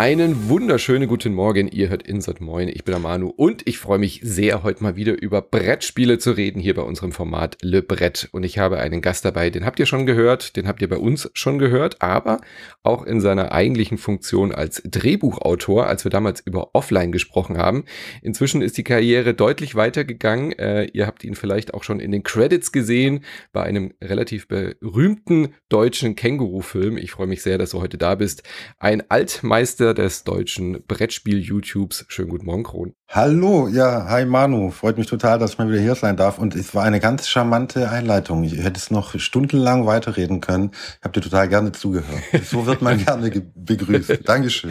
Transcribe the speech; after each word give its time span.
Einen 0.00 0.48
wunderschönen 0.48 1.08
guten 1.08 1.34
Morgen. 1.34 1.68
Ihr 1.68 1.90
hört 1.90 2.04
Insert 2.04 2.40
Moin. 2.40 2.68
Ich 2.68 2.84
bin 2.84 2.92
der 2.92 3.00
Manu 3.00 3.28
und 3.28 3.68
ich 3.68 3.76
freue 3.76 3.98
mich 3.98 4.22
sehr, 4.24 4.62
heute 4.62 4.82
mal 4.82 4.96
wieder 4.96 5.20
über 5.20 5.42
Brettspiele 5.42 6.18
zu 6.18 6.30
reden 6.30 6.58
hier 6.58 6.72
bei 6.72 6.80
unserem 6.80 7.12
Format 7.12 7.58
Le 7.60 7.82
Brett. 7.82 8.30
Und 8.32 8.44
ich 8.44 8.58
habe 8.58 8.78
einen 8.78 9.02
Gast 9.02 9.26
dabei, 9.26 9.50
den 9.50 9.66
habt 9.66 9.78
ihr 9.78 9.84
schon 9.84 10.06
gehört, 10.06 10.56
den 10.56 10.66
habt 10.66 10.80
ihr 10.80 10.88
bei 10.88 10.96
uns 10.96 11.30
schon 11.34 11.58
gehört, 11.58 12.00
aber 12.00 12.40
auch 12.82 13.04
in 13.04 13.20
seiner 13.20 13.52
eigentlichen 13.52 13.98
Funktion 13.98 14.52
als 14.52 14.80
Drehbuchautor, 14.86 15.86
als 15.86 16.04
wir 16.04 16.10
damals 16.10 16.40
über 16.40 16.70
Offline 16.72 17.12
gesprochen 17.12 17.58
haben. 17.58 17.84
Inzwischen 18.22 18.62
ist 18.62 18.78
die 18.78 18.84
Karriere 18.84 19.34
deutlich 19.34 19.74
weitergegangen. 19.74 20.52
Äh, 20.58 20.84
ihr 20.94 21.06
habt 21.06 21.24
ihn 21.24 21.34
vielleicht 21.34 21.74
auch 21.74 21.82
schon 21.82 22.00
in 22.00 22.10
den 22.10 22.22
Credits 22.22 22.72
gesehen 22.72 23.22
bei 23.52 23.64
einem 23.64 23.92
relativ 24.02 24.48
berühmten 24.48 25.48
deutschen 25.68 26.14
Känguru-Film. 26.16 26.96
Ich 26.96 27.10
freue 27.10 27.26
mich 27.26 27.42
sehr, 27.42 27.58
dass 27.58 27.72
du 27.72 27.82
heute 27.82 27.98
da 27.98 28.14
bist. 28.14 28.44
Ein 28.78 29.02
Altmeister 29.10 29.89
des 29.94 30.24
deutschen 30.24 30.82
Brettspiel-YouTubes. 30.86 32.06
Schönen 32.08 32.30
guten 32.30 32.46
Morgen, 32.46 32.62
Kron. 32.64 32.94
Hallo, 33.12 33.66
ja, 33.66 34.06
hi 34.08 34.24
Manu. 34.24 34.70
Freut 34.70 34.96
mich 34.96 35.08
total, 35.08 35.40
dass 35.40 35.54
ich 35.54 35.58
mal 35.58 35.68
wieder 35.68 35.80
hier 35.80 35.96
sein 35.96 36.16
darf. 36.16 36.38
Und 36.38 36.54
es 36.54 36.76
war 36.76 36.84
eine 36.84 37.00
ganz 37.00 37.28
charmante 37.28 37.90
Einleitung. 37.90 38.44
Ich 38.44 38.56
hätte 38.58 38.78
es 38.78 38.92
noch 38.92 39.18
stundenlang 39.18 39.84
weiterreden 39.84 40.40
können. 40.40 40.70
Ich 40.72 41.02
habe 41.02 41.14
dir 41.14 41.20
total 41.20 41.48
gerne 41.48 41.72
zugehört. 41.72 42.22
So 42.44 42.66
wird 42.66 42.82
man 42.82 42.98
gerne 43.04 43.32
begrüßt. 43.56 44.20
Dankeschön. 44.28 44.70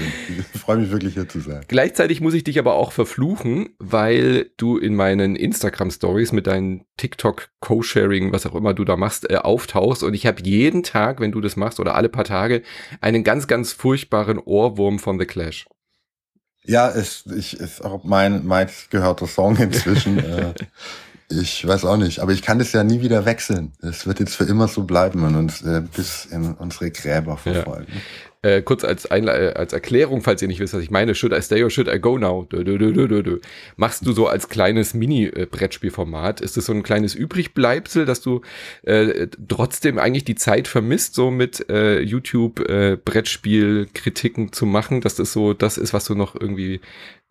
Ich 0.53 0.61
freue 0.61 0.77
mich 0.77 0.89
wirklich 0.89 1.15
hier 1.15 1.27
zu 1.27 1.41
sein. 1.41 1.65
Gleichzeitig 1.67 2.21
muss 2.21 2.33
ich 2.33 2.45
dich 2.45 2.57
aber 2.59 2.75
auch 2.75 2.93
verfluchen, 2.93 3.71
weil 3.77 4.51
du 4.55 4.77
in 4.77 4.95
meinen 4.95 5.35
Instagram-Stories 5.35 6.31
mit 6.31 6.47
deinen 6.47 6.85
TikTok 6.95 7.49
Co-Sharing, 7.59 8.31
was 8.31 8.45
auch 8.45 8.55
immer 8.55 8.73
du 8.73 8.85
da 8.85 8.95
machst, 8.95 9.29
äh, 9.29 9.35
auftauchst. 9.35 10.01
Und 10.01 10.13
ich 10.13 10.25
habe 10.25 10.41
jeden 10.45 10.83
Tag, 10.83 11.19
wenn 11.19 11.33
du 11.33 11.41
das 11.41 11.57
machst, 11.57 11.81
oder 11.81 11.95
alle 11.95 12.07
paar 12.07 12.23
Tage, 12.23 12.61
einen 13.01 13.25
ganz, 13.25 13.47
ganz 13.47 13.73
furchtbaren 13.73 14.39
Ohrwurm 14.39 14.97
von 14.97 15.19
The 15.19 15.25
Clash. 15.25 15.67
Ja, 16.65 16.87
ist, 16.87 17.27
ich, 17.27 17.59
ist 17.59 17.83
auch 17.83 18.03
mein 18.03 18.45
meistgehörter 18.45 19.27
Song 19.27 19.55
inzwischen. 19.57 20.19
äh, 20.23 20.53
ich 21.31 21.67
weiß 21.67 21.85
auch 21.85 21.97
nicht, 21.97 22.19
aber 22.19 22.31
ich 22.31 22.41
kann 22.41 22.57
das 22.57 22.71
ja 22.71 22.83
nie 22.83 23.01
wieder 23.01 23.25
wechseln. 23.25 23.73
Es 23.81 24.07
wird 24.07 24.19
jetzt 24.19 24.35
für 24.35 24.45
immer 24.45 24.67
so 24.67 24.83
bleiben 24.83 25.23
und 25.23 25.35
uns 25.35 25.61
äh, 25.61 25.81
bis 25.95 26.25
in 26.25 26.53
unsere 26.53 26.89
Gräber 26.89 27.37
verfolgen. 27.37 27.93
Ja. 27.93 28.01
Äh, 28.41 28.61
kurz 28.61 28.85
als, 28.85 29.05
Einle 29.05 29.51
äh, 29.51 29.53
als 29.53 29.73
Erklärung, 29.73 30.21
falls 30.21 30.41
ihr 30.41 30.47
nicht 30.47 30.61
wisst, 30.61 30.73
was 30.73 30.81
ich 30.81 30.91
meine, 30.91 31.13
should 31.13 31.33
I 31.33 31.41
stay 31.41 31.61
or 31.61 31.69
should 31.69 31.89
I 31.89 31.99
go 31.99 32.17
now? 32.17 32.47
Dö, 32.49 32.63
dö, 32.63 32.77
dö, 32.77 33.39
Machst 33.75 34.05
du 34.07 34.13
so 34.13 34.27
als 34.27 34.47
kleines 34.47 34.93
Mini-Brettspielformat? 34.93 36.39
Ist 36.39 36.55
das 36.55 36.67
so 36.67 36.71
ein 36.71 36.81
kleines 36.81 37.15
Übrigbleibsel, 37.15 38.05
dass 38.05 38.21
du 38.21 38.39
äh, 38.83 39.27
trotzdem 39.49 39.97
eigentlich 39.99 40.23
die 40.23 40.35
Zeit 40.35 40.69
vermisst, 40.69 41.15
so 41.15 41.31
mit 41.31 41.69
äh, 41.69 41.99
YouTube 41.99 42.61
äh, 42.69 42.95
Brettspiel-Kritiken 42.95 44.53
zu 44.53 44.65
machen, 44.65 45.01
dass 45.01 45.15
das 45.15 45.33
so 45.33 45.53
das 45.53 45.77
ist, 45.77 45.93
was 45.93 46.05
du 46.05 46.15
noch 46.15 46.33
irgendwie 46.33 46.79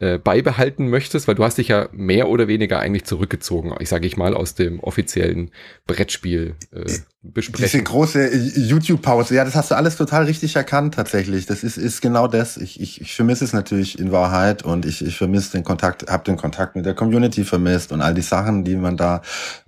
äh, 0.01 0.19
beibehalten 0.19 0.89
möchtest, 0.89 1.27
weil 1.27 1.35
du 1.35 1.43
hast 1.43 1.59
dich 1.59 1.69
ja 1.69 1.89
mehr 1.93 2.29
oder 2.29 2.47
weniger 2.47 2.79
eigentlich 2.79 3.05
zurückgezogen, 3.05 3.75
ich 3.81 3.89
sage 3.89 4.07
ich 4.07 4.17
mal, 4.17 4.35
aus 4.35 4.55
dem 4.55 4.79
offiziellen 4.79 5.51
Brettspiel 5.87 6.55
äh, 6.73 6.85
besprechen. 7.23 7.65
Diese 7.65 7.83
große 7.83 8.33
YouTube-Pause, 8.37 9.35
ja, 9.35 9.45
das 9.45 9.57
hast 9.57 9.73
du 9.73 9.75
alles 9.75 9.97
total 9.97 10.25
richtig 10.25 10.55
erkannt 10.55 10.95
tatsächlich. 10.95 11.47
Das 11.47 11.65
ist, 11.65 11.77
ist 11.77 12.01
genau 12.01 12.29
das. 12.29 12.57
Ich, 12.57 12.81
ich, 12.81 13.01
ich 13.01 13.17
vermisse 13.17 13.45
es 13.45 13.53
natürlich 13.53 13.99
in 13.99 14.13
Wahrheit 14.13 14.63
und 14.63 14.87
ich, 14.87 15.05
ich 15.05 15.19
vermisse 15.19 15.53
den 15.53 15.65
Kontakt, 15.65 16.09
habe 16.09 16.23
den 16.23 16.37
Kontakt 16.37 16.77
mit 16.77 16.87
der 16.87 16.95
Community 16.95 17.43
vermisst 17.43 17.91
und 17.91 18.01
all 18.01 18.15
die 18.15 18.23
Sachen, 18.23 18.65
die 18.65 18.77
man 18.77 18.97
da 18.97 19.23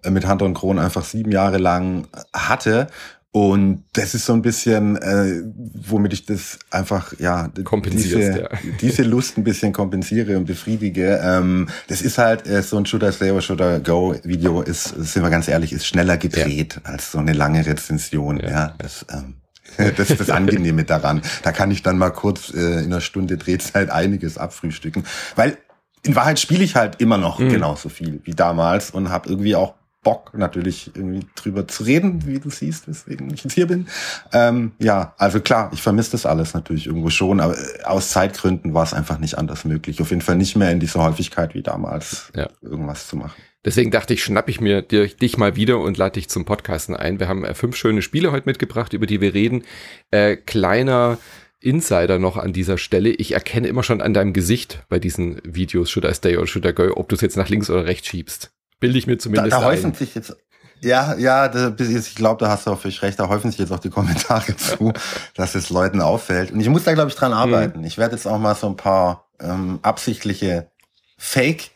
äh, 0.04 0.10
mit 0.10 0.26
Hand 0.28 0.42
und 0.42 0.54
Kron 0.54 0.78
einfach 0.78 1.04
sieben 1.04 1.32
Jahre 1.32 1.58
lang 1.58 2.06
hatte. 2.32 2.86
Und 3.32 3.84
das 3.92 4.14
ist 4.14 4.26
so 4.26 4.32
ein 4.32 4.42
bisschen, 4.42 4.96
äh, 4.96 5.42
womit 5.74 6.12
ich 6.12 6.26
das 6.26 6.58
einfach, 6.70 7.12
ja, 7.20 7.48
diese, 7.48 8.40
ja. 8.40 8.48
diese 8.80 9.04
Lust 9.04 9.38
ein 9.38 9.44
bisschen 9.44 9.72
kompensiere 9.72 10.36
und 10.36 10.46
befriedige. 10.46 11.20
Ähm, 11.22 11.68
das 11.86 12.02
ist 12.02 12.18
halt 12.18 12.48
äh, 12.48 12.60
so 12.62 12.76
ein 12.76 12.86
Shooter 12.86 13.12
Stay 13.12 13.30
or 13.30 13.40
Shooter 13.40 13.78
Go 13.78 14.16
Video 14.24 14.62
ist, 14.62 14.88
sind 14.88 15.22
wir 15.22 15.30
ganz 15.30 15.46
ehrlich, 15.46 15.72
ist 15.72 15.86
schneller 15.86 16.16
gedreht 16.16 16.80
ja. 16.84 16.90
als 16.90 17.12
so 17.12 17.18
eine 17.18 17.32
lange 17.32 17.64
Rezension. 17.64 18.40
Ja, 18.40 18.50
ja 18.50 18.74
das, 18.78 19.06
ähm, 19.12 19.36
das 19.96 20.10
ist 20.10 20.20
das 20.20 20.30
Angenehme 20.30 20.82
daran. 20.82 21.22
Da 21.44 21.52
kann 21.52 21.70
ich 21.70 21.84
dann 21.84 21.98
mal 21.98 22.10
kurz 22.10 22.52
äh, 22.52 22.80
in 22.80 22.86
einer 22.86 23.00
Stunde 23.00 23.36
Drehzeit 23.36 23.90
einiges 23.90 24.38
abfrühstücken. 24.38 25.04
Weil 25.36 25.56
in 26.02 26.16
Wahrheit 26.16 26.40
spiele 26.40 26.64
ich 26.64 26.74
halt 26.74 27.00
immer 27.00 27.18
noch 27.18 27.38
mhm. 27.38 27.50
genauso 27.50 27.90
viel 27.90 28.20
wie 28.24 28.34
damals 28.34 28.90
und 28.90 29.10
habe 29.10 29.28
irgendwie 29.28 29.54
auch 29.54 29.74
Bock, 30.02 30.32
natürlich 30.32 30.90
irgendwie 30.94 31.26
drüber 31.34 31.68
zu 31.68 31.84
reden, 31.84 32.26
wie 32.26 32.38
du 32.38 32.48
siehst, 32.48 32.88
weswegen 32.88 33.32
ich 33.32 33.44
jetzt 33.44 33.52
hier 33.52 33.66
bin. 33.66 33.86
Ähm, 34.32 34.72
ja, 34.78 35.14
also 35.18 35.40
klar, 35.40 35.70
ich 35.74 35.82
vermisse 35.82 36.12
das 36.12 36.24
alles 36.24 36.54
natürlich 36.54 36.86
irgendwo 36.86 37.10
schon, 37.10 37.40
aber 37.40 37.58
äh, 37.58 37.82
aus 37.84 38.10
Zeitgründen 38.10 38.72
war 38.72 38.84
es 38.84 38.94
einfach 38.94 39.18
nicht 39.18 39.36
anders 39.36 39.64
möglich. 39.66 40.00
Auf 40.00 40.10
jeden 40.10 40.22
Fall 40.22 40.36
nicht 40.36 40.56
mehr 40.56 40.70
in 40.70 40.80
dieser 40.80 41.02
Häufigkeit 41.02 41.54
wie 41.54 41.62
damals, 41.62 42.32
ja. 42.34 42.48
irgendwas 42.62 43.08
zu 43.08 43.16
machen. 43.16 43.34
Deswegen 43.62 43.90
dachte 43.90 44.14
ich, 44.14 44.24
schnapp 44.24 44.48
ich 44.48 44.62
mir 44.62 44.80
dich 44.80 45.36
mal 45.36 45.54
wieder 45.54 45.78
und 45.80 45.98
lade 45.98 46.14
dich 46.14 46.30
zum 46.30 46.46
Podcasten 46.46 46.96
ein. 46.96 47.20
Wir 47.20 47.28
haben 47.28 47.44
äh, 47.44 47.52
fünf 47.52 47.76
schöne 47.76 48.00
Spiele 48.00 48.32
heute 48.32 48.48
mitgebracht, 48.48 48.94
über 48.94 49.06
die 49.06 49.20
wir 49.20 49.34
reden. 49.34 49.64
Äh, 50.10 50.36
kleiner 50.36 51.18
Insider 51.60 52.18
noch 52.18 52.38
an 52.38 52.54
dieser 52.54 52.78
Stelle. 52.78 53.10
Ich 53.10 53.32
erkenne 53.32 53.68
immer 53.68 53.82
schon 53.82 54.00
an 54.00 54.14
deinem 54.14 54.32
Gesicht 54.32 54.82
bei 54.88 54.98
diesen 54.98 55.42
Videos, 55.44 55.90
should 55.90 56.06
I 56.06 56.14
stay 56.14 56.38
or 56.38 56.46
should 56.46 56.64
I 56.64 56.72
go, 56.72 56.90
ob 56.96 57.10
du 57.10 57.16
es 57.16 57.20
jetzt 57.20 57.36
nach 57.36 57.50
links 57.50 57.68
oder 57.68 57.84
rechts 57.84 58.08
schiebst. 58.08 58.50
Bilde 58.80 58.98
ich 58.98 59.06
mir 59.06 59.18
zumindest 59.18 59.52
da, 59.52 59.60
da 59.60 59.66
häufen 59.66 59.94
sich 59.94 60.14
jetzt 60.14 60.34
ja, 60.82 61.14
ja, 61.16 61.48
da, 61.48 61.74
ich 61.78 62.14
glaube, 62.14 62.42
da 62.42 62.50
hast 62.50 62.66
du 62.66 62.70
auch 62.70 62.78
völlig 62.78 63.02
recht. 63.02 63.18
Da 63.18 63.28
häufen 63.28 63.50
sich 63.50 63.60
jetzt 63.60 63.70
auch 63.70 63.80
die 63.80 63.90
Kommentare 63.90 64.56
zu, 64.56 64.92
dass 65.34 65.54
es 65.54 65.70
Leuten 65.70 66.00
auffällt. 66.00 66.52
Und 66.52 66.60
ich 66.60 66.68
muss 66.68 66.84
da, 66.84 66.94
glaube 66.94 67.10
ich, 67.10 67.16
dran 67.16 67.32
mhm. 67.32 67.38
arbeiten. 67.38 67.80
Mhm. 67.80 67.86
Ich 67.86 67.98
werde 67.98 68.16
jetzt 68.16 68.26
auch 68.26 68.38
mal 68.38 68.54
so 68.54 68.66
ein 68.66 68.76
paar 68.76 69.28
ähm, 69.40 69.78
absichtliche 69.82 70.70
Fake 71.18 71.70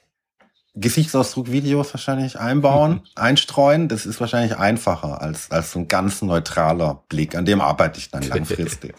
Gesichtsausdruck-Videos 0.77 1.95
wahrscheinlich 1.95 2.39
einbauen, 2.39 3.03
einstreuen. 3.15 3.89
Das 3.89 4.07
ist 4.07 4.21
wahrscheinlich 4.21 4.57
einfacher 4.57 5.23
als, 5.23 5.51
als 5.53 5.71
so 5.71 5.79
ein 5.79 5.89
ganz 5.89 6.21
neutraler 6.21 7.05
Blick. 7.09 7.37
An 7.37 7.45
dem 7.45 7.61
arbeite 7.61 8.01
ich 8.01 8.11
dann 8.11 8.23
langfristig. 8.29 8.95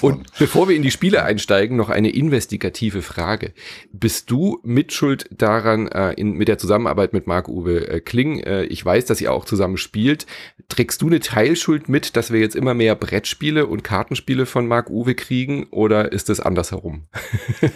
Und 0.00 0.26
bevor 0.38 0.68
wir 0.68 0.74
in 0.74 0.82
die 0.82 0.90
Spiele 0.90 1.22
einsteigen, 1.22 1.76
noch 1.76 1.88
eine 1.88 2.10
investigative 2.10 3.02
Frage. 3.02 3.52
Bist 3.92 4.28
du 4.30 4.58
mitschuld 4.64 5.28
daran, 5.30 5.86
äh, 5.86 6.12
in, 6.14 6.32
mit 6.32 6.48
der 6.48 6.58
Zusammenarbeit 6.58 7.12
mit 7.12 7.28
Marc-Uwe 7.28 7.88
äh, 7.88 8.00
Kling? 8.00 8.40
Äh, 8.40 8.64
ich 8.64 8.84
weiß, 8.84 9.06
dass 9.06 9.20
ihr 9.20 9.32
auch 9.32 9.44
zusammen 9.44 9.76
spielt. 9.76 10.26
Trägst 10.68 11.00
du 11.00 11.06
eine 11.06 11.20
Teilschuld 11.20 11.88
mit, 11.88 12.16
dass 12.16 12.32
wir 12.32 12.40
jetzt 12.40 12.56
immer 12.56 12.74
mehr 12.74 12.96
Brettspiele 12.96 13.66
und 13.66 13.84
Kartenspiele 13.84 14.46
von 14.46 14.66
Marc-Uwe 14.66 15.14
kriegen? 15.14 15.68
Oder 15.70 16.10
ist 16.10 16.28
es 16.28 16.40
andersherum? 16.40 17.06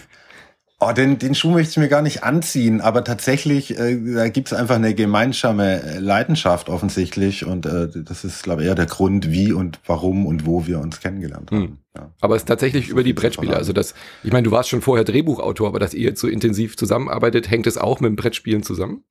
Oh, 0.85 0.91
den, 0.91 1.17
den 1.17 1.37
Schuh 1.37 1.51
möchte 1.51 1.71
ich 1.71 1.77
mir 1.77 1.89
gar 1.89 2.03
nicht 2.03 2.25
anziehen, 2.25 2.81
aber 2.81 3.05
tatsächlich, 3.05 3.79
äh, 3.79 4.15
da 4.15 4.29
gibt 4.29 4.49
es 4.49 4.53
einfach 4.53 4.75
eine 4.75 4.97
gemeinsame 4.97 5.81
äh, 5.81 5.99
Leidenschaft 6.01 6.69
offensichtlich 6.69 7.45
und 7.45 7.67
äh, 7.67 7.89
das 8.03 8.25
ist, 8.25 8.43
glaube 8.43 8.63
ich, 8.63 8.69
eher 8.69 8.75
der 8.75 8.87
Grund, 8.87 9.31
wie 9.31 9.53
und 9.53 9.79
warum 9.87 10.27
und 10.27 10.45
wo 10.45 10.67
wir 10.67 10.81
uns 10.81 10.99
kennengelernt 10.99 11.53
haben. 11.53 11.63
Hm. 11.63 11.79
Ja. 11.95 12.11
Aber 12.21 12.35
es 12.35 12.43
ist 12.43 12.49
tatsächlich 12.49 12.87
so 12.87 12.93
über 12.93 13.05
die 13.05 13.13
Brettspiele. 13.13 13.55
Also 13.55 13.73
das, 13.73 13.95
ich 14.25 14.33
meine, 14.33 14.45
du 14.45 14.51
warst 14.51 14.71
schon 14.71 14.81
vorher 14.81 15.05
Drehbuchautor, 15.05 15.69
aber 15.69 15.79
dass 15.79 15.95
ihr 15.95 16.03
jetzt 16.03 16.21
so 16.21 16.27
intensiv 16.27 16.77
zusammenarbeitet, 16.77 17.49
hängt 17.49 17.69
es 17.69 17.79
auch 17.79 18.01
mit 18.01 18.09
dem 18.09 18.17
Brettspielen 18.17 18.65
zusammen? 18.65 19.05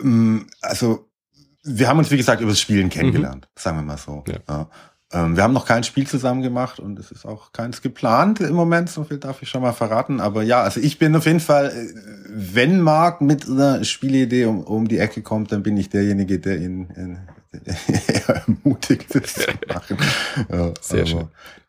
Ähm, 0.00 0.48
also 0.62 1.08
wir 1.62 1.86
haben 1.86 1.98
uns, 1.98 2.10
wie 2.10 2.16
gesagt, 2.16 2.40
über 2.40 2.50
das 2.50 2.60
Spielen 2.60 2.88
kennengelernt, 2.88 3.46
mhm. 3.54 3.60
sagen 3.60 3.76
wir 3.78 3.82
mal 3.82 3.98
so. 3.98 4.24
Ja. 4.26 4.38
ja. 4.48 4.70
Ähm, 5.10 5.36
wir 5.36 5.42
haben 5.42 5.54
noch 5.54 5.64
kein 5.64 5.84
Spiel 5.84 6.06
zusammen 6.06 6.42
gemacht 6.42 6.78
und 6.78 6.98
es 6.98 7.10
ist 7.10 7.24
auch 7.24 7.52
keins 7.52 7.80
geplant 7.80 8.40
im 8.40 8.54
Moment, 8.54 8.90
so 8.90 9.04
viel 9.04 9.18
darf 9.18 9.40
ich 9.40 9.48
schon 9.48 9.62
mal 9.62 9.72
verraten. 9.72 10.20
Aber 10.20 10.42
ja, 10.42 10.62
also 10.62 10.80
ich 10.80 10.98
bin 10.98 11.16
auf 11.16 11.24
jeden 11.24 11.40
Fall, 11.40 11.70
äh, 11.70 11.94
wenn 12.28 12.80
Marc 12.80 13.22
mit 13.22 13.48
einer 13.48 13.84
Spielidee 13.84 14.44
um, 14.44 14.62
um 14.62 14.86
die 14.86 14.98
Ecke 14.98 15.22
kommt, 15.22 15.50
dann 15.50 15.62
bin 15.62 15.78
ich 15.78 15.88
derjenige, 15.88 16.38
der 16.38 16.58
ihn, 16.58 16.90
ihn 16.96 17.18
ermutigt, 18.26 19.14
das 19.14 19.34
zu 19.34 19.50
machen. 19.68 19.96
Ja, 20.50 20.74
Sehr 20.80 21.00
aber, 21.00 21.06
schön. 21.06 21.28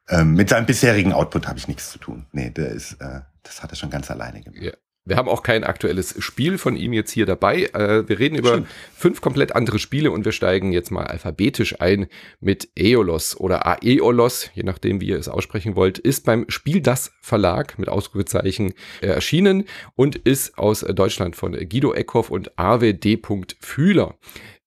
Ähm, 0.09 0.33
mit 0.33 0.49
seinem 0.49 0.65
bisherigen 0.65 1.13
Output 1.13 1.47
habe 1.47 1.59
ich 1.59 1.67
nichts 1.67 1.91
zu 1.91 1.99
tun. 1.99 2.25
Nee, 2.33 2.49
der 2.49 2.69
ist, 2.69 2.93
äh, 2.93 3.21
das 3.43 3.63
hat 3.63 3.71
er 3.71 3.75
schon 3.77 3.89
ganz 3.89 4.11
alleine 4.11 4.41
gemacht. 4.41 4.61
Ja. 4.61 4.71
Wir 5.09 5.17
haben 5.17 5.27
auch 5.27 5.43
kein 5.43 5.63
aktuelles 5.63 6.15
Spiel 6.19 6.57
von 6.57 6.75
ihm 6.75 6.93
jetzt 6.93 7.11
hier 7.11 7.25
dabei. 7.25 7.63
Äh, 7.73 8.07
wir 8.07 8.19
reden 8.19 8.35
über 8.35 8.49
Stimmt. 8.49 8.67
fünf 8.95 9.21
komplett 9.21 9.55
andere 9.55 9.79
Spiele 9.79 10.11
und 10.11 10.23
wir 10.23 10.31
steigen 10.31 10.71
jetzt 10.71 10.91
mal 10.91 11.05
alphabetisch 11.05 11.81
ein 11.81 12.07
mit 12.39 12.69
Aeolos 12.77 13.35
oder 13.35 13.65
Aeolos, 13.65 14.51
je 14.53 14.63
nachdem, 14.63 15.01
wie 15.01 15.07
ihr 15.07 15.17
es 15.17 15.27
aussprechen 15.27 15.75
wollt, 15.75 15.97
ist 15.97 16.25
beim 16.25 16.45
Spiel 16.47 16.81
Das 16.81 17.11
Verlag 17.21 17.79
mit 17.79 17.89
Ausrufezeichen 17.89 18.73
äh, 19.01 19.07
erschienen 19.07 19.65
und 19.95 20.15
ist 20.15 20.57
aus 20.59 20.81
Deutschland 20.81 21.35
von 21.35 21.53
Guido 21.53 21.93
Eckhoff 21.93 22.29
und 22.29 22.57
Arve 22.59 22.93
D. 22.93 23.19
Fühler. 23.59 24.15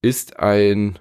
Ist 0.02 0.40
ein 0.40 0.98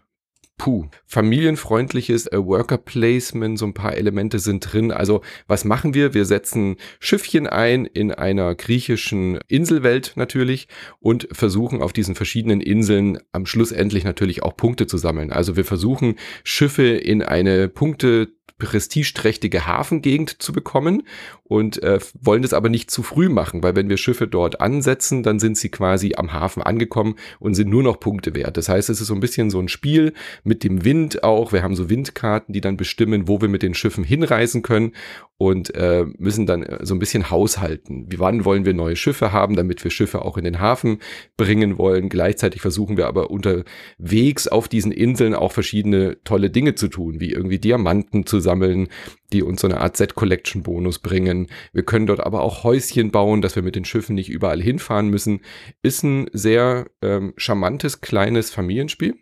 puh, 0.62 0.86
familienfreundliches 1.08 2.28
äh, 2.28 2.38
Worker 2.38 2.78
Placement, 2.78 3.58
so 3.58 3.66
ein 3.66 3.74
paar 3.74 3.98
Elemente 3.98 4.38
sind 4.38 4.60
drin. 4.72 4.92
Also 4.92 5.22
was 5.48 5.66
machen 5.66 5.96
wir? 5.96 6.14
Wir 6.14 6.26
setzen 6.26 6.76
Schiffchen 7.00 7.48
ein 7.48 7.86
in 7.86 8.12
einer 8.12 8.54
griechischen 8.54 9.40
Inselwelt 9.48 10.14
natürlich 10.18 10.68
und 11.00 11.28
versuchen 11.32 11.82
auf 11.82 11.94
diesen 11.94 12.14
verschiedenen 12.14 12.62
Inseln 12.62 13.18
am 13.32 13.48
Schluss 13.48 13.72
endlich 13.72 14.04
natürlich 14.04 14.44
auch 14.44 14.56
Punkte 14.56 14.86
zu 14.86 15.00
sammeln. 15.00 15.32
Also 15.32 15.56
wir 15.56 15.66
versuchen 15.66 16.14
Schiffe 16.44 16.84
in 16.84 17.24
eine 17.24 17.68
Punkte 17.68 18.30
prestigeträchtige 18.60 19.66
Hafengegend 19.66 20.44
zu 20.44 20.54
bekommen 20.54 21.02
und 21.52 21.84
äh, 21.84 22.00
wollen 22.22 22.44
das 22.44 22.54
aber 22.54 22.70
nicht 22.70 22.90
zu 22.90 23.04
früh 23.04 23.28
machen, 23.28 23.62
weil 23.62 23.76
wenn 23.76 23.90
wir 23.90 23.98
Schiffe 23.98 24.26
dort 24.26 24.62
ansetzen, 24.62 25.22
dann 25.22 25.38
sind 25.38 25.58
sie 25.58 25.68
quasi 25.68 26.14
am 26.16 26.32
Hafen 26.32 26.64
angekommen 26.64 27.16
und 27.42 27.56
sind 27.56 27.70
nur 27.70 27.84
noch 27.84 28.00
Punkte 28.00 28.34
wert. 28.36 28.56
Das 28.56 28.70
heißt, 28.70 28.90
es 28.90 29.02
ist 29.02 29.08
so 29.08 29.14
ein 29.14 29.20
bisschen 29.20 29.50
so 29.50 29.60
ein 29.60 29.68
Spiel 29.68 30.14
mit 30.46 30.64
dem 30.64 30.86
Wind 30.86 31.26
auch. 31.26 31.52
Wir 31.52 31.62
haben 31.62 31.76
so 31.76 31.90
Windkarten, 31.90 32.54
die 32.54 32.62
dann 32.62 32.78
bestimmen, 32.78 33.28
wo 33.28 33.42
wir 33.42 33.50
mit 33.50 33.64
den 33.64 33.74
Schiffen 33.74 34.06
hinreisen 34.06 34.62
können 34.62 34.94
und 35.38 35.76
äh, 35.76 36.06
müssen 36.20 36.46
dann 36.46 36.64
äh, 36.64 36.86
so 36.86 36.96
ein 36.96 37.00
bisschen 37.00 37.30
haushalten. 37.30 38.06
Wie 38.10 38.20
wann 38.20 38.46
wollen 38.46 38.64
wir 38.64 38.74
neue 38.74 38.96
Schiffe 38.96 39.34
haben, 39.34 39.58
damit 39.58 39.84
wir 39.84 39.92
Schiffe 39.92 40.24
auch 40.24 40.38
in 40.38 40.46
den 40.46 40.62
Hafen 40.62 41.00
bringen 41.36 41.78
wollen. 41.78 42.08
Gleichzeitig 42.08 42.62
versuchen 42.62 42.96
wir 42.96 43.08
aber 43.08 43.30
unterwegs 43.30 44.48
auf 44.48 44.70
diesen 44.70 44.94
Inseln 44.94 45.36
auch 45.36 45.52
verschiedene 45.52 46.24
tolle 46.24 46.50
Dinge 46.50 46.76
zu 46.76 46.88
tun, 46.88 47.20
wie 47.20 47.34
irgendwie 47.34 47.60
Diamanten 47.60 48.26
zu 48.26 48.40
sammeln, 48.40 48.88
die 49.34 49.44
uns 49.44 49.62
so 49.62 49.68
eine 49.68 49.80
Art 49.80 49.98
Set-Collection-Bonus 49.98 51.00
bringen. 51.00 51.48
Wir 51.74 51.84
können 51.84 52.08
dort 52.08 52.20
aber 52.20 52.42
auch 52.42 52.64
Häuschen 52.64 53.12
bauen, 53.12 53.42
dass 53.42 53.56
wir 53.56 53.64
mit 53.64 53.76
den 53.76 53.86
Schiffen 53.86 54.16
nicht 54.16 54.30
überall 54.30 54.62
hinfahren 54.62 55.10
müssen. 55.10 55.42
Ist 55.82 56.04
ein 56.04 56.30
sehr 56.34 56.88
ähm, 57.02 57.34
charmantes 57.38 58.02
kleines 58.02 58.52
Familienspiel 58.52 59.16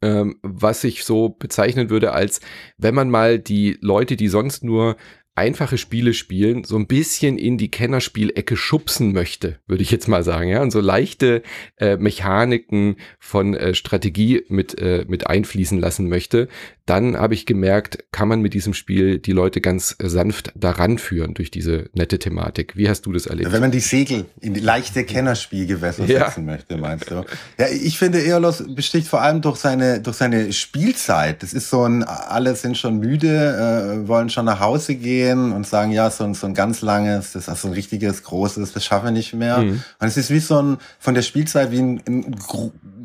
ähm, 0.00 0.38
was 0.42 0.84
ich 0.84 1.04
so 1.04 1.30
bezeichnen 1.30 1.90
würde 1.90 2.12
als, 2.12 2.40
wenn 2.76 2.94
man 2.94 3.10
mal 3.10 3.38
die 3.38 3.78
Leute, 3.80 4.16
die 4.16 4.28
sonst 4.28 4.62
nur 4.62 4.96
einfache 5.38 5.78
Spiele 5.78 6.14
spielen, 6.14 6.64
so 6.64 6.76
ein 6.76 6.88
bisschen 6.88 7.38
in 7.38 7.58
die 7.58 7.70
Kennerspielecke 7.70 8.56
schubsen 8.56 9.12
möchte, 9.12 9.58
würde 9.68 9.84
ich 9.84 9.90
jetzt 9.92 10.08
mal 10.08 10.24
sagen, 10.24 10.48
ja, 10.48 10.60
und 10.60 10.72
so 10.72 10.80
leichte 10.80 11.42
äh, 11.76 11.96
Mechaniken 11.96 12.96
von 13.20 13.54
äh, 13.54 13.72
Strategie 13.74 14.42
mit, 14.48 14.80
äh, 14.80 15.04
mit 15.06 15.28
einfließen 15.28 15.78
lassen 15.78 16.08
möchte, 16.08 16.48
dann 16.86 17.16
habe 17.16 17.34
ich 17.34 17.46
gemerkt, 17.46 18.04
kann 18.12 18.28
man 18.28 18.40
mit 18.40 18.54
diesem 18.54 18.74
Spiel 18.74 19.18
die 19.18 19.32
Leute 19.32 19.60
ganz 19.60 19.94
sanft 20.02 20.52
daran 20.56 20.98
führen 20.98 21.34
durch 21.34 21.50
diese 21.50 21.90
nette 21.92 22.18
Thematik. 22.18 22.76
Wie 22.76 22.88
hast 22.88 23.02
du 23.02 23.12
das 23.12 23.26
erlebt? 23.26 23.52
Wenn 23.52 23.60
man 23.60 23.70
die 23.70 23.80
Segel 23.80 24.24
in 24.40 24.54
die 24.54 24.60
leichte 24.60 25.04
Kennerspielgewässer 25.04 26.06
ja. 26.06 26.26
setzen 26.26 26.46
möchte, 26.46 26.78
meinst 26.78 27.10
du? 27.10 27.24
Ja, 27.58 27.68
ich 27.68 27.98
finde, 27.98 28.24
Eolos 28.24 28.64
besticht 28.74 29.06
vor 29.06 29.20
allem 29.20 29.42
durch 29.42 29.58
seine, 29.58 30.00
durch 30.00 30.16
seine 30.16 30.52
Spielzeit. 30.52 31.42
Das 31.42 31.52
ist 31.52 31.70
so 31.70 31.84
ein, 31.84 32.02
alle 32.02 32.56
sind 32.56 32.76
schon 32.76 32.98
müde, 32.98 33.28
äh, 33.28 34.08
wollen 34.08 34.30
schon 34.30 34.46
nach 34.46 34.58
Hause 34.60 34.94
gehen 34.96 35.27
und 35.34 35.66
sagen, 35.66 35.92
ja, 35.92 36.10
so 36.10 36.24
ein, 36.24 36.34
so 36.34 36.46
ein 36.46 36.54
ganz 36.54 36.82
langes, 36.82 37.32
das 37.32 37.48
ist 37.48 37.62
so 37.62 37.68
ein 37.68 37.74
richtiges, 37.74 38.22
großes, 38.22 38.72
das 38.72 38.84
schaffen 38.84 39.06
wir 39.06 39.10
nicht 39.12 39.34
mehr. 39.34 39.58
Mhm. 39.58 39.82
Und 39.98 40.06
es 40.06 40.16
ist 40.16 40.30
wie 40.30 40.40
so 40.40 40.60
ein, 40.60 40.78
von 40.98 41.14
der 41.14 41.22
Spielzeit 41.22 41.70
wie 41.70 41.80
ein, 41.80 42.02
ein 42.06 42.36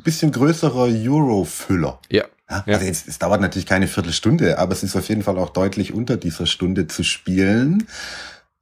bisschen 0.04 0.32
größerer 0.32 0.88
Euro-Füller. 0.88 2.00
Ja. 2.10 2.26
Ja, 2.50 2.74
also 2.74 2.86
jetzt, 2.86 3.08
es 3.08 3.20
dauert 3.20 3.42
natürlich 3.42 3.66
keine 3.66 3.88
Viertelstunde, 3.88 4.60
aber 4.60 4.74
es 4.74 4.84
ist 4.84 4.96
auf 4.96 5.10
jeden 5.10 5.24
Fall 5.24 5.38
auch 5.40 5.50
deutlich 5.50 5.94
unter 5.94 6.18
dieser 6.18 6.46
Stunde 6.46 6.88
zu 6.88 7.04
spielen. 7.04 7.88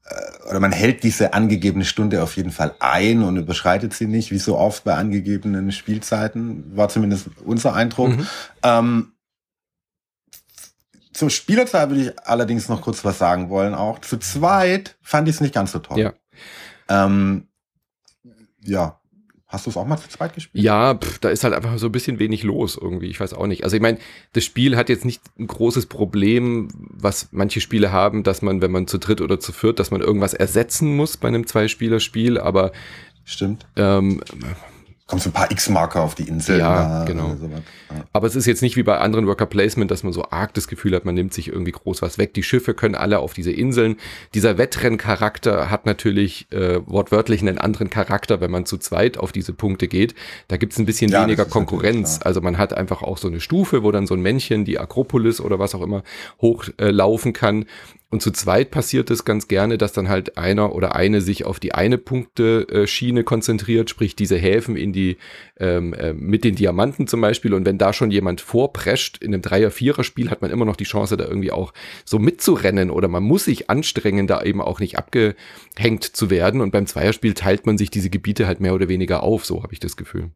Äh, 0.05 0.49
oder 0.49 0.59
man 0.59 0.71
hält 0.71 1.03
diese 1.03 1.33
angegebene 1.33 1.83
Stunde 1.83 2.23
auf 2.23 2.37
jeden 2.37 2.51
Fall 2.51 2.73
ein 2.79 3.23
und 3.23 3.37
überschreitet 3.37 3.93
sie 3.93 4.07
nicht, 4.07 4.31
wie 4.31 4.37
so 4.37 4.57
oft 4.57 4.83
bei 4.83 4.95
angegebenen 4.95 5.71
Spielzeiten, 5.71 6.75
war 6.75 6.89
zumindest 6.89 7.27
unser 7.43 7.73
Eindruck. 7.73 8.09
Mhm. 8.09 8.27
Ähm, 8.63 9.11
zur 11.21 11.29
Spielerzahl 11.29 11.87
würde 11.87 12.01
ich 12.01 12.19
allerdings 12.27 12.67
noch 12.67 12.81
kurz 12.81 13.05
was 13.05 13.19
sagen 13.19 13.51
wollen 13.51 13.75
auch. 13.75 13.99
Zu 13.99 14.17
zweit 14.17 14.97
fand 15.03 15.27
ich 15.27 15.35
es 15.35 15.41
nicht 15.41 15.53
ganz 15.53 15.71
so 15.71 15.77
toll. 15.77 15.99
Ja. 15.99 16.13
Ähm, 16.89 17.47
ja, 18.63 18.99
Hast 19.45 19.67
du 19.67 19.69
es 19.69 19.77
auch 19.77 19.85
mal 19.85 19.97
zu 19.97 20.09
zweit 20.09 20.33
gespielt? 20.33 20.63
Ja, 20.63 20.95
pff, 20.95 21.19
da 21.19 21.29
ist 21.29 21.43
halt 21.43 21.53
einfach 21.53 21.77
so 21.77 21.87
ein 21.87 21.91
bisschen 21.91 22.17
wenig 22.17 22.41
los 22.41 22.75
irgendwie. 22.81 23.07
Ich 23.07 23.19
weiß 23.19 23.33
auch 23.33 23.45
nicht. 23.45 23.63
Also 23.63 23.75
ich 23.75 23.81
meine, 23.83 23.99
das 24.33 24.45
Spiel 24.45 24.77
hat 24.77 24.89
jetzt 24.89 25.05
nicht 25.05 25.21
ein 25.37 25.45
großes 25.45 25.85
Problem, 25.85 26.69
was 26.73 27.27
manche 27.31 27.61
Spiele 27.61 27.91
haben, 27.91 28.23
dass 28.23 28.41
man, 28.41 28.63
wenn 28.63 28.71
man 28.71 28.87
zu 28.87 28.97
dritt 28.97 29.21
oder 29.21 29.39
zu 29.39 29.51
viert, 29.51 29.77
dass 29.77 29.91
man 29.91 30.01
irgendwas 30.01 30.33
ersetzen 30.33 30.95
muss 30.95 31.17
bei 31.17 31.27
einem 31.27 31.45
Zweispielerspiel. 31.45 32.39
Aber 32.39 32.71
stimmt. 33.25 33.67
Ähm, 33.75 34.23
kommen 35.11 35.21
so 35.21 35.29
ein 35.29 35.33
paar 35.33 35.51
X-Marker 35.51 36.01
auf 36.01 36.15
die 36.15 36.23
Insel. 36.23 36.59
Ja, 36.59 37.03
genau. 37.03 37.35
So 37.37 37.47
ja. 37.47 37.59
Aber 38.13 38.27
es 38.27 38.37
ist 38.37 38.45
jetzt 38.45 38.61
nicht 38.61 38.77
wie 38.77 38.83
bei 38.83 38.97
anderen 38.97 39.27
Worker 39.27 39.45
Placement, 39.45 39.91
dass 39.91 40.03
man 40.03 40.13
so 40.13 40.23
arg 40.29 40.53
das 40.53 40.69
Gefühl 40.69 40.95
hat, 40.95 41.03
man 41.03 41.15
nimmt 41.15 41.33
sich 41.33 41.49
irgendwie 41.49 41.73
groß 41.73 42.01
was 42.01 42.17
weg. 42.17 42.33
Die 42.33 42.43
Schiffe 42.43 42.73
können 42.73 42.95
alle 42.95 43.19
auf 43.19 43.33
diese 43.33 43.51
Inseln. 43.51 43.97
Dieser 44.33 44.57
Wettrenncharakter 44.57 45.69
hat 45.69 45.85
natürlich 45.85 46.49
äh, 46.53 46.79
wortwörtlich 46.85 47.41
einen 47.41 47.57
anderen 47.57 47.89
Charakter, 47.89 48.39
wenn 48.39 48.51
man 48.51 48.65
zu 48.65 48.77
zweit 48.77 49.17
auf 49.17 49.33
diese 49.33 49.51
Punkte 49.51 49.89
geht. 49.89 50.15
Da 50.47 50.55
gibt 50.55 50.71
es 50.71 50.79
ein 50.79 50.85
bisschen 50.85 51.11
ja, 51.11 51.23
weniger 51.23 51.43
Konkurrenz. 51.43 52.21
Also 52.23 52.39
man 52.39 52.57
hat 52.57 52.73
einfach 52.73 53.01
auch 53.01 53.17
so 53.17 53.27
eine 53.27 53.41
Stufe, 53.41 53.83
wo 53.83 53.91
dann 53.91 54.07
so 54.07 54.13
ein 54.13 54.21
Männchen, 54.21 54.63
die 54.63 54.79
Akropolis 54.79 55.41
oder 55.41 55.59
was 55.59 55.75
auch 55.75 55.81
immer, 55.81 56.03
hochlaufen 56.41 57.31
äh, 57.31 57.33
kann. 57.33 57.65
Und 58.11 58.21
zu 58.21 58.31
zweit 58.31 58.71
passiert 58.71 59.09
es 59.09 59.23
ganz 59.23 59.47
gerne, 59.47 59.77
dass 59.77 59.93
dann 59.93 60.09
halt 60.09 60.37
einer 60.37 60.75
oder 60.75 60.95
eine 60.95 61.21
sich 61.21 61.45
auf 61.45 61.61
die 61.61 61.73
eine 61.73 61.97
Punkte-Schiene 61.97 63.23
konzentriert, 63.23 63.89
sprich 63.89 64.17
diese 64.17 64.35
Häfen 64.35 64.75
in 64.75 64.91
die 64.91 65.15
ähm, 65.57 65.93
äh, 65.93 66.11
mit 66.11 66.43
den 66.43 66.55
Diamanten 66.55 67.07
zum 67.07 67.21
Beispiel. 67.21 67.53
Und 67.53 67.65
wenn 67.65 67.77
da 67.77 67.93
schon 67.93 68.11
jemand 68.11 68.41
vorprescht 68.41 69.23
in 69.23 69.33
einem 69.33 69.41
Dreier-Vierer-Spiel, 69.41 70.29
hat 70.29 70.41
man 70.41 70.51
immer 70.51 70.65
noch 70.65 70.75
die 70.75 70.83
Chance, 70.83 71.15
da 71.15 71.23
irgendwie 71.23 71.53
auch 71.53 71.73
so 72.03 72.19
mitzurennen 72.19 72.91
oder 72.91 73.07
man 73.07 73.23
muss 73.23 73.45
sich 73.45 73.69
anstrengen, 73.69 74.27
da 74.27 74.43
eben 74.43 74.59
auch 74.59 74.81
nicht 74.81 74.97
abgehängt 74.97 76.03
zu 76.03 76.29
werden. 76.29 76.59
Und 76.59 76.71
beim 76.71 76.87
Zweierspiel 76.87 77.33
teilt 77.33 77.65
man 77.65 77.77
sich 77.77 77.91
diese 77.91 78.09
Gebiete 78.09 78.45
halt 78.45 78.59
mehr 78.59 78.75
oder 78.75 78.89
weniger 78.89 79.23
auf, 79.23 79.45
so 79.45 79.63
habe 79.63 79.71
ich 79.71 79.79
das 79.79 79.95
Gefühl. 79.95 80.31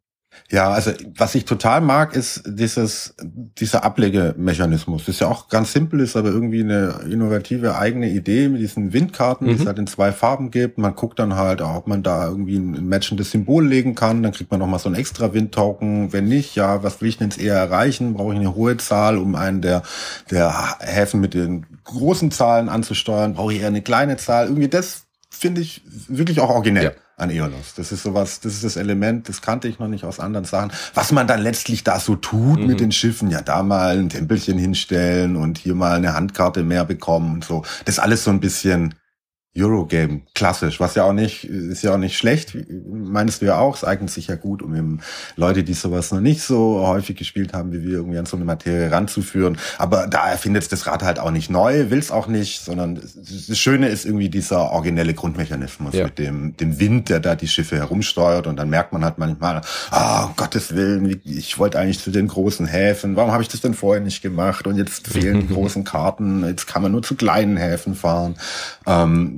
Ja, 0.52 0.70
also 0.70 0.92
was 1.18 1.34
ich 1.34 1.46
total 1.46 1.82
mag, 1.82 2.16
ist 2.16 2.44
dieses, 2.46 3.16
dieser 3.24 3.84
Ablegemechanismus. 3.84 5.06
Das 5.06 5.16
ist 5.16 5.22
ja 5.22 5.28
auch 5.28 5.50
ganz 5.50 5.74
simpel, 5.74 6.00
ist 6.00 6.16
aber 6.16 6.30
irgendwie 6.30 6.62
eine 6.62 7.00
innovative 7.10 7.78
eigene 7.78 8.10
Idee 8.10 8.48
mit 8.50 8.62
diesen 8.62 8.94
Windkarten, 8.94 9.48
mhm. 9.48 9.52
die 9.56 9.62
es 9.62 9.66
halt 9.66 9.80
in 9.80 9.88
zwei 9.88 10.12
Farben 10.12 10.52
gibt. 10.52 10.78
Man 10.78 10.96
guckt 10.96 11.18
dann 11.18 11.36
halt, 11.36 11.62
ob 11.62 11.88
man 11.88 12.04
da 12.04 12.28
irgendwie 12.28 12.58
ein 12.58 12.88
matchendes 12.88 13.32
Symbol 13.32 13.66
legen 13.66 13.96
kann. 13.96 14.22
Dann 14.22 14.34
kriegt 14.34 14.52
man 14.52 14.60
nochmal 14.60 14.80
so 14.80 14.88
ein 14.88 14.96
extra 14.96 15.34
Windtoken. 15.34 16.14
Wenn 16.14 16.28
nicht, 16.28 16.56
ja, 16.56 16.84
was 16.84 17.02
will 17.02 17.10
ich 17.10 17.18
denn 17.18 17.30
jetzt 17.30 17.42
eher 17.42 17.56
erreichen? 17.56 18.14
Brauche 18.14 18.34
ich 18.34 18.40
eine 18.40 18.54
hohe 18.54 18.78
Zahl, 18.78 19.18
um 19.18 19.34
einen 19.34 19.62
der, 19.62 19.82
der 20.30 20.78
Häfen 20.80 21.22
mit 21.22 21.34
den 21.34 21.66
großen 21.86 22.30
Zahlen 22.30 22.70
anzusteuern? 22.70 23.34
Brauche 23.34 23.54
ich 23.54 23.62
eher 23.62 23.68
eine 23.68 23.82
kleine 23.82 24.18
Zahl? 24.18 24.46
Irgendwie 24.46 24.70
das 24.70 25.05
finde 25.30 25.62
ich 25.62 25.82
wirklich 26.08 26.40
auch 26.40 26.50
originell. 26.50 26.84
Ja 26.84 26.92
an 27.18 27.30
Eolos. 27.30 27.76
Das 27.76 27.92
ist 27.92 28.04
sowas, 28.04 28.42
das 28.42 28.54
ist 28.54 28.64
das 28.64 28.76
Element, 28.76 29.30
das 29.30 29.42
kannte 29.42 29.68
ich 29.68 29.80
noch 29.80 29.88
nicht 29.88 30.04
aus 30.04 30.20
anderen 30.20 30.46
Sachen. 30.46 30.72
Was 30.94 31.12
man 31.12 31.28
dann 31.28 31.42
letztlich 31.42 31.84
da 31.84 32.00
so 32.00 32.16
tut 32.16 32.60
mhm. 32.60 32.68
mit 32.68 32.80
den 32.80 32.92
Schiffen, 32.92 33.30
ja, 33.32 33.42
da 33.42 33.64
mal 33.64 33.98
ein 33.98 34.10
Tempelchen 34.10 34.58
hinstellen 34.58 35.36
und 35.36 35.58
hier 35.58 35.76
mal 35.76 35.96
eine 35.96 36.14
Handkarte 36.14 36.64
mehr 36.64 36.84
bekommen 36.86 37.36
und 37.36 37.46
so. 37.46 37.64
Das 37.86 37.96
ist 37.96 38.00
alles 38.00 38.24
so 38.24 38.32
ein 38.32 38.40
bisschen 38.40 38.96
Eurogame, 39.58 40.22
klassisch, 40.34 40.82
was 40.82 40.96
ja 40.96 41.04
auch 41.04 41.14
nicht, 41.14 41.46
ist 41.46 41.82
ja 41.82 41.94
auch 41.94 41.98
nicht 41.98 42.18
schlecht, 42.18 42.58
meinst 42.90 43.42
du 43.42 43.46
ja 43.46 43.58
auch, 43.58 43.76
es 43.78 43.86
eignet 43.86 44.10
sich 44.10 44.28
ja 44.28 44.36
gut, 44.36 44.62
um 44.62 44.76
eben 44.76 45.00
Leute, 45.38 45.64
die 45.64 45.74
sowas 45.74 46.12
noch 46.12 46.20
nicht 46.20 46.42
so 46.42 46.86
häufig 46.86 47.16
gespielt 47.16 47.54
haben, 47.54 47.72
wie 47.72 47.82
wir 47.84 47.94
irgendwie 47.94 48.18
an 48.18 48.26
so 48.26 48.36
eine 48.36 48.46
Materie 48.46 48.92
ranzuführen. 48.92 49.58
Aber 49.78 50.08
da 50.08 50.30
erfindet 50.30 50.70
das 50.72 50.88
Rad 50.88 51.04
halt 51.04 51.20
auch 51.20 51.32
nicht 51.32 51.50
neu, 51.50 51.90
will 51.90 52.00
es 52.00 52.12
auch 52.12 52.28
nicht, 52.28 52.66
sondern 52.66 52.96
das 52.96 53.58
Schöne 53.58 53.88
ist 53.88 54.06
irgendwie 54.06 54.30
dieser 54.30 54.72
originelle 54.72 55.14
Grundmechanismus 55.14 55.94
ja. 55.94 56.06
mit 56.06 56.20
dem, 56.20 56.58
dem 56.58 56.80
Wind, 56.80 57.08
der 57.08 57.22
da 57.22 57.36
die 57.36 57.48
Schiffe 57.48 57.78
herumsteuert 57.78 58.48
und 58.48 58.58
dann 58.58 58.70
merkt 58.70 58.92
man 58.92 59.06
halt 59.06 59.18
manchmal, 59.18 59.62
ah, 59.92 60.26
oh, 60.26 60.34
Gottes 60.36 60.76
Willen, 60.76 61.22
ich 61.24 61.58
wollte 61.60 61.80
eigentlich 61.80 62.02
zu 62.02 62.12
den 62.12 62.28
großen 62.28 62.66
Häfen, 62.66 63.16
warum 63.16 63.32
habe 63.32 63.44
ich 63.44 63.50
das 63.50 63.62
denn 63.62 63.74
vorher 63.74 64.04
nicht 64.04 64.22
gemacht 64.22 64.68
und 64.68 64.76
jetzt 64.78 65.08
fehlen 65.08 65.48
die 65.48 65.48
großen 65.54 65.86
Karten, 65.86 66.46
jetzt 66.46 66.68
kann 66.68 66.82
man 66.82 66.92
nur 66.92 67.04
zu 67.04 67.16
kleinen 67.16 67.56
Häfen 67.56 67.96
fahren. 67.96 68.36
Ähm, 68.86 69.36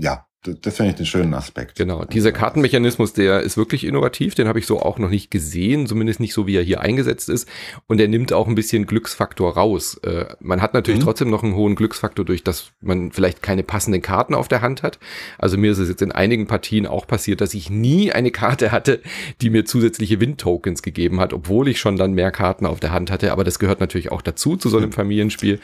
das 0.54 0.78
finde 0.78 0.92
ich 0.92 0.98
den 0.98 1.06
schönen 1.06 1.34
Aspekt. 1.34 1.76
Genau, 1.76 2.06
dieser 2.06 2.32
Kartenmechanismus, 2.32 3.14
der 3.14 3.42
ist 3.42 3.58
wirklich 3.58 3.84
innovativ, 3.84 4.36
den 4.36 4.48
habe 4.48 4.60
ich 4.60 4.66
so 4.68 4.80
auch 4.80 5.00
noch 5.00 5.10
nicht 5.10 5.32
gesehen, 5.32 5.88
zumindest 5.88 6.20
nicht 6.20 6.34
so, 6.34 6.48
wie 6.48 6.56
er 6.56 6.64
hier 6.64 6.82
eingesetzt 6.82 7.30
ist. 7.30 7.48
Und 7.88 8.00
er 8.00 8.08
nimmt 8.08 8.34
auch 8.34 8.48
ein 8.48 8.56
bisschen 8.56 8.86
Glücksfaktor 8.86 9.54
raus. 9.54 9.96
Äh, 10.04 10.26
man 10.40 10.62
hat 10.62 10.74
natürlich 10.74 11.00
mhm. 11.00 11.06
trotzdem 11.06 11.30
noch 11.30 11.44
einen 11.44 11.56
hohen 11.56 11.76
Glücksfaktor, 11.76 12.26
durch 12.26 12.44
dass 12.44 12.72
man 12.82 13.12
vielleicht 13.12 13.42
keine 13.42 13.64
passenden 13.64 14.02
Karten 14.02 14.34
auf 14.34 14.48
der 14.48 14.62
Hand 14.62 14.84
hat. 14.84 15.00
Also 15.38 15.58
mir 15.58 15.72
ist 15.72 15.80
es 15.80 15.90
jetzt 15.90 16.02
in 16.02 16.12
einigen 16.12 16.48
Partien 16.48 16.86
auch 16.86 17.08
passiert, 17.08 17.42
dass 17.42 17.54
ich 17.54 17.70
nie 17.70 18.12
eine 18.12 18.32
Karte 18.32 18.72
hatte, 18.72 19.02
die 19.42 19.50
mir 19.50 19.66
zusätzliche 19.66 20.20
Win-Tokens 20.20 20.82
gegeben 20.82 21.20
hat, 21.20 21.34
obwohl 21.34 21.68
ich 21.68 21.80
schon 21.80 21.98
dann 21.98 22.14
mehr 22.14 22.32
Karten 22.32 22.66
auf 22.66 22.80
der 22.80 22.92
Hand 22.92 23.12
hatte. 23.12 23.32
Aber 23.32 23.44
das 23.44 23.60
gehört 23.60 23.80
natürlich 23.80 24.12
auch 24.12 24.22
dazu, 24.22 24.56
zu 24.56 24.70
so 24.70 24.78
einem 24.78 24.90
mhm. 24.90 24.94
Familienspiel. 24.94 25.60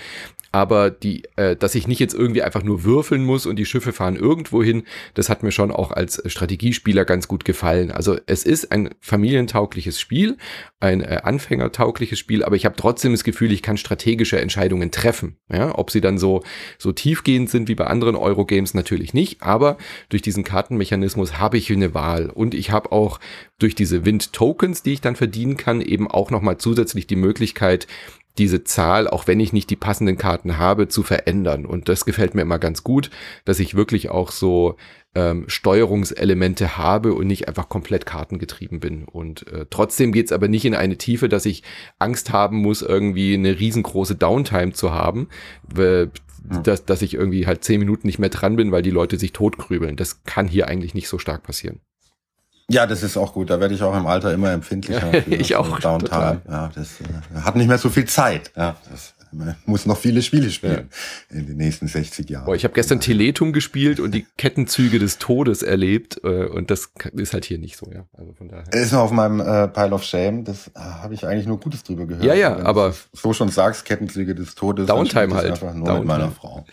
Aber 0.52 0.92
die, 0.92 1.24
äh, 1.36 1.56
dass 1.56 1.74
ich 1.74 1.88
nicht 1.88 2.00
jetzt 2.00 2.14
irgendwie 2.14 2.44
einfach 2.44 2.64
nur 2.64 2.84
würfeln 2.84 3.24
muss 3.26 3.46
und 3.46 3.56
die 3.56 3.66
Schiffe 3.66 3.92
fahren 3.92 4.16
irgendwo 4.16 4.62
hin, 4.64 4.73
hin. 4.74 4.84
Das 5.14 5.30
hat 5.30 5.44
mir 5.44 5.52
schon 5.52 5.72
auch 5.72 5.92
als 5.92 6.22
Strategiespieler 6.26 7.06
ganz 7.06 7.28
gut 7.28 7.46
gefallen. 7.46 7.92
Also 7.92 8.18
es 8.26 8.44
ist 8.44 8.72
ein 8.72 8.90
familientaugliches 9.00 10.00
Spiel, 10.00 10.38
ein 10.80 11.02
äh, 11.02 11.22
anfängertaugliches 11.24 12.20
Spiel, 12.20 12.44
aber 12.44 12.56
ich 12.56 12.66
habe 12.66 12.76
trotzdem 12.76 13.12
das 13.12 13.24
Gefühl, 13.24 13.52
ich 13.52 13.62
kann 13.62 13.78
strategische 13.78 14.40
Entscheidungen 14.40 14.92
treffen. 14.92 15.38
Ja, 15.52 15.78
ob 15.78 15.92
sie 15.92 16.02
dann 16.02 16.18
so, 16.18 16.44
so 16.78 16.92
tiefgehend 16.92 17.50
sind 17.50 17.68
wie 17.70 17.76
bei 17.76 17.88
anderen 17.88 18.16
Eurogames 18.16 18.74
natürlich 18.74 19.14
nicht, 19.14 19.42
aber 19.42 19.78
durch 20.10 20.22
diesen 20.22 20.44
Kartenmechanismus 20.44 21.40
habe 21.40 21.58
ich 21.58 21.72
eine 21.72 21.94
Wahl 21.94 22.30
und 22.30 22.54
ich 22.54 22.72
habe 22.72 22.92
auch 22.92 23.20
durch 23.60 23.76
diese 23.76 24.06
Wind-Tokens, 24.06 24.84
die 24.84 24.94
ich 24.94 25.02
dann 25.02 25.16
verdienen 25.16 25.58
kann, 25.58 25.82
eben 25.82 26.10
auch 26.10 26.32
nochmal 26.32 26.58
zusätzlich 26.58 27.08
die 27.08 27.16
Möglichkeit, 27.16 27.88
diese 28.38 28.64
Zahl, 28.64 29.08
auch 29.08 29.28
wenn 29.28 29.40
ich 29.40 29.54
nicht 29.54 29.70
die 29.70 29.76
passenden 29.76 30.18
Karten 30.18 30.58
habe, 30.58 30.88
zu 30.88 31.04
verändern. 31.04 31.66
Und 31.66 31.90
das 31.90 32.06
gefällt 32.06 32.34
mir 32.34 32.42
immer 32.42 32.60
ganz 32.60 32.84
gut, 32.84 33.12
dass 33.46 33.60
ich 33.60 33.76
wirklich 33.76 34.10
auch 34.10 34.32
so 34.32 34.78
ähm, 35.16 35.46
Steuerungselemente 35.48 36.78
habe 36.78 37.14
und 37.14 37.28
nicht 37.28 37.48
einfach 37.48 37.70
komplett 37.70 38.06
kartengetrieben 38.06 38.80
bin. 38.80 39.06
Und 39.06 39.48
äh, 39.52 39.68
trotzdem 39.70 40.12
geht's 40.12 40.32
aber 40.32 40.48
nicht 40.48 40.66
in 40.66 40.74
eine 40.74 40.98
Tiefe, 40.98 41.30
dass 41.30 41.46
ich 41.46 41.64
Angst 42.00 42.32
haben 42.32 42.58
muss, 42.58 42.82
irgendwie 42.82 43.36
eine 43.36 43.60
riesengroße 43.60 44.16
Downtime 44.16 44.74
zu 44.74 44.92
haben, 44.92 45.30
äh, 45.78 46.08
dass, 46.64 46.86
dass 46.86 47.02
ich 47.02 47.14
irgendwie 47.14 47.46
halt 47.48 47.64
zehn 47.64 47.80
Minuten 47.80 48.08
nicht 48.08 48.20
mehr 48.20 48.30
dran 48.30 48.56
bin, 48.56 48.72
weil 48.72 48.82
die 48.82 48.90
Leute 48.90 49.18
sich 49.18 49.32
totgrübeln. 49.32 49.96
Das 49.96 50.24
kann 50.24 50.48
hier 50.48 50.68
eigentlich 50.68 50.94
nicht 50.94 51.08
so 51.08 51.20
stark 51.20 51.44
passieren. 51.44 51.80
Ja, 52.70 52.88
das 52.88 53.04
ist 53.04 53.18
auch 53.18 53.34
gut. 53.34 53.50
Da 53.50 53.60
werde 53.60 53.76
ich 53.76 53.84
auch 53.84 53.96
im 53.96 54.08
Alter 54.08 54.34
immer 54.34 54.52
empfindlicher. 54.52 55.12
Ich 55.28 55.56
auch. 55.56 55.80
Downtime. 55.80 56.42
Ja, 56.48 56.72
das 56.74 57.02
äh, 57.02 57.42
hat 57.42 57.56
nicht 57.56 57.68
mehr 57.68 57.78
so 57.78 57.90
viel 57.90 58.06
Zeit. 58.06 58.52
Ja, 58.56 58.76
das 58.90 59.14
man 59.34 59.56
muss 59.66 59.86
noch 59.86 59.98
viele 59.98 60.22
Spiele 60.22 60.50
spielen 60.50 60.90
ja. 61.32 61.38
in 61.38 61.48
den 61.48 61.58
nächsten 61.58 61.88
60 61.88 62.30
Jahren. 62.30 62.46
Boah, 62.46 62.56
ich 62.56 62.64
habe 62.64 62.74
gestern 62.74 63.00
Teletum 63.00 63.54
gespielt 63.54 64.00
und 64.00 64.14
die 64.14 64.26
Kettenzüge 64.38 65.00
des 65.00 65.18
Todes 65.18 65.64
erlebt 65.64 66.22
äh, 66.24 66.46
und 66.46 66.72
das 66.72 66.92
ist 67.14 67.34
halt 67.34 67.46
hier 67.46 67.58
nicht 67.58 67.78
so, 67.78 67.90
ja. 67.92 68.06
Also 68.14 68.34
von 68.34 68.48
daher. 68.48 68.72
Ist 68.74 68.94
noch 68.94 69.02
auf 69.02 69.12
meinem 69.12 69.40
äh, 69.40 69.68
Pile 69.68 69.92
of 69.92 70.04
Shame. 70.04 70.44
Das 70.44 70.68
äh, 70.68 70.80
habe 70.80 71.14
ich 71.14 71.26
eigentlich 71.26 71.48
nur 71.48 71.60
Gutes 71.60 71.84
drüber 71.84 72.06
gehört. 72.06 72.24
Ja, 72.24 72.34
ja, 72.34 72.58
aber 72.60 72.94
so 73.12 73.34
schon 73.34 73.50
sagst, 73.50 73.86
Kettenzüge 73.86 74.36
des 74.36 74.56
Todes. 74.56 74.88
Downtime 74.88 75.34
halt. 75.36 75.52
Einfach 75.52 75.74
nur 75.74 75.88
Downtime. 75.88 76.00
mit 76.00 76.08
meiner 76.08 76.32
Frau. 76.32 76.66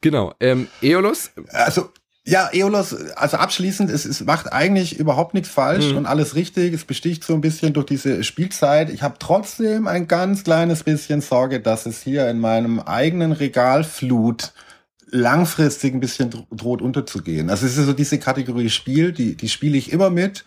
Genau. 0.00 0.34
Ähm, 0.40 0.68
Eolos. 0.80 1.30
Also 1.50 1.90
ja, 2.28 2.50
Eolos, 2.52 2.94
also 3.16 3.38
abschließend, 3.38 3.90
es, 3.90 4.04
es 4.04 4.22
macht 4.22 4.52
eigentlich 4.52 4.98
überhaupt 4.98 5.32
nichts 5.32 5.48
falsch 5.48 5.92
mhm. 5.92 5.96
und 5.96 6.06
alles 6.06 6.34
richtig. 6.34 6.74
Es 6.74 6.84
besticht 6.84 7.24
so 7.24 7.32
ein 7.32 7.40
bisschen 7.40 7.72
durch 7.72 7.86
diese 7.86 8.22
Spielzeit. 8.22 8.90
Ich 8.90 9.02
habe 9.02 9.14
trotzdem 9.18 9.86
ein 9.86 10.08
ganz 10.08 10.44
kleines 10.44 10.82
bisschen 10.82 11.22
Sorge, 11.22 11.60
dass 11.60 11.86
es 11.86 12.02
hier 12.02 12.28
in 12.28 12.38
meinem 12.38 12.80
eigenen 12.80 13.32
Regalflut 13.32 14.52
langfristig 15.10 15.94
ein 15.94 16.00
bisschen 16.00 16.30
droht 16.50 16.82
unterzugehen. 16.82 17.50
Also 17.50 17.66
es 17.66 17.76
ist 17.76 17.86
so 17.86 17.92
diese 17.92 18.18
Kategorie 18.18 18.70
Spiel, 18.70 19.12
die, 19.12 19.36
die 19.36 19.48
spiele 19.48 19.76
ich 19.76 19.92
immer 19.92 20.10
mit 20.10 20.44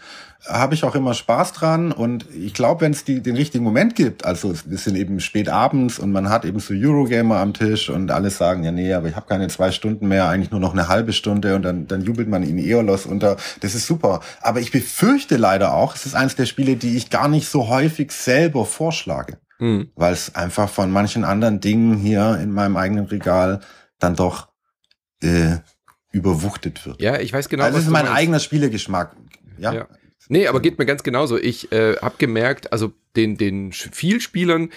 habe 0.48 0.74
ich 0.74 0.84
auch 0.84 0.96
immer 0.96 1.14
Spaß 1.14 1.54
dran 1.54 1.92
und 1.92 2.26
ich 2.34 2.54
glaube, 2.54 2.82
wenn 2.82 2.94
es 2.94 3.04
den 3.04 3.36
richtigen 3.36 3.64
Moment 3.64 3.96
gibt, 3.96 4.26
also 4.26 4.52
es 4.52 4.84
sind 4.84 4.96
eben 4.96 5.20
spät 5.20 5.50
abends 5.50 6.00
und 6.00 6.12
man 6.12 6.30
hat 6.30 6.46
eben 6.46 6.60
so 6.60 6.74
Eurogamer 6.74 7.38
am 7.38 7.54
Tisch 7.54 7.90
und 7.90 8.10
alle 8.10 8.32
sagen, 8.32 8.64
ja 8.64 8.72
nee, 8.72 8.92
aber 8.94 9.08
ich 9.08 9.16
habe 9.16 9.28
keine 9.28 9.50
zwei 9.50 9.72
Stunden 9.72 10.08
mehr, 10.08 10.28
eigentlich 10.28 10.50
nur 10.50 10.60
noch 10.60 10.74
eine 10.74 10.88
halbe 10.88 11.14
Stunde 11.14 11.56
und 11.56 11.62
dann, 11.62 11.88
dann 11.88 12.02
jubelt 12.02 12.28
man 12.28 12.42
in 12.42 12.58
Eolos 12.58 13.06
unter. 13.06 13.38
Das 13.60 13.76
ist 13.76 13.86
super. 13.86 14.22
Aber 14.42 14.60
ich 14.60 14.72
befürchte 14.72 15.38
leider 15.38 15.74
auch, 15.74 15.96
es 15.96 16.08
ist 16.08 16.16
eines 16.16 16.36
der 16.36 16.48
Spiele, 16.48 16.76
die 16.76 16.98
ich 16.98 17.12
gar 17.12 17.28
nicht 17.28 17.48
so 17.48 17.70
häufig 17.70 18.12
selber 18.12 18.66
vorschlage, 18.66 19.38
mhm. 19.60 19.92
weil 19.96 20.14
es 20.14 20.34
einfach 20.34 20.70
von 20.70 20.90
manchen 20.90 21.24
anderen 21.24 21.60
Dingen 21.60 21.98
hier 21.98 22.40
in 22.42 22.52
meinem 22.52 22.78
eigenen 22.78 23.06
Regal 23.06 23.60
dann 24.00 24.16
doch 24.16 24.51
äh, 25.22 25.58
überwuchtet 26.12 26.86
wird. 26.86 27.02
Ja, 27.02 27.20
ich 27.20 27.34
weiß 27.34 27.50
genau. 27.50 27.64
Also 27.64 27.78
das 27.78 27.86
ist 27.86 27.92
mein 27.92 28.08
eigener 28.08 28.40
Spielegeschmack. 28.40 29.16
Ja. 29.58 29.74
ja. 29.74 29.88
Nee, 30.28 30.48
aber 30.48 30.62
geht 30.62 30.80
mir 30.80 30.86
ganz 30.86 31.04
genauso. 31.04 31.38
Ich 31.38 31.72
äh, 31.72 31.98
habe 31.98 32.16
gemerkt, 32.18 32.72
also 32.72 32.94
den, 33.16 33.38
den 33.38 33.72
Vielspielern 33.74 34.70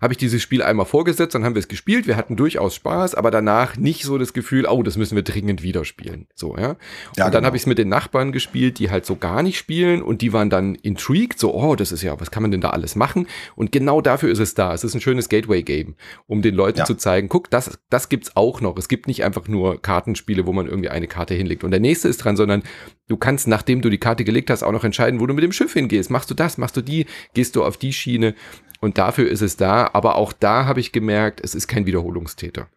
habe 0.00 0.14
ich 0.14 0.18
dieses 0.18 0.40
Spiel 0.42 0.62
einmal 0.62 0.86
vorgesetzt, 0.86 1.34
dann 1.34 1.44
haben 1.44 1.54
wir 1.54 1.60
es 1.60 1.68
gespielt, 1.68 2.06
wir 2.06 2.16
hatten 2.16 2.36
durchaus 2.36 2.74
Spaß, 2.74 3.14
aber 3.14 3.30
danach 3.30 3.76
nicht 3.76 4.04
so 4.04 4.16
das 4.16 4.32
Gefühl, 4.32 4.66
oh, 4.66 4.82
das 4.82 4.96
müssen 4.96 5.14
wir 5.14 5.22
dringend 5.22 5.62
wieder 5.62 5.84
spielen. 5.84 6.26
So, 6.34 6.56
ja. 6.56 6.70
Und 6.70 6.78
ja, 7.16 7.24
dann 7.24 7.32
genau. 7.32 7.46
habe 7.46 7.56
ich 7.56 7.62
es 7.62 7.66
mit 7.66 7.78
den 7.78 7.88
Nachbarn 7.88 8.32
gespielt, 8.32 8.78
die 8.78 8.90
halt 8.90 9.04
so 9.04 9.16
gar 9.16 9.42
nicht 9.42 9.58
spielen 9.58 10.02
und 10.02 10.22
die 10.22 10.32
waren 10.32 10.48
dann 10.48 10.74
intrigued, 10.74 11.38
so, 11.38 11.54
oh, 11.54 11.76
das 11.76 11.92
ist 11.92 12.02
ja, 12.02 12.18
was 12.18 12.30
kann 12.30 12.42
man 12.42 12.50
denn 12.50 12.60
da 12.62 12.70
alles 12.70 12.96
machen? 12.96 13.26
Und 13.56 13.72
genau 13.72 14.00
dafür 14.00 14.30
ist 14.30 14.38
es 14.38 14.54
da. 14.54 14.72
Es 14.72 14.84
ist 14.84 14.94
ein 14.94 15.00
schönes 15.00 15.28
Gateway-Game, 15.28 15.94
um 16.26 16.40
den 16.40 16.54
Leuten 16.54 16.78
ja. 16.78 16.84
zu 16.84 16.94
zeigen, 16.94 17.28
guck, 17.28 17.50
das, 17.50 17.78
das 17.90 18.08
gibt's 18.08 18.36
auch 18.36 18.60
noch. 18.60 18.78
Es 18.78 18.88
gibt 18.88 19.06
nicht 19.06 19.22
einfach 19.24 19.48
nur 19.48 19.82
Kartenspiele, 19.82 20.46
wo 20.46 20.52
man 20.52 20.66
irgendwie 20.66 20.88
eine 20.88 21.08
Karte 21.08 21.34
hinlegt 21.34 21.62
und 21.62 21.72
der 21.72 21.80
nächste 21.80 22.08
ist 22.08 22.18
dran, 22.18 22.36
sondern 22.36 22.62
du 23.08 23.16
kannst, 23.16 23.48
nachdem 23.48 23.82
du 23.82 23.90
die 23.90 23.98
Karte 23.98 24.24
gelegt 24.24 24.50
hast, 24.50 24.62
auch 24.62 24.72
noch 24.72 24.84
entscheiden, 24.84 25.20
wo 25.20 25.26
du 25.26 25.34
mit 25.34 25.44
dem 25.44 25.52
Schiff 25.52 25.74
hingehst. 25.74 26.10
Machst 26.10 26.30
du 26.30 26.34
das, 26.34 26.56
machst 26.56 26.76
du 26.76 26.80
die, 26.80 27.06
gehst 27.34 27.56
du 27.56 27.64
auf 27.64 27.76
die 27.76 27.92
Schiene 27.92 28.34
und 28.80 28.98
dafür 28.98 29.28
ist 29.30 29.42
es 29.42 29.56
da. 29.56 29.90
Aber 29.92 30.16
auch 30.16 30.32
da 30.32 30.66
habe 30.66 30.80
ich 30.80 30.92
gemerkt, 30.92 31.40
es 31.42 31.54
ist 31.54 31.68
kein 31.68 31.86
Wiederholungstäter. 31.86 32.68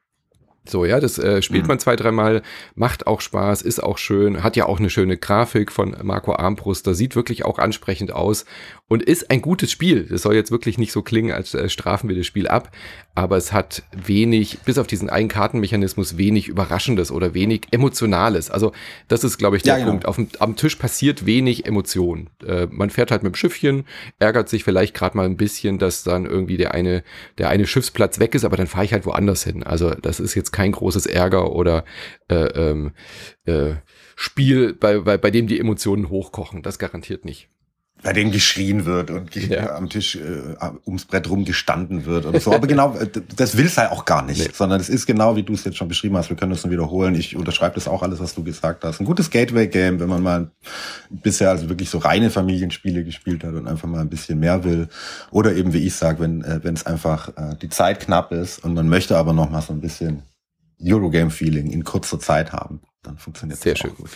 So, 0.65 0.86
ja, 0.86 1.00
das 1.00 1.20
äh, 1.20 1.41
spielt 1.41 1.63
mhm. 1.63 1.70
man 1.70 1.79
zwei, 1.79 1.96
dreimal, 1.98 2.41
macht 2.75 3.05
auch 3.05 3.20
Spaß, 3.20 3.62
ist 3.62 3.84
auch 3.84 3.98
schön, 3.98 4.43
hat 4.43 4.55
ja 4.55 4.65
auch 4.65 4.79
eine 4.79 4.89
schöne 4.89 5.17
Grafik 5.17 5.72
von 5.72 5.96
Marco 6.03 6.34
Armbruster, 6.34 6.93
sieht 6.93 7.15
wirklich 7.15 7.43
auch 7.43 7.60
ansprechend 7.60 8.13
aus 8.13 8.46
und 8.88 9.03
ist 9.03 9.29
ein 9.29 9.41
gutes 9.41 9.72
Spiel. 9.72 10.05
Das 10.05 10.22
soll 10.22 10.36
jetzt 10.36 10.51
wirklich 10.51 10.77
nicht 10.77 10.93
so 10.93 11.01
klingen, 11.01 11.32
als 11.32 11.53
äh, 11.53 11.67
strafen 11.67 12.08
wir 12.08 12.15
das 12.15 12.27
Spiel 12.27 12.48
ab, 12.48 12.72
aber 13.13 13.38
es 13.38 13.51
hat 13.51 13.84
wenig, 13.91 14.60
bis 14.65 14.77
auf 14.77 14.88
diesen 14.88 15.10
einen 15.10 15.27
Kartenmechanismus, 15.27 16.17
wenig 16.17 16.48
Überraschendes 16.48 17.12
oder 17.12 17.34
wenig 17.34 17.67
Emotionales. 17.72 18.50
Also 18.50 18.72
das 19.10 19.25
ist, 19.25 19.38
glaube 19.38 19.58
ich, 19.58 19.63
der 19.63 19.74
ja, 19.74 19.79
genau. 19.79 19.91
Punkt. 19.91 20.05
Auf 20.05 20.15
dem, 20.15 20.29
am 20.39 20.55
Tisch 20.55 20.77
passiert 20.77 21.25
wenig 21.25 21.65
Emotion. 21.65 22.29
Äh, 22.46 22.67
man 22.70 22.89
fährt 22.89 23.12
halt 23.12 23.24
mit 23.24 23.34
dem 23.34 23.36
Schiffchen, 23.36 23.86
ärgert 24.20 24.48
sich 24.48 24.63
vielleicht 24.63 24.93
gerade 24.93 25.17
mal 25.17 25.25
ein 25.25 25.38
bisschen, 25.38 25.77
dass 25.77 26.03
dann 26.03 26.25
irgendwie 26.25 26.55
der 26.55 26.74
eine, 26.74 27.03
der 27.38 27.50
eine 27.50 27.67
Schiffsplatz 27.67 28.20
weg 28.20 28.34
ist, 28.34 28.46
aber 28.46 28.55
dann 28.55 28.67
fahre 28.67 28.86
ich 28.86 28.93
halt 28.93 29.05
woanders 29.05 29.43
hin. 29.43 29.63
Also 29.63 29.89
das 29.89 30.22
ist 30.22 30.36
jetzt 30.36 30.52
kein 30.53 30.72
großes 30.72 31.05
Ärger 31.05 31.51
oder 31.51 31.83
äh, 32.29 32.36
ähm, 32.36 32.91
äh, 33.43 33.74
Spiel, 34.15 34.74
bei, 34.74 35.00
bei, 35.00 35.17
bei 35.17 35.31
dem 35.31 35.48
die 35.48 35.60
Emotionen 35.60 36.10
hochkochen. 36.10 36.62
Das 36.62 36.79
garantiert 36.79 37.25
nicht 37.25 37.50
bei 38.03 38.12
dem 38.12 38.31
geschrien 38.31 38.86
wird 38.86 39.10
und 39.10 39.33
ja. 39.33 39.75
am 39.75 39.89
Tisch 39.89 40.17
äh, 40.17 40.19
ums 40.86 41.05
Brett 41.05 41.29
rum 41.29 41.45
gestanden 41.45 42.05
wird 42.05 42.25
oder 42.25 42.39
so. 42.41 42.51
Aber 42.53 42.67
genau, 42.67 42.95
äh, 42.98 43.07
das 43.36 43.57
will 43.57 43.65
es 43.65 43.77
halt 43.77 43.91
auch 43.91 44.03
gar 44.03 44.24
nicht, 44.24 44.45
nee. 44.45 44.51
sondern 44.53 44.81
es 44.81 44.89
ist 44.89 45.05
genau, 45.05 45.38
wie 45.38 45.43
du 45.43 45.53
es 45.53 45.63
jetzt 45.63 45.77
schon 45.77 45.88
beschrieben 45.88 46.17
hast. 46.17 46.29
Wir 46.29 46.36
können 46.36 46.51
das 46.51 46.63
nur 46.63 46.72
wiederholen. 46.72 47.15
Ich 47.15 47.36
unterschreibe 47.36 47.75
das 47.75 47.88
auch 47.88 48.03
alles, 48.03 48.19
was 48.19 48.36
du 48.36 48.43
gesagt 48.43 48.83
hast. 48.83 49.00
Ein 49.00 49.05
gutes 49.05 49.31
Gateway-Game, 49.31 50.01
wenn 50.01 50.10
man 50.10 50.22
mal 50.22 50.51
bisher 51.10 51.50
also 51.50 51.69
wirklich 51.69 51.89
so 51.89 51.98
reine 51.98 52.29
Familienspiele 52.29 53.05
gespielt 53.05 53.45
hat 53.45 53.53
und 53.53 53.67
einfach 53.67 53.88
mal 53.88 54.01
ein 54.01 54.10
bisschen 54.10 54.38
mehr 54.38 54.65
will. 54.65 54.89
Oder 55.31 55.55
eben, 55.55 55.72
wie 55.72 55.86
ich 55.86 55.95
sage, 55.95 56.19
wenn 56.19 56.41
äh, 56.41 56.60
es 56.74 56.86
einfach 56.86 57.29
äh, 57.38 57.55
die 57.62 57.69
Zeit 57.69 58.01
knapp 58.01 58.33
ist 58.33 58.63
und 58.65 58.74
man 58.74 58.89
möchte 58.89 59.17
aber 59.17 59.31
noch 59.31 59.50
mal 59.50 59.62
so 59.62 59.72
ein 59.72 59.79
bisschen 59.79 60.24
Eurogame-Feeling 60.85 61.71
in 61.71 61.83
kurzer 61.83 62.19
Zeit 62.19 62.53
haben, 62.53 62.81
dann 63.01 63.17
funktioniert 63.17 63.59
Sehr 63.59 63.73
das 63.73 63.81
Sehr 63.81 63.89
schön. 63.89 63.97
Gut. 63.97 64.09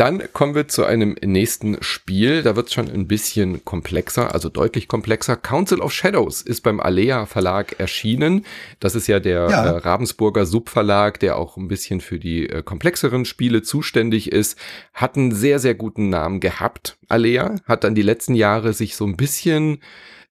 Dann 0.00 0.22
kommen 0.32 0.54
wir 0.54 0.66
zu 0.66 0.86
einem 0.86 1.14
nächsten 1.22 1.76
Spiel. 1.82 2.42
Da 2.42 2.56
wird 2.56 2.68
es 2.68 2.72
schon 2.72 2.90
ein 2.90 3.06
bisschen 3.06 3.66
komplexer, 3.66 4.32
also 4.32 4.48
deutlich 4.48 4.88
komplexer. 4.88 5.36
Council 5.36 5.82
of 5.82 5.92
Shadows 5.92 6.40
ist 6.40 6.62
beim 6.62 6.80
Alea 6.80 7.26
Verlag 7.26 7.78
erschienen. 7.78 8.46
Das 8.78 8.94
ist 8.94 9.08
ja 9.08 9.20
der 9.20 9.50
ja. 9.50 9.66
Äh, 9.66 9.76
Ravensburger 9.76 10.46
Subverlag, 10.46 11.20
der 11.20 11.36
auch 11.36 11.58
ein 11.58 11.68
bisschen 11.68 12.00
für 12.00 12.18
die 12.18 12.48
äh, 12.48 12.62
komplexeren 12.62 13.26
Spiele 13.26 13.60
zuständig 13.60 14.32
ist. 14.32 14.58
Hat 14.94 15.18
einen 15.18 15.32
sehr, 15.32 15.58
sehr 15.58 15.74
guten 15.74 16.08
Namen 16.08 16.40
gehabt. 16.40 16.96
Alea 17.08 17.56
hat 17.66 17.84
dann 17.84 17.94
die 17.94 18.00
letzten 18.00 18.34
Jahre 18.34 18.72
sich 18.72 18.96
so 18.96 19.04
ein 19.04 19.18
bisschen 19.18 19.80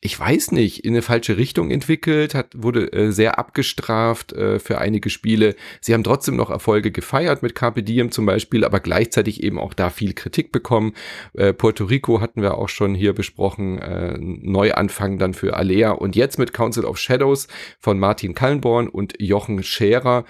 ich 0.02 0.18
weiß 0.18 0.54
nicht, 0.54 0.86
in 0.86 0.94
eine 0.94 1.02
falsche 1.02 1.36
Richtung 1.36 1.72
entwickelt, 1.72 2.34
hat, 2.34 2.54
wurde 2.56 2.94
äh, 2.94 3.12
sehr 3.12 3.38
abgestraft 3.38 4.32
äh, 4.32 4.58
für 4.60 4.78
einige 4.78 5.10
Spiele. 5.10 5.56
Sie 5.82 5.94
haben 5.94 6.06
trotzdem 6.06 6.38
noch 6.38 6.50
Erfolge 6.50 6.92
gefeiert 6.92 7.44
mit 7.44 7.54
Carpe 7.54 7.84
Diem 7.84 8.10
zum 8.10 8.26
Beispiel, 8.26 8.64
aber 8.64 8.80
gleichzeitig 8.80 9.44
eben 9.44 9.60
auch 9.60 9.74
da 9.74 9.90
viel 9.90 10.14
Kritik 10.14 10.54
bekommen. 10.54 10.94
Äh, 11.34 11.52
Puerto 11.52 11.84
Rico 11.84 12.22
hatten 12.22 12.42
wir 12.42 12.58
auch 12.58 12.70
schon 12.70 12.96
hier 12.96 13.12
besprochen, 13.12 13.80
äh, 13.80 14.18
Neuanfang 14.18 15.18
dann 15.18 15.34
für 15.34 15.58
Alea 15.58 15.92
und 15.92 16.16
jetzt 16.16 16.40
mit 16.40 16.54
Council 16.54 16.86
of 16.86 16.98
Shadows 16.98 17.50
von 17.80 18.00
Martin 18.00 18.34
Kallenborn 18.34 18.88
und 18.88 19.16
Jochen 19.20 19.64
Scherer 19.64 20.24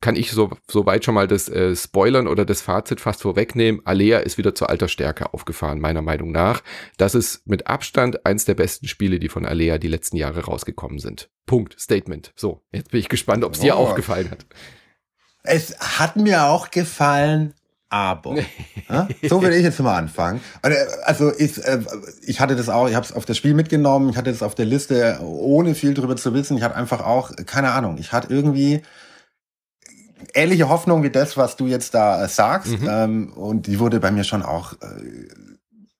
kann 0.00 0.16
ich 0.16 0.30
so, 0.30 0.50
so 0.68 0.86
weit 0.86 1.04
schon 1.04 1.14
mal 1.14 1.26
das 1.26 1.48
äh, 1.48 1.76
Spoilern 1.76 2.26
oder 2.26 2.44
das 2.44 2.62
Fazit 2.62 3.00
fast 3.00 3.22
vorwegnehmen. 3.22 3.82
Alea 3.84 4.20
ist 4.20 4.38
wieder 4.38 4.54
zur 4.54 4.70
alter 4.70 4.88
Stärke 4.88 5.34
aufgefahren, 5.34 5.78
meiner 5.78 6.02
Meinung 6.02 6.32
nach. 6.32 6.62
Das 6.96 7.14
ist 7.14 7.46
mit 7.46 7.66
Abstand 7.66 8.24
eins 8.24 8.46
der 8.46 8.54
besten 8.54 8.88
Spiele, 8.88 9.18
die 9.18 9.28
von 9.28 9.44
Alea 9.44 9.78
die 9.78 9.88
letzten 9.88 10.16
Jahre 10.16 10.44
rausgekommen 10.44 10.98
sind. 10.98 11.28
Punkt. 11.44 11.78
Statement. 11.78 12.32
So, 12.34 12.62
jetzt 12.72 12.90
bin 12.90 13.00
ich 13.00 13.08
gespannt, 13.08 13.44
ob 13.44 13.54
es 13.54 13.60
dir 13.60 13.76
oh. 13.76 13.80
auch 13.80 13.94
gefallen 13.94 14.30
hat. 14.30 14.46
Es 15.42 15.78
hat 15.78 16.16
mir 16.16 16.44
auch 16.44 16.70
gefallen, 16.70 17.54
aber. 17.90 18.36
ja? 18.88 19.08
So 19.28 19.42
will 19.42 19.52
ich 19.52 19.64
jetzt 19.64 19.80
mal 19.80 19.96
anfangen. 19.96 20.40
Also 21.04 21.32
ich, 21.36 21.62
äh, 21.64 21.80
ich 22.22 22.40
hatte 22.40 22.56
das 22.56 22.68
auch, 22.68 22.88
ich 22.88 22.94
habe 22.94 23.04
es 23.04 23.12
auf 23.12 23.26
das 23.26 23.36
Spiel 23.36 23.54
mitgenommen, 23.54 24.10
ich 24.10 24.16
hatte 24.16 24.30
es 24.30 24.42
auf 24.42 24.54
der 24.54 24.66
Liste, 24.66 25.18
ohne 25.22 25.74
viel 25.74 25.92
drüber 25.92 26.16
zu 26.16 26.32
wissen. 26.32 26.56
Ich 26.56 26.62
hatte 26.62 26.76
einfach 26.76 27.00
auch, 27.00 27.32
keine 27.46 27.72
Ahnung, 27.72 27.98
ich 27.98 28.12
hatte 28.12 28.32
irgendwie 28.32 28.82
ähnliche 30.34 30.68
Hoffnung 30.68 31.02
wie 31.02 31.10
das, 31.10 31.36
was 31.36 31.56
du 31.56 31.66
jetzt 31.66 31.94
da 31.94 32.24
äh, 32.24 32.28
sagst. 32.28 32.80
Mhm. 32.80 32.88
Ähm, 32.90 33.32
und 33.34 33.66
die 33.66 33.78
wurde 33.78 34.00
bei 34.00 34.10
mir 34.10 34.24
schon 34.24 34.42
auch 34.42 34.74
äh, 34.74 34.86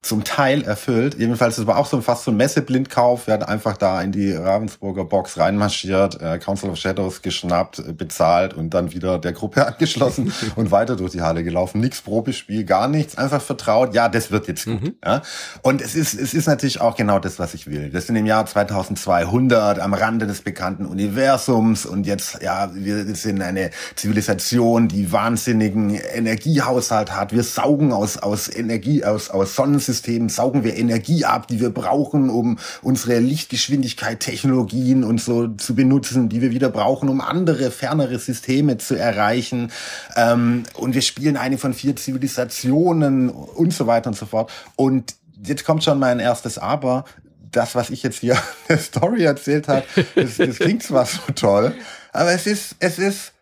zum 0.02 0.24
Teil 0.24 0.62
erfüllt. 0.62 1.16
Jedenfalls, 1.18 1.58
es 1.58 1.66
war 1.66 1.76
auch 1.76 1.84
so 1.84 2.00
fast 2.00 2.24
so 2.24 2.30
ein 2.30 2.36
Messeblindkauf. 2.38 3.26
Wir 3.26 3.34
hatten 3.34 3.44
einfach 3.44 3.76
da 3.76 4.00
in 4.00 4.12
die 4.12 4.32
Ravensburger 4.32 5.04
Box 5.04 5.38
reinmarschiert, 5.38 6.22
äh, 6.22 6.38
Council 6.38 6.70
of 6.70 6.78
Shadows 6.78 7.20
geschnappt, 7.20 7.80
äh, 7.80 7.92
bezahlt 7.92 8.54
und 8.54 8.72
dann 8.72 8.92
wieder 8.92 9.18
der 9.18 9.32
Gruppe 9.32 9.66
angeschlossen 9.66 10.32
und 10.56 10.70
weiter 10.70 10.96
durch 10.96 11.12
die 11.12 11.20
Halle 11.20 11.44
gelaufen. 11.44 11.82
Nix 11.82 12.00
Probespiel, 12.00 12.64
gar 12.64 12.88
nichts, 12.88 13.18
einfach 13.18 13.42
vertraut. 13.42 13.94
Ja, 13.94 14.08
das 14.08 14.30
wird 14.30 14.48
jetzt 14.48 14.64
gut. 14.64 14.82
Mhm. 14.82 14.94
Ja? 15.04 15.20
Und 15.60 15.82
es 15.82 15.94
ist, 15.94 16.14
es 16.14 16.32
ist 16.32 16.46
natürlich 16.46 16.80
auch 16.80 16.96
genau 16.96 17.18
das, 17.18 17.38
was 17.38 17.52
ich 17.52 17.66
will. 17.66 17.92
Wir 17.92 18.00
sind 18.00 18.16
im 18.16 18.24
Jahr 18.24 18.46
2200 18.46 19.80
am 19.80 19.92
Rande 19.92 20.26
des 20.26 20.40
bekannten 20.40 20.86
Universums 20.86 21.84
und 21.84 22.06
jetzt, 22.06 22.42
ja, 22.42 22.70
wir 22.74 23.14
sind 23.14 23.42
eine 23.42 23.70
Zivilisation, 23.96 24.88
die 24.88 25.12
wahnsinnigen 25.12 25.90
Energiehaushalt 25.90 27.14
hat. 27.14 27.32
Wir 27.32 27.44
saugen 27.44 27.92
aus, 27.92 28.16
aus 28.16 28.48
Energie, 28.48 29.04
aus, 29.04 29.28
aus 29.28 29.54
Sonnensystemen 29.54 29.89
Betriebssystemen 29.90 30.28
saugen 30.28 30.62
wir 30.62 30.76
Energie 30.76 31.24
ab, 31.24 31.48
die 31.48 31.60
wir 31.60 31.70
brauchen, 31.70 32.30
um 32.30 32.58
unsere 32.82 33.18
Lichtgeschwindigkeit 33.18 34.20
Technologien 34.20 35.02
und 35.02 35.20
so 35.20 35.48
zu 35.48 35.74
benutzen, 35.74 36.28
die 36.28 36.40
wir 36.40 36.50
wieder 36.50 36.68
brauchen, 36.68 37.08
um 37.08 37.20
andere, 37.20 37.70
fernere 37.70 38.18
Systeme 38.18 38.78
zu 38.78 38.94
erreichen. 38.94 39.72
Ähm, 40.16 40.62
und 40.74 40.94
wir 40.94 41.02
spielen 41.02 41.36
eine 41.36 41.58
von 41.58 41.74
vier 41.74 41.96
Zivilisationen 41.96 43.30
und 43.30 43.72
so 43.74 43.86
weiter 43.86 44.08
und 44.08 44.16
so 44.16 44.26
fort. 44.26 44.52
Und 44.76 45.16
jetzt 45.44 45.64
kommt 45.64 45.82
schon 45.82 45.98
mein 45.98 46.20
erstes 46.20 46.58
Aber. 46.58 47.04
Das, 47.50 47.74
was 47.74 47.90
ich 47.90 48.04
jetzt 48.04 48.20
hier 48.20 48.36
der 48.68 48.78
Story 48.78 49.24
erzählt 49.24 49.66
habe, 49.66 49.82
das, 50.14 50.36
das 50.36 50.58
klingt 50.58 50.84
zwar 50.84 51.04
so 51.04 51.18
toll, 51.34 51.74
aber 52.12 52.30
es 52.30 52.46
ist, 52.46 52.76
es 52.78 52.98
ist 53.00 53.32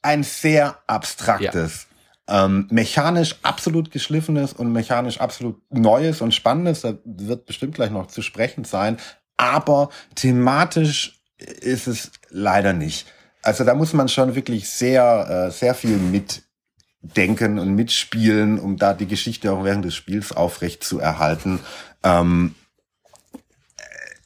ein 0.00 0.22
sehr 0.22 0.78
abstraktes 0.86 1.89
ähm, 2.30 2.68
mechanisch 2.70 3.36
absolut 3.42 3.90
geschliffenes 3.90 4.52
und 4.52 4.72
mechanisch 4.72 5.20
absolut 5.20 5.60
neues 5.70 6.20
und 6.20 6.34
spannendes, 6.34 6.82
da 6.82 6.94
wird 7.04 7.46
bestimmt 7.46 7.74
gleich 7.74 7.90
noch 7.90 8.06
zu 8.06 8.22
sprechen 8.22 8.64
sein, 8.64 8.98
aber 9.36 9.90
thematisch 10.14 11.20
ist 11.38 11.88
es 11.88 12.12
leider 12.28 12.72
nicht. 12.72 13.06
Also 13.42 13.64
da 13.64 13.74
muss 13.74 13.92
man 13.92 14.08
schon 14.08 14.34
wirklich 14.34 14.68
sehr, 14.68 15.48
äh, 15.48 15.50
sehr 15.50 15.74
viel 15.74 15.96
mitdenken 15.96 17.58
und 17.58 17.74
mitspielen, 17.74 18.58
um 18.58 18.76
da 18.76 18.94
die 18.94 19.06
Geschichte 19.06 19.52
auch 19.52 19.64
während 19.64 19.84
des 19.84 19.94
Spiels 19.94 20.32
aufrecht 20.32 20.84
zu 20.84 21.00
erhalten. 21.00 21.60
Ähm, 22.04 22.54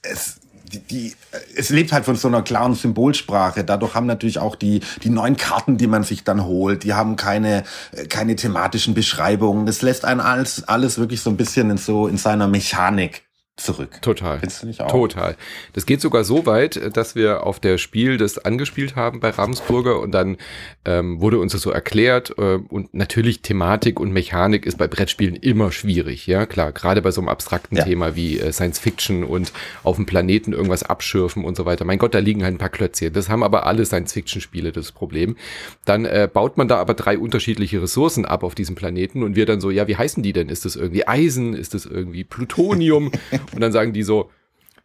es, 0.03 0.41
die, 0.75 0.81
die, 0.81 1.15
es 1.57 1.71
lebt 1.71 1.93
halt 1.93 2.05
von 2.05 2.17
so 2.17 2.29
einer 2.29 2.43
klaren 2.43 2.75
Symbolsprache. 2.75 3.65
Dadurch 3.65 3.95
haben 3.95 4.07
natürlich 4.07 4.39
auch 4.39 4.57
die, 4.57 4.81
die 5.03 5.11
neuen 5.11 5.37
Karten, 5.37 5.77
die 5.77 5.87
man 5.87 6.03
sich 6.03 6.25
dann 6.25 6.45
holt, 6.45 6.85
die 6.85 6.95
haben 6.95 7.17
keine, 7.17 7.65
keine 8.09 8.37
thematischen 8.37 8.95
Beschreibungen. 8.95 9.67
Das 9.67 9.83
lässt 9.83 10.05
einen 10.05 10.21
alles, 10.21 10.67
alles 10.69 10.99
wirklich 10.99 11.21
so 11.21 11.31
ein 11.31 11.37
bisschen 11.37 11.71
in 11.71 11.79
so, 11.79 12.07
in 12.07 12.17
seiner 12.17 12.49
Mechanik 12.49 13.23
zurück. 13.57 14.03
Total. 14.03 14.41
Findest 14.41 14.63
du 14.63 14.67
nicht 14.67 14.81
auch? 14.81 14.91
Total. 14.91 15.37
Das 15.75 15.87
geht 15.87 16.01
sogar 16.01 16.25
so 16.25 16.45
weit, 16.45 16.97
dass 16.97 17.15
wir 17.15 17.47
auf 17.47 17.61
der 17.61 17.79
Spiel 17.79 18.19
das 18.19 18.39
angespielt 18.39 18.97
haben 18.97 19.21
bei 19.21 19.31
Ravensburger 19.31 20.01
und 20.01 20.11
dann 20.11 20.39
ähm, 20.85 21.21
wurde 21.21 21.39
uns 21.39 21.53
das 21.53 21.63
so 21.63 21.71
erklärt 21.71 22.35
äh, 22.37 22.59
und 22.69 22.95
natürlich 22.95 23.43
Thematik 23.43 24.01
und 24.01 24.13
Mechanik 24.13 24.67
ist 24.67 24.77
bei 24.77 24.89
Brettspielen 24.89 25.37
immer 25.37 25.71
schwierig, 25.71 26.27
ja 26.27 26.47
klar, 26.47 26.73
gerade 26.73 27.01
bei 27.01 27.13
so 27.13 27.21
einem 27.21 27.29
abstrakten 27.29 27.77
ja. 27.77 27.85
Thema 27.85 28.17
wie 28.17 28.41
äh, 28.41 28.53
Science 28.53 28.81
Fiction 28.81 29.23
und 29.23 29.53
auf 29.85 29.97
dem 29.97 30.07
Planeten 30.07 30.53
irgendwas 30.53 30.83
abschürfen 30.83 31.45
und 31.45 31.57
so 31.57 31.65
weiter. 31.65 31.85
Mein 31.85 31.99
Gott, 31.99 32.15
da 32.15 32.19
liegen 32.19 32.43
halt 32.43 32.55
ein 32.55 32.59
paar 32.59 32.71
Klötzchen. 32.71 33.13
Das 33.13 33.29
haben 33.29 33.45
aber 33.45 33.67
alle 33.67 33.87
Science 33.87 34.13
Fiction 34.13 34.41
Spiele 34.41 34.73
das 34.73 34.91
Problem. 34.91 35.37
Dann 35.85 36.07
äh, 36.07 36.29
baut 36.33 36.57
man 36.57 36.67
da 36.67 36.79
aber 36.79 36.95
drei 36.95 37.19
unterschiedliche 37.19 37.81
Ressourcen 37.81 38.25
ab 38.25 38.43
auf 38.43 38.57
diesem 38.57 38.75
Planeten 38.75 39.23
und 39.23 39.37
wir 39.37 39.47
dann 39.47 39.61
so, 39.61 39.71
ja, 39.71 39.87
wie 39.87 39.97
heißen 39.97 40.23
die 40.25 40.33
denn? 40.33 40.49
Ist 40.49 40.65
das 40.65 40.75
irgendwie 40.75 41.07
Eisen? 41.07 41.55
Ist 41.55 41.75
das 41.75 41.87
irgendwie 41.87 42.25
Plutonium? 42.25 43.13
Und 43.53 43.61
dann 43.61 43.73
sagen 43.73 43.93
die 43.93 44.03
so, 44.03 44.31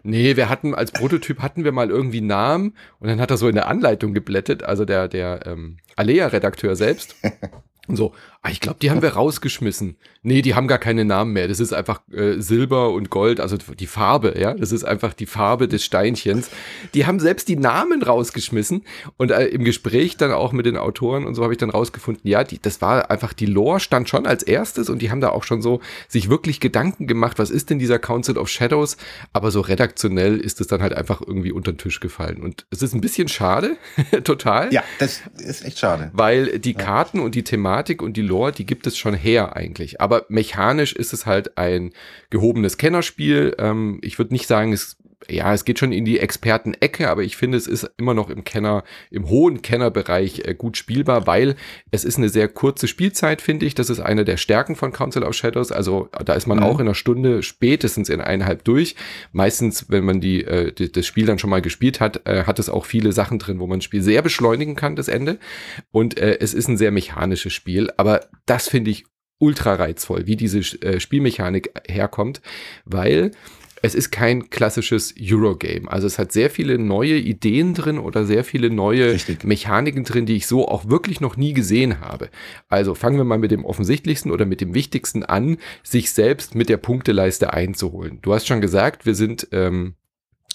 nee, 0.04 0.36
wir 0.36 0.50
hatten 0.50 0.74
als 0.75 0.92
Prototyp 0.92 1.39
hatten 1.39 1.63
wir 1.63 1.72
mal 1.72 1.89
irgendwie 1.89 2.22
Namen 2.22 2.75
und 3.00 3.10
dann 3.10 3.22
hat 3.22 3.32
er 3.32 3.38
so 3.38 3.48
in 3.48 3.56
der 3.56 3.68
Anleitung 3.68 4.13
geblättet, 4.13 4.63
also 4.63 4.86
der, 4.86 5.08
der 5.08 5.46
ähm, 5.46 5.78
Alea-Redakteur 5.96 6.75
selbst. 6.75 7.16
Und 7.88 7.96
so, 7.96 8.13
ah, 8.41 8.50
ich 8.50 8.62
glaube, 8.62 8.79
die 8.81 8.89
haben 8.89 9.01
wir 9.01 9.13
rausgeschmissen. 9.13 9.98
Nee, 10.22 10.41
die 10.41 10.55
haben 10.55 10.67
gar 10.67 10.77
keine 10.77 11.05
Namen 11.05 11.34
mehr. 11.34 11.48
Das 11.48 11.60
ist 11.60 11.74
einfach 11.74 12.01
äh, 12.12 12.39
Silber 12.39 12.91
und 12.91 13.10
Gold, 13.10 13.39
also 13.39 13.58
die 13.58 13.88
Farbe, 13.88 14.36
ja. 14.39 14.53
Das 14.53 14.72
ist 14.72 14.84
einfach 14.84 15.13
die 15.13 15.25
Farbe 15.25 15.68
des 15.68 15.83
Steinchens. 15.83 16.50
Die 16.94 17.05
haben 17.05 17.20
selbst 17.20 17.48
die 17.48 17.55
Namen 17.55 18.01
rausgeschmissen. 18.01 18.83
Und 19.18 19.31
äh, 19.31 19.48
im 19.48 19.64
Gespräch 19.64 20.18
dann 20.18 20.31
auch 20.31 20.51
mit 20.51 20.66
den 20.66 20.77
Autoren 20.77 21.25
und 21.25 21.35
so 21.35 21.44
habe 21.44 21.53
ich 21.53 21.57
dann 21.57 21.70
rausgefunden, 21.70 22.27
ja, 22.29 22.44
die, 22.44 22.61
das 22.61 22.81
war 22.81 23.11
einfach, 23.11 23.33
die 23.33 23.46
Lore 23.46 23.79
stand 23.79 24.09
schon 24.09 24.25
als 24.25 24.44
erstes 24.44 24.90
und 24.90 25.01
die 25.01 25.11
haben 25.11 25.22
da 25.22 25.29
auch 25.29 25.44
schon 25.44 25.61
so 25.61 25.81
sich 26.07 26.29
wirklich 26.29 26.59
Gedanken 26.59 27.07
gemacht, 27.07 27.40
was 27.40 27.50
ist 27.50 27.70
denn 27.70 27.79
dieser 27.79 28.00
Council 28.00 28.37
of 28.37 28.50
Shadows? 28.50 28.98
Aber 29.33 29.51
so 29.51 29.61
redaktionell 29.61 30.37
ist 30.37 30.61
es 30.61 30.68
dann 30.68 30.81
halt 30.81 30.94
einfach 30.94 31.22
irgendwie 31.22 31.51
unter 31.51 31.74
den 31.74 31.77
Tisch 31.77 32.00
gefallen. 32.00 32.42
Und 32.42 32.66
es 32.72 32.81
ist 32.81 32.94
ein 32.94 33.01
bisschen 33.01 33.27
schade, 33.27 33.77
total. 34.24 34.74
Ja, 34.74 34.83
das 35.00 35.22
ist 35.37 35.66
echt 35.66 35.79
schade. 35.79 36.09
Weil 36.14 36.59
die 36.59 36.74
Karten 36.74 37.20
und 37.20 37.35
die 37.35 37.44
Thematik 37.44 38.01
und 38.01 38.16
die 38.16 38.28
Lore, 38.29 38.51
die 38.51 38.65
gibt 38.65 38.87
es 38.87 38.98
schon 38.98 39.13
her 39.13 39.55
eigentlich. 39.55 40.00
Aber 40.00 40.25
mechanisch 40.29 40.94
ist 40.94 41.11
es 41.11 41.25
halt 41.25 41.57
ein 41.57 41.92
gehobenes 42.29 42.77
Kennerspiel. 42.77 43.55
Ähm, 43.59 44.00
ich 44.01 44.18
würde 44.18 44.33
nicht 44.33 44.48
sagen, 44.48 44.72
es 44.72 44.98
ja, 45.27 45.53
es 45.53 45.66
geht 45.66 45.79
schon 45.79 45.92
in 45.92 46.05
die 46.05 46.20
Experten-Ecke, 46.20 47.10
aber 47.10 47.24
ich 47.24 47.36
finde, 47.36 47.58
es 47.58 47.68
ist 47.68 47.92
immer 47.98 48.14
noch 48.14 48.29
im 48.29 48.44
Kenner, 48.44 48.84
im 49.12 49.27
hohen 49.29 49.62
Kennerbereich 49.62 50.44
äh, 50.46 50.55
gut 50.55 50.77
spielbar, 50.77 51.27
weil 51.27 51.55
es 51.92 52.05
ist 52.05 52.18
eine 52.18 52.29
sehr 52.29 52.48
kurze 52.48 52.88
Spielzeit, 52.88 53.42
finde 53.42 53.66
ich. 53.66 53.75
Das 53.75 53.90
ist 53.90 54.00
eine 54.00 54.24
der 54.24 54.38
Stärken 54.38 54.75
von 54.75 54.94
Council 54.94 55.24
of 55.24 55.34
Shadows. 55.34 55.72
Also 55.72 56.10
da 56.24 56.34
ist 56.34 56.48
man 56.48 56.60
mhm. 56.60 56.64
auch 56.64 56.79
in 56.79 56.88
einer 56.88 56.96
Stunde 56.96 57.44
spätestens 57.44 58.10
in 58.10 58.22
eineinhalb 58.22 58.64
durch. 58.64 58.96
Meistens, 59.32 59.90
wenn 59.90 60.05
man 60.05 60.22
die, 60.22 60.44
äh, 60.44 60.72
die, 60.72 60.92
das 60.92 61.05
Spiel 61.05 61.25
dann 61.25 61.40
schon 61.40 61.50
mal 61.50 61.62
gespielt 61.62 62.00
hat, 62.00 62.25
äh, 62.25 62.46
hat 62.46 62.60
es 62.60 62.70
auch 62.70 62.86
viele 62.86 63.12
Sachen 63.12 63.40
drin, 63.40 63.60
wo 63.60 63.68
man 63.68 63.79
das 63.79 63.86
Spiel 63.86 64.01
sehr 64.01 64.22
beschleunigen 64.22 64.75
kann, 64.75 64.96
das 64.96 65.10
Ende. 65.10 65.38
Und 65.92 66.18
äh, 66.18 66.38
es 66.40 66.53
ist 66.53 66.70
ein 66.70 66.77
sehr 66.77 66.92
mechanisches 66.92 67.53
Spiel, 67.53 67.92
aber 67.98 68.22
das 68.46 68.70
finde 68.70 68.92
ich 68.92 69.05
ultra 69.40 69.75
reizvoll, 69.75 70.27
wie 70.27 70.36
diese 70.36 70.60
äh, 70.82 71.00
Spielmechanik 71.00 71.72
herkommt, 71.88 72.42
weil 72.86 73.32
es 73.81 73.96
ist 73.96 74.11
kein 74.11 74.50
klassisches 74.50 75.13
Eurogame. 75.20 75.92
Also 75.92 76.07
es 76.07 76.20
hat 76.20 76.31
sehr 76.31 76.50
viele 76.50 76.77
neue 76.77 77.18
Ideen 77.18 77.74
drin 77.74 77.98
oder 77.98 78.25
sehr 78.25 78.44
viele 78.44 78.70
neue 78.70 79.13
Richtig. 79.13 79.44
Mechaniken 79.44 80.03
drin, 80.03 80.25
die 80.25 80.35
ich 80.35 80.48
so 80.48 80.68
auch 80.68 80.89
wirklich 80.89 81.22
noch 81.22 81.37
nie 81.37 81.53
gesehen 81.53 82.01
habe. 82.01 82.29
Also 82.68 82.96
fangen 82.96 83.18
wir 83.18 83.24
mal 83.24 83.37
mit 83.37 83.51
dem 83.51 83.65
offensichtlichsten 83.65 84.31
oder 84.31 84.46
mit 84.46 84.61
dem 84.61 84.74
wichtigsten 84.74 85.24
an, 85.24 85.57
sich 85.83 86.11
selbst 86.11 86.55
mit 86.55 86.70
der 86.70 86.77
Punkteleiste 86.77 87.53
einzuholen. 87.53 88.20
Du 88.22 88.33
hast 88.33 88.48
schon 88.48 88.61
gesagt, 88.61 89.05
wir 89.05 89.15
sind 89.15 89.48
ähm, 89.51 89.96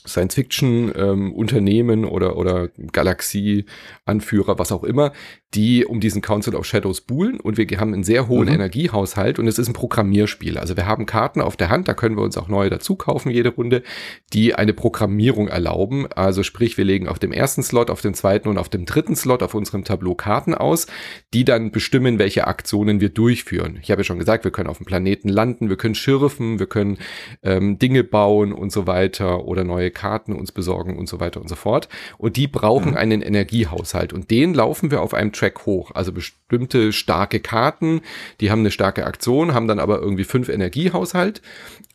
Science-Fiction-Unternehmen 0.07 2.05
ähm, 2.05 2.09
oder, 2.09 2.37
oder 2.37 2.69
Galaxie-Anführer, 2.93 4.59
was 4.59 4.71
auch 4.73 4.85
immer, 4.85 5.13
die 5.55 5.85
um 5.85 6.01
diesen 6.01 6.23
Council 6.23 6.55
of 6.55 6.67
Shadows 6.67 7.01
buhlen 7.01 7.39
und 7.39 7.57
wir 7.57 7.67
haben 7.79 7.95
einen 7.95 8.05
sehr 8.05 8.29
hohen 8.29 8.49
mhm. 8.49 8.55
Energiehaushalt 8.55 9.39
und 9.39 9.47
es 9.47 9.59
ist 9.59 9.69
ein 9.69 9.73
Programmierspiel. 9.73 10.59
Also 10.59 10.77
wir 10.77 10.87
haben 10.87 11.07
Karten 11.07 11.41
auf 11.41 11.57
der 11.57 11.69
Hand, 11.69 11.89
da 11.89 11.95
können 11.95 12.17
wir 12.17 12.23
uns 12.23 12.37
auch 12.37 12.49
neue 12.49 12.71
dazu 12.71 12.97
kaufen 12.97 13.31
jede 13.31 13.51
Runde, 13.51 13.83
die 14.33 14.55
eine 14.55 14.73
Programmierung 14.73 15.49
erlauben. 15.49 16.07
Also 16.13 16.43
sprich, 16.43 16.77
wir 16.77 16.85
legen 16.85 17.09
auf 17.09 17.19
dem 17.19 17.33
ersten 17.33 17.63
Slot, 17.63 17.91
auf 17.91 18.01
dem 18.01 18.15
zweiten 18.15 18.49
und 18.49 18.59
auf 18.59 18.69
dem 18.69 18.85
dritten 18.85 19.17
Slot 19.17 19.43
auf 19.43 19.55
unserem 19.55 19.85
Tableau 19.85 20.15
Karten 20.15 20.55
aus, 20.55 20.87
die 21.33 21.45
dann 21.45 21.71
bestimmen, 21.71 22.19
welche 22.19 22.47
Aktionen 22.47 23.01
wir 23.01 23.09
durchführen. 23.11 23.79
Ich 23.83 23.91
habe 23.91 24.01
ja 24.01 24.05
schon 24.05 24.19
gesagt, 24.19 24.45
wir 24.45 24.51
können 24.51 24.69
auf 24.69 24.79
dem 24.79 24.87
Planeten 24.87 25.29
landen, 25.29 25.69
wir 25.69 25.77
können 25.77 25.95
schürfen, 25.95 26.59
wir 26.59 26.67
können 26.67 26.99
ähm, 27.43 27.79
Dinge 27.79 28.03
bauen 28.03 28.53
und 28.53 28.73
so 28.73 28.87
weiter 28.87 29.45
oder 29.45 29.65
neue 29.65 29.91
Karten 29.91 30.33
uns 30.33 30.53
besorgen 30.53 30.99
und 30.99 31.09
so 31.09 31.21
weiter 31.21 31.41
und 31.41 31.49
so 31.49 31.55
fort. 31.55 31.89
Und 32.19 32.37
die 32.37 32.49
brauchen 32.49 32.93
mhm. 32.93 32.97
einen 32.97 33.23
Energiehaushalt 33.23 34.13
und 34.13 34.31
den 34.31 34.55
laufen 34.55 34.91
wir 34.91 35.01
auf 35.01 35.15
einem 35.15 35.33
Track 35.33 35.44
Track 35.45 35.67
hoch. 35.67 35.91
Also 35.95 36.13
bestimmte 36.13 36.93
starke 36.93 37.41
Karten, 37.41 38.01
die 38.41 38.51
haben 38.51 38.61
eine 38.61 38.71
starke 38.71 39.05
Aktion, 39.05 39.53
haben 39.53 39.69
dann 39.69 39.79
aber 39.79 40.01
irgendwie 40.01 40.25
fünf 40.25 40.49
Energiehaushalt. 40.49 41.43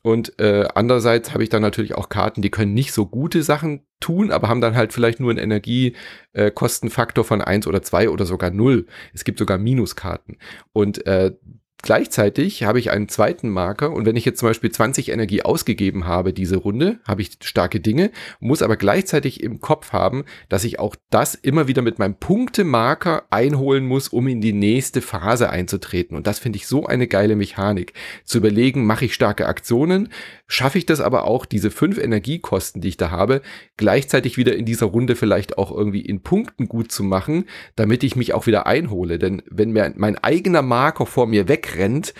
Und 0.01 0.39
äh, 0.39 0.67
andererseits 0.75 1.33
habe 1.33 1.43
ich 1.43 1.49
dann 1.49 1.61
natürlich 1.61 1.95
auch 1.95 2.09
Karten, 2.09 2.41
die 2.41 2.51
können 2.51 2.73
nicht 2.73 2.93
so 2.93 3.05
gute 3.07 3.41
Sachen 3.43 3.85
tun, 3.99 4.31
aber 4.31 4.47
haben 4.47 4.61
dann 4.61 4.75
halt 4.75 4.93
vielleicht 4.93 5.19
nur 5.19 5.31
einen 5.31 5.39
Energiekostenfaktor 5.39 7.23
äh, 7.23 7.27
von 7.27 7.41
eins 7.41 7.65
oder 7.67 7.81
zwei 7.81 8.09
oder 8.09 8.25
sogar 8.25 8.51
null. 8.51 8.85
Es 9.13 9.23
gibt 9.23 9.39
sogar 9.39 9.57
Minuskarten. 9.57 10.37
Und 10.71 11.05
äh, 11.07 11.33
gleichzeitig 11.81 12.63
habe 12.63 12.79
ich 12.79 12.91
einen 12.91 13.09
zweiten 13.09 13.49
Marker 13.49 13.91
und 13.91 14.05
wenn 14.05 14.15
ich 14.15 14.25
jetzt 14.25 14.39
zum 14.39 14.49
Beispiel 14.49 14.71
20 14.71 15.09
Energie 15.09 15.41
ausgegeben 15.41 16.05
habe, 16.05 16.33
diese 16.33 16.57
Runde, 16.57 16.99
habe 17.07 17.21
ich 17.21 17.31
starke 17.41 17.79
Dinge, 17.79 18.11
muss 18.39 18.61
aber 18.61 18.77
gleichzeitig 18.77 19.43
im 19.43 19.59
Kopf 19.61 19.91
haben, 19.91 20.25
dass 20.49 20.63
ich 20.63 20.79
auch 20.79 20.95
das 21.09 21.35
immer 21.35 21.67
wieder 21.67 21.81
mit 21.81 21.99
meinem 21.99 22.15
Punktemarker 22.15 23.23
einholen 23.29 23.85
muss, 23.85 24.07
um 24.09 24.27
in 24.27 24.41
die 24.41 24.53
nächste 24.53 25.01
Phase 25.01 25.49
einzutreten. 25.49 26.17
Und 26.17 26.27
das 26.27 26.39
finde 26.39 26.57
ich 26.57 26.67
so 26.67 26.85
eine 26.85 27.07
geile 27.07 27.35
Mechanik. 27.35 27.93
Zu 28.25 28.39
überlegen, 28.39 28.85
mache 28.85 29.05
ich 29.05 29.13
starke 29.13 29.47
Aktionen, 29.47 30.09
schaffe 30.47 30.77
ich 30.77 30.85
das 30.85 30.99
aber 30.99 31.25
auch, 31.25 31.45
diese 31.45 31.71
fünf 31.71 31.97
Energiekosten, 31.97 32.81
die 32.81 32.89
ich 32.89 32.97
da 32.97 33.11
habe, 33.11 33.41
gleichzeitig 33.77 34.37
wieder 34.37 34.55
in 34.55 34.65
dieser 34.65 34.87
Runde 34.87 35.15
vielleicht 35.15 35.57
auch 35.57 35.71
irgendwie 35.71 36.01
in 36.01 36.21
Punkten 36.21 36.67
gut 36.67 36.91
zu 36.91 37.03
machen, 37.03 37.45
damit 37.75 38.03
ich 38.03 38.15
mich 38.15 38.33
auch 38.33 38.47
wieder 38.47 38.67
einhole. 38.67 39.19
Denn 39.19 39.41
wenn 39.49 39.71
mir 39.71 39.93
mein 39.95 40.17
eigener 40.17 40.61
Marker 40.61 41.05
vor 41.05 41.27
mir 41.27 41.47
weg 41.47 41.68
wegrennt 41.69 42.13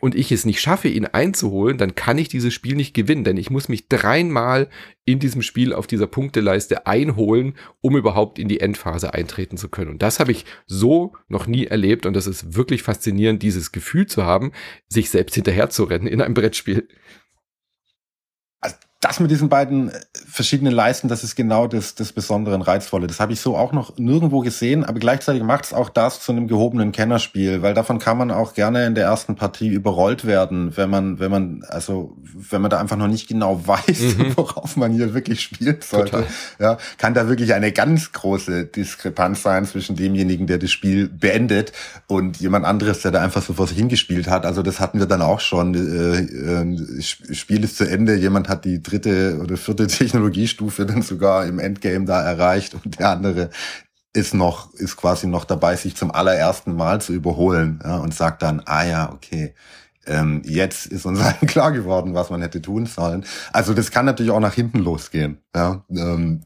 und 0.00 0.16
ich 0.16 0.32
es 0.32 0.44
nicht 0.44 0.60
schaffe, 0.60 0.88
ihn 0.88 1.06
einzuholen, 1.06 1.78
dann 1.78 1.94
kann 1.94 2.18
ich 2.18 2.28
dieses 2.28 2.52
Spiel 2.52 2.74
nicht 2.74 2.92
gewinnen, 2.92 3.22
denn 3.22 3.36
ich 3.36 3.50
muss 3.50 3.68
mich 3.68 3.88
dreimal 3.88 4.68
in 5.04 5.20
diesem 5.20 5.42
Spiel 5.42 5.72
auf 5.72 5.86
dieser 5.86 6.08
Punkteleiste 6.08 6.88
einholen, 6.88 7.54
um 7.80 7.96
überhaupt 7.96 8.40
in 8.40 8.48
die 8.48 8.58
Endphase 8.58 9.14
eintreten 9.14 9.56
zu 9.56 9.68
können. 9.68 9.92
Und 9.92 10.02
das 10.02 10.18
habe 10.18 10.32
ich 10.32 10.44
so 10.66 11.12
noch 11.28 11.46
nie 11.46 11.66
erlebt. 11.66 12.04
Und 12.04 12.14
das 12.14 12.26
ist 12.26 12.56
wirklich 12.56 12.82
faszinierend, 12.82 13.44
dieses 13.44 13.70
Gefühl 13.70 14.06
zu 14.06 14.24
haben, 14.24 14.50
sich 14.88 15.08
selbst 15.08 15.36
hinterher 15.36 15.70
zu 15.70 15.84
rennen 15.84 16.08
in 16.08 16.20
einem 16.20 16.34
Brettspiel. 16.34 16.88
Das 19.00 19.20
mit 19.20 19.30
diesen 19.30 19.48
beiden 19.48 19.90
äh, 19.90 20.00
verschiedenen 20.32 20.72
Leisten, 20.72 21.08
das 21.08 21.24
ist 21.24 21.36
genau 21.36 21.66
das, 21.66 21.94
das 21.94 22.12
Besondere 22.12 22.54
und 22.54 22.62
Reizvolle. 22.62 23.06
Das 23.06 23.20
habe 23.20 23.34
ich 23.34 23.40
so 23.40 23.54
auch 23.54 23.72
noch 23.72 23.98
nirgendwo 23.98 24.40
gesehen, 24.40 24.82
aber 24.82 24.98
gleichzeitig 24.98 25.42
macht 25.42 25.66
es 25.66 25.74
auch 25.74 25.90
das 25.90 26.20
zu 26.20 26.32
einem 26.32 26.48
gehobenen 26.48 26.90
Kennerspiel, 26.90 27.60
weil 27.60 27.74
davon 27.74 27.98
kann 27.98 28.16
man 28.16 28.30
auch 28.30 28.54
gerne 28.54 28.86
in 28.86 28.94
der 28.94 29.04
ersten 29.04 29.36
Partie 29.36 29.68
überrollt 29.68 30.24
werden, 30.24 30.74
wenn 30.76 30.88
man, 30.88 31.18
wenn 31.20 31.30
man, 31.30 31.64
also 31.68 32.16
wenn 32.50 32.62
man 32.62 32.70
da 32.70 32.80
einfach 32.80 32.96
noch 32.96 33.08
nicht 33.08 33.28
genau 33.28 33.60
weiß, 33.66 34.16
mhm. 34.16 34.36
worauf 34.36 34.76
man 34.76 34.92
hier 34.92 35.12
wirklich 35.12 35.42
spielen 35.42 35.78
sollte. 35.80 36.12
Total. 36.12 36.26
Ja, 36.58 36.78
kann 36.96 37.12
da 37.12 37.28
wirklich 37.28 37.52
eine 37.52 37.70
ganz 37.70 38.12
große 38.12 38.64
Diskrepanz 38.64 39.42
sein 39.42 39.66
zwischen 39.66 39.96
demjenigen, 39.96 40.46
der 40.46 40.56
das 40.56 40.70
Spiel 40.70 41.08
beendet 41.08 41.72
und 42.06 42.40
jemand 42.40 42.64
anderes, 42.64 43.02
der 43.02 43.10
da 43.10 43.20
einfach 43.20 43.42
so 43.42 43.52
vor 43.52 43.66
sich 43.66 43.76
hingespielt 43.76 44.28
hat. 44.28 44.46
Also 44.46 44.62
das 44.62 44.80
hatten 44.80 44.98
wir 44.98 45.06
dann 45.06 45.20
auch 45.20 45.40
schon. 45.40 45.74
Äh, 45.74 46.20
äh, 46.22 47.02
Spiel 47.02 47.64
ist 47.64 47.76
zu 47.76 47.84
Ende, 47.84 48.14
jemand 48.14 48.48
hat 48.48 48.64
die 48.64 48.82
dritte 48.82 49.38
oder 49.42 49.58
vierte 49.58 49.86
Technologiestufe 50.22 50.86
dann 50.86 51.02
sogar 51.02 51.46
im 51.46 51.58
Endgame 51.58 52.04
da 52.04 52.22
erreicht 52.22 52.74
und 52.74 52.98
der 52.98 53.10
andere 53.10 53.50
ist 54.12 54.34
noch, 54.34 54.72
ist 54.74 54.96
quasi 54.96 55.26
noch 55.26 55.44
dabei, 55.44 55.74
sich 55.76 55.96
zum 55.96 56.10
allerersten 56.10 56.76
Mal 56.76 57.00
zu 57.00 57.12
überholen 57.12 57.80
ja, 57.82 57.96
und 57.96 58.14
sagt 58.14 58.42
dann, 58.42 58.62
ah 58.66 58.84
ja, 58.84 59.12
okay, 59.12 59.54
ähm, 60.06 60.42
jetzt 60.44 60.86
ist 60.86 61.06
uns 61.06 61.20
allen 61.22 61.46
klar 61.46 61.72
geworden, 61.72 62.14
was 62.14 62.30
man 62.30 62.42
hätte 62.42 62.60
tun 62.60 62.86
sollen. 62.86 63.24
Also 63.52 63.72
das 63.74 63.90
kann 63.90 64.04
natürlich 64.04 64.32
auch 64.32 64.40
nach 64.40 64.54
hinten 64.54 64.80
losgehen. 64.80 65.38
Ja. 65.54 65.84
Ähm, 65.90 66.42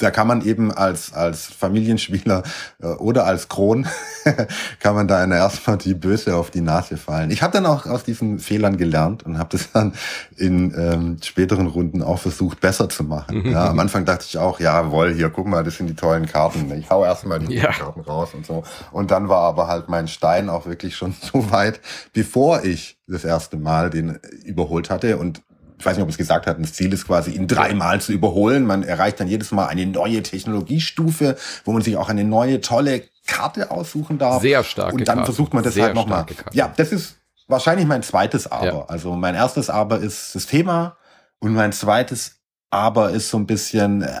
da 0.00 0.10
kann 0.10 0.26
man 0.26 0.42
eben 0.42 0.72
als, 0.72 1.12
als 1.12 1.46
Familienspieler 1.46 2.42
äh, 2.82 2.86
oder 2.86 3.26
als 3.26 3.48
Kron, 3.48 3.86
kann 4.80 4.94
man 4.94 5.08
da 5.08 5.22
in 5.22 5.30
der 5.30 5.40
ersten 5.40 5.64
Partie 5.64 5.94
böse 5.94 6.34
auf 6.36 6.50
die 6.50 6.60
Nase 6.60 6.96
fallen. 6.96 7.30
Ich 7.30 7.42
habe 7.42 7.52
dann 7.52 7.66
auch 7.66 7.86
aus 7.86 8.04
diesen 8.04 8.38
Fehlern 8.38 8.76
gelernt 8.76 9.24
und 9.24 9.38
habe 9.38 9.50
das 9.50 9.72
dann 9.72 9.92
in 10.36 10.74
ähm, 10.76 11.18
späteren 11.22 11.66
Runden 11.66 12.02
auch 12.02 12.18
versucht, 12.18 12.60
besser 12.60 12.88
zu 12.88 13.04
machen. 13.04 13.44
Ja, 13.50 13.68
am 13.68 13.80
Anfang 13.80 14.04
dachte 14.04 14.26
ich 14.28 14.38
auch, 14.38 14.60
jawohl, 14.60 15.12
hier, 15.12 15.28
guck 15.28 15.46
mal, 15.46 15.64
das 15.64 15.76
sind 15.76 15.88
die 15.88 15.96
tollen 15.96 16.26
Karten. 16.26 16.70
Ich 16.78 16.88
hau 16.88 17.04
erstmal 17.04 17.40
die 17.40 17.56
ja. 17.56 17.72
Karten 17.72 18.00
raus 18.00 18.28
und 18.32 18.46
so. 18.46 18.62
Und 18.92 19.10
dann 19.10 19.28
war 19.28 19.40
aber 19.40 19.66
halt 19.66 19.88
mein 19.88 20.06
Stein 20.06 20.48
auch 20.48 20.66
wirklich 20.66 20.94
schon 20.94 21.14
so 21.20 21.50
weit, 21.50 21.80
bevor 22.12 22.62
ich 22.62 22.98
das 23.08 23.24
erste 23.24 23.56
Mal 23.56 23.90
den 23.90 24.20
überholt 24.44 24.88
hatte. 24.88 25.16
Und 25.16 25.42
ich 25.80 25.86
weiß 25.86 25.96
nicht, 25.96 26.04
ob 26.04 26.10
es 26.10 26.18
gesagt 26.18 26.46
hat, 26.46 26.58
das 26.60 26.74
Ziel 26.74 26.92
ist 26.92 27.06
quasi, 27.06 27.30
ihn 27.30 27.46
dreimal 27.48 28.02
zu 28.02 28.12
überholen. 28.12 28.66
Man 28.66 28.82
erreicht 28.82 29.18
dann 29.18 29.28
jedes 29.28 29.50
Mal 29.50 29.66
eine 29.66 29.86
neue 29.86 30.22
Technologiestufe, 30.22 31.36
wo 31.64 31.72
man 31.72 31.80
sich 31.80 31.96
auch 31.96 32.10
eine 32.10 32.22
neue, 32.22 32.60
tolle 32.60 33.04
Karte 33.26 33.70
aussuchen 33.70 34.18
darf. 34.18 34.42
Sehr 34.42 34.62
stark. 34.62 34.92
Und 34.92 35.08
dann 35.08 35.16
Karte. 35.16 35.32
versucht 35.32 35.54
man 35.54 35.64
das 35.64 35.74
Sehr 35.74 35.86
halt 35.86 35.94
nochmal. 35.94 36.26
Ja, 36.52 36.70
das 36.76 36.92
ist 36.92 37.16
wahrscheinlich 37.48 37.86
mein 37.86 38.02
zweites 38.02 38.46
Aber. 38.52 38.66
Ja. 38.66 38.84
Also 38.88 39.14
mein 39.14 39.34
erstes 39.34 39.70
Aber 39.70 40.00
ist 40.00 40.34
das 40.34 40.44
Thema 40.44 40.98
und 41.38 41.54
mein 41.54 41.72
zweites 41.72 42.40
Aber 42.68 43.10
ist 43.10 43.30
so 43.30 43.38
ein 43.38 43.46
bisschen 43.46 44.02
äh, 44.02 44.20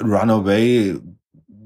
Runaway 0.00 1.00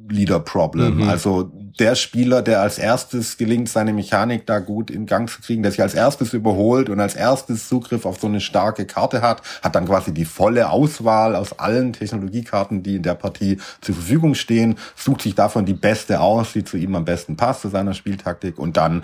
Leader 0.09 0.40
Problem. 0.40 0.96
Mhm. 0.96 1.09
Also 1.11 1.53
der 1.79 1.95
Spieler, 1.95 2.43
der 2.43 2.62
als 2.62 2.79
erstes 2.79 3.37
gelingt, 3.37 3.69
seine 3.69 3.93
Mechanik 3.93 4.47
da 4.47 4.61
gut 4.61 4.91
in 4.91 5.07
Gang 5.07 5.29
zu 5.29 5.41
kriegen, 5.41 5.62
der 5.62 5.73
sich 5.73 5.83
als 5.83 5.95
erstes 5.95 6.33
überholt 6.33 6.89
und 6.89 7.01
als 7.01 7.15
erstes 7.15 7.69
Zugriff 7.69 8.07
auf 8.07 8.19
so 8.19 8.27
eine 8.27 8.41
starke 8.41 8.87
Karte 8.87 9.23
hat, 9.23 9.43
hat 9.62 9.75
dann 9.75 9.87
quasi 9.87 10.12
die 10.12 10.25
volle 10.25 10.71
Auswahl 10.71 11.37
aus 11.37 11.59
allen 11.59 11.93
Technologiekarten, 11.93 12.83
die 12.83 12.97
in 12.97 13.03
der 13.03 13.15
Partie 13.15 13.59
zur 13.81 13.95
Verfügung 13.95 14.35
stehen, 14.35 14.77
sucht 14.95 15.23
sich 15.23 15.35
davon 15.35 15.67
die 15.67 15.75
beste 15.75 16.21
aus, 16.21 16.53
die 16.53 16.65
zu 16.65 16.77
ihm 16.77 16.95
am 16.95 17.05
besten 17.05 17.37
passt, 17.37 17.62
zu 17.62 17.69
seiner 17.69 17.95
Spieltaktik 17.95 18.59
und 18.59 18.77
dann 18.77 19.03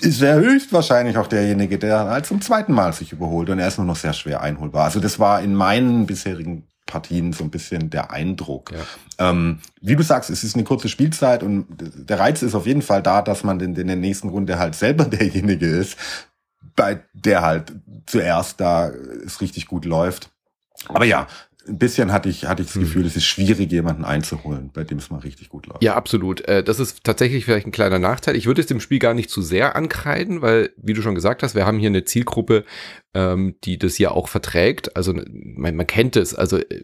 ist 0.00 0.22
er 0.22 0.36
höchstwahrscheinlich 0.36 1.18
auch 1.18 1.26
derjenige, 1.26 1.78
der 1.78 2.06
halt 2.06 2.26
zum 2.26 2.40
zweiten 2.40 2.72
Mal 2.72 2.92
sich 2.92 3.12
überholt 3.12 3.50
und 3.50 3.58
er 3.58 3.68
ist 3.68 3.78
nur 3.78 3.86
noch 3.86 3.96
sehr 3.96 4.14
schwer 4.14 4.40
einholbar. 4.40 4.84
Also 4.84 5.00
das 5.00 5.18
war 5.18 5.42
in 5.42 5.54
meinen 5.54 6.06
bisherigen 6.06 6.66
Partien 6.86 7.32
so 7.32 7.44
ein 7.44 7.50
bisschen 7.50 7.90
der 7.90 8.12
Eindruck. 8.12 8.72
Ja. 8.72 9.30
Ähm, 9.30 9.58
wie 9.80 9.96
du 9.96 10.02
sagst, 10.02 10.30
es 10.30 10.44
ist 10.44 10.54
eine 10.54 10.64
kurze 10.64 10.88
Spielzeit 10.88 11.42
und 11.42 11.66
der 11.78 12.18
Reiz 12.18 12.42
ist 12.42 12.54
auf 12.54 12.66
jeden 12.66 12.82
Fall 12.82 13.02
da, 13.02 13.22
dass 13.22 13.44
man 13.44 13.60
in, 13.60 13.74
in 13.74 13.86
der 13.86 13.96
nächsten 13.96 14.28
Runde 14.28 14.58
halt 14.58 14.74
selber 14.74 15.04
derjenige 15.06 15.66
ist, 15.66 15.96
bei 16.76 17.02
der 17.12 17.42
halt 17.42 17.72
zuerst 18.06 18.60
da 18.60 18.88
es 18.88 19.40
richtig 19.40 19.66
gut 19.66 19.84
läuft. 19.84 20.30
Aber 20.88 21.04
ja, 21.04 21.26
ein 21.68 21.78
bisschen 21.78 22.12
hatte 22.12 22.28
ich, 22.28 22.46
hatte 22.46 22.62
ich 22.62 22.68
das 22.68 22.76
hm. 22.76 22.82
Gefühl, 22.82 23.06
es 23.06 23.16
ist 23.16 23.24
schwierig, 23.24 23.70
jemanden 23.72 24.04
einzuholen, 24.04 24.70
bei 24.72 24.84
dem 24.84 24.98
es 24.98 25.10
mal 25.10 25.20
richtig 25.20 25.48
gut 25.48 25.66
läuft. 25.66 25.82
Ja, 25.82 25.94
absolut. 25.94 26.42
Äh, 26.42 26.62
das 26.62 26.80
ist 26.80 27.04
tatsächlich 27.04 27.44
vielleicht 27.44 27.66
ein 27.66 27.72
kleiner 27.72 27.98
Nachteil. 27.98 28.36
Ich 28.36 28.46
würde 28.46 28.60
es 28.60 28.66
dem 28.66 28.80
Spiel 28.80 28.98
gar 28.98 29.14
nicht 29.14 29.30
zu 29.30 29.42
sehr 29.42 29.76
ankreiden, 29.76 30.42
weil, 30.42 30.70
wie 30.76 30.92
du 30.92 31.02
schon 31.02 31.14
gesagt 31.14 31.42
hast, 31.42 31.54
wir 31.54 31.66
haben 31.66 31.78
hier 31.78 31.88
eine 31.88 32.04
Zielgruppe, 32.04 32.64
ähm, 33.14 33.56
die 33.64 33.78
das 33.78 33.98
ja 33.98 34.10
auch 34.10 34.28
verträgt. 34.28 34.94
Also 34.94 35.14
man, 35.14 35.74
man 35.74 35.86
kennt 35.86 36.16
es, 36.16 36.34
also 36.34 36.58
äh, 36.58 36.82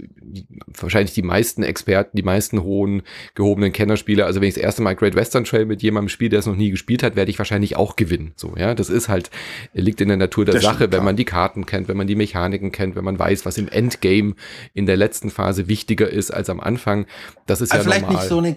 wahrscheinlich 0.67 1.13
die 1.13 1.23
meisten 1.23 1.63
Experten, 1.63 2.17
die 2.17 2.23
meisten 2.23 2.63
hohen 2.63 3.03
gehobenen 3.35 3.73
Kennerspieler. 3.73 4.27
Also 4.27 4.41
wenn 4.41 4.49
ich 4.49 4.55
das 4.55 4.63
erste 4.63 4.83
Mal 4.83 4.97
Great 4.97 5.15
Western 5.15 5.45
Trail 5.45 5.67
mit 5.67 5.83
jemandem 5.83 6.09
spiele, 6.09 6.31
der 6.31 6.39
es 6.39 6.47
noch 6.47 6.57
nie 6.57 6.71
gespielt 6.71 7.03
hat, 7.03 7.17
werde 7.17 7.31
ich 7.31 7.39
wahrscheinlich 7.39 7.77
auch 7.77 7.97
gewinnen. 7.97 8.33
So, 8.37 8.55
ja, 8.57 8.75
das 8.75 8.89
ist 8.89 9.09
halt 9.09 9.31
liegt 9.75 10.01
in 10.01 10.09
der 10.09 10.17
Natur 10.17 10.47
der 10.47 10.55
das 10.55 10.63
Sache, 10.63 10.91
wenn 10.91 11.05
man 11.05 11.17
die 11.17 11.25
Karten 11.25 11.67
kennt, 11.67 11.89
wenn 11.89 11.97
man 11.97 12.07
die 12.07 12.15
Mechaniken 12.17 12.73
kennt, 12.73 12.97
wenn 12.97 13.05
man 13.05 13.19
weiß, 13.19 13.45
was 13.45 13.59
im 13.59 13.69
Endgame 13.69 14.35
in 14.75 14.87
der 14.87 14.97
letzten 14.97 15.31
Phase 15.31 15.69
wichtiger 15.69 16.09
ist 16.09 16.31
als 16.31 16.51
am 16.51 16.61
Anfang. 16.61 17.07
Das 17.47 17.61
ist 17.61 17.73
also 17.73 17.85
ja 17.85 17.91
vielleicht 17.91 18.07
normal. 18.07 18.23
nicht 18.23 18.29
so 18.29 18.41
ein 18.41 18.57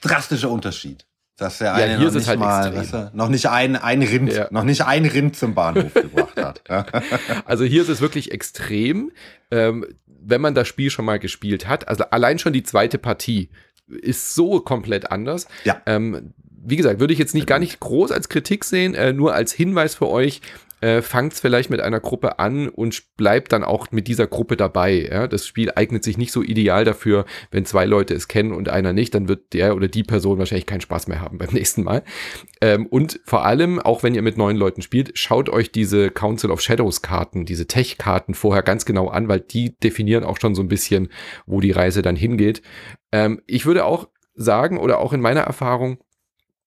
drastischer 0.00 0.50
Unterschied. 0.50 1.06
Dass 1.38 1.58
der 1.58 1.74
eine 1.74 1.92
ja, 1.92 1.98
noch, 1.98 2.14
nicht 2.14 2.28
halt 2.28 2.40
mal, 2.40 2.74
weißt 2.74 2.92
du, 2.94 3.10
noch 3.12 3.28
nicht 3.28 3.46
ein, 3.46 3.76
ein 3.76 4.02
Rind, 4.02 4.32
ja. 4.32 4.48
noch 4.50 4.64
nicht 4.64 4.86
ein 4.86 5.04
Rind 5.04 5.36
zum 5.36 5.54
Bahnhof 5.54 5.92
gebracht 5.92 6.40
hat. 6.40 6.62
also 7.44 7.64
hier 7.64 7.82
ist 7.82 7.90
es 7.90 8.00
wirklich 8.00 8.32
extrem, 8.32 9.12
ähm, 9.50 9.84
wenn 10.06 10.40
man 10.40 10.54
das 10.54 10.66
Spiel 10.66 10.88
schon 10.90 11.04
mal 11.04 11.18
gespielt 11.18 11.68
hat. 11.68 11.88
Also 11.88 12.04
allein 12.04 12.38
schon 12.38 12.54
die 12.54 12.62
zweite 12.62 12.96
Partie 12.96 13.50
ist 13.86 14.34
so 14.34 14.60
komplett 14.60 15.12
anders. 15.12 15.46
Ja. 15.64 15.82
Ähm, 15.84 16.32
wie 16.48 16.76
gesagt, 16.76 17.00
würde 17.00 17.12
ich 17.12 17.18
jetzt 17.18 17.34
nicht 17.34 17.46
gar 17.46 17.58
nicht 17.58 17.80
groß 17.80 18.12
als 18.12 18.30
Kritik 18.30 18.64
sehen, 18.64 18.94
äh, 18.94 19.12
nur 19.12 19.34
als 19.34 19.52
Hinweis 19.52 19.94
für 19.94 20.08
euch, 20.08 20.40
äh, 20.86 21.02
fangt 21.02 21.34
vielleicht 21.34 21.68
mit 21.68 21.80
einer 21.80 21.98
Gruppe 21.98 22.38
an 22.38 22.68
und 22.68 23.16
bleibt 23.16 23.50
dann 23.50 23.64
auch 23.64 23.90
mit 23.90 24.06
dieser 24.06 24.28
Gruppe 24.28 24.56
dabei. 24.56 25.08
Ja? 25.10 25.26
Das 25.26 25.44
Spiel 25.44 25.72
eignet 25.74 26.04
sich 26.04 26.16
nicht 26.16 26.30
so 26.30 26.44
ideal 26.44 26.84
dafür, 26.84 27.24
wenn 27.50 27.64
zwei 27.64 27.86
Leute 27.86 28.14
es 28.14 28.28
kennen 28.28 28.52
und 28.52 28.68
einer 28.68 28.92
nicht, 28.92 29.12
dann 29.12 29.26
wird 29.26 29.52
der 29.52 29.74
oder 29.74 29.88
die 29.88 30.04
Person 30.04 30.38
wahrscheinlich 30.38 30.66
keinen 30.66 30.80
Spaß 30.80 31.08
mehr 31.08 31.20
haben 31.20 31.38
beim 31.38 31.50
nächsten 31.50 31.82
Mal. 31.82 32.04
Ähm, 32.60 32.86
und 32.86 33.18
vor 33.24 33.44
allem, 33.44 33.80
auch 33.80 34.04
wenn 34.04 34.14
ihr 34.14 34.22
mit 34.22 34.38
neuen 34.38 34.56
Leuten 34.56 34.80
spielt, 34.80 35.18
schaut 35.18 35.48
euch 35.48 35.72
diese 35.72 36.10
Council 36.10 36.52
of 36.52 36.60
Shadows 36.60 37.02
Karten, 37.02 37.46
diese 37.46 37.66
Tech-Karten 37.66 38.34
vorher 38.34 38.62
ganz 38.62 38.84
genau 38.84 39.08
an, 39.08 39.26
weil 39.26 39.40
die 39.40 39.76
definieren 39.80 40.22
auch 40.22 40.38
schon 40.40 40.54
so 40.54 40.62
ein 40.62 40.68
bisschen, 40.68 41.08
wo 41.46 41.60
die 41.60 41.72
Reise 41.72 42.02
dann 42.02 42.14
hingeht. 42.14 42.62
Ähm, 43.10 43.42
ich 43.48 43.66
würde 43.66 43.84
auch 43.86 44.06
sagen, 44.36 44.78
oder 44.78 45.00
auch 45.00 45.12
in 45.12 45.20
meiner 45.20 45.40
Erfahrung, 45.40 45.98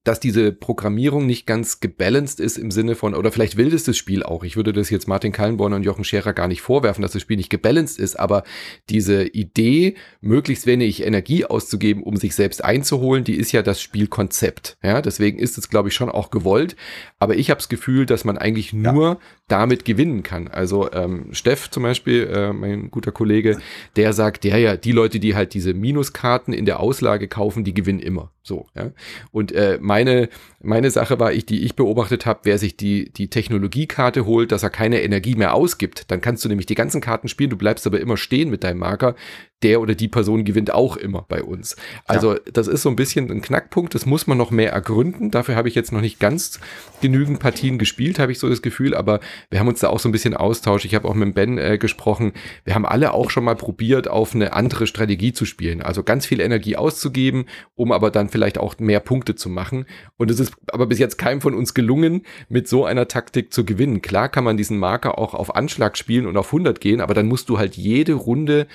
dass 0.06 0.20
diese 0.20 0.54
Programmierung 0.54 1.26
nicht 1.26 1.46
ganz 1.46 1.82
gebalanced 1.82 2.40
ist 2.40 2.58
im 2.58 2.72
Sinne 2.72 2.96
von, 2.96 3.14
oder 3.14 3.32
vielleicht 3.32 3.58
will 3.58 3.70
das 3.70 3.84
das 3.84 3.98
Spiel 3.98 4.24
auch. 4.24 4.44
Ich 4.44 4.56
würde 4.56 4.72
das 4.72 4.90
jetzt 4.90 5.08
Martin 5.08 5.34
Kallenborn 5.34 5.74
und 5.74 5.84
Jochen 5.84 6.06
Scherer 6.06 6.34
gar 6.34 6.48
nicht 6.48 6.62
vorwerfen, 6.62 7.02
dass 7.02 7.12
das 7.12 7.22
Spiel 7.22 7.36
nicht 7.36 7.50
gebalanced 7.50 8.00
ist, 8.00 8.18
aber 8.18 8.44
diese 8.90 9.26
Idee, 9.26 9.96
möglichst 10.22 10.66
wenig 10.66 11.06
Energie 11.06 11.44
auszugeben, 11.46 12.04
um 12.04 12.16
sich 12.16 12.34
selbst 12.34 12.64
einzuholen, 12.64 13.26
die 13.26 13.36
ist 13.36 13.52
ja 13.52 13.62
das 13.62 13.82
Spielkonzept. 13.82 14.78
Ja, 14.82 15.02
deswegen 15.02 15.38
ist 15.38 15.58
es, 15.58 15.70
glaube 15.70 15.90
ich, 15.90 15.96
schon 15.96 16.10
auch 16.10 16.32
gewollt. 16.32 16.78
Aber 17.20 17.36
ich 17.36 17.50
habe 17.50 17.60
das 17.60 17.70
Gefühl, 17.70 18.06
dass 18.06 18.24
man 18.24 18.38
eigentlich 18.38 18.72
nur 18.72 19.08
ja. 19.08 19.18
damit 19.50 19.84
gewinnen 19.84 20.24
kann. 20.24 20.48
Also 20.48 20.92
ähm, 20.94 21.28
Steff 21.34 21.70
zum 21.70 21.84
Beispiel, 21.84 22.28
äh, 22.28 22.54
mein 22.54 22.90
guter 22.90 23.12
Kollege, 23.12 23.60
der 23.98 24.14
sagt, 24.14 24.46
ja, 24.46 24.58
ja, 24.58 24.78
die 24.78 24.94
Leute, 24.94 25.20
die 25.20 25.36
halt 25.36 25.54
diese 25.54 25.74
Minuskarten 25.74 26.54
in 26.54 26.66
der 26.66 26.80
Auslage 26.80 27.28
kaufen, 27.28 27.66
die 27.66 27.74
gewinnen 27.74 28.00
immer. 28.00 28.32
So, 28.50 28.66
ja. 28.76 28.90
Und 29.32 29.52
äh, 29.52 29.78
meine, 29.80 30.28
meine 30.60 30.90
Sache 30.90 31.20
war, 31.20 31.32
ich, 31.32 31.46
die 31.46 31.64
ich 31.64 31.76
beobachtet 31.76 32.26
habe, 32.26 32.40
wer 32.44 32.58
sich 32.58 32.76
die, 32.76 33.14
die 33.14 33.30
Technologiekarte 33.30 34.26
holt, 34.26 34.52
dass 34.52 34.64
er 34.64 34.72
keine 34.72 35.04
Energie 35.04 35.36
mehr 35.36 35.54
ausgibt, 35.54 36.10
dann 36.10 36.20
kannst 36.20 36.44
du 36.44 36.50
nämlich 36.50 36.66
die 36.66 36.74
ganzen 36.74 37.00
Karten 37.00 37.28
spielen, 37.28 37.52
du 37.52 37.58
bleibst 37.58 37.86
aber 37.86 38.00
immer 38.00 38.18
stehen 38.18 38.50
mit 38.50 38.64
deinem 38.64 38.80
Marker. 38.80 39.14
Der 39.64 39.82
oder 39.82 39.96
die 39.96 40.08
Person 40.08 40.46
gewinnt 40.46 40.74
auch 40.74 40.96
immer 40.96 41.26
bei 41.28 41.44
uns. 41.44 41.76
Also 42.06 42.34
ja. 42.34 42.40
das 42.54 42.68
ist 42.68 42.82
so 42.82 42.90
ein 42.90 42.96
bisschen 42.96 43.30
ein 43.30 43.42
Knackpunkt, 43.42 43.94
das 43.94 44.06
muss 44.06 44.28
man 44.28 44.38
noch 44.38 44.52
mehr 44.52 44.72
ergründen. 44.72 45.32
Dafür 45.32 45.56
habe 45.56 45.68
ich 45.68 45.76
jetzt 45.76 45.92
noch 45.92 46.02
nicht 46.02 46.20
ganz 46.20 46.60
genügend 47.02 47.40
Partien 47.40 47.78
gespielt, 47.78 48.20
habe 48.20 48.32
ich 48.32 48.40
so 48.40 48.50
das 48.50 48.62
Gefühl, 48.62 48.96
aber 48.96 49.20
wir 49.50 49.60
haben 49.60 49.68
uns 49.68 49.80
da 49.80 49.90
auch 49.90 50.00
so 50.00 50.10
ein 50.10 50.12
bisschen 50.12 50.36
austauscht. 50.36 50.86
Ich 50.86 50.96
habe 50.96 51.08
auch 51.08 51.14
mit 51.14 51.36
Ben 51.36 51.58
äh, 51.58 51.78
gesprochen. 51.78 52.34
Wir 52.64 52.76
haben 52.76 52.86
alle 52.86 53.14
auch 53.14 53.30
schon 53.30 53.44
mal 53.44 53.56
probiert, 53.56 54.08
auf 54.08 54.34
eine 54.34 54.54
andere 54.54 54.88
Strategie 54.88 55.34
zu 55.34 55.46
spielen. 55.46 55.82
Also 55.82 56.04
ganz 56.04 56.26
viel 56.26 56.40
Energie 56.40 56.76
auszugeben, 56.76 57.46
um 57.76 57.92
aber 57.92 58.12
dann 58.12 58.30
vielleicht 58.30 58.58
auch 58.58 58.80
mehr 58.80 59.00
Punkte 59.00 59.36
zu 59.36 59.50
machen. 59.50 59.86
Und 60.18 60.32
es 60.32 60.40
ist 60.40 60.54
aber 60.68 60.88
bis 60.88 61.00
jetzt 61.00 61.18
keinem 61.18 61.42
von 61.42 61.54
uns 61.54 61.74
gelungen, 61.74 62.24
mit 62.48 62.68
so 62.68 62.86
einer 62.86 63.08
Taktik 63.08 63.54
zu 63.54 63.66
gewinnen. 63.66 64.02
Klar 64.02 64.30
kann 64.30 64.44
man 64.44 64.58
diesen 64.58 64.78
Marker 64.78 65.18
auch 65.18 65.34
auf 65.34 65.56
Anschlag 65.56 65.98
spielen 65.98 66.26
und 66.26 66.38
auf 66.38 66.48
100 66.48 66.80
gehen, 66.80 67.02
aber 67.02 67.14
dann 67.14 67.28
musst 67.28 67.50
du 67.50 67.58
halt 67.58 67.76
jede 67.76 68.14
Runde 68.14 68.68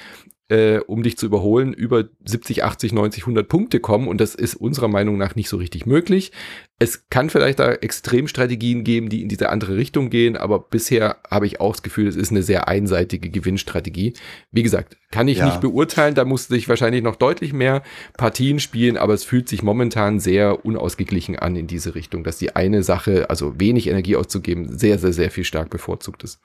äh, 0.49 0.79
um 0.79 1.03
dich 1.03 1.17
zu 1.17 1.25
überholen, 1.25 1.73
über 1.73 2.05
70, 2.25 2.65
80, 2.65 2.93
90, 2.93 3.23
100 3.23 3.49
Punkte 3.49 3.81
kommen. 3.81 4.09
Und 4.09 4.21
das 4.21 4.35
ist 4.35 4.55
unserer 4.55 4.89
Meinung 4.89 5.17
nach 5.17 5.35
nicht 5.35 5.49
so 5.49 5.57
richtig 5.57 5.87
möglich. 5.87 6.33
Es 6.79 7.09
kann 7.09 7.31
vielleicht 7.31 7.61
da 7.61 7.73
Extremstrategien 7.73 8.85
geben, 8.85 9.09
die 9.09 9.23
in 9.23 9.29
diese 9.29 9.49
andere 9.49 9.77
Richtung 9.77 10.11
gehen, 10.11 10.37
aber 10.37 10.59
bisher 10.59 11.17
habe 11.31 11.47
ich 11.47 11.61
auch 11.61 11.73
das 11.73 11.83
Gefühl, 11.83 12.09
es 12.09 12.17
ist 12.17 12.31
eine 12.31 12.43
sehr 12.43 12.69
einseitige 12.69 13.31
Gewinnstrategie. 13.31 14.15
Wie 14.51 14.63
gesagt, 14.63 14.99
kann 15.11 15.29
ich 15.29 15.39
ja. 15.39 15.47
nicht 15.47 15.61
beurteilen, 15.61 16.15
da 16.15 16.25
musste 16.25 16.57
ich 16.57 16.69
wahrscheinlich 16.69 17.03
noch 17.03 17.17
deutlich 17.17 17.53
mehr 17.53 17.83
Partien 18.19 18.59
spielen, 18.59 18.97
aber 18.97 19.15
es 19.15 19.25
fühlt 19.25 19.49
sich 19.49 19.63
momentan 19.63 20.21
sehr 20.21 20.67
unausgeglichen 20.67 21.39
an 21.39 21.57
in 21.57 21.69
diese 21.69 21.95
Richtung, 21.95 22.25
dass 22.25 22.39
die 22.39 22.55
eine 22.55 22.83
Sache, 22.83 23.31
also 23.31 23.59
wenig 23.59 23.87
Energie 23.87 24.17
auszugeben, 24.17 24.77
sehr, 24.77 24.99
sehr, 24.99 25.13
sehr 25.13 25.31
viel 25.31 25.45
stark 25.45 25.71
bevorzugt 25.71 26.25
ist. 26.25 26.41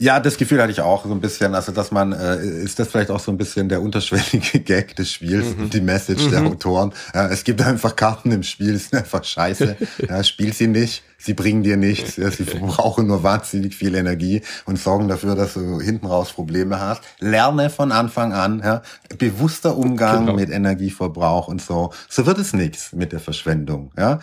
Ja, 0.00 0.20
das 0.20 0.36
Gefühl 0.36 0.62
hatte 0.62 0.70
ich 0.70 0.80
auch 0.80 1.04
so 1.04 1.10
ein 1.10 1.20
bisschen, 1.20 1.56
also 1.56 1.72
dass 1.72 1.90
man, 1.90 2.12
äh, 2.12 2.36
ist 2.38 2.78
das 2.78 2.86
vielleicht 2.86 3.10
auch 3.10 3.18
so 3.18 3.32
ein 3.32 3.36
bisschen 3.36 3.68
der 3.68 3.82
unterschwellige 3.82 4.60
Gag 4.64 4.94
des 4.94 5.10
Spiels, 5.10 5.56
mhm. 5.56 5.70
die 5.70 5.80
Message 5.80 6.26
mhm. 6.26 6.30
der 6.30 6.42
Autoren. 6.44 6.92
Ja, 7.12 7.26
es 7.26 7.42
gibt 7.42 7.60
einfach 7.62 7.96
Karten 7.96 8.30
im 8.30 8.44
Spiel, 8.44 8.72
die 8.72 8.78
sind 8.78 8.94
einfach 8.94 9.24
scheiße. 9.24 9.76
ja, 10.08 10.22
spiel 10.22 10.52
sie 10.52 10.68
nicht, 10.68 11.02
sie 11.18 11.34
bringen 11.34 11.64
dir 11.64 11.76
nichts, 11.76 12.14
ja, 12.14 12.30
sie 12.30 12.44
verbrauchen 12.44 13.08
nur 13.08 13.24
wahnsinnig 13.24 13.74
viel 13.74 13.96
Energie 13.96 14.42
und 14.66 14.78
sorgen 14.78 15.08
dafür, 15.08 15.34
dass 15.34 15.54
du 15.54 15.80
hinten 15.80 16.06
raus 16.06 16.32
Probleme 16.32 16.78
hast. 16.78 17.02
Lerne 17.18 17.68
von 17.68 17.90
Anfang 17.90 18.32
an, 18.32 18.62
ja, 18.64 18.82
bewusster 19.18 19.76
Umgang 19.76 20.26
genau. 20.26 20.36
mit 20.36 20.48
Energieverbrauch 20.48 21.48
und 21.48 21.60
so. 21.60 21.92
So 22.08 22.24
wird 22.24 22.38
es 22.38 22.52
nichts 22.52 22.92
mit 22.92 23.10
der 23.10 23.20
Verschwendung, 23.20 23.90
ja. 23.98 24.20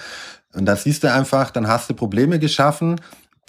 Und 0.54 0.68
da 0.68 0.78
siehst 0.78 1.04
du 1.04 1.12
einfach, 1.12 1.52
dann 1.52 1.68
hast 1.68 1.90
du 1.90 1.94
Probleme 1.94 2.40
geschaffen, 2.40 2.96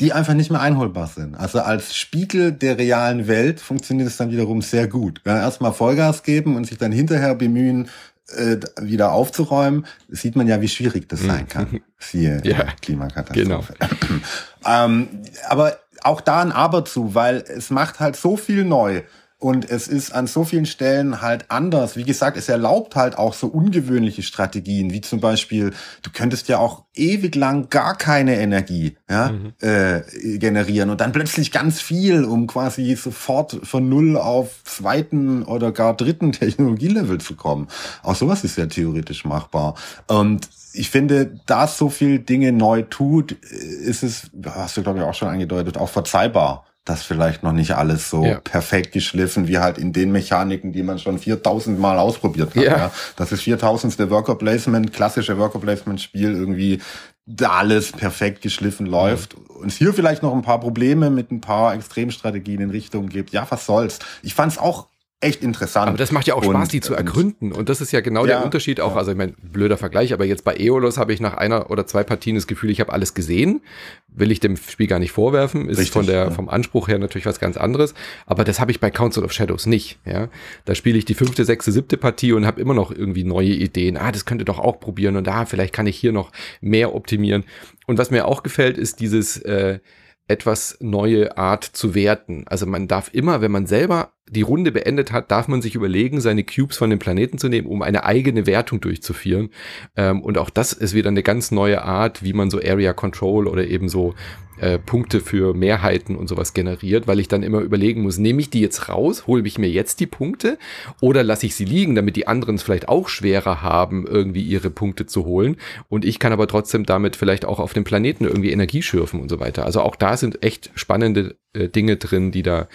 die 0.01 0.13
einfach 0.13 0.35
nicht 0.35 0.51
mehr 0.51 0.61
einholbar 0.61 1.07
sind. 1.07 1.35
Also 1.35 1.61
als 1.61 1.97
Spiegel 1.97 2.53
der 2.53 2.77
realen 2.77 3.29
Welt 3.29 3.61
funktioniert 3.61 4.09
es 4.09 4.17
dann 4.17 4.31
wiederum 4.31 4.61
sehr 4.61 4.89
gut. 4.89 5.23
Ja, 5.25 5.39
erstmal 5.39 5.73
Vollgas 5.73 6.23
geben 6.23 6.57
und 6.57 6.67
sich 6.67 6.77
dann 6.77 6.93
hinterher 6.93 7.35
bemühen, 7.35 7.89
äh, 8.37 8.59
wieder 8.81 9.13
aufzuräumen, 9.13 9.87
sieht 10.09 10.37
man 10.37 10.49
ja, 10.49 10.61
wie 10.61 10.69
schwierig 10.69 11.09
das 11.09 11.23
sein 11.23 11.49
kann. 11.49 11.81
Siehe 11.99 12.41
ja, 12.45 12.65
Klimakatastrophe. 12.83 13.75
Genau. 13.79 14.21
ähm, 14.67 15.09
aber 15.49 15.79
auch 16.03 16.21
da 16.21 16.43
ein 16.43 16.53
Aber 16.53 16.85
zu, 16.85 17.15
weil 17.15 17.37
es 17.37 17.71
macht 17.71 18.01
halt 18.01 18.17
so 18.17 18.37
viel 18.37 18.65
neu. 18.65 19.03
Und 19.38 19.68
es 19.68 19.87
ist 19.87 20.12
an 20.12 20.27
so 20.27 20.44
vielen 20.44 20.64
Stellen 20.64 21.20
halt 21.20 21.51
anders. 21.51 21.94
Wie 21.96 22.05
gesagt, 22.05 22.38
es 22.38 22.49
erlaubt 22.49 22.96
halt 22.96 23.18
auch 23.18 23.35
so 23.35 23.49
ungewöhnliche 23.49 24.22
Strategien, 24.22 24.92
wie 24.92 25.03
zum 25.03 25.20
Beispiel, 25.20 25.75
du 26.01 26.11
könntest 26.11 26.49
ja 26.49 26.57
auch 26.59 26.85
ewig 26.94 27.35
lang 27.35 27.68
gar 27.68 27.99
keine 27.99 28.37
Energie 28.37 28.96
ja, 29.11 29.33
mhm. 29.33 29.53
äh, 29.61 30.38
generieren 30.38 30.88
und 30.88 31.03
dann 31.03 31.12
plötzlich 31.12 31.53
ganz 31.53 31.83
viel, 31.83 32.25
um 32.25 32.46
quasi 32.46 32.96
sofort 32.96 33.61
von 33.62 33.90
null 33.90 34.16
auf 34.16 34.64
zweiten 34.64 35.42
oder 35.42 35.70
gar 35.70 35.94
dritten 35.94 36.33
Technologielevel 36.33 37.18
zu 37.18 37.37
kommen. 37.37 37.68
Auch 38.03 38.16
sowas 38.16 38.42
ist 38.42 38.57
ja 38.57 38.64
theoretisch 38.64 39.27
machbar. 39.27 39.75
Und 40.07 40.49
ich 40.72 40.88
finde, 40.88 41.40
da 41.44 41.64
es 41.64 41.77
so 41.77 41.90
viel 41.90 42.20
Dinge 42.20 42.53
neu 42.53 42.83
tut, 42.83 43.33
ist 43.33 44.03
es, 44.03 44.31
hast 44.46 44.79
du 44.79 44.83
glaube 44.83 45.01
ich 45.01 45.05
auch 45.05 45.14
schon 45.14 45.29
angedeutet, 45.29 45.77
auch 45.77 45.90
verzeihbar 45.90 46.64
das 46.87 47.03
vielleicht 47.03 47.42
noch 47.42 47.53
nicht 47.53 47.72
alles 47.72 48.09
so 48.09 48.25
ja. 48.25 48.40
perfekt 48.40 48.92
geschliffen, 48.92 49.49
wie 49.49 49.59
halt 49.59 49.77
in 49.77 49.92
den 49.92 50.12
Mechaniken, 50.12 50.72
die 50.72 50.83
man 50.83 50.99
schon 50.99 51.18
4000 51.18 51.79
Mal 51.79 51.99
ausprobiert 51.99 52.55
hat. 52.55 52.62
Ja. 52.62 52.77
ja. 52.79 52.92
Das 53.16 53.33
ist 53.33 53.42
4000. 53.42 53.99
Worker 54.09 54.37
Placement, 54.37 54.92
klassische 54.92 55.37
Worker 55.37 55.59
Placement 55.59 56.01
Spiel 56.01 56.33
irgendwie 56.33 56.81
da 57.27 57.51
alles 57.51 57.90
perfekt 57.90 58.40
geschliffen 58.40 58.87
läuft. 58.87 59.37
Mhm. 59.37 59.57
Und 59.57 59.72
hier 59.72 59.92
vielleicht 59.92 60.22
noch 60.22 60.33
ein 60.33 60.42
paar 60.42 60.61
Probleme 60.61 61.11
mit 61.11 61.33
ein 61.33 61.40
paar 61.40 61.75
Extremstrategien 61.75 62.61
in 62.61 62.70
Richtung 62.70 63.09
gibt. 63.09 63.31
Ja, 63.31 63.46
was 63.51 63.66
soll's. 63.66 63.99
Ich 64.22 64.35
fand's 64.35 64.57
auch 64.57 64.87
echt 65.20 65.42
interessant. 65.42 65.88
Aber 65.88 65.96
das 65.96 66.12
macht 66.12 66.26
ja 66.26 66.35
auch 66.35 66.44
Spaß, 66.44 66.55
und, 66.55 66.72
die 66.72 66.81
zu 66.81 66.94
ergründen. 66.94 67.52
Und 67.52 67.68
das 67.68 67.81
ist 67.81 67.90
ja 67.92 68.00
genau 68.00 68.26
ja, 68.26 68.37
der 68.37 68.44
Unterschied 68.44 68.81
auch. 68.81 68.92
Ja. 68.92 68.98
Also 68.98 69.12
ich 69.12 69.16
meine, 69.16 69.33
blöder 69.42 69.79
Vergleich, 69.79 70.12
aber 70.12 70.24
jetzt 70.24 70.44
bei 70.44 70.55
Eolos 70.57 70.98
habe 70.98 71.12
ich 71.12 71.20
nach 71.20 71.35
einer 71.35 71.70
oder 71.70 71.87
zwei 71.87 72.05
Partien 72.05 72.37
das 72.37 72.46
Gefühl, 72.46 72.70
ich 72.70 72.81
habe 72.81 72.92
alles 72.92 73.14
gesehen. 73.14 73.62
Will 74.09 74.31
ich 74.31 74.40
dem 74.40 74.57
Spiel 74.57 74.87
gar 74.87 74.98
nicht 74.98 75.12
vorwerfen. 75.12 75.68
Ist 75.68 75.79
Richtig, 75.79 75.92
von 75.92 76.07
der, 76.07 76.24
ja. 76.24 76.31
vom 76.31 76.48
Anspruch 76.48 76.88
her 76.88 76.98
natürlich 76.98 77.26
was 77.26 77.40
ganz 77.40 77.57
anderes. 77.57 77.94
Aber 78.26 78.44
das 78.44 78.61
habe 78.61 78.70
ich 78.70 78.81
bei 78.81 78.90
Council 78.90 79.24
of 79.24 79.33
Shadows 79.33 79.66
nicht. 79.66 79.98
Ja, 80.05 80.29
da 80.64 80.74
spiele 80.74 80.98
ich 80.98 81.07
die 81.07 81.14
fünfte, 81.14 81.44
sechste, 81.44 81.72
siebte 81.72 81.96
Partie 81.96 82.33
und 82.33 82.46
habe 82.46 82.61
immer 82.61 82.74
noch 82.74 82.90
irgendwie 82.90 83.24
neue 83.24 83.52
Ideen. 83.52 83.96
Ah, 83.96 84.12
das 84.12 84.26
könnte 84.26 84.44
doch 84.44 84.59
auch 84.59 84.81
probieren 84.81 85.16
und 85.16 85.26
da 85.26 85.37
ah, 85.37 85.46
vielleicht 85.46 85.74
kann 85.74 85.87
ich 85.87 85.96
hier 85.96 86.12
noch 86.12 86.31
mehr 86.61 86.94
optimieren. 86.94 87.44
Und 87.87 87.98
was 87.98 88.11
mir 88.11 88.26
auch 88.26 88.42
gefällt, 88.42 88.79
ist 88.79 89.00
dieses 89.00 89.37
äh, 89.38 89.81
etwas 90.29 90.79
neue 90.81 91.37
Art 91.37 91.64
zu 91.64 91.94
werten. 91.94 92.44
Also 92.46 92.66
man 92.66 92.88
darf 92.88 93.11
immer, 93.12 93.40
wenn 93.40 93.52
man 93.52 93.66
selber 93.66 94.12
die 94.29 94.43
Runde 94.43 94.73
beendet 94.73 95.12
hat, 95.12 95.31
darf 95.31 95.47
man 95.47 95.62
sich 95.62 95.75
überlegen, 95.75 96.21
seine 96.21 96.45
Cubes 96.45 96.77
von 96.77 96.91
dem 96.91 96.99
Planeten 96.99 97.39
zu 97.39 97.49
nehmen, 97.49 97.69
um 97.69 97.83
eine 97.83 98.05
eigene 98.05 98.47
Wertung 98.47 98.81
durchzuführen. 98.81 99.51
Ähm, 99.97 100.21
und 100.21 100.37
auch 100.39 100.51
das 100.51 100.73
ist 100.73 100.95
wieder 100.95 101.11
eine 101.11 101.23
ganz 101.23 101.51
neue 101.53 101.83
Art, 101.83 102.23
wie 102.25 102.33
man 102.33 102.51
so 102.51 102.59
Area 102.59 102.93
Control 102.93 103.47
oder 103.47 103.67
eben 103.67 103.89
so 103.89 104.15
äh, 104.59 104.79
Punkte 104.79 105.21
für 105.21 105.55
Mehrheiten 105.55 106.17
und 106.17 106.29
sowas 106.29 106.55
generiert, 106.55 107.07
weil 107.07 107.21
ich 107.21 107.29
dann 107.29 107.43
immer 107.43 107.61
überlegen 107.61 108.03
muss, 108.03 108.19
nehme 108.19 108.41
ich 108.41 108.51
die 108.51 108.61
jetzt 108.61 108.89
raus, 108.89 109.27
hole 109.27 109.47
ich 109.47 109.59
mir 109.59 109.69
jetzt 109.69 110.01
die 110.01 110.07
Punkte 110.07 110.59
oder 111.01 111.23
lasse 111.23 111.47
ich 111.47 111.55
sie 111.55 111.65
liegen, 111.65 111.95
damit 111.95 112.17
die 112.17 112.27
anderen 112.27 112.55
es 112.57 112.62
vielleicht 112.62 112.89
auch 112.89 113.09
schwerer 113.09 113.62
haben, 113.62 114.07
irgendwie 114.07 114.43
ihre 114.43 114.71
Punkte 114.71 115.07
zu 115.07 115.25
holen. 115.25 115.57
Und 115.89 116.05
ich 116.05 116.19
kann 116.19 116.33
aber 116.33 116.49
trotzdem 116.49 116.87
damit 116.87 117.17
vielleicht 117.17 117.45
auch 117.45 117.61
auf 117.61 117.75
dem 117.75 117.85
Planeten 117.85 118.25
irgendwie 118.25 118.51
Energie 118.51 118.83
schürfen 118.83 119.21
und 119.21 119.29
so 119.29 119.41
weiter. 119.41 119.67
Also 119.67 119.83
auch 119.83 119.95
da 119.95 120.17
sind 120.17 120.43
echt 120.43 120.71
spannende 120.75 121.37
äh, 121.53 121.69
Dinge 121.69 121.97
drin, 121.97 122.33
die 122.33 122.43
da 122.43 122.69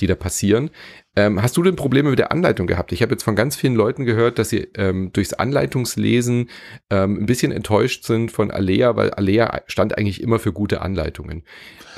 die 0.00 0.06
da 0.06 0.14
passieren. 0.14 0.70
Ähm, 1.16 1.42
hast 1.42 1.56
du 1.56 1.62
denn 1.62 1.76
Probleme 1.76 2.10
mit 2.10 2.18
der 2.18 2.32
Anleitung 2.32 2.66
gehabt? 2.66 2.92
Ich 2.92 3.02
habe 3.02 3.12
jetzt 3.12 3.22
von 3.24 3.36
ganz 3.36 3.56
vielen 3.56 3.74
Leuten 3.74 4.04
gehört, 4.04 4.38
dass 4.38 4.50
sie 4.50 4.68
ähm, 4.76 5.12
durchs 5.12 5.32
Anleitungslesen 5.32 6.48
ähm, 6.90 7.18
ein 7.22 7.26
bisschen 7.26 7.52
enttäuscht 7.52 8.04
sind 8.04 8.30
von 8.30 8.50
Alea, 8.50 8.96
weil 8.96 9.10
Alea 9.10 9.62
stand 9.66 9.98
eigentlich 9.98 10.22
immer 10.22 10.38
für 10.38 10.52
gute 10.52 10.80
Anleitungen. 10.80 11.42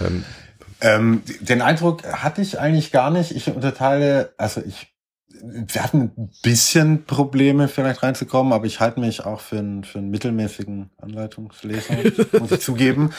Ähm, 0.00 0.24
ähm, 0.80 1.22
den 1.40 1.60
Eindruck 1.60 2.04
hatte 2.04 2.40
ich 2.40 2.58
eigentlich 2.58 2.90
gar 2.90 3.10
nicht. 3.10 3.32
Ich 3.32 3.48
unterteile, 3.48 4.32
also 4.38 4.62
ich 4.66 4.88
wir 5.42 5.82
hatten 5.82 6.12
ein 6.16 6.30
bisschen 6.42 7.04
Probleme 7.04 7.68
vielleicht 7.68 8.02
reinzukommen, 8.02 8.52
aber 8.52 8.66
ich 8.66 8.80
halte 8.80 9.00
mich 9.00 9.24
auch 9.24 9.40
für 9.40 9.58
einen, 9.58 9.84
für 9.84 9.98
einen 9.98 10.10
mittelmäßigen 10.10 10.90
Anleitungsleser, 10.98 11.94
muss 12.38 12.52
ich 12.52 12.60
zugeben. 12.60 13.10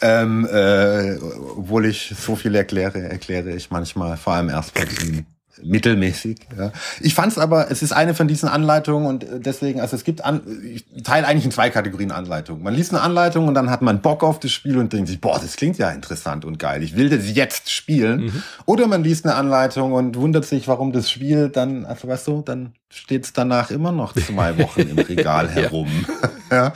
Ähm, 0.00 0.46
äh, 0.46 1.16
obwohl 1.56 1.86
ich 1.86 2.14
so 2.16 2.36
viel 2.36 2.54
erkläre, 2.54 3.00
erkläre 3.00 3.52
ich 3.52 3.70
manchmal 3.70 4.16
vor 4.16 4.34
allem 4.34 4.48
erst 4.48 4.74
bei 4.74 4.84
diesen 4.84 5.26
mittelmäßig. 5.62 6.38
Ja. 6.56 6.72
Ich 7.00 7.14
fand 7.14 7.32
es 7.32 7.38
aber, 7.38 7.70
es 7.70 7.82
ist 7.82 7.92
eine 7.92 8.14
von 8.14 8.28
diesen 8.28 8.48
Anleitungen 8.48 9.06
und 9.06 9.24
äh, 9.24 9.40
deswegen, 9.40 9.80
also 9.80 9.96
es 9.96 10.04
gibt, 10.04 10.24
an, 10.24 10.40
ich 10.64 10.84
teile 11.02 11.26
eigentlich 11.26 11.44
in 11.44 11.50
zwei 11.50 11.70
Kategorien 11.70 12.10
Anleitungen. 12.10 12.62
Man 12.62 12.74
liest 12.74 12.92
eine 12.92 13.02
Anleitung 13.02 13.48
und 13.48 13.54
dann 13.54 13.70
hat 13.70 13.82
man 13.82 14.00
Bock 14.00 14.22
auf 14.22 14.40
das 14.40 14.52
Spiel 14.52 14.78
und 14.78 14.92
denkt 14.92 15.08
sich, 15.08 15.20
boah, 15.20 15.38
das 15.40 15.56
klingt 15.56 15.78
ja 15.78 15.90
interessant 15.90 16.44
und 16.44 16.58
geil, 16.58 16.82
ich 16.82 16.96
will 16.96 17.08
das 17.08 17.32
jetzt 17.34 17.70
spielen. 17.70 18.24
Mhm. 18.24 18.42
Oder 18.66 18.86
man 18.86 19.04
liest 19.04 19.24
eine 19.24 19.34
Anleitung 19.34 19.92
und 19.92 20.16
wundert 20.16 20.44
sich, 20.44 20.68
warum 20.68 20.92
das 20.92 21.10
Spiel 21.10 21.48
dann, 21.48 21.84
also 21.84 22.08
weißt 22.08 22.26
du, 22.28 22.42
dann 22.42 22.72
steht 22.90 23.24
es 23.24 23.32
danach 23.32 23.70
immer 23.70 23.92
noch 23.92 24.14
zwei 24.14 24.58
Wochen 24.58 24.80
im 24.80 24.98
Regal 24.98 25.48
herum. 25.48 25.88
ja. 26.50 26.56
ja 26.56 26.72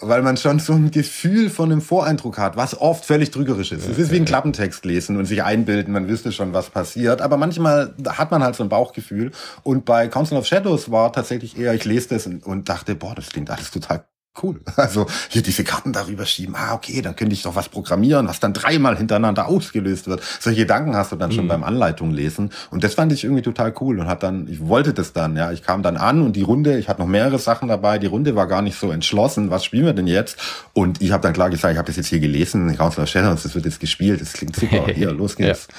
weil 0.00 0.22
man 0.22 0.36
schon 0.36 0.58
so 0.58 0.72
ein 0.72 0.90
Gefühl 0.90 1.50
von 1.50 1.70
einem 1.70 1.80
Voreindruck 1.80 2.38
hat, 2.38 2.56
was 2.56 2.78
oft 2.80 3.04
völlig 3.04 3.30
trügerisch 3.30 3.72
ist. 3.72 3.88
Es 3.88 3.98
ist 3.98 4.10
wie 4.10 4.16
ein 4.16 4.24
Klappentext 4.24 4.84
lesen 4.84 5.16
und 5.16 5.26
sich 5.26 5.42
einbilden, 5.42 5.92
man 5.92 6.08
wüsste 6.08 6.32
schon, 6.32 6.52
was 6.52 6.70
passiert. 6.70 7.20
Aber 7.20 7.36
manchmal 7.36 7.94
hat 8.06 8.30
man 8.30 8.42
halt 8.42 8.56
so 8.56 8.62
ein 8.62 8.68
Bauchgefühl. 8.68 9.30
Und 9.62 9.84
bei 9.84 10.08
Council 10.08 10.38
of 10.38 10.46
Shadows 10.46 10.90
war 10.90 11.12
tatsächlich 11.12 11.58
eher, 11.58 11.74
ich 11.74 11.84
lese 11.84 12.08
das 12.10 12.26
und, 12.26 12.68
dachte, 12.68 12.94
boah, 12.94 13.14
das 13.14 13.28
klingt 13.28 13.50
alles 13.50 13.70
total 13.70 14.04
cool. 14.42 14.60
Also 14.76 15.06
hier 15.28 15.42
diese 15.42 15.62
Karten 15.64 15.92
darüber 15.92 16.24
schieben, 16.24 16.54
ah, 16.56 16.74
okay, 16.74 17.02
dann 17.02 17.14
könnte 17.14 17.34
ich 17.34 17.42
doch 17.42 17.54
was 17.54 17.68
programmieren, 17.68 18.28
was 18.28 18.40
dann 18.40 18.54
dreimal 18.54 18.96
hintereinander 18.96 19.46
ausgelöst 19.46 20.06
wird. 20.06 20.22
Solche 20.40 20.60
Gedanken 20.60 20.96
hast 20.96 21.12
du 21.12 21.16
dann 21.16 21.32
schon 21.32 21.44
mhm. 21.44 21.48
beim 21.48 21.64
Anleitung 21.64 22.10
lesen. 22.10 22.50
Und 22.70 22.82
das 22.82 22.94
fand 22.94 23.12
ich 23.12 23.24
irgendwie 23.24 23.42
total 23.42 23.74
cool 23.80 23.98
und 23.98 24.06
hat 24.06 24.22
dann, 24.22 24.48
ich 24.48 24.66
wollte 24.66 24.94
das 24.94 25.12
dann, 25.12 25.36
ja. 25.36 25.52
Ich 25.52 25.62
kam 25.62 25.82
dann 25.82 25.96
an 25.96 26.22
und 26.22 26.34
die 26.36 26.42
Runde, 26.42 26.78
ich 26.78 26.88
hatte 26.88 27.00
noch 27.00 27.08
mehrere 27.08 27.38
Sachen 27.38 27.68
dabei, 27.68 27.98
die 27.98 28.06
Runde 28.06 28.34
war 28.36 28.46
gar 28.46 28.62
nicht 28.62 28.78
so 28.78 28.90
entschlossen, 28.90 29.50
was 29.50 29.64
spielen 29.64 29.84
wir 29.84 29.92
denn 29.92 30.06
jetzt? 30.06 30.38
Und 30.72 31.02
ich 31.02 31.12
habe 31.12 31.22
dann 31.22 31.32
klar 31.32 31.50
gesagt, 31.50 31.72
ich 31.72 31.78
habe 31.78 31.86
das 31.86 31.96
jetzt 31.96 32.08
hier 32.08 32.20
gelesen, 32.20 32.74
Council 32.76 33.02
of 33.02 33.08
Shadows, 33.08 33.42
das 33.42 33.54
wird 33.54 33.66
jetzt 33.66 33.80
gespielt, 33.80 34.20
das 34.20 34.32
klingt 34.32 34.56
super, 34.56 34.86
hier, 34.94 35.12
los 35.12 35.36
geht's. 35.36 35.68
ja. 35.68 35.74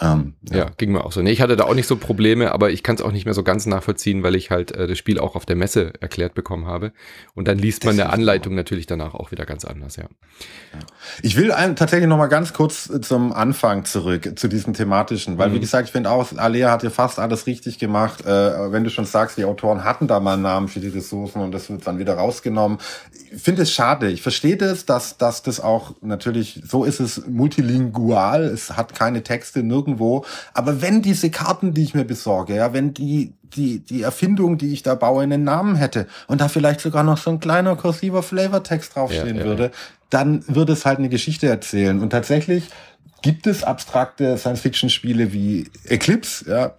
Ähm, 0.00 0.34
ja. 0.48 0.58
ja. 0.58 0.70
ging 0.76 0.92
mir 0.92 1.04
auch 1.04 1.12
so. 1.12 1.22
Nee, 1.22 1.32
ich 1.32 1.40
hatte 1.40 1.56
da 1.56 1.64
auch 1.64 1.74
nicht 1.74 1.86
so 1.86 1.96
Probleme, 1.96 2.52
aber 2.52 2.70
ich 2.70 2.82
kann 2.82 2.94
es 2.94 3.02
auch 3.02 3.10
nicht 3.10 3.24
mehr 3.24 3.34
so 3.34 3.42
ganz 3.42 3.66
nachvollziehen, 3.66 4.22
weil 4.22 4.36
ich 4.36 4.50
halt 4.50 4.70
äh, 4.72 4.86
das 4.86 4.96
Spiel 4.96 5.18
auch 5.18 5.34
auf 5.34 5.44
der 5.44 5.56
Messe 5.56 5.92
erklärt 6.00 6.34
bekommen 6.34 6.66
habe. 6.66 6.92
Und 7.34 7.48
dann 7.48 7.58
liest 7.58 7.84
man 7.84 7.98
eine 7.98 8.10
Anleitung 8.10 8.54
natürlich 8.54 8.86
danach 8.86 9.14
auch 9.14 9.32
wieder 9.32 9.44
ganz 9.44 9.64
anders, 9.64 9.96
ja. 9.96 10.08
Ich 11.22 11.36
will 11.36 11.52
einem 11.52 11.76
tatsächlich 11.76 12.08
noch 12.08 12.16
mal 12.16 12.28
ganz 12.28 12.52
kurz 12.52 12.90
zum 13.02 13.32
Anfang 13.32 13.84
zurück, 13.84 14.38
zu 14.38 14.48
diesem 14.48 14.72
thematischen, 14.72 15.36
weil 15.38 15.50
mhm. 15.50 15.54
wie 15.54 15.60
gesagt, 15.60 15.88
ich 15.88 15.92
finde 15.92 16.10
auch, 16.10 16.28
Alea 16.36 16.70
hat 16.70 16.82
ja 16.84 16.90
fast 16.90 17.18
alles 17.18 17.46
richtig 17.46 17.78
gemacht. 17.78 18.24
Äh, 18.24 18.72
wenn 18.72 18.84
du 18.84 18.90
schon 18.90 19.04
sagst, 19.04 19.36
die 19.36 19.44
Autoren 19.44 19.84
hatten 19.84 20.06
da 20.06 20.20
mal 20.20 20.34
einen 20.34 20.42
Namen 20.42 20.68
für 20.68 20.80
die 20.80 20.88
Ressourcen 20.88 21.40
und 21.40 21.52
das 21.52 21.68
wird 21.70 21.86
dann 21.86 21.98
wieder 21.98 22.14
rausgenommen. 22.14 22.78
Ich 23.32 23.42
finde 23.42 23.62
es 23.62 23.72
schade. 23.72 24.10
Ich 24.10 24.22
verstehe 24.22 24.56
das, 24.56 24.86
dass, 24.86 25.18
dass 25.18 25.42
das 25.42 25.60
auch 25.60 25.94
natürlich, 26.02 26.62
so 26.64 26.84
ist 26.84 27.00
es 27.00 27.26
multilingual, 27.26 28.44
es 28.44 28.76
hat 28.76 28.94
keine 28.94 29.22
Texte, 29.22 29.62
nirgends 29.62 29.88
irgendwo. 29.88 30.24
Aber 30.54 30.82
wenn 30.82 31.02
diese 31.02 31.30
Karten, 31.30 31.74
die 31.74 31.82
ich 31.82 31.94
mir 31.94 32.04
besorge, 32.04 32.56
ja, 32.56 32.72
wenn 32.72 32.94
die, 32.94 33.32
die, 33.42 33.80
die 33.80 34.02
Erfindung, 34.02 34.58
die 34.58 34.72
ich 34.72 34.82
da 34.82 34.94
baue, 34.94 35.22
einen 35.22 35.44
Namen 35.44 35.76
hätte 35.76 36.06
und 36.26 36.40
da 36.40 36.48
vielleicht 36.48 36.80
sogar 36.80 37.02
noch 37.02 37.18
so 37.18 37.30
ein 37.30 37.40
kleiner 37.40 37.76
kursiver 37.76 38.22
Flavortext 38.22 38.94
draufstehen 38.94 39.36
ja, 39.36 39.42
ja, 39.42 39.44
würde, 39.44 39.70
dann 40.10 40.44
würde 40.48 40.72
es 40.72 40.86
halt 40.86 40.98
eine 40.98 41.08
Geschichte 41.08 41.48
erzählen. 41.48 42.00
Und 42.00 42.10
tatsächlich 42.10 42.64
gibt 43.22 43.46
es 43.46 43.64
abstrakte 43.64 44.38
Science-Fiction-Spiele 44.38 45.32
wie 45.32 45.68
Eclipse, 45.84 46.48
ja, 46.48 46.74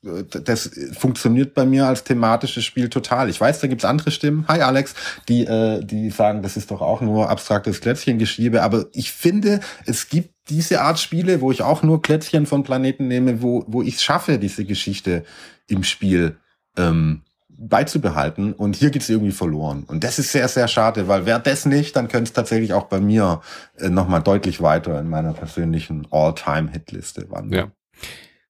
das 0.00 0.70
funktioniert 0.92 1.54
bei 1.54 1.66
mir 1.66 1.86
als 1.86 2.04
thematisches 2.04 2.64
Spiel 2.64 2.88
total. 2.88 3.28
Ich 3.28 3.40
weiß, 3.40 3.60
da 3.60 3.66
gibt's 3.66 3.84
andere 3.84 4.10
Stimmen, 4.10 4.44
hi 4.46 4.60
Alex, 4.60 4.94
die, 5.28 5.44
äh, 5.44 5.84
die 5.84 6.10
sagen, 6.10 6.42
das 6.42 6.56
ist 6.56 6.70
doch 6.70 6.80
auch 6.80 7.00
nur 7.00 7.28
abstraktes 7.28 7.80
Klätzchengeschiebe, 7.80 8.62
aber 8.62 8.86
ich 8.92 9.10
finde, 9.10 9.60
es 9.86 10.08
gibt 10.08 10.34
diese 10.48 10.82
Art 10.82 10.98
Spiele, 11.00 11.40
wo 11.40 11.50
ich 11.50 11.62
auch 11.62 11.82
nur 11.82 12.00
Klätzchen 12.00 12.46
von 12.46 12.62
Planeten 12.62 13.08
nehme, 13.08 13.42
wo, 13.42 13.64
wo 13.66 13.82
ich 13.82 14.00
schaffe, 14.00 14.38
diese 14.38 14.64
Geschichte 14.64 15.24
im 15.66 15.82
Spiel 15.82 16.36
ähm, 16.76 17.22
beizubehalten. 17.58 18.52
Und 18.52 18.76
hier 18.76 18.90
geht's 18.90 19.08
irgendwie 19.08 19.32
verloren. 19.32 19.84
Und 19.86 20.04
das 20.04 20.18
ist 20.18 20.32
sehr, 20.32 20.48
sehr 20.48 20.68
schade, 20.68 21.08
weil 21.08 21.26
wäre 21.26 21.40
das 21.40 21.66
nicht, 21.66 21.96
dann 21.96 22.08
könnte 22.08 22.28
es 22.28 22.32
tatsächlich 22.32 22.72
auch 22.72 22.84
bei 22.84 23.00
mir 23.00 23.40
äh, 23.76 23.88
nochmal 23.88 24.22
deutlich 24.22 24.62
weiter 24.62 24.98
in 25.00 25.08
meiner 25.08 25.32
persönlichen 25.32 26.06
All-Time-Hitliste 26.10 27.30
wandern. 27.30 27.58
Ja. 27.58 27.70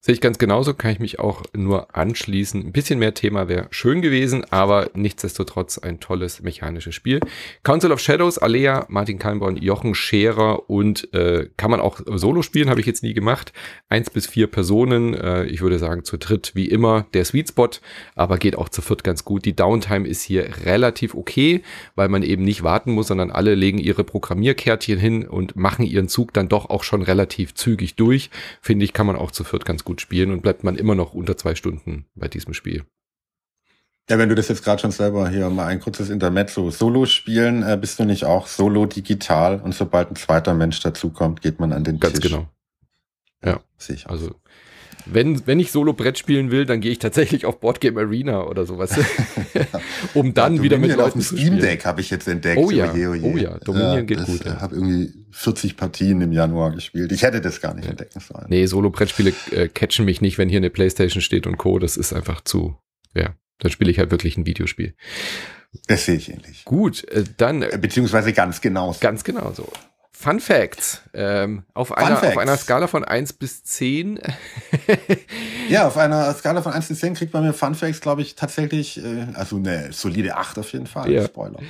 Sehe 0.01 0.15
ich 0.15 0.21
ganz 0.21 0.39
genauso, 0.39 0.75
kann 0.75 0.93
ich 0.93 1.01
mich 1.01 1.19
auch 1.19 1.43
nur 1.57 1.97
anschließen. 1.97 2.65
Ein 2.65 2.71
bisschen 2.71 3.01
mehr 3.01 3.15
Thema 3.15 3.49
wäre 3.49 3.67
schön 3.71 4.01
gewesen, 4.01 4.45
aber 4.49 4.91
nichtsdestotrotz 4.95 5.77
ein 5.77 5.99
tolles 5.99 6.41
mechanisches 6.41 6.95
Spiel. 6.95 7.19
Council 7.65 7.91
of 7.91 7.99
Shadows, 7.99 8.39
Alea, 8.39 8.87
Martin 8.89 9.19
Kalmborn, 9.19 9.57
Jochen 9.57 9.97
Scherer 9.97 10.71
und 10.71 11.13
äh, 11.15 11.51
kann 11.57 11.73
man 11.73 11.81
auch 11.81 12.01
solo 12.07 12.43
spielen, 12.43 12.71
habe 12.71 12.79
ich 12.79 12.87
jetzt 12.87 13.03
nie 13.03 13.13
gemacht. 13.13 13.53
Eins 13.89 14.09
bis 14.09 14.29
vier 14.29 14.47
Personen, 14.47 15.15
äh, 15.15 15.47
ich 15.47 15.63
würde 15.63 15.81
sagen 15.81 16.05
zu 16.05 16.17
dritt 16.17 16.53
wie 16.55 16.69
immer 16.69 17.07
der 17.13 17.25
Sweet 17.25 17.49
Spot, 17.49 17.71
aber 18.15 18.39
geht 18.39 18.57
auch 18.57 18.69
zu 18.69 18.83
viert 18.83 19.03
ganz 19.03 19.25
gut. 19.25 19.45
Die 19.47 19.57
Downtime 19.57 20.07
ist 20.07 20.23
hier 20.23 20.49
relativ 20.65 21.17
okay, 21.17 21.63
weil 21.97 22.09
man 22.09 22.23
eben 22.23 22.45
nicht 22.45 22.63
warten 22.63 22.93
muss, 22.93 23.09
sondern 23.09 23.33
alle 23.33 23.57
legen 23.57 23.79
ihre 23.79 24.05
Programmierkärtchen 24.05 24.97
hin 25.01 25.27
und 25.27 25.57
machen 25.57 25.85
ihren 25.85 26.07
Zug 26.07 26.33
dann 26.35 26.49
doch 26.49 26.71
auch 26.71 26.85
schon 26.85 27.03
relativ 27.03 27.55
zügig 27.55 27.97
durch. 27.97 28.31
Finde 28.63 28.85
ich, 28.85 28.93
kann 28.93 29.09
man 29.09 29.17
auch 29.17 29.33
zu 29.33 29.43
viert 29.43 29.65
ganz 29.65 29.83
gut 29.83 29.88
gut 29.89 30.03
spielen 30.03 30.31
und 30.31 30.43
bleibt 30.43 30.65
man 30.65 30.77
immer 30.77 30.95
noch 30.95 31.15
unter 31.15 31.37
zwei 31.39 31.55
Stunden 31.55 32.05
bei 32.15 32.29
diesem 32.29 32.53
Spiel. 32.53 32.85
Ja, 34.11 34.19
wenn 34.19 34.29
du 34.29 34.35
das 34.35 34.49
jetzt 34.49 34.63
gerade 34.63 34.81
schon 34.81 34.91
selber 34.91 35.29
hier 35.31 35.49
mal 35.49 35.67
ein 35.67 35.81
kurzes 35.81 36.11
Intermezzo 36.11 36.71
Solo 36.71 37.07
spielen, 37.07 37.63
äh, 37.63 37.79
bist 37.81 37.99
du 37.99 38.05
nicht 38.05 38.25
auch 38.25 38.47
Solo 38.47 38.85
digital 38.85 39.61
und 39.61 39.75
sobald 39.75 40.11
ein 40.11 40.17
zweiter 40.17 40.53
Mensch 40.53 40.81
dazukommt, 40.81 41.41
geht 41.41 41.59
man 41.59 41.73
an 41.73 41.85
den 41.85 41.99
Ganz 42.01 42.21
Tisch. 42.21 42.31
Ganz 42.31 42.35
genau. 42.35 42.49
Ja, 43.45 43.61
sicher. 43.79 44.11
Also 44.11 44.35
wenn, 45.13 45.47
wenn 45.47 45.61
ich 45.61 45.73
Solo-Brett 45.73 46.19
spielen 46.19 46.51
will, 46.51 46.67
dann 46.67 46.81
gehe 46.81 46.93
ich 46.93 46.99
tatsächlich 46.99 47.47
auf 47.47 47.61
Boardgame 47.61 48.01
Arena 48.01 48.45
oder 48.45 48.67
sowas. 48.67 48.99
um 50.15 50.35
dann 50.35 50.57
ja, 50.57 50.63
wieder 50.63 50.79
mit 50.79 50.91
Leuten 50.91 51.03
auf 51.03 51.13
dem 51.13 51.23
Steam 51.23 51.59
Deck 51.59 51.85
habe 51.85 52.01
ich 52.01 52.11
jetzt 52.11 52.29
entdeckt. 52.29 52.59
Oh 52.59 52.71
ja, 52.71 52.93
oje, 52.93 53.11
oje. 53.11 53.23
oh 53.25 53.37
ja, 53.37 53.59
Dominion 53.59 53.95
ja, 53.95 54.03
geht 54.03 54.25
gut. 54.25 54.41
Ich 54.41 54.47
ja. 54.47 54.61
habe 54.61 54.75
irgendwie 54.75 55.13
40 55.31 55.77
Partien 55.77 56.21
im 56.21 56.33
Januar 56.33 56.73
gespielt. 56.73 57.13
Ich 57.13 57.23
hätte 57.23 57.41
das 57.41 57.61
gar 57.61 57.75
nicht 57.75 57.89
entdecken 57.89 58.21
sollen. 58.21 58.47
Nee, 58.49 58.67
Solo-Brettspiele 58.67 59.33
äh, 59.53 59.69
catchen 59.69 60.05
mich 60.05 60.21
nicht, 60.21 60.39
wenn 60.39 60.49
hier 60.49 60.59
eine 60.59 60.71
Playstation 60.71 61.23
steht 61.23 61.47
und 61.47 61.57
Co. 61.57 61.79
Das 61.79 61.97
ist 61.97 62.13
einfach 62.13 62.43
zu, 62.43 62.77
ja, 63.15 63.35
dann 63.59 63.71
spiele 63.71 63.91
ich 63.91 63.99
halt 63.99 64.11
wirklich 64.11 64.37
ein 64.37 64.47
Videospiel. 64.47 64.95
Das 65.87 66.07
sehe 66.07 66.17
ich 66.17 66.31
ähnlich. 66.31 66.65
Gut, 66.65 67.07
äh, 67.09 67.25
dann. 67.37 67.63
Äh, 67.63 67.79
Beziehungsweise 67.81 68.33
ganz 68.33 68.61
genau. 68.61 68.97
Ganz 69.01 69.25
genau 69.25 69.53
so. 69.53 69.71
Fun 70.13 70.41
Facts. 70.41 71.03
Ähm, 71.15 71.65
auf, 71.75 71.89
Fun 71.89 71.97
einer, 71.99 72.17
Facts. 72.17 72.33
auf 72.33 72.39
einer 72.39 72.57
Skala 72.57 72.87
von 72.89 73.05
1 73.05 73.35
bis 73.35 73.63
10. 73.63 74.19
ja, 75.69 75.87
auf 75.87 75.97
einer 75.97 76.33
Skala 76.35 76.63
von 76.63 76.73
1 76.73 76.89
bis 76.89 77.01
10 77.01 77.15
kriegt 77.15 77.33
man 77.33 77.45
mir 77.45 77.53
Fun 77.53 77.75
Facts, 77.75 78.01
glaube 78.01 78.23
ich, 78.23 78.35
tatsächlich, 78.35 79.03
äh, 79.03 79.27
also 79.35 79.57
eine 79.57 79.93
solide 79.93 80.37
8 80.37 80.59
auf 80.59 80.73
jeden 80.73 80.87
Fall. 80.87 81.11
Ja. 81.11 81.25
Spoiler. 81.25 81.61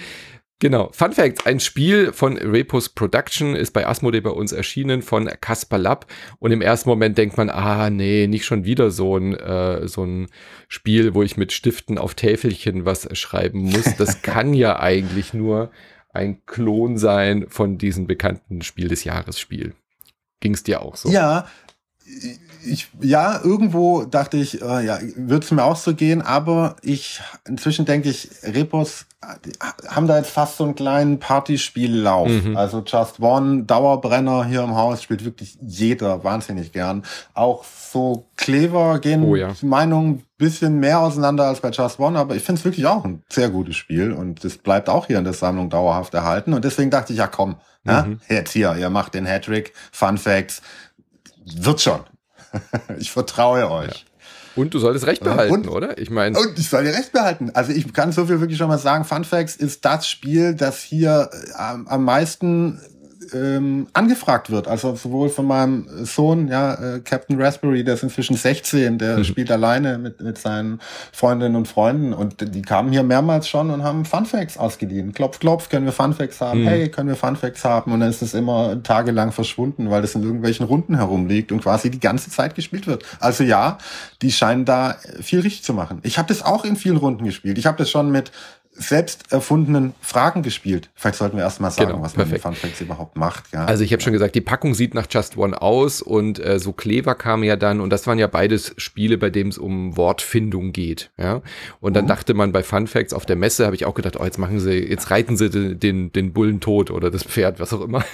Genau. 0.61 0.90
Fun 0.92 1.12
Facts. 1.12 1.46
Ein 1.46 1.61
Spiel 1.61 2.12
von 2.12 2.37
Repos 2.37 2.88
Production 2.88 3.55
ist 3.55 3.72
bei 3.72 3.87
Asmodee 3.87 4.20
bei 4.20 4.31
uns 4.31 4.51
erschienen 4.51 5.03
von 5.03 5.29
Casper 5.40 5.79
Lab. 5.79 6.07
Und 6.40 6.51
im 6.51 6.61
ersten 6.61 6.88
Moment 6.88 7.16
denkt 7.16 7.37
man, 7.37 7.48
ah, 7.48 7.90
nee, 7.90 8.27
nicht 8.27 8.44
schon 8.44 8.64
wieder 8.64 8.90
so 8.90 9.16
ein, 9.16 9.35
äh, 9.35 9.87
so 9.87 10.05
ein 10.05 10.27
Spiel, 10.66 11.14
wo 11.14 11.22
ich 11.22 11.37
mit 11.37 11.53
Stiften 11.53 11.96
auf 11.96 12.14
Täfelchen 12.14 12.85
was 12.85 13.09
schreiben 13.16 13.61
muss. 13.61 13.94
Das 13.96 14.22
kann 14.22 14.53
ja 14.53 14.81
eigentlich 14.81 15.33
nur 15.33 15.70
ein 16.18 16.44
Klon 16.46 16.98
sein 16.98 17.46
von 17.48 17.78
diesem 17.78 18.07
bekannten 18.07 18.62
Spiel 18.62 18.88
des 18.88 19.04
Jahres 19.04 19.38
Spiel. 19.38 19.74
Ging 20.40 20.54
es 20.54 20.62
dir 20.62 20.83
auch 20.83 20.96
so? 20.96 21.09
Ja, 21.09 21.46
ich, 22.64 22.88
ja, 23.01 23.40
irgendwo 23.42 24.05
dachte 24.05 24.37
ich, 24.37 24.61
äh, 24.62 24.85
ja, 24.85 24.99
würde 25.16 25.44
es 25.44 25.51
mir 25.51 25.64
auch 25.64 25.77
so 25.77 25.94
gehen, 25.94 26.23
aber 26.23 26.77
ich, 26.83 27.21
inzwischen 27.47 27.85
denke 27.85 28.09
ich, 28.09 28.29
Repos 28.42 29.07
haben 29.88 30.07
da 30.07 30.16
jetzt 30.16 30.31
fast 30.31 30.59
so 30.59 30.64
einen 30.64 30.77
kleinen 30.77 31.18
Partyspiellauf. 31.18 32.29
Mhm. 32.29 32.57
Also 32.57 32.85
Just 32.87 33.18
One, 33.21 33.64
Dauerbrenner 33.64 34.44
hier 34.44 34.62
im 34.62 34.77
Haus 34.77 35.03
spielt 35.03 35.25
wirklich 35.25 35.59
jeder 35.61 36.23
wahnsinnig 36.23 36.73
gern. 36.73 37.03
Auch 37.35 37.64
so 37.64 38.29
Clever 38.37 39.01
gehen 39.01 39.25
oh, 39.25 39.35
ja. 39.35 39.55
Meinungen 39.62 40.23
bisschen 40.38 40.79
mehr 40.79 41.01
auseinander 41.01 41.47
als 41.47 41.61
bei 41.61 41.71
Just 41.71 41.99
One, 41.99 42.16
aber 42.16 42.37
ich 42.37 42.44
finde 42.44 42.61
es 42.61 42.64
wirklich 42.64 42.87
auch 42.87 43.05
ein 43.05 43.25
sehr 43.29 43.51
gutes 43.51 43.75
Spiel 43.75 44.12
und 44.12 44.44
das 44.44 44.57
bleibt 44.57 44.88
auch 44.88 45.09
hier 45.09 45.18
in 45.18 45.25
der 45.25 45.33
Sammlung 45.33 45.68
dauerhaft 45.68 46.14
erhalten. 46.14 46.55
Und 46.55 46.64
deswegen 46.64 46.90
dachte 46.90 47.12
ich, 47.12 47.18
ja 47.18 47.27
komm, 47.27 47.57
ne, 47.83 48.05
mhm. 48.07 48.21
ja, 48.29 48.37
jetzt 48.37 48.53
hier, 48.53 48.77
ihr 48.77 48.88
macht 48.88 49.14
den 49.14 49.27
Hattrick, 49.27 49.73
Fun 49.90 50.16
Facts, 50.16 50.62
wird 51.57 51.81
schon. 51.81 52.01
ich 52.99 53.11
vertraue 53.11 53.71
euch. 53.71 53.89
Ja. 53.89 54.09
Und 54.57 54.75
du 54.75 54.81
solltest 54.81 55.07
Recht 55.07 55.23
behalten, 55.23 55.55
und, 55.55 55.69
oder? 55.69 55.99
Ich 55.99 56.11
meine. 56.11 56.37
Und 56.37 56.59
ich 56.59 56.69
soll 56.69 56.83
dir 56.83 56.93
Recht 56.93 57.13
behalten. 57.13 57.51
Also 57.55 57.73
ich 57.73 57.93
kann 57.93 58.11
so 58.11 58.27
viel 58.27 58.41
wirklich 58.41 58.59
schon 58.59 58.69
mal 58.69 58.79
sagen. 58.79 59.05
Fun 59.05 59.25
Facts 59.25 59.55
ist 59.55 59.85
das 59.85 60.09
Spiel, 60.09 60.55
das 60.55 60.81
hier 60.81 61.31
äh, 61.33 61.53
am 61.57 62.05
meisten 62.05 62.81
ähm, 63.35 63.88
angefragt 63.93 64.51
wird. 64.51 64.69
Also 64.69 64.95
sowohl 64.97 65.29
von 65.29 65.47
meinem 65.47 65.87
Sohn, 66.05 66.49
ja, 66.49 66.75
äh, 66.75 67.01
Captain 67.01 67.41
Raspberry, 67.41 67.85
der 67.85 67.95
ist 67.95 68.03
inzwischen 68.03 68.37
16, 68.37 68.99
der 68.99 69.19
mhm. 69.19 69.25
spielt 69.25 69.51
alleine 69.51 69.99
mit, 69.99 70.21
mit 70.21 70.38
seinen 70.38 70.81
Freundinnen 71.12 71.57
und 71.57 71.69
Freunden 71.69 72.12
und 72.12 72.55
die 72.55 72.62
kamen 72.62 72.93
hier 72.93 73.03
mehrmals 73.03 73.49
schon 73.49 73.71
und 73.71 73.83
haben 73.83 74.05
Funfacts 74.05 74.59
ausgeliehen. 74.59 75.12
Klopf, 75.12 75.38
klopf, 75.38 75.69
können 75.69 75.87
wir 75.87 75.93
Funfacts 75.93 76.41
haben? 76.41 76.62
Mhm. 76.62 76.69
Hey, 76.69 76.88
können 76.91 77.09
wir 77.09 77.17
Funfacts 77.17 77.64
haben? 77.64 77.93
Und 77.93 78.01
dann 78.01 78.11
ist 78.11 78.23
es 78.23 78.35
immer 78.35 78.83
tagelang 78.83 79.33
verschwunden, 79.33 79.91
weil 79.91 80.03
das 80.03 80.14
in 80.14 80.23
irgendwelchen 80.23 80.67
Runden 80.67 80.97
herumliegt 80.97 81.53
und 81.53 81.62
quasi 81.62 81.91
die 81.91 82.01
ganze 82.01 82.31
Zeit 82.31 82.55
gespielt 82.55 82.87
wird. 82.87 83.05
Also 83.21 83.45
ja, 83.45 83.79
die 84.23 84.33
scheinen 84.33 84.64
da 84.64 84.97
viel 85.21 85.41
richtig 85.41 85.64
zu 85.64 85.75
machen. 85.75 86.01
Ich 86.03 86.19
habe 86.19 86.29
das 86.29 86.43
auch 86.43 86.64
in 86.64 86.77
vielen 86.77 86.97
Runden 86.97 87.25
gespielt. 87.25 87.59
Ich 87.59 87.67
habe 87.67 87.79
das 87.79 87.91
schon 87.91 88.11
mit 88.11 88.33
selbst 88.79 89.33
erfundenen 89.33 89.95
Fragen 90.01 90.43
gespielt. 90.43 90.91
Vielleicht 90.95 91.17
sollten 91.17 91.37
wir 91.37 91.45
erstmal 91.45 91.71
sagen, 91.71 91.91
genau, 91.91 92.03
was 92.03 92.12
perfekt. 92.12 92.45
man 92.45 92.53
mit 92.53 92.61
Fun 92.61 92.69
Facts 92.71 92.81
überhaupt 92.81 93.17
macht. 93.17 93.45
Ja. 93.53 93.64
Also 93.64 93.85
ich 93.85 93.93
habe 93.93 94.03
schon 94.03 94.12
gesagt, 94.12 94.35
die 94.35 94.41
Packung 94.41 94.75
sieht 94.75 94.95
nach 94.95 95.07
Just 95.11 95.37
One 95.37 95.61
aus 95.61 96.03
und 96.03 96.38
äh, 96.38 96.59
so 96.59 96.73
Clever 96.73 97.14
kam 97.14 97.43
ja 97.43 97.57
dann 97.57 97.81
und 97.81 97.91
das 97.91 98.07
waren 98.07 98.19
ja 98.19 98.27
beides 98.27 98.75
Spiele, 98.77 99.19
bei 99.19 99.31
denen 99.31 99.51
es 99.51 99.59
um 99.59 99.97
Wortfindung 99.97 100.73
geht. 100.73 101.11
Ja, 101.19 101.43
und 101.81 101.95
dann 101.95 102.05
mhm. 102.05 102.09
dachte 102.09 102.35
man 102.35 102.53
bei 102.53 102.62
Fun 102.62 102.87
Facts 102.87 103.12
auf 103.12 103.27
der 103.27 103.37
Messe 103.37 103.67
habe 103.67 103.75
ich 103.75 103.85
auch 103.85 103.95
gedacht, 103.95 104.19
oh 104.19 104.25
jetzt 104.25 104.38
machen 104.38 104.61
sie, 104.61 104.79
jetzt 104.79 105.11
reiten 105.11 105.37
sie 105.37 105.51
den 105.51 105.88
den, 105.88 106.12
den 106.12 106.33
Bullen 106.33 106.61
tot 106.61 106.91
oder 106.91 107.11
das 107.11 107.25
Pferd, 107.25 107.61
was 107.61 107.73
auch 107.73 107.81
immer. 107.81 108.05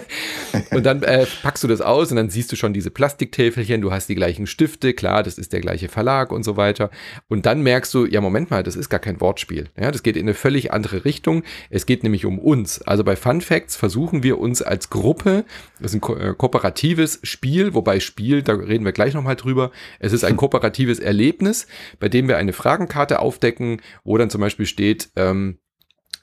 und 0.70 0.84
dann 0.84 1.02
äh, 1.02 1.26
packst 1.42 1.64
du 1.64 1.68
das 1.68 1.80
aus 1.80 2.10
und 2.10 2.16
dann 2.16 2.30
siehst 2.30 2.52
du 2.52 2.56
schon 2.56 2.72
diese 2.72 2.90
Plastiktäfelchen, 2.90 3.80
du 3.80 3.92
hast 3.92 4.08
die 4.08 4.14
gleichen 4.14 4.46
Stifte, 4.46 4.92
klar, 4.94 5.22
das 5.22 5.38
ist 5.38 5.52
der 5.52 5.60
gleiche 5.60 5.88
Verlag 5.88 6.32
und 6.32 6.44
so 6.44 6.56
weiter. 6.56 6.90
Und 7.28 7.46
dann 7.46 7.62
merkst 7.62 7.92
du, 7.94 8.06
ja 8.06 8.20
Moment 8.20 8.50
mal, 8.50 8.62
das 8.62 8.76
ist 8.76 8.88
gar 8.88 9.00
kein 9.00 9.20
Wortspiel. 9.20 9.68
Ja, 9.78 9.90
Es 9.96 10.02
geht 10.02 10.16
in 10.16 10.22
eine 10.22 10.34
völlig 10.34 10.72
andere 10.72 11.04
Richtung. 11.04 11.42
Es 11.70 11.86
geht 11.86 12.02
nämlich 12.02 12.24
um 12.24 12.38
uns. 12.38 12.80
Also 12.82 13.02
bei 13.02 13.16
Fun 13.16 13.40
Facts 13.40 13.74
versuchen 13.76 14.22
wir 14.22 14.38
uns 14.38 14.62
als 14.62 14.90
Gruppe, 14.90 15.44
das 15.80 15.92
ist 15.92 15.96
ein 15.96 16.00
ko 16.00 16.14
äh, 16.16 16.34
kooperatives 16.36 17.18
Spiel, 17.22 17.74
wobei 17.74 17.98
Spiel, 18.00 18.42
da 18.42 18.52
reden 18.54 18.84
wir 18.84 18.92
gleich 18.92 19.14
nochmal 19.14 19.36
drüber. 19.36 19.72
Es 19.98 20.12
ist 20.12 20.24
ein 20.24 20.36
kooperatives 20.36 21.00
Erlebnis, 21.00 21.66
bei 21.98 22.08
dem 22.08 22.28
wir 22.28 22.36
eine 22.36 22.52
Fragenkarte 22.52 23.18
aufdecken, 23.18 23.80
wo 24.04 24.16
dann 24.16 24.30
zum 24.30 24.40
Beispiel 24.40 24.66
steht, 24.66 25.10
ähm, 25.16 25.58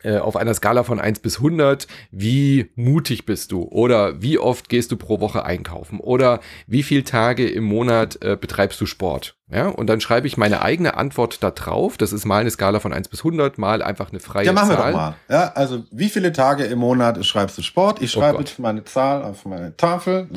äh, 0.03 0.17
auf 0.17 0.35
einer 0.35 0.53
Skala 0.53 0.83
von 0.83 0.99
1 0.99 1.19
bis 1.19 1.37
100, 1.37 1.87
wie 2.11 2.71
mutig 2.75 3.25
bist 3.25 3.51
du? 3.51 3.63
Oder 3.63 4.21
wie 4.21 4.37
oft 4.37 4.69
gehst 4.69 4.91
du 4.91 4.97
pro 4.97 5.19
Woche 5.19 5.45
einkaufen? 5.45 5.99
Oder 5.99 6.39
wie 6.67 6.83
viele 6.83 7.03
Tage 7.03 7.47
im 7.47 7.63
Monat 7.63 8.21
äh, 8.21 8.37
betreibst 8.39 8.79
du 8.81 8.85
Sport? 8.85 9.35
Ja, 9.49 9.67
und 9.67 9.87
dann 9.87 10.01
schreibe 10.01 10.25
ich 10.27 10.37
meine 10.37 10.61
eigene 10.61 10.95
Antwort 10.97 11.43
da 11.43 11.51
drauf. 11.51 11.97
Das 11.97 12.11
ist 12.11 12.25
mal 12.25 12.41
eine 12.41 12.49
Skala 12.49 12.79
von 12.79 12.93
1 12.93 13.09
bis 13.09 13.19
100, 13.19 13.57
mal 13.57 13.81
einfach 13.81 14.09
eine 14.09 14.19
freie 14.19 14.45
Zahl. 14.45 14.45
Ja, 14.45 14.53
machen 14.53 14.75
Zahl. 14.75 14.77
wir 14.77 14.91
doch 14.91 14.97
mal. 14.97 15.15
Ja, 15.29 15.51
also 15.53 15.83
wie 15.91 16.09
viele 16.09 16.31
Tage 16.31 16.63
im 16.65 16.79
Monat 16.79 17.23
schreibst 17.25 17.57
du 17.57 17.61
Sport? 17.61 18.01
Ich 18.01 18.15
oh 18.15 18.19
schreibe 18.19 18.37
oh 18.37 18.41
jetzt 18.41 18.59
meine 18.59 18.83
Zahl 18.83 19.23
auf 19.23 19.45
meine 19.45 19.75
Tafel. 19.77 20.27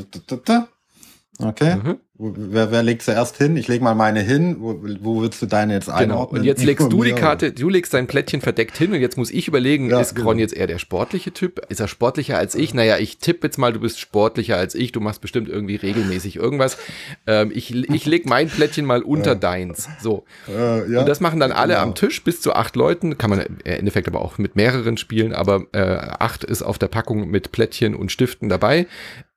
Okay. 1.39 1.77
Mhm. 1.77 2.01
Wer, 2.19 2.71
wer 2.71 2.83
legt 2.83 3.03
zuerst 3.03 3.37
hin? 3.37 3.57
Ich 3.57 3.69
leg 3.69 3.83
mal 3.83 3.95
meine 3.95 4.21
hin. 4.21 4.57
Wo, 4.61 4.81
wo 5.01 5.21
würdest 5.21 5.43
du 5.43 5.47
deine 5.47 5.75
jetzt 5.75 5.91
einordnen? 5.91 6.41
Genau. 6.41 6.41
Und 6.41 6.45
jetzt 6.45 6.65
legst 6.65 6.91
du 6.91 7.05
die 7.05 7.13
Karte, 7.15 7.53
du 7.53 7.69
legst 7.69 7.93
dein 7.93 8.07
Plättchen 8.07 8.41
verdeckt 8.41 8.79
hin 8.79 8.93
und 8.93 9.01
jetzt 9.01 9.19
muss 9.19 9.31
ich 9.31 9.49
überlegen, 9.49 9.91
ja, 9.91 10.01
ist 10.01 10.15
genau. 10.15 10.33
jetzt 10.33 10.55
eher 10.55 10.67
der 10.67 10.79
sportliche 10.79 11.33
Typ? 11.33 11.61
Ist 11.69 11.81
er 11.81 11.89
sportlicher 11.89 12.39
als 12.39 12.55
ich? 12.55 12.73
Naja, 12.73 12.97
ich 12.97 13.19
tippe 13.19 13.47
jetzt 13.47 13.59
mal, 13.59 13.73
du 13.73 13.81
bist 13.81 14.01
sportlicher 14.01 14.57
als 14.57 14.75
ich. 14.75 14.93
Du 14.93 15.01
machst 15.01 15.21
bestimmt 15.21 15.49
irgendwie 15.49 15.77
regelmäßig 15.77 16.37
irgendwas. 16.37 16.79
Ähm, 17.27 17.53
ich, 17.55 17.75
ich 17.75 18.07
leg 18.07 18.25
mein 18.25 18.49
Plättchen 18.49 18.87
mal 18.87 19.03
unter 19.03 19.33
ja. 19.33 19.35
deins. 19.35 19.89
So. 20.01 20.25
Äh, 20.49 20.91
ja. 20.91 21.01
Und 21.01 21.09
das 21.09 21.21
machen 21.21 21.39
dann 21.39 21.53
alle 21.53 21.75
genau. 21.75 21.85
am 21.85 21.95
Tisch 21.95 22.25
bis 22.25 22.41
zu 22.41 22.55
acht 22.55 22.77
Leuten. 22.77 23.19
Kann 23.19 23.29
man 23.29 23.41
im 23.41 23.59
Endeffekt 23.65 24.09
aber 24.09 24.23
auch 24.23 24.39
mit 24.39 24.57
mehreren 24.57 24.97
spielen, 24.97 25.35
aber 25.35 25.67
äh, 25.73 25.81
acht 25.81 26.45
ist 26.45 26.63
auf 26.63 26.79
der 26.79 26.89
Packung 26.89 27.29
mit 27.29 27.53
Plättchen 27.53 27.95
und 27.95 28.11
Stiften 28.11 28.49
dabei. 28.49 28.87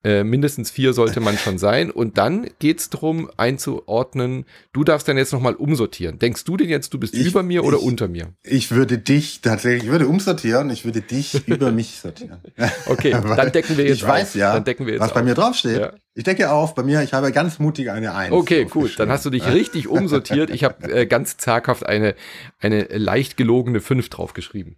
Äh, 0.01 0.23
mindestens 0.23 0.71
vier 0.71 0.93
sollte 0.93 1.19
man 1.19 1.37
schon 1.37 1.57
sein. 1.57 1.91
Und 1.91 2.17
dann 2.17 2.47
geht 2.59 2.68
es 2.77 2.89
darum, 2.89 3.29
einzuordnen, 3.37 4.45
du 4.73 4.83
darfst 4.83 5.07
dann 5.07 5.17
jetzt 5.17 5.33
nochmal 5.33 5.55
umsortieren. 5.55 6.19
Denkst 6.19 6.43
du 6.43 6.57
denn 6.57 6.69
jetzt, 6.69 6.93
du 6.93 6.99
bist 6.99 7.15
ich, 7.15 7.25
über 7.27 7.43
mir 7.43 7.63
oder 7.63 7.77
ich, 7.77 7.83
unter 7.83 8.07
mir? 8.07 8.33
Ich 8.43 8.71
würde 8.71 8.97
dich 8.97 9.41
tatsächlich, 9.41 9.85
ich 9.85 9.89
würde 9.89 10.07
umsortieren, 10.07 10.69
ich 10.69 10.85
würde 10.85 11.01
dich 11.01 11.47
über 11.47 11.71
mich 11.71 11.99
sortieren. 11.99 12.39
Okay, 12.85 13.11
dann 13.35 13.51
decken 13.51 13.77
wir 13.77 13.85
jetzt 13.85 13.97
Ich 13.97 14.03
auf. 14.03 14.09
weiß 14.09 14.33
ja, 14.35 14.63
was 14.65 15.01
auf. 15.09 15.13
bei 15.13 15.23
mir 15.23 15.33
draufsteht. 15.33 15.79
Ja. 15.79 15.93
Ich 16.13 16.23
decke 16.23 16.51
auf, 16.51 16.75
bei 16.75 16.83
mir, 16.83 17.01
ich 17.01 17.13
habe 17.13 17.31
ganz 17.31 17.59
mutig 17.59 17.91
eine 17.91 18.13
Eins. 18.13 18.33
Okay, 18.33 18.65
gut, 18.65 18.99
dann 18.99 19.09
hast 19.09 19.25
du 19.25 19.29
dich 19.29 19.45
richtig 19.47 19.87
umsortiert. 19.87 20.49
Ich 20.49 20.63
habe 20.63 20.91
äh, 20.91 21.05
ganz 21.05 21.37
zaghaft 21.37 21.85
eine, 21.85 22.15
eine 22.59 22.83
leicht 22.83 23.37
gelogene 23.37 23.79
Fünf 23.79 24.09
draufgeschrieben. 24.09 24.75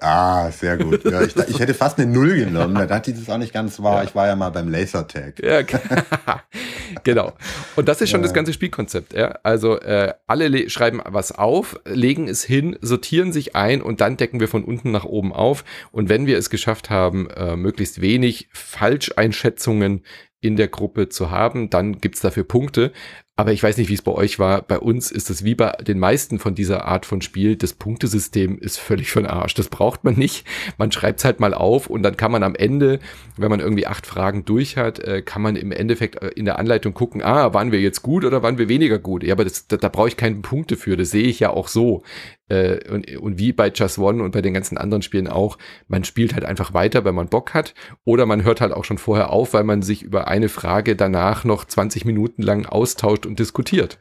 Ah, 0.00 0.50
sehr 0.50 0.76
gut. 0.76 1.04
Ja, 1.04 1.22
ich, 1.22 1.36
ich, 1.36 1.58
hätte 1.58 1.74
fast 1.74 1.98
eine 1.98 2.10
Null 2.10 2.36
genommen. 2.36 2.74
Da 2.74 2.86
dachte 2.86 3.10
ich, 3.10 3.18
das 3.18 3.28
auch 3.28 3.38
nicht 3.38 3.52
ganz 3.52 3.80
wahr. 3.82 3.98
Ja. 3.98 4.04
Ich 4.04 4.14
war 4.14 4.26
ja 4.26 4.36
mal 4.36 4.50
beim 4.50 4.68
Lasertag. 4.68 5.42
Ja, 5.42 5.62
genau. 7.04 7.32
Und 7.76 7.88
das 7.88 8.00
ist 8.00 8.10
schon 8.10 8.20
ja. 8.20 8.26
das 8.26 8.34
ganze 8.34 8.52
Spielkonzept. 8.52 9.14
Also 9.42 9.80
äh, 9.80 10.14
alle 10.26 10.70
schreiben 10.70 11.00
was 11.04 11.32
auf, 11.32 11.80
legen 11.84 12.28
es 12.28 12.44
hin, 12.44 12.76
sortieren 12.80 13.32
sich 13.32 13.56
ein 13.56 13.82
und 13.82 14.00
dann 14.00 14.16
decken 14.16 14.40
wir 14.40 14.48
von 14.48 14.64
unten 14.64 14.90
nach 14.90 15.04
oben 15.04 15.32
auf. 15.32 15.64
Und 15.90 16.08
wenn 16.08 16.26
wir 16.26 16.38
es 16.38 16.50
geschafft 16.50 16.90
haben, 16.90 17.28
äh, 17.30 17.56
möglichst 17.56 18.00
wenig 18.00 18.48
Falscheinschätzungen 18.52 20.04
in 20.40 20.56
der 20.56 20.68
Gruppe 20.68 21.08
zu 21.08 21.30
haben, 21.30 21.68
dann 21.68 21.98
gibt's 22.00 22.20
dafür 22.20 22.44
Punkte. 22.44 22.92
Aber 23.40 23.52
ich 23.52 23.62
weiß 23.62 23.78
nicht, 23.78 23.88
wie 23.88 23.94
es 23.94 24.02
bei 24.02 24.12
euch 24.12 24.38
war. 24.38 24.60
Bei 24.60 24.78
uns 24.78 25.10
ist 25.10 25.30
es 25.30 25.44
wie 25.44 25.54
bei 25.54 25.70
den 25.80 25.98
meisten 25.98 26.38
von 26.38 26.54
dieser 26.54 26.84
Art 26.84 27.06
von 27.06 27.22
Spiel. 27.22 27.56
Das 27.56 27.72
Punktesystem 27.72 28.58
ist 28.58 28.78
völlig 28.78 29.10
von 29.10 29.24
Arsch. 29.24 29.54
Das 29.54 29.70
braucht 29.70 30.04
man 30.04 30.12
nicht. 30.16 30.46
Man 30.76 30.92
schreibt 30.92 31.20
es 31.20 31.24
halt 31.24 31.40
mal 31.40 31.54
auf 31.54 31.86
und 31.86 32.02
dann 32.02 32.18
kann 32.18 32.32
man 32.32 32.42
am 32.42 32.54
Ende, 32.54 33.00
wenn 33.38 33.48
man 33.48 33.60
irgendwie 33.60 33.86
acht 33.86 34.06
Fragen 34.06 34.44
durch 34.44 34.76
hat, 34.76 34.98
äh, 34.98 35.22
kann 35.22 35.40
man 35.40 35.56
im 35.56 35.72
Endeffekt 35.72 36.22
äh, 36.22 36.28
in 36.36 36.44
der 36.44 36.58
Anleitung 36.58 36.92
gucken, 36.92 37.22
ah, 37.22 37.54
waren 37.54 37.72
wir 37.72 37.80
jetzt 37.80 38.02
gut 38.02 38.26
oder 38.26 38.42
waren 38.42 38.58
wir 38.58 38.68
weniger 38.68 38.98
gut? 38.98 39.24
Ja, 39.24 39.32
aber 39.32 39.44
das, 39.44 39.66
da, 39.66 39.78
da 39.78 39.88
brauche 39.88 40.08
ich 40.08 40.18
keine 40.18 40.36
Punkte 40.36 40.76
für. 40.76 40.98
Das 40.98 41.10
sehe 41.10 41.24
ich 41.24 41.40
ja 41.40 41.48
auch 41.48 41.68
so. 41.68 42.02
Äh, 42.50 42.90
und, 42.90 43.10
und 43.16 43.38
wie 43.38 43.52
bei 43.52 43.70
Just 43.70 43.98
One 43.98 44.22
und 44.22 44.32
bei 44.32 44.42
den 44.42 44.52
ganzen 44.52 44.76
anderen 44.76 45.02
Spielen 45.02 45.28
auch, 45.28 45.56
man 45.88 46.04
spielt 46.04 46.34
halt 46.34 46.44
einfach 46.44 46.74
weiter, 46.74 47.04
wenn 47.04 47.14
man 47.14 47.28
Bock 47.28 47.54
hat. 47.54 47.74
Oder 48.04 48.26
man 48.26 48.42
hört 48.42 48.60
halt 48.60 48.72
auch 48.72 48.84
schon 48.84 48.98
vorher 48.98 49.30
auf, 49.30 49.54
weil 49.54 49.64
man 49.64 49.82
sich 49.82 50.02
über 50.02 50.28
eine 50.28 50.48
Frage 50.48 50.96
danach 50.96 51.44
noch 51.44 51.64
20 51.64 52.04
Minuten 52.04 52.42
lang 52.42 52.66
austauscht 52.66 53.24
und 53.30 53.38
diskutiert. 53.38 53.98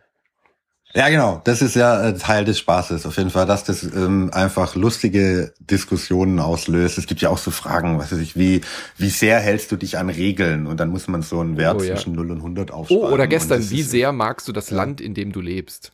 Ja, 0.96 1.08
genau. 1.10 1.40
Das 1.44 1.62
ist 1.62 1.76
ja 1.76 2.04
äh, 2.04 2.18
Teil 2.18 2.46
des 2.46 2.58
Spaßes. 2.58 3.06
Auf 3.06 3.18
jeden 3.18 3.30
Fall, 3.30 3.46
dass 3.46 3.64
das 3.64 3.84
ähm, 3.84 4.32
einfach 4.34 4.74
lustige 4.74 5.54
Diskussionen 5.60 6.40
auslöst. 6.40 6.98
Es 6.98 7.06
gibt 7.06 7.22
ja 7.22 7.30
auch 7.30 7.38
so 7.38 7.52
Fragen, 7.52 8.00
was 8.00 8.12
weiß 8.12 8.18
ich, 8.18 8.36
wie, 8.36 8.62
wie 8.98 9.10
sehr 9.10 9.40
hältst 9.40 9.72
du 9.72 9.76
dich 9.76 10.00
an 10.00 10.10
Regeln? 10.10 10.66
Und 10.66 10.80
dann 10.80 10.90
muss 10.90 11.08
man 11.08 11.22
so 11.22 11.42
einen 11.42 11.58
Wert 11.58 11.80
oh, 11.80 11.84
ja. 11.84 11.94
zwischen 11.94 12.14
0 12.14 12.32
und 12.32 12.38
100 12.38 12.72
aufschreiben. 12.72 13.04
Oh, 13.04 13.12
oder 13.12 13.28
gestern, 13.28 13.70
wie 13.70 13.84
sehr 13.84 14.12
magst 14.12 14.48
du 14.48 14.52
das 14.52 14.72
Land, 14.72 15.00
in 15.00 15.14
dem 15.14 15.32
du 15.32 15.42
lebst? 15.42 15.92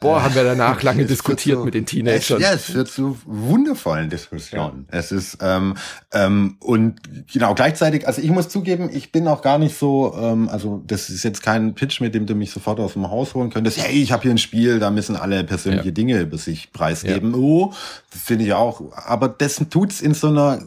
Boah, 0.00 0.22
haben 0.22 0.34
wir 0.34 0.44
danach 0.44 0.82
lange 0.82 1.06
diskutiert 1.06 1.58
zu, 1.58 1.64
mit 1.64 1.74
den 1.74 1.86
Teenagern. 1.86 2.18
Es, 2.18 2.28
ja, 2.28 2.52
es 2.52 2.64
führt 2.64 2.88
zu 2.88 3.16
wundervollen 3.24 4.10
Diskussionen. 4.10 4.86
Ja. 4.92 4.98
Es 4.98 5.12
ist 5.12 5.38
ähm, 5.40 5.74
ähm, 6.12 6.56
und 6.60 7.00
genau 7.32 7.54
gleichzeitig, 7.54 8.06
also 8.06 8.20
ich 8.20 8.30
muss 8.30 8.48
zugeben, 8.48 8.90
ich 8.92 9.12
bin 9.12 9.26
auch 9.28 9.40
gar 9.40 9.58
nicht 9.58 9.78
so, 9.78 10.14
ähm, 10.20 10.48
also 10.48 10.82
das 10.86 11.08
ist 11.08 11.22
jetzt 11.22 11.42
kein 11.42 11.74
Pitch, 11.74 12.00
mit 12.00 12.14
dem 12.14 12.26
du 12.26 12.34
mich 12.34 12.50
sofort 12.50 12.80
aus 12.80 12.94
dem 12.94 13.08
Haus 13.08 13.34
holen 13.34 13.50
könntest. 13.50 13.78
Hey, 13.78 14.02
ich 14.02 14.12
habe 14.12 14.22
hier 14.24 14.32
ein 14.32 14.38
Spiel, 14.38 14.78
da 14.78 14.90
müssen 14.90 15.16
alle 15.16 15.42
persönliche 15.44 15.88
ja. 15.88 15.94
Dinge 15.94 16.20
über 16.20 16.36
sich 16.36 16.72
preisgeben. 16.72 17.32
Ja. 17.32 17.38
Oh, 17.38 17.72
finde 18.10 18.44
ich 18.44 18.52
auch. 18.52 18.92
Aber 18.92 19.28
das 19.28 19.62
tut's 19.70 20.00
in 20.00 20.12
so 20.12 20.28
einer 20.28 20.60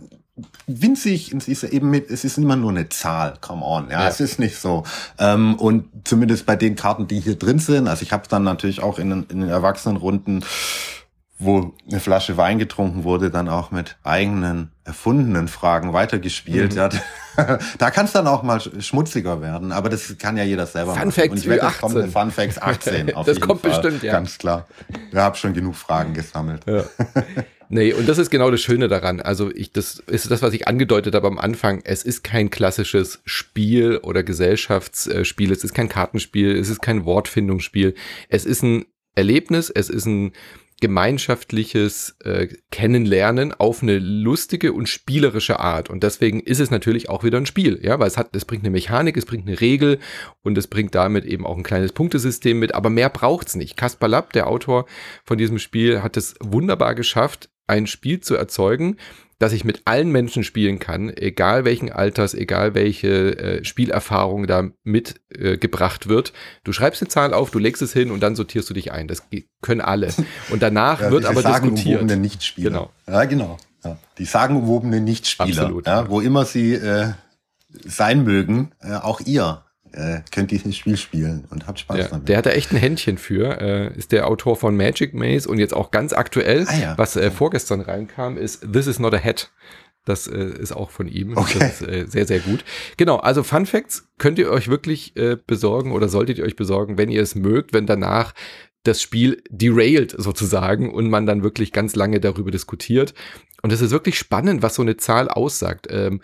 winzig, 0.67 1.33
es 1.33 1.47
ist 1.47 1.63
eben 1.63 1.89
mit, 1.89 2.11
es 2.11 2.23
ist 2.23 2.37
immer 2.37 2.55
nur 2.55 2.71
eine 2.71 2.89
Zahl, 2.89 3.35
come 3.41 3.65
on, 3.65 3.89
ja, 3.89 4.03
ja. 4.03 4.07
es 4.07 4.19
ist 4.19 4.39
nicht 4.39 4.57
so. 4.57 4.83
Ähm, 5.17 5.55
und 5.55 5.85
zumindest 6.03 6.45
bei 6.45 6.55
den 6.55 6.75
Karten, 6.75 7.07
die 7.07 7.19
hier 7.19 7.35
drin 7.35 7.59
sind, 7.59 7.87
also 7.87 8.03
ich 8.03 8.11
habe 8.11 8.27
dann 8.29 8.43
natürlich 8.43 8.83
auch 8.83 8.99
in, 8.99 9.11
in 9.11 9.41
den 9.41 9.49
Erwachsenenrunden, 9.49 10.43
wo 11.39 11.73
eine 11.87 11.99
Flasche 11.99 12.35
Wein 12.37 12.57
getrunken 12.57 13.03
wurde, 13.03 13.29
dann 13.29 13.47
auch 13.47 13.69
mit 13.69 13.95
eigenen 14.03 14.71
erfundenen 14.83 15.47
Fragen 15.47 15.93
weitergespielt. 15.93 16.71
Mhm. 16.71 16.77
Ja, 16.77 16.89
da 17.77 17.91
kann 17.91 18.05
es 18.05 18.11
dann 18.11 18.25
auch 18.25 18.41
mal 18.41 18.59
schmutziger 18.59 19.39
werden, 19.41 19.71
aber 19.71 19.89
das 19.89 20.17
kann 20.17 20.37
ja 20.37 20.43
jeder 20.43 20.65
selber 20.65 20.93
Fun 20.93 20.99
machen. 20.99 21.11
Facts 21.11 21.31
Und 21.31 21.37
ich 21.37 21.47
wette, 21.47 21.67
es 21.67 21.77
kommt 21.77 21.95
eine 21.95 22.07
Fun 22.07 22.31
Facts 22.31 22.59
18 22.59 23.13
auf 23.15 23.25
Das 23.27 23.39
kommt 23.39 23.61
Fall. 23.61 23.69
bestimmt, 23.71 24.01
ja. 24.01 24.13
Ganz 24.13 24.37
klar. 24.39 24.65
Ich 25.11 25.17
habe 25.17 25.37
schon 25.37 25.53
genug 25.53 25.75
Fragen 25.75 26.13
gesammelt. 26.13 26.63
Ja. 26.65 26.83
Nee, 27.69 27.93
und 27.93 28.07
das 28.07 28.17
ist 28.17 28.29
genau 28.29 28.49
das 28.49 28.61
Schöne 28.61 28.87
daran. 28.87 29.19
Also 29.19 29.51
ich, 29.53 29.71
das 29.71 29.99
ist 30.07 30.31
das, 30.31 30.41
was 30.41 30.53
ich 30.53 30.67
angedeutet 30.67 31.15
habe 31.15 31.27
am 31.27 31.37
Anfang. 31.37 31.81
Es 31.83 32.03
ist 32.03 32.23
kein 32.23 32.49
klassisches 32.49 33.21
Spiel 33.25 33.97
oder 33.97 34.23
Gesellschaftsspiel. 34.23 35.51
Es 35.51 35.63
ist 35.63 35.73
kein 35.73 35.89
Kartenspiel. 35.89 36.55
Es 36.55 36.69
ist 36.69 36.81
kein 36.81 37.05
Wortfindungsspiel. 37.05 37.93
Es 38.29 38.45
ist 38.45 38.63
ein 38.63 38.85
Erlebnis. 39.15 39.69
Es 39.69 39.89
ist 39.89 40.05
ein 40.05 40.31
gemeinschaftliches 40.79 42.15
äh, 42.23 42.47
Kennenlernen 42.69 43.51
auf 43.51 43.81
eine 43.81 43.97
lustige 43.97 44.73
und 44.73 44.87
spielerische 44.87 45.59
Art. 45.59 45.89
Und 45.89 46.03
deswegen 46.03 46.39
ist 46.39 46.59
es 46.59 46.69
natürlich 46.69 47.09
auch 47.09 47.23
wieder 47.23 47.39
ein 47.39 47.47
Spiel, 47.47 47.79
ja, 47.81 47.99
weil 47.99 48.07
es 48.07 48.17
hat, 48.17 48.35
es 48.35 48.45
bringt 48.45 48.63
eine 48.63 48.69
Mechanik, 48.69 49.17
es 49.17 49.25
bringt 49.25 49.47
eine 49.47 49.59
Regel 49.59 49.97
und 50.43 50.57
es 50.57 50.67
bringt 50.67 50.93
damit 50.93 51.25
eben 51.25 51.47
auch 51.47 51.57
ein 51.57 51.63
kleines 51.63 51.93
Punktesystem 51.93 52.59
mit, 52.59 52.75
aber 52.75 52.91
mehr 52.91 53.09
braucht's 53.09 53.55
nicht. 53.55 53.75
Kaspar 53.75 54.07
Lapp, 54.07 54.33
der 54.33 54.47
Autor 54.47 54.85
von 55.23 55.39
diesem 55.39 55.57
Spiel, 55.57 56.03
hat 56.03 56.15
es 56.15 56.35
wunderbar 56.41 56.93
geschafft, 56.93 57.49
ein 57.67 57.87
Spiel 57.87 58.21
zu 58.21 58.35
erzeugen, 58.35 58.97
das 59.39 59.53
ich 59.53 59.63
mit 59.63 59.83
allen 59.85 60.11
Menschen 60.11 60.43
spielen 60.43 60.79
kann, 60.79 61.15
egal 61.15 61.63
welchen 61.63 61.91
Alters, 61.91 62.33
egal 62.33 62.73
welche 62.73 63.37
äh, 63.37 63.63
Spielerfahrung 63.63 64.47
da 64.47 64.69
mitgebracht 64.83 66.07
äh, 66.07 66.09
wird. 66.09 66.33
Du 66.63 66.71
schreibst 66.71 67.01
eine 67.01 67.09
Zahl 67.09 67.33
auf, 67.33 67.51
du 67.51 67.59
legst 67.59 67.81
es 67.83 67.93
hin 67.93 68.09
und 68.09 68.21
dann 68.21 68.35
sortierst 68.35 68.69
du 68.69 68.73
dich 68.73 68.91
ein. 68.91 69.07
Das 69.07 69.23
können 69.61 69.81
alle. 69.81 70.11
Und 70.49 70.63
danach 70.63 71.01
ja, 71.01 71.11
wird 71.11 71.25
aber 71.25 71.43
diskutiert. 71.43 72.03
Nichtspieler. 72.03 72.69
Genau. 72.69 72.91
Ja, 73.07 73.25
genau. 73.25 73.57
Ja. 73.83 73.97
Die 74.17 74.25
sagenumwobenen 74.25 75.03
Nichtspieler, 75.03 75.61
Absolut. 75.61 75.85
Ja, 75.85 76.09
wo 76.09 76.19
immer 76.19 76.45
sie 76.45 76.73
äh, 76.73 77.11
sein 77.85 78.23
mögen, 78.23 78.71
äh, 78.81 78.95
auch 78.95 79.21
ihr 79.21 79.63
äh, 79.97 80.21
könnt 80.31 80.51
dieses 80.51 80.75
Spiel 80.75 80.95
spielen 80.95 81.45
und 81.49 81.67
habt 81.67 81.79
Spaß 81.79 81.97
ja, 81.97 82.07
damit. 82.07 82.29
Der 82.29 82.37
hat 82.37 82.45
da 82.45 82.51
echt 82.51 82.71
ein 82.71 82.77
Händchen 82.77 83.17
für. 83.17 83.59
Äh, 83.59 83.97
ist 83.97 84.11
der 84.11 84.27
Autor 84.27 84.55
von 84.55 84.77
Magic 84.77 85.13
Maze 85.13 85.49
und 85.49 85.57
jetzt 85.57 85.73
auch 85.73 85.91
ganz 85.91 86.13
aktuell, 86.13 86.65
ah, 86.67 86.77
ja. 86.79 86.97
was 86.97 87.15
äh, 87.15 87.31
vorgestern 87.31 87.81
reinkam, 87.81 88.37
ist 88.37 88.71
This 88.71 88.87
is 88.87 88.99
not 88.99 89.13
a 89.13 89.19
hat. 89.19 89.51
Das 90.05 90.27
äh, 90.27 90.37
ist 90.37 90.71
auch 90.71 90.89
von 90.89 91.07
ihm. 91.07 91.35
Okay. 91.35 91.59
Das 91.59 91.81
ist 91.81 91.87
äh, 91.87 92.05
sehr, 92.07 92.25
sehr 92.25 92.39
gut. 92.39 92.63
Genau, 92.95 93.17
also 93.17 93.43
Fun 93.43 93.65
Facts 93.65 94.07
könnt 94.17 94.39
ihr 94.39 94.49
euch 94.49 94.69
wirklich 94.69 95.17
äh, 95.17 95.35
besorgen 95.35 95.91
oder 95.91 96.07
solltet 96.07 96.37
ihr 96.37 96.45
euch 96.45 96.55
besorgen, 96.55 96.97
wenn 96.97 97.09
ihr 97.09 97.21
es 97.21 97.35
mögt, 97.35 97.73
wenn 97.73 97.85
danach 97.85 98.33
das 98.83 99.01
Spiel 99.01 99.43
derailed 99.49 100.15
sozusagen 100.17 100.93
und 100.93 101.09
man 101.09 101.25
dann 101.25 101.43
wirklich 101.43 101.73
ganz 101.73 101.95
lange 101.95 102.21
darüber 102.21 102.51
diskutiert. 102.51 103.13
Und 103.61 103.73
es 103.73 103.81
ist 103.81 103.91
wirklich 103.91 104.17
spannend, 104.17 104.61
was 104.61 104.75
so 104.75 104.81
eine 104.81 104.97
Zahl 104.97 105.27
aussagt. 105.27 105.87
Ähm, 105.89 106.21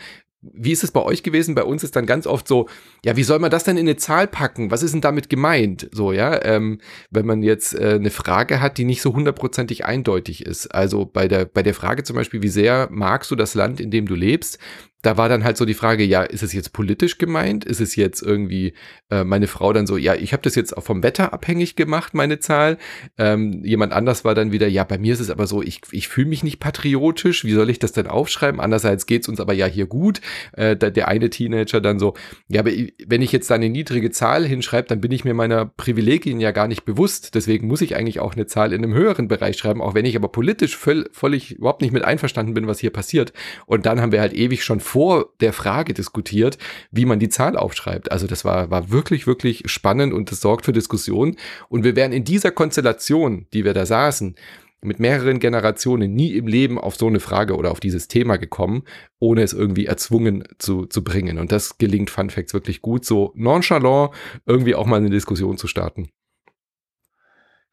wie 0.52 0.72
ist 0.72 0.84
es 0.84 0.91
bei 0.91 1.02
euch 1.02 1.24
gewesen? 1.24 1.56
Bei 1.56 1.64
uns 1.64 1.84
ist 1.84 1.96
dann 1.96 2.06
ganz 2.06 2.28
oft 2.28 2.48
so, 2.48 2.68
ja, 3.06 3.16
wie 3.16 3.24
soll 3.24 3.39
man 3.39 3.52
das 3.52 3.64
denn 3.64 3.78
in 3.78 3.88
eine 3.88 3.96
Zahl 3.96 4.28
packen? 4.28 4.72
Was 4.72 4.84
ist 4.84 4.94
denn 4.94 5.02
damit 5.02 5.30
gemeint? 5.30 5.89
So, 5.91 6.12
ja, 6.12 6.44
ähm, 6.44 6.80
wenn 7.10 7.26
man 7.26 7.44
jetzt 7.44 7.74
äh, 7.74 7.96
eine 7.96 8.10
Frage 8.10 8.60
hat, 8.60 8.78
die 8.78 8.86
nicht 8.86 9.02
so 9.02 9.14
hundertprozentig 9.14 9.86
eindeutig 9.86 10.46
ist. 10.46 10.68
Also 10.68 11.06
bei 11.06 11.28
der, 11.28 11.46
bei 11.46 11.64
der 11.64 11.74
Frage 11.74 12.04
zum 12.04 12.16
Beispiel, 12.16 12.41
wie 12.41 12.50
sehr 12.50 12.89
magst 12.91 13.32
du 13.32 13.36
das 13.36 13.56
Land, 13.56 13.80
in 13.80 13.91
dem 13.91 14.06
du 14.06 14.16
lebst? 14.16 14.60
Da 15.04 15.18
war 15.18 15.30
dann 15.30 15.43
halt 15.43 15.58
so 15.58 15.66
die 15.66 15.74
Frage, 15.74 16.04
ja, 16.04 16.24
ist 16.24 16.43
es 16.43 16.54
jetzt 16.54 16.72
politisch 16.72 17.18
gemeint? 17.18 17.66
Ist 17.66 17.82
es 17.82 17.97
jetzt 17.97 18.22
irgendwie 18.22 18.74
äh, 19.12 19.26
meine 19.26 19.47
Frau 19.47 19.74
dann 19.74 19.86
so, 19.86 19.97
ja, 19.97 20.16
ich 20.16 20.32
habe 20.32 20.41
das 20.41 20.56
jetzt 20.56 20.76
auch 20.76 20.84
vom 20.84 21.04
Wetter 21.04 21.34
abhängig 21.34 21.76
gemacht, 21.76 22.14
meine 22.14 22.39
Zahl. 22.39 22.78
Ähm, 23.18 23.64
jemand 23.66 23.91
anders 23.91 24.24
war 24.24 24.34
dann 24.34 24.54
wieder, 24.54 24.68
ja, 24.68 24.86
bei 24.86 24.97
mir 24.97 25.14
ist 25.14 25.20
es 25.20 25.30
aber 25.30 25.45
so, 25.45 25.62
ich, 25.62 25.82
ich 25.91 26.08
fühle 26.08 26.30
mich 26.30 26.43
nicht 26.43 26.60
patriotisch, 26.60 27.43
wie 27.43 27.51
soll 27.51 27.70
ich 27.70 27.80
das 27.80 27.91
denn 27.91 28.08
aufschreiben? 28.08 28.62
Andererseits 28.62 29.06
geht's 29.06 29.28
uns 29.28 29.41
aber 29.41 29.54
ja 29.54 29.66
hier 29.66 29.88
gut. 29.88 30.22
Äh, 30.54 30.78
der, 30.78 30.89
der 30.89 31.10
eine 31.10 31.30
Teenager 31.30 31.82
dann 31.82 31.99
so, 31.99 32.14
ja, 32.47 32.62
aber 32.62 32.72
wenn 33.06 33.22
ich 33.22 33.34
jetzt 33.34 33.51
da 33.51 33.56
eine 33.56 33.70
niedrige 33.70 34.10
Zahl 34.10 34.45
hinschreibe, 34.45 34.88
dann 34.88 35.01
bin 35.01 35.12
ich 35.12 35.26
mir 35.26 35.34
meiner 35.34 35.66
Privilegien 35.66 36.39
ja 36.39 36.51
gar 36.51 36.70
nicht 36.70 36.86
bewusst. 36.86 37.36
Deswegen 37.36 37.68
muss 37.68 37.82
ich 37.82 37.97
eigentlich 37.97 38.22
auch 38.22 38.36
eine 38.36 38.47
Zahl 38.47 38.72
in 38.72 38.82
einem 38.82 38.93
höheren 38.93 39.28
Bereich 39.28 39.58
schreiben, 39.58 39.82
auch 39.82 39.95
wenn 39.95 40.06
ich 40.06 40.16
aber 40.16 40.30
politisch 40.30 40.78
völ 40.78 41.10
völlig 41.12 41.51
überhaupt 41.51 41.82
nicht 41.82 41.91
mit 41.91 42.06
einverstanden 42.06 42.54
bin, 42.54 42.68
was 42.68 42.80
hier 42.80 42.91
passiert. 42.91 43.34
Und 43.66 43.86
dann 43.86 43.99
haben 43.99 44.14
wir 44.14 44.22
halt 44.22 44.34
ewig 44.34 44.64
schon 44.64 44.80
vor 44.94 45.34
der 45.39 45.54
Frage 45.54 45.96
diskutiert, 45.96 46.60
wie 46.91 47.06
man 47.06 47.18
die 47.18 47.30
Zahl 47.30 47.58
aufschreibt. 47.58 48.12
Also 48.12 48.28
das 48.28 48.46
war, 48.46 48.70
war 48.70 48.91
wirklich, 48.91 49.26
wirklich 49.26 49.64
spannend 49.66 50.14
und 50.14 50.30
das 50.30 50.39
sorgt 50.39 50.66
für 50.66 50.72
Diskussionen. 50.72 51.36
Und 51.68 51.84
wir 51.84 51.96
wären 51.96 52.12
in 52.12 52.26
dieser 52.26 52.52
Konstellation, 52.52 53.48
die 53.54 53.66
wir 53.66 53.74
da 53.74 53.88
saßen, 53.88 54.36
mit 54.84 55.00
mehreren 55.00 55.39
Generationen 55.39 56.14
nie 56.14 56.34
im 56.34 56.46
Leben 56.46 56.78
auf 56.78 56.96
so 56.96 57.08
eine 57.08 57.20
Frage 57.20 57.56
oder 57.56 57.72
auf 57.72 57.80
dieses 57.80 58.08
Thema 58.08 58.38
gekommen, 58.38 58.84
ohne 59.18 59.41
es 59.41 59.54
irgendwie 59.54 59.88
erzwungen 59.88 60.44
zu, 60.60 60.86
zu 60.86 61.04
bringen. 61.04 61.39
Und 61.39 61.52
das 61.52 61.80
gelingt 61.80 62.12
Fun 62.12 62.30
Facts 62.30 62.54
wirklich 62.54 62.84
gut, 62.84 63.04
so 63.04 63.32
nonchalant 63.34 64.12
irgendwie 64.46 64.76
auch 64.76 64.86
mal 64.86 64.98
eine 64.98 65.10
Diskussion 65.10 65.58
zu 65.58 65.66
starten. 65.66 66.10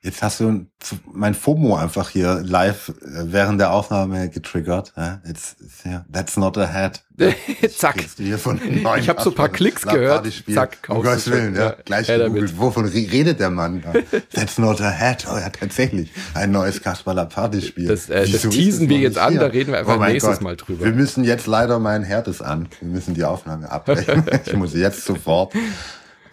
Jetzt 0.02 0.22
hast 0.22 0.40
du 0.40 0.66
mein 1.12 1.34
FOMO 1.34 1.76
einfach 1.76 2.08
hier 2.08 2.40
live 2.42 2.88
äh, 2.88 2.92
während 3.24 3.60
der 3.60 3.70
Aufnahme 3.72 4.30
getriggert. 4.30 4.94
Jetzt, 5.26 5.56
ja, 5.84 6.06
that's 6.10 6.38
not 6.38 6.56
a 6.56 6.72
hat. 6.72 7.02
Zack. 7.76 7.96
ich 8.18 8.32
habe 8.32 9.22
so 9.22 9.30
ein 9.30 9.34
paar 9.34 9.50
Klicks 9.50 9.82
gehört. 9.82 10.26
Zack, 10.50 10.78
um 10.88 11.02
Gottes 11.02 11.30
Willen, 11.30 11.54
ja. 11.54 11.76
Gleich 11.84 12.06
gegoogelt. 12.06 12.58
Wovon 12.58 12.86
redet 12.86 13.40
der 13.40 13.50
Mann? 13.50 13.84
that's 14.32 14.56
not 14.56 14.80
a 14.80 14.90
hat. 14.90 15.26
Oh 15.30 15.36
ja, 15.36 15.50
tatsächlich. 15.50 16.10
Ein 16.32 16.52
neues 16.52 16.80
Kasperler 16.80 17.26
Partyspiel. 17.26 17.88
Das, 17.88 18.08
äh, 18.08 18.26
das 18.26 18.42
teasen 18.48 18.88
wir 18.88 18.98
jetzt 18.98 19.18
an, 19.18 19.36
da 19.36 19.46
reden 19.46 19.72
wir 19.72 19.80
einfach 19.80 19.98
oh 19.98 20.04
nächstes 20.04 20.36
Gott. 20.36 20.40
Mal 20.40 20.56
drüber. 20.56 20.86
Wir 20.86 20.92
müssen 20.92 21.24
jetzt 21.24 21.46
leider, 21.46 21.78
mein 21.78 22.04
Herd 22.04 22.26
ist 22.26 22.40
an. 22.40 22.70
Wir 22.80 22.88
müssen 22.88 23.12
die 23.12 23.24
Aufnahme 23.24 23.70
abbrechen. 23.70 24.24
ich 24.46 24.54
muss 24.54 24.72
jetzt 24.72 25.04
sofort. 25.04 25.52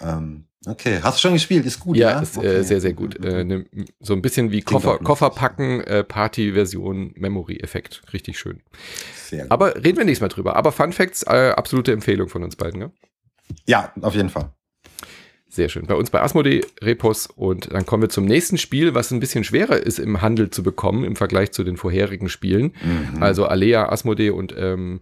Ähm, 0.02 0.47
Okay, 0.66 1.00
hast 1.02 1.18
du 1.18 1.22
schon 1.22 1.34
gespielt? 1.34 1.66
Ist 1.66 1.80
gut, 1.80 1.98
ja? 1.98 2.12
Ja, 2.12 2.20
ist 2.20 2.36
äh, 2.36 2.40
okay. 2.40 2.56
äh, 2.56 2.64
sehr, 2.64 2.82
sehr 2.82 2.94
gut. 2.94 3.24
Äh, 3.24 3.44
ne, 3.44 3.66
so 4.00 4.14
ein 4.14 4.22
bisschen 4.22 4.52
wie 4.52 4.62
Koffer, 4.62 4.98
Koffer 4.98 5.30
packen, 5.30 5.82
äh, 5.82 6.04
Party-Version, 6.04 7.14
Memory-Effekt. 7.16 8.02
Richtig 8.12 8.40
schön. 8.40 8.62
Sehr 9.16 9.44
gut. 9.44 9.52
Aber 9.52 9.76
reden 9.76 9.98
wir 9.98 10.06
nächstes 10.06 10.22
Mal 10.22 10.30
drüber. 10.30 10.56
Aber 10.56 10.72
Fun 10.72 10.94
Facts, 10.94 11.24
äh, 11.24 11.54
absolute 11.56 11.92
Empfehlung 11.92 12.28
von 12.28 12.44
uns 12.44 12.56
beiden, 12.56 12.80
ne? 12.80 12.92
Ja, 13.66 13.94
auf 14.02 14.16
jeden 14.16 14.30
Fall. 14.30 14.52
Sehr 15.50 15.70
schön. 15.70 15.88
Bei 15.88 15.96
uns 15.96 16.10
bei 16.10 16.22
Asmodee 16.22 16.62
Repos 16.82 17.28
und 17.28 17.74
dann 17.74 17.86
kommen 17.86 18.04
wir 18.04 18.10
zum 18.10 18.26
nächsten 18.26 18.58
Spiel, 18.58 18.94
was 18.94 19.12
ein 19.12 19.22
bisschen 19.22 19.46
schwerer 19.46 19.78
ist 19.78 19.98
im 19.98 20.22
Handel 20.22 20.50
zu 20.50 20.62
bekommen 20.62 21.06
im 21.06 21.16
Vergleich 21.16 21.52
zu 21.52 21.64
den 21.64 21.78
vorherigen 21.78 22.28
Spielen. 22.28 22.74
Mhm. 22.84 23.24
Also 23.24 23.46
Alea, 23.46 23.90
Asmodee 23.90 24.32
und 24.32 24.54
ähm, 24.58 25.00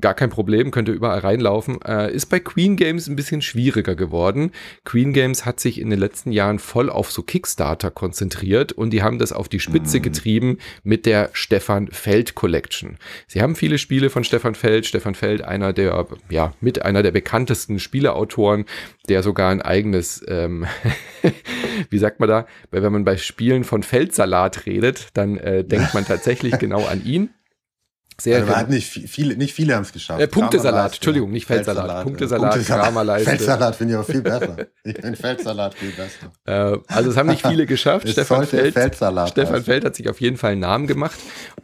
gar 0.00 0.14
kein 0.14 0.30
Problem, 0.30 0.70
könnte 0.70 0.92
überall 0.92 1.20
reinlaufen. 1.20 1.80
Äh, 1.82 2.12
ist 2.12 2.26
bei 2.26 2.40
Queen 2.40 2.76
Games 2.76 3.06
ein 3.06 3.16
bisschen 3.16 3.42
schwieriger 3.42 3.94
geworden. 3.94 4.50
Queen 4.84 5.12
Games 5.12 5.46
hat 5.46 5.60
sich 5.60 5.80
in 5.80 5.90
den 5.90 5.98
letzten 5.98 6.32
Jahren 6.32 6.58
voll 6.58 6.90
auf 6.90 7.10
so 7.12 7.22
Kickstarter 7.22 7.90
konzentriert 7.90 8.72
und 8.72 8.90
die 8.90 9.02
haben 9.02 9.18
das 9.18 9.32
auf 9.32 9.48
die 9.48 9.60
Spitze 9.60 9.98
mhm. 9.98 10.02
getrieben 10.02 10.58
mit 10.82 11.06
der 11.06 11.30
Stefan 11.32 11.88
Feld 11.88 12.34
Collection. 12.34 12.98
Sie 13.28 13.40
haben 13.40 13.54
viele 13.54 13.78
Spiele 13.78 14.10
von 14.10 14.24
Stefan 14.24 14.54
Feld. 14.54 14.86
Stefan 14.86 15.14
Feld, 15.14 15.42
einer 15.42 15.72
der, 15.72 16.06
ja, 16.28 16.52
mit 16.60 16.82
einer 16.82 17.02
der 17.02 17.12
bekanntesten 17.12 17.78
Spieleautoren, 17.78 18.64
der 19.08 19.22
sogar 19.22 19.50
ein 19.50 19.62
eigenes, 19.62 20.24
ähm, 20.28 20.66
wie 21.90 21.98
sagt 21.98 22.20
man 22.20 22.28
da, 22.28 22.46
weil 22.70 22.82
wenn 22.82 22.92
man 22.92 23.04
bei 23.04 23.16
Spielen 23.16 23.64
von 23.64 23.82
Feldsalat 23.82 24.66
redet, 24.66 25.08
dann 25.14 25.36
äh, 25.36 25.64
denkt 25.64 25.94
man 25.94 26.04
tatsächlich 26.04 26.58
genau 26.58 26.84
an 26.84 27.04
ihn. 27.04 27.30
Sehr 28.20 28.40
also 28.40 28.54
hat 28.54 28.70
nicht 28.70 28.86
viele, 28.86 29.36
nicht 29.36 29.54
viele 29.54 29.74
haben 29.74 29.82
es 29.82 29.92
geschafft. 29.92 30.20
Äh, 30.20 30.28
Punktesalat, 30.28 30.94
Entschuldigung, 30.94 31.32
nicht 31.32 31.46
Feldsalat. 31.46 31.84
Feldsalat 31.84 32.04
Punktesalat, 32.04 32.50
Punktesalat 32.52 32.84
Kramerleiste. 32.84 33.30
Feldsalat 33.30 33.76
finde 33.76 33.92
ich 33.92 33.98
aber 33.98 34.06
viel 34.06 34.22
besser. 34.22 34.56
Ich 34.84 34.96
finde 34.96 35.16
Feldsalat 35.16 35.74
viel 35.74 35.90
besser. 35.90 36.32
Äh, 36.44 36.78
also 36.86 37.10
es 37.10 37.16
haben 37.16 37.28
nicht 37.28 37.46
viele 37.46 37.66
geschafft. 37.66 38.08
Stefan 38.14 38.46
Feld, 38.46 38.74
Stefan 38.74 39.64
Feld 39.64 39.84
hat 39.84 39.96
sich 39.96 40.08
auf 40.08 40.20
jeden 40.20 40.36
Fall 40.36 40.52
einen 40.52 40.60
Namen 40.60 40.86
gemacht 40.86 41.18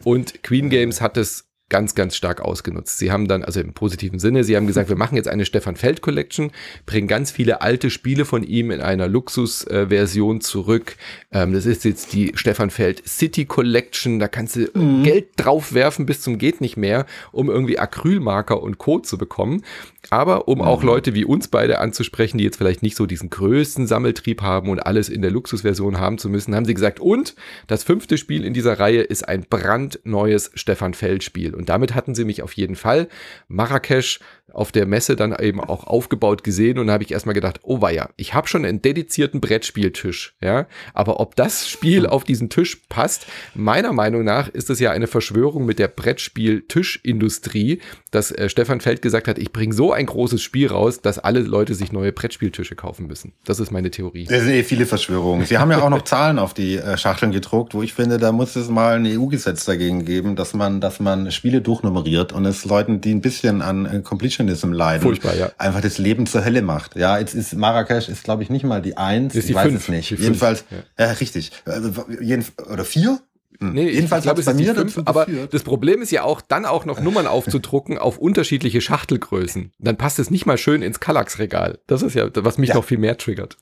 und 0.04 0.42
Queen 0.42 0.70
Games 0.70 1.00
hat 1.00 1.16
es 1.16 1.49
ganz, 1.70 1.94
ganz 1.94 2.16
stark 2.16 2.42
ausgenutzt. 2.42 2.98
Sie 2.98 3.10
haben 3.10 3.28
dann, 3.28 3.42
also 3.42 3.60
im 3.60 3.72
positiven 3.72 4.18
Sinne, 4.18 4.44
sie 4.44 4.56
haben 4.56 4.66
gesagt, 4.66 4.90
wir 4.90 4.96
machen 4.96 5.16
jetzt 5.16 5.28
eine 5.28 5.46
Stefan 5.46 5.76
Feld 5.76 6.02
Collection, 6.02 6.50
bringen 6.84 7.08
ganz 7.08 7.30
viele 7.30 7.62
alte 7.62 7.88
Spiele 7.88 8.24
von 8.24 8.42
ihm 8.42 8.70
in 8.70 8.82
einer 8.82 9.08
Luxusversion 9.08 10.36
äh, 10.36 10.40
zurück. 10.40 10.96
Ähm, 11.32 11.54
das 11.54 11.64
ist 11.64 11.84
jetzt 11.84 12.12
die 12.12 12.32
Stefan 12.34 12.70
Feld 12.70 13.08
City 13.08 13.46
Collection. 13.46 14.18
Da 14.18 14.28
kannst 14.28 14.56
du 14.56 14.68
mhm. 14.74 15.04
Geld 15.04 15.28
draufwerfen 15.36 16.04
bis 16.04 16.20
zum 16.20 16.36
geht 16.36 16.60
nicht 16.60 16.76
mehr, 16.76 17.06
um 17.32 17.48
irgendwie 17.48 17.78
Acrylmarker 17.78 18.60
und 18.62 18.78
Co. 18.78 18.98
zu 18.98 19.16
bekommen. 19.16 19.62
Aber 20.08 20.48
um 20.48 20.58
mhm. 20.58 20.64
auch 20.64 20.82
Leute 20.82 21.14
wie 21.14 21.24
uns 21.24 21.48
beide 21.48 21.78
anzusprechen, 21.78 22.38
die 22.38 22.44
jetzt 22.44 22.56
vielleicht 22.56 22.82
nicht 22.82 22.96
so 22.96 23.04
diesen 23.04 23.28
größten 23.28 23.86
Sammeltrieb 23.86 24.40
haben 24.40 24.70
und 24.70 24.80
alles 24.80 25.08
in 25.08 25.20
der 25.20 25.30
Luxusversion 25.30 26.00
haben 26.00 26.16
zu 26.16 26.30
müssen, 26.30 26.54
haben 26.54 26.64
sie 26.64 26.74
gesagt, 26.74 27.00
und 27.00 27.34
das 27.66 27.84
fünfte 27.84 28.16
Spiel 28.16 28.44
in 28.44 28.54
dieser 28.54 28.80
Reihe 28.80 29.02
ist 29.02 29.28
ein 29.28 29.44
brandneues 29.48 30.50
Stefan 30.54 30.94
Feld 30.94 31.22
Spiel. 31.22 31.54
Und 31.54 31.68
damit 31.68 31.94
hatten 31.94 32.14
sie 32.14 32.24
mich 32.24 32.42
auf 32.42 32.54
jeden 32.54 32.76
Fall. 32.76 33.08
Marrakesch 33.48 34.20
auf 34.52 34.72
der 34.72 34.86
Messe 34.86 35.16
dann 35.16 35.34
eben 35.38 35.60
auch 35.60 35.86
aufgebaut 35.86 36.44
gesehen 36.44 36.78
und 36.78 36.90
habe 36.90 37.04
ich 37.04 37.12
erstmal 37.12 37.34
gedacht, 37.34 37.60
oh 37.62 37.80
weia, 37.80 38.10
ich 38.16 38.34
habe 38.34 38.48
schon 38.48 38.64
einen 38.64 38.82
dedizierten 38.82 39.40
Brettspieltisch, 39.40 40.34
ja, 40.40 40.66
aber 40.94 41.20
ob 41.20 41.36
das 41.36 41.68
Spiel 41.68 42.06
auf 42.06 42.24
diesen 42.24 42.50
Tisch 42.50 42.82
passt, 42.88 43.26
meiner 43.54 43.92
Meinung 43.92 44.24
nach 44.24 44.48
ist 44.48 44.70
es 44.70 44.80
ja 44.80 44.90
eine 44.90 45.06
Verschwörung 45.06 45.66
mit 45.66 45.78
der 45.78 45.88
Brettspiel-Tischindustrie, 45.88 47.80
dass 48.10 48.32
äh, 48.32 48.48
Stefan 48.48 48.80
Feld 48.80 49.02
gesagt 49.02 49.28
hat, 49.28 49.38
ich 49.38 49.52
bringe 49.52 49.74
so 49.74 49.92
ein 49.92 50.06
großes 50.06 50.42
Spiel 50.42 50.68
raus, 50.68 51.00
dass 51.00 51.18
alle 51.18 51.40
Leute 51.40 51.74
sich 51.74 51.92
neue 51.92 52.12
Brettspieltische 52.12 52.74
kaufen 52.74 53.06
müssen. 53.06 53.32
Das 53.44 53.60
ist 53.60 53.70
meine 53.70 53.90
Theorie. 53.90 54.24
Das 54.24 54.42
sind 54.42 54.52
eh 54.52 54.62
viele 54.62 54.86
Verschwörungen. 54.86 55.46
Sie 55.46 55.58
haben 55.58 55.70
ja 55.70 55.82
auch 55.82 55.90
noch 55.90 56.02
Zahlen 56.02 56.38
auf 56.38 56.54
die 56.54 56.76
äh, 56.76 56.96
Schachteln 56.96 57.32
gedruckt, 57.32 57.74
wo 57.74 57.82
ich 57.82 57.94
finde, 57.94 58.18
da 58.18 58.32
muss 58.32 58.56
es 58.56 58.68
mal 58.68 58.96
ein 58.96 59.06
EU-Gesetz 59.06 59.64
dagegen 59.64 60.04
geben, 60.04 60.36
dass 60.36 60.54
man, 60.54 60.80
dass 60.80 61.00
man 61.00 61.30
Spiele 61.30 61.60
durchnummeriert 61.60 62.32
und 62.32 62.44
es 62.46 62.64
Leuten, 62.64 63.00
die 63.00 63.14
ein 63.14 63.20
bisschen 63.20 63.62
an 63.62 63.86
äh, 63.86 64.00
Completionism 64.40 64.72
leiden, 64.72 65.02
Furchtbar, 65.02 65.36
ja. 65.36 65.50
einfach 65.58 65.80
das 65.80 65.98
Leben 65.98 66.26
zur 66.26 66.44
Hölle 66.44 66.62
macht. 66.62 66.96
Ja, 66.96 67.18
jetzt 67.18 67.34
ist 67.34 67.54
Marrakesch 67.54 68.08
ist 68.08 68.24
glaube 68.24 68.42
ich 68.42 68.50
nicht 68.50 68.64
mal 68.64 68.82
die 68.82 68.96
eins, 68.96 69.34
ist 69.34 69.48
die 69.48 69.52
ich 69.52 69.56
weiß 69.56 69.66
fünf, 69.66 69.82
es 69.82 69.88
nicht. 69.88 70.10
Jedenfalls, 70.10 70.64
ja. 70.70 71.06
ja 71.06 71.12
richtig. 71.12 71.52
Äh, 71.66 71.80
jeden, 72.20 72.44
oder 72.70 72.84
vier? 72.84 73.20
Hm. 73.60 73.72
Nee, 73.74 73.90
Jedenfalls 73.90 74.22
ich 74.22 74.26
glaube, 74.26 74.40
es 74.40 74.46
bei 74.46 74.54
mir 74.54 74.74
fünf, 74.74 74.98
aber 75.04 75.26
das 75.50 75.62
Problem 75.62 76.00
ist 76.02 76.10
ja 76.10 76.22
auch, 76.22 76.40
dann 76.40 76.64
auch 76.64 76.86
noch 76.86 77.00
Nummern 77.00 77.26
aufzudrucken 77.26 77.98
auf 77.98 78.18
unterschiedliche 78.18 78.80
Schachtelgrößen. 78.80 79.72
Dann 79.78 79.96
passt 79.96 80.18
es 80.18 80.30
nicht 80.30 80.46
mal 80.46 80.56
schön 80.56 80.82
ins 80.82 81.00
Kallax-Regal. 81.00 81.78
Das 81.86 82.02
ist 82.02 82.14
ja, 82.14 82.28
was 82.34 82.56
mich 82.56 82.70
ja. 82.70 82.76
noch 82.76 82.84
viel 82.84 82.98
mehr 82.98 83.18
triggert. 83.18 83.58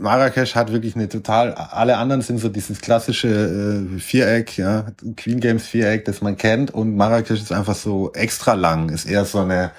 Marrakesch 0.00 0.54
hat 0.54 0.72
wirklich 0.72 0.96
eine 0.96 1.08
total, 1.08 1.52
alle 1.54 1.96
anderen 1.96 2.20
sind 2.20 2.38
so 2.38 2.48
dieses 2.48 2.80
klassische 2.80 3.28
äh, 3.28 3.98
Viereck, 3.98 4.58
ja, 4.58 4.86
Queen 5.16 5.40
Games 5.40 5.66
Viereck, 5.66 6.04
das 6.04 6.20
man 6.22 6.36
kennt 6.36 6.72
und 6.72 6.96
Marrakesch 6.96 7.40
ist 7.40 7.52
einfach 7.52 7.76
so 7.76 8.12
extra 8.12 8.54
lang, 8.54 8.88
ist 8.88 9.04
eher 9.04 9.24
so 9.24 9.38
eine, 9.38 9.70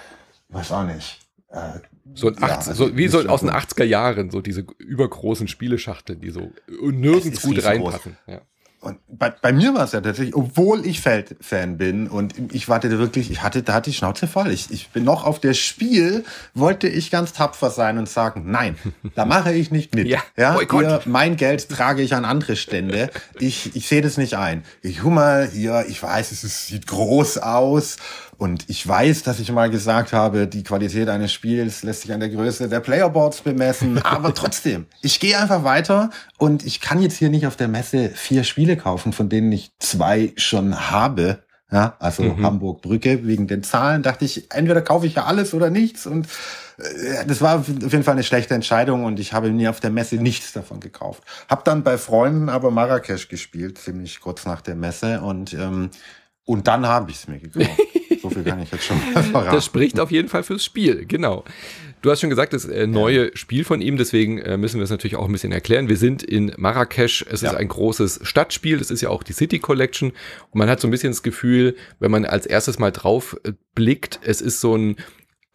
weiß 0.50 0.72
auch 0.72 0.86
nicht. 0.86 1.20
Äh, 1.50 1.80
so, 2.14 2.28
ein 2.28 2.36
ja, 2.40 2.48
80, 2.48 2.70
also 2.70 2.88
so 2.88 2.98
wie 2.98 3.08
so 3.08 3.20
aus 3.28 3.42
den 3.42 3.52
80er 3.52 3.84
Jahren, 3.84 4.30
so 4.32 4.42
diese 4.42 4.66
übergroßen 4.80 5.48
Spieleschachteln, 5.48 6.22
die 6.22 6.30
so 6.30 6.52
nirgends 6.82 7.42
gut 7.42 7.64
reinpassen. 7.64 8.18
Ja. 8.28 8.42
Und 8.80 9.00
bei, 9.08 9.32
bei 9.32 9.52
mir 9.52 9.74
war 9.74 9.86
es 9.86 9.94
ja 9.94 10.02
tatsächlich, 10.02 10.36
obwohl 10.36 10.86
ich 10.86 11.02
Feldfan 11.02 11.80
bin 11.80 12.08
und 12.08 12.36
ich 12.54 12.70
wartete 12.70 13.00
wirklich, 13.00 13.32
ich 13.32 13.42
hatte, 13.42 13.64
da 13.64 13.74
hatte 13.74 13.90
ich 13.90 13.98
Schnauze 13.98 14.28
voll. 14.28 14.52
Ich, 14.52 14.70
ich 14.70 14.90
bin 14.90 15.04
noch 15.04 15.26
auf 15.26 15.40
der 15.40 15.56
Spiel, 15.56 16.24
wollte 16.54 16.88
ich 16.88 17.10
ganz 17.10 17.34
tapfer 17.34 17.72
sein 17.72 17.98
und 17.98 18.08
sagen, 18.08 18.52
nein, 18.52 18.78
da 19.16 19.26
mache 19.26 19.52
ich 19.52 19.72
nicht 19.72 19.96
mit. 19.96 20.08
ja, 20.08 20.22
ja 20.38 20.60
hier, 20.60 21.02
mein 21.06 21.38
Geld 21.38 21.70
trage 21.70 22.04
ich 22.04 22.14
an 22.14 22.24
andere 22.24 22.56
Stände. 22.56 23.10
Ich, 23.40 23.76
ich 23.76 23.88
sehe 23.88 24.04
das 24.04 24.18
nicht 24.18 24.36
ein. 24.36 24.64
Ich 24.84 25.00
guck 25.00 25.12
mal 25.12 25.50
hier, 25.52 25.86
ich 25.90 26.02
weiß, 26.02 26.32
es 26.32 26.68
sieht 26.68 26.86
groß 26.86 27.40
aus 27.40 27.98
und 28.38 28.66
ich 28.70 28.88
weiß, 28.88 29.24
dass 29.24 29.40
ich 29.40 29.52
mal 29.52 29.70
gesagt 29.70 30.14
habe, 30.14 30.48
die 30.48 30.64
Qualität 30.64 31.10
eines 31.10 31.34
Spiels 31.34 31.84
lässt 31.84 32.02
sich 32.02 32.14
an 32.14 32.20
der 32.20 32.30
Größe 32.30 32.70
der 32.70 32.80
Playerboards 32.80 33.42
bemessen. 33.42 33.98
Aber 34.04 34.34
trotzdem, 34.34 34.86
ich 35.02 35.20
gehe 35.20 35.40
einfach 35.40 35.64
weiter 35.64 36.12
und 36.38 36.66
ich 36.66 36.80
kann 36.80 37.02
jetzt 37.02 37.18
hier 37.18 37.30
nicht 37.30 37.48
auf 37.48 37.56
der 37.56 37.68
Messe 37.68 38.10
vier 38.10 38.44
Spiele 38.44 38.78
kaufen, 38.78 39.12
von 39.12 39.30
denen 39.30 39.52
ich 39.52 39.72
zwei 39.80 40.34
schon 40.38 40.92
habe. 40.92 41.40
Ja, 41.72 41.96
also 42.00 42.24
mhm. 42.24 42.46
Hamburg 42.46 42.82
Brücke 42.82 43.26
wegen 43.28 43.48
den 43.48 43.62
Zahlen 43.62 44.02
dachte 44.02 44.24
ich, 44.24 44.54
entweder 44.54 44.82
kaufe 44.82 45.06
ich 45.06 45.16
ja 45.16 45.26
alles 45.26 45.54
oder 45.54 45.70
nichts 45.70 46.06
und 46.06 46.28
äh, 46.78 47.26
das 47.28 47.42
war 47.42 47.60
auf 47.60 47.68
jeden 47.68 48.04
Fall 48.04 48.14
eine 48.14 48.24
schlechte 48.24 48.54
Entscheidung 48.54 49.04
und 49.04 49.20
ich 49.20 49.34
habe 49.34 49.52
mir 49.52 49.70
auf 49.70 49.82
der 49.82 49.90
Messe 49.90 50.16
nichts 50.16 50.54
davon 50.54 50.80
gekauft. 50.80 51.24
Hab 51.50 51.66
dann 51.66 51.84
bei 51.84 51.98
Freunden 51.98 52.48
aber 52.48 52.72
Marrakesch 52.72 53.28
gespielt, 53.28 53.80
ziemlich 53.80 54.22
kurz 54.22 54.46
nach 54.46 54.62
der 54.62 54.76
Messe 54.76 55.20
und 55.22 55.54
ähm, 55.54 55.90
und 56.46 56.68
dann 56.68 56.88
habe 56.88 57.12
ich 57.12 57.18
es 57.18 57.28
mir 57.28 57.40
gekauft. 57.40 57.70
So 58.30 58.36
viel 58.36 58.44
kann 58.44 58.62
ich 58.62 58.72
jetzt 58.72 58.86
schon 58.86 58.98
mal 59.14 59.24
verraten. 59.24 59.56
Das 59.56 59.66
spricht 59.66 60.00
auf 60.00 60.12
jeden 60.12 60.30
Fall 60.30 60.44
fürs 60.44 60.64
Spiel, 60.64 61.06
genau. 61.06 61.44
Du 62.02 62.12
hast 62.12 62.22
schon 62.22 62.30
gesagt, 62.30 62.54
das 62.54 62.66
äh, 62.66 62.86
neue. 62.86 63.36
Spiel 63.36 63.64
von 63.64 63.82
ihm, 63.82 63.98
deswegen 63.98 64.38
äh, 64.38 64.56
müssen 64.58 64.78
wir 64.78 64.84
es 64.84 64.92
natürlich 64.92 65.16
auch 65.16 65.26
ein 65.26 65.32
bisschen 65.32 65.52
erklären. 65.52 65.90
Wir 65.90 65.98
sind 65.98 66.22
in 66.22 66.54
Marrakesch, 66.56 67.26
es 67.30 67.42
ja. 67.42 67.50
ist 67.50 67.58
ein 67.58 67.68
großes 67.68 68.20
Stadtspiel, 68.24 68.78
das 68.78 68.92
ist 68.92 69.02
ja 69.02 69.10
auch 69.10 69.24
die 69.24 69.34
City 69.34 69.60
Collection 69.60 70.12
und 70.52 70.60
man 70.60 70.70
hat 70.70 70.80
so 70.80 70.88
ein 70.88 70.92
bisschen 70.92 71.12
das 71.12 71.24
Gefühl, 71.24 71.76
wenn 72.00 72.12
man 72.12 72.26
als 72.26 72.46
erstes 72.46 72.78
mal 72.78 72.92
drauf 72.92 73.36
äh, 73.44 73.54
blickt, 73.74 74.20
es 74.24 74.42
ist 74.42 74.62
so 74.62 74.76
ein 74.76 74.96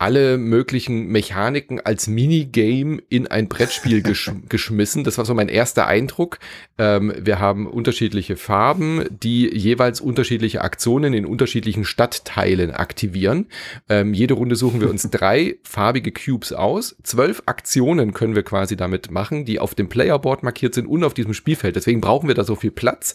alle 0.02 0.36
möglichen 0.36 1.06
Mechaniken 1.06 1.78
als 1.78 2.08
Minigame 2.08 3.00
in 3.08 3.28
ein 3.28 3.48
Brettspiel 3.48 4.02
gesch 4.02 4.32
geschmissen. 4.48 5.04
Das 5.04 5.16
war 5.16 5.24
so 5.24 5.32
mein 5.32 5.48
erster 5.48 5.86
Eindruck. 5.86 6.40
Ähm, 6.76 7.12
wir 7.16 7.38
haben 7.38 7.68
unterschiedliche 7.68 8.34
Farben, 8.34 9.04
die 9.22 9.48
jeweils 9.56 10.00
unterschiedliche 10.00 10.62
Aktionen 10.62 11.14
in 11.14 11.24
unterschiedlichen 11.24 11.84
Stadtteilen 11.84 12.72
aktivieren. 12.72 13.46
Ähm, 13.88 14.12
jede 14.12 14.34
Runde 14.34 14.56
suchen 14.56 14.80
wir 14.80 14.90
uns 14.90 15.08
drei 15.10 15.54
farbige 15.62 16.10
Cubes 16.10 16.52
aus. 16.52 16.96
Zwölf 17.04 17.44
Aktionen 17.46 18.12
können 18.12 18.34
wir 18.34 18.42
quasi 18.42 18.74
damit 18.76 19.12
machen, 19.12 19.44
die 19.44 19.60
auf 19.60 19.76
dem 19.76 19.88
Playerboard 19.88 20.42
markiert 20.42 20.74
sind 20.74 20.88
und 20.88 21.04
auf 21.04 21.14
diesem 21.14 21.32
Spielfeld. 21.32 21.76
Deswegen 21.76 22.00
brauchen 22.00 22.26
wir 22.26 22.34
da 22.34 22.42
so 22.42 22.56
viel 22.56 22.72
Platz 22.72 23.14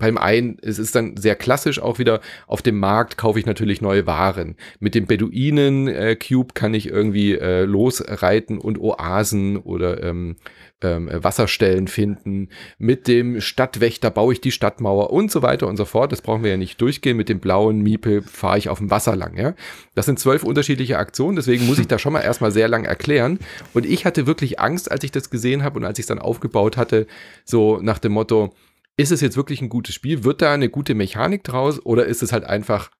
beim 0.00 0.18
einen, 0.18 0.58
es 0.62 0.80
ist 0.80 0.96
dann 0.96 1.16
sehr 1.16 1.36
klassisch 1.36 1.80
auch 1.80 2.00
wieder, 2.00 2.20
auf 2.48 2.62
dem 2.62 2.78
Markt 2.80 3.16
kaufe 3.16 3.38
ich 3.38 3.46
natürlich 3.46 3.80
neue 3.80 4.06
Waren. 4.06 4.56
Mit 4.80 4.96
dem 4.96 5.06
Beduinen-Cube 5.06 6.48
äh, 6.48 6.54
kann 6.54 6.74
ich 6.74 6.88
irgendwie 6.88 7.34
äh, 7.34 7.64
losreiten 7.64 8.58
und 8.58 8.80
Oasen 8.80 9.58
oder 9.58 10.02
ähm, 10.02 10.36
ähm, 10.82 11.10
Wasserstellen 11.12 11.88
finden. 11.88 12.48
Mit 12.78 13.06
dem 13.06 13.40
Stadtwächter 13.40 14.10
baue 14.10 14.32
ich 14.32 14.40
die 14.40 14.50
Stadtmauer 14.50 15.10
und 15.10 15.30
so 15.30 15.42
weiter 15.42 15.66
und 15.66 15.76
so 15.76 15.84
fort. 15.84 16.12
Das 16.12 16.22
brauchen 16.22 16.42
wir 16.42 16.50
ja 16.50 16.56
nicht 16.56 16.80
durchgehen. 16.80 17.16
Mit 17.16 17.28
dem 17.28 17.40
blauen 17.40 17.82
Miepel 17.82 18.22
fahre 18.22 18.58
ich 18.58 18.68
auf 18.68 18.78
dem 18.78 18.90
Wasser 18.90 19.14
lang. 19.14 19.36
Ja? 19.36 19.54
Das 19.94 20.06
sind 20.06 20.18
zwölf 20.18 20.42
unterschiedliche 20.42 20.98
Aktionen, 20.98 21.36
deswegen 21.36 21.66
muss 21.66 21.78
ich 21.78 21.86
da 21.86 21.98
schon 21.98 22.14
mal 22.14 22.22
erstmal 22.22 22.52
sehr 22.52 22.68
lang 22.68 22.84
erklären. 22.84 23.38
Und 23.74 23.84
ich 23.84 24.06
hatte 24.06 24.26
wirklich 24.26 24.58
Angst, 24.60 24.90
als 24.90 25.04
ich 25.04 25.12
das 25.12 25.28
gesehen 25.30 25.62
habe 25.62 25.78
und 25.78 25.84
als 25.84 25.98
ich 25.98 26.04
es 26.04 26.08
dann 26.08 26.18
aufgebaut 26.18 26.76
hatte, 26.76 27.06
so 27.44 27.80
nach 27.82 27.98
dem 27.98 28.12
Motto, 28.12 28.54
ist 29.00 29.12
es 29.12 29.20
jetzt 29.20 29.36
wirklich 29.36 29.62
ein 29.62 29.68
gutes 29.68 29.94
Spiel? 29.94 30.24
Wird 30.24 30.42
da 30.42 30.52
eine 30.52 30.68
gute 30.68 30.94
Mechanik 30.94 31.42
draus 31.42 31.84
oder 31.84 32.04
ist 32.04 32.22
es 32.22 32.32
halt 32.32 32.44
einfach 32.44 32.90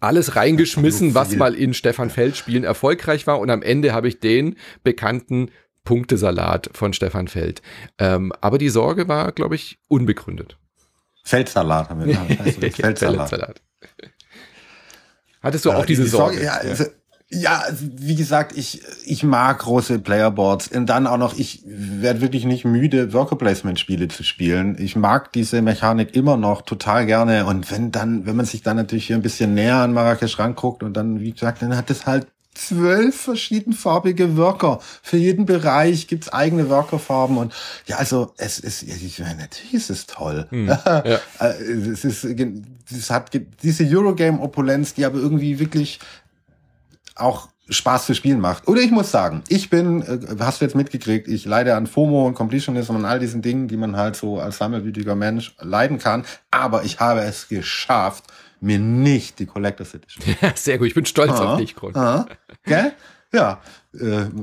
alles 0.00 0.36
reingeschmissen, 0.36 1.14
was 1.14 1.36
mal 1.36 1.54
in 1.54 1.74
Stefan 1.74 2.10
Feld 2.10 2.36
Spielen 2.36 2.64
erfolgreich 2.64 3.26
war 3.26 3.38
und 3.40 3.50
am 3.50 3.62
Ende 3.62 3.92
habe 3.92 4.08
ich 4.08 4.20
den 4.20 4.56
bekannten 4.82 5.50
Punktesalat 5.84 6.70
von 6.72 6.92
Stefan 6.92 7.28
Feld. 7.28 7.62
Ähm, 7.98 8.32
aber 8.40 8.58
die 8.58 8.68
Sorge 8.68 9.08
war, 9.08 9.32
glaube 9.32 9.54
ich, 9.54 9.78
unbegründet. 9.88 10.58
Feldsalat 11.24 11.90
haben 11.90 12.06
wir 12.06 12.14
da. 12.14 12.24
Feldsalat. 12.70 13.28
Feldsalat. 13.28 13.62
Hattest 15.42 15.64
du 15.64 15.72
auch 15.72 15.86
diese 15.86 16.06
Sorge? 16.06 16.36
Sorge 16.36 16.44
ja, 16.44 16.54
also, 16.54 16.84
ja, 17.28 17.64
wie 17.72 18.14
gesagt, 18.14 18.56
ich, 18.56 18.82
ich 19.04 19.24
mag 19.24 19.58
große 19.58 19.98
Playerboards. 19.98 20.68
Und 20.68 20.86
dann 20.86 21.08
auch 21.08 21.18
noch, 21.18 21.36
ich 21.36 21.62
werde 21.66 22.20
wirklich 22.20 22.44
nicht 22.44 22.64
müde, 22.64 23.12
Worker 23.12 23.34
Placement 23.34 23.80
Spiele 23.80 24.06
zu 24.06 24.22
spielen. 24.22 24.76
Ich 24.78 24.94
mag 24.94 25.32
diese 25.32 25.60
Mechanik 25.60 26.14
immer 26.14 26.36
noch 26.36 26.62
total 26.62 27.04
gerne. 27.04 27.46
Und 27.46 27.70
wenn 27.72 27.90
dann, 27.90 28.26
wenn 28.26 28.36
man 28.36 28.46
sich 28.46 28.62
dann 28.62 28.76
natürlich 28.76 29.08
hier 29.08 29.16
ein 29.16 29.22
bisschen 29.22 29.54
näher 29.54 29.76
an 29.76 29.92
Marrakesch 29.92 30.38
ranguckt 30.38 30.84
und 30.84 30.96
dann, 30.96 31.20
wie 31.20 31.32
gesagt, 31.32 31.62
dann 31.62 31.76
hat 31.76 31.90
es 31.90 32.06
halt 32.06 32.28
zwölf 32.54 33.16
verschiedenfarbige 33.16 34.36
Worker. 34.36 34.78
Für 35.02 35.16
jeden 35.16 35.46
Bereich 35.46 36.06
gibt's 36.06 36.28
eigene 36.28 36.70
Workerfarben 36.70 37.36
und 37.36 37.52
ja, 37.86 37.96
also 37.96 38.32
es 38.38 38.58
ist, 38.58 38.82
ich 38.82 39.18
meine, 39.18 39.42
natürlich 39.42 39.74
ist 39.74 39.90
es 39.90 40.06
toll. 40.06 40.46
Hm, 40.48 40.68
ja. 40.86 41.20
es 41.40 42.04
ist, 42.04 42.24
es 42.24 43.10
hat 43.10 43.30
diese 43.62 43.84
Eurogame-Opulenz, 43.84 44.94
die 44.94 45.04
aber 45.04 45.18
irgendwie 45.18 45.58
wirklich 45.58 46.00
auch 47.16 47.48
Spaß 47.68 48.06
zu 48.06 48.14
spielen 48.14 48.40
macht. 48.40 48.68
Oder 48.68 48.80
ich 48.80 48.90
muss 48.90 49.10
sagen, 49.10 49.42
ich 49.48 49.70
bin, 49.70 50.02
äh, 50.02 50.36
hast 50.38 50.60
du 50.60 50.64
jetzt 50.64 50.76
mitgekriegt, 50.76 51.26
ich 51.26 51.44
leide 51.46 51.74
an 51.74 51.86
FOMO 51.86 52.26
und 52.26 52.34
Completionism 52.34 52.94
und 52.94 53.04
all 53.04 53.18
diesen 53.18 53.42
Dingen, 53.42 53.66
die 53.66 53.76
man 53.76 53.96
halt 53.96 54.14
so 54.16 54.38
als 54.38 54.58
sammelwütiger 54.58 55.16
Mensch 55.16 55.54
leiden 55.60 55.98
kann. 55.98 56.24
Aber 56.50 56.84
ich 56.84 57.00
habe 57.00 57.20
es 57.22 57.48
geschafft, 57.48 58.24
mir 58.60 58.78
nicht 58.78 59.38
die 59.38 59.46
Collector's 59.46 59.94
Edition. 59.94 60.36
Ja, 60.40 60.52
sehr 60.54 60.78
gut, 60.78 60.86
ich 60.88 60.94
bin 60.94 61.06
stolz 61.06 61.32
ah, 61.32 61.52
auf 61.52 61.58
dich, 61.58 61.74
Grund. 61.74 61.96
Ah, 61.96 62.26
gell? 62.64 62.92
Ja, 63.32 63.60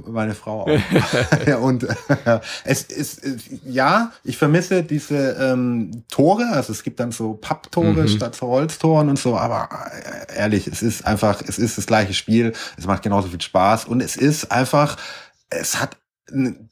meine 0.08 0.36
Frau 0.36 0.62
auch. 0.62 0.68
ja, 1.48 1.58
und 1.58 1.84
äh, 1.84 2.40
es 2.64 2.84
ist, 2.84 3.24
äh, 3.24 3.38
ja, 3.66 4.12
ich 4.24 4.38
vermisse 4.38 4.84
diese 4.84 5.38
ähm, 5.40 6.04
Tore, 6.10 6.48
also 6.52 6.72
es 6.72 6.84
gibt 6.84 7.00
dann 7.00 7.12
so 7.12 7.34
Papptore 7.34 8.04
mhm. 8.04 8.08
statt 8.08 8.36
so 8.36 8.48
Holztoren 8.48 9.10
und 9.10 9.20
so, 9.20 9.38
aber 9.38 9.70
äh, 9.92 10.38
ehrlich, 10.38 10.68
es 10.68 10.82
ist 10.82 11.06
einfach, 11.06 11.42
es 11.46 11.60
ist 11.60 11.78
das 11.78 11.86
gleiche 11.86 12.14
Spiel, 12.14 12.54
es 12.78 12.86
macht 12.86 13.04
genauso 13.04 13.28
viel 13.30 13.42
Spaß 13.42 13.86
und 13.86 14.02
es 14.02 14.16
ist 14.16 14.52
einfach, 14.52 14.98
es 15.50 15.80
hat 15.80 15.98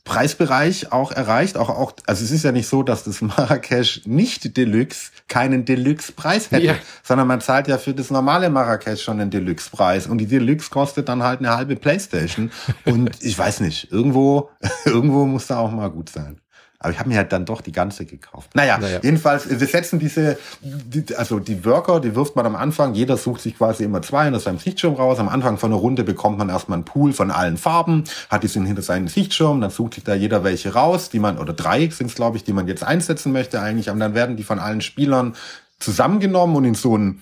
Preisbereich 0.03 0.91
auch 0.91 1.11
erreicht. 1.11 1.57
Auch, 1.57 1.69
auch, 1.69 1.93
also 2.07 2.23
es 2.23 2.31
ist 2.31 2.43
ja 2.43 2.51
nicht 2.51 2.67
so, 2.67 2.83
dass 2.83 3.03
das 3.03 3.21
Marrakesch 3.21 4.01
nicht 4.05 4.57
Deluxe 4.57 5.11
keinen 5.27 5.65
Deluxe-Preis 5.65 6.51
hätte, 6.51 6.65
ja. 6.65 6.75
sondern 7.03 7.27
man 7.27 7.41
zahlt 7.41 7.67
ja 7.67 7.77
für 7.77 7.93
das 7.93 8.09
normale 8.11 8.49
Marrakesch 8.49 9.03
schon 9.03 9.19
einen 9.19 9.29
Deluxe-Preis 9.29 10.07
und 10.07 10.17
die 10.17 10.27
Deluxe 10.27 10.69
kostet 10.69 11.09
dann 11.09 11.23
halt 11.23 11.39
eine 11.39 11.55
halbe 11.55 11.75
Playstation 11.75 12.51
und 12.85 13.11
ich 13.21 13.37
weiß 13.37 13.59
nicht, 13.61 13.91
irgendwo, 13.91 14.49
irgendwo 14.85 15.25
muss 15.25 15.47
da 15.47 15.59
auch 15.59 15.71
mal 15.71 15.89
gut 15.89 16.09
sein. 16.09 16.40
Aber 16.81 16.91
ich 16.91 16.99
habe 16.99 17.09
mir 17.09 17.17
halt 17.17 17.31
dann 17.31 17.45
doch 17.45 17.61
die 17.61 17.71
ganze 17.71 18.05
gekauft. 18.05 18.49
Naja, 18.55 18.79
naja, 18.79 18.99
jedenfalls, 19.03 19.47
wir 19.47 19.67
setzen 19.67 19.99
diese, 19.99 20.37
die, 20.61 21.15
also 21.15 21.39
die 21.39 21.63
Worker, 21.63 21.99
die 21.99 22.15
wirft 22.15 22.35
man 22.35 22.45
am 22.47 22.55
Anfang, 22.55 22.95
jeder 22.95 23.17
sucht 23.17 23.41
sich 23.41 23.55
quasi 23.55 23.83
immer 23.83 24.01
zwei 24.01 24.25
hinter 24.25 24.39
seinem 24.39 24.57
Sichtschirm 24.57 24.95
raus. 24.95 25.19
Am 25.19 25.29
Anfang 25.29 25.57
von 25.57 25.71
einer 25.71 25.79
Runde 25.79 26.03
bekommt 26.03 26.39
man 26.39 26.49
erstmal 26.49 26.77
einen 26.77 26.85
Pool 26.85 27.13
von 27.13 27.29
allen 27.29 27.57
Farben, 27.57 28.03
hat 28.29 28.41
die 28.41 28.47
sind 28.47 28.65
hinter 28.65 28.81
seinen 28.81 29.07
Sichtschirm, 29.07 29.61
dann 29.61 29.69
sucht 29.69 29.93
sich 29.93 30.03
da 30.03 30.15
jeder 30.15 30.43
welche 30.43 30.73
raus, 30.73 31.09
die 31.09 31.19
man, 31.19 31.37
oder 31.37 31.53
drei 31.53 31.87
sind 31.89 32.07
es, 32.07 32.15
glaube 32.15 32.37
ich, 32.37 32.43
die 32.43 32.53
man 32.53 32.67
jetzt 32.67 32.83
einsetzen 32.83 33.31
möchte 33.31 33.61
eigentlich, 33.61 33.89
und 33.89 33.99
dann 33.99 34.15
werden 34.15 34.35
die 34.35 34.43
von 34.43 34.59
allen 34.59 34.81
Spielern 34.81 35.35
zusammengenommen 35.79 36.55
und 36.55 36.65
in 36.65 36.75
so 36.75 36.95
einen 36.95 37.21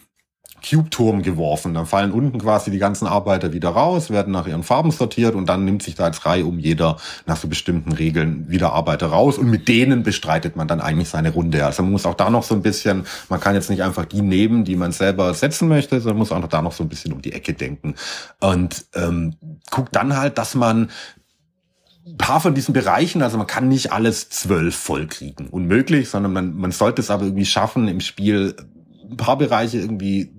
Cube-Turm 0.62 1.22
geworfen. 1.22 1.74
Dann 1.74 1.86
fallen 1.86 2.12
unten 2.12 2.40
quasi 2.40 2.72
die 2.72 2.78
ganzen 2.78 3.08
Arbeiter 3.08 3.54
wieder 3.54 3.70
raus, 3.70 4.10
werden 4.10 4.34
nach 4.34 4.48
ihren 4.48 4.64
Farben 4.64 4.92
sortiert 4.92 5.36
und 5.36 5.48
dann 5.48 5.66
nimmt 5.66 5.84
sich 5.84 5.96
da 5.96 6.06
als 6.06 6.26
Reihe 6.26 6.46
um 6.46 6.60
jeder 6.60 6.98
nach 7.26 7.38
so 7.38 7.48
bestimmten 7.48 7.92
Regeln 7.92 8.50
wieder 8.50 8.74
Arbeiter 8.74 9.08
raus 9.08 9.38
und 9.38 9.50
mit 9.50 9.68
denen 9.68 10.04
bestreitet 10.04 10.56
man 10.56 10.68
dann 10.68 10.82
eigentlich 10.82 11.10
seine 11.10 11.32
Runde. 11.32 11.66
Also 11.66 11.84
man 11.84 11.92
muss 11.92 12.06
auch 12.06 12.16
da 12.16 12.30
noch 12.30 12.44
so 12.44 12.56
ein 12.56 12.62
bisschen, 12.62 13.06
man 13.30 13.40
kann 13.40 13.56
jetzt 13.56 13.70
nicht 13.70 13.84
einfach 13.84 14.06
die 14.06 14.22
nehmen, 14.22 14.64
die 14.64 14.76
man 14.76 14.92
selber 14.92 15.34
setzen 15.34 15.68
möchte, 15.68 16.00
sondern 16.00 16.18
muss 16.18 16.32
auch 16.32 16.40
noch 16.40 16.48
da 16.48 16.62
noch 16.62 16.74
so 16.74 16.84
ein 16.84 16.90
bisschen 16.90 17.14
um 17.14 17.22
die 17.22 17.34
Ecke 17.34 17.54
denken. 17.54 17.96
Und 18.40 18.86
ähm, 18.96 19.36
guckt 19.70 19.96
dann 19.96 20.18
halt, 20.18 20.38
dass 20.38 20.56
man 20.56 20.90
ein 22.10 22.18
paar 22.18 22.40
von 22.40 22.56
diesen 22.56 22.74
Bereichen, 22.74 23.22
also 23.22 23.38
man 23.38 23.48
kann 23.48 23.68
nicht 23.68 23.92
alles 23.92 24.30
zwölf 24.30 24.76
vollkriegen, 24.76 25.48
unmöglich, 25.48 26.10
sondern 26.10 26.34
man, 26.34 26.56
man 26.56 26.72
sollte 26.72 27.02
es 27.02 27.12
aber 27.12 27.26
irgendwie 27.26 27.46
schaffen, 27.46 27.88
im 27.88 28.00
Spiel 28.00 28.56
ein 29.10 29.18
paar 29.18 29.38
Bereiche 29.38 29.78
irgendwie 29.78 30.32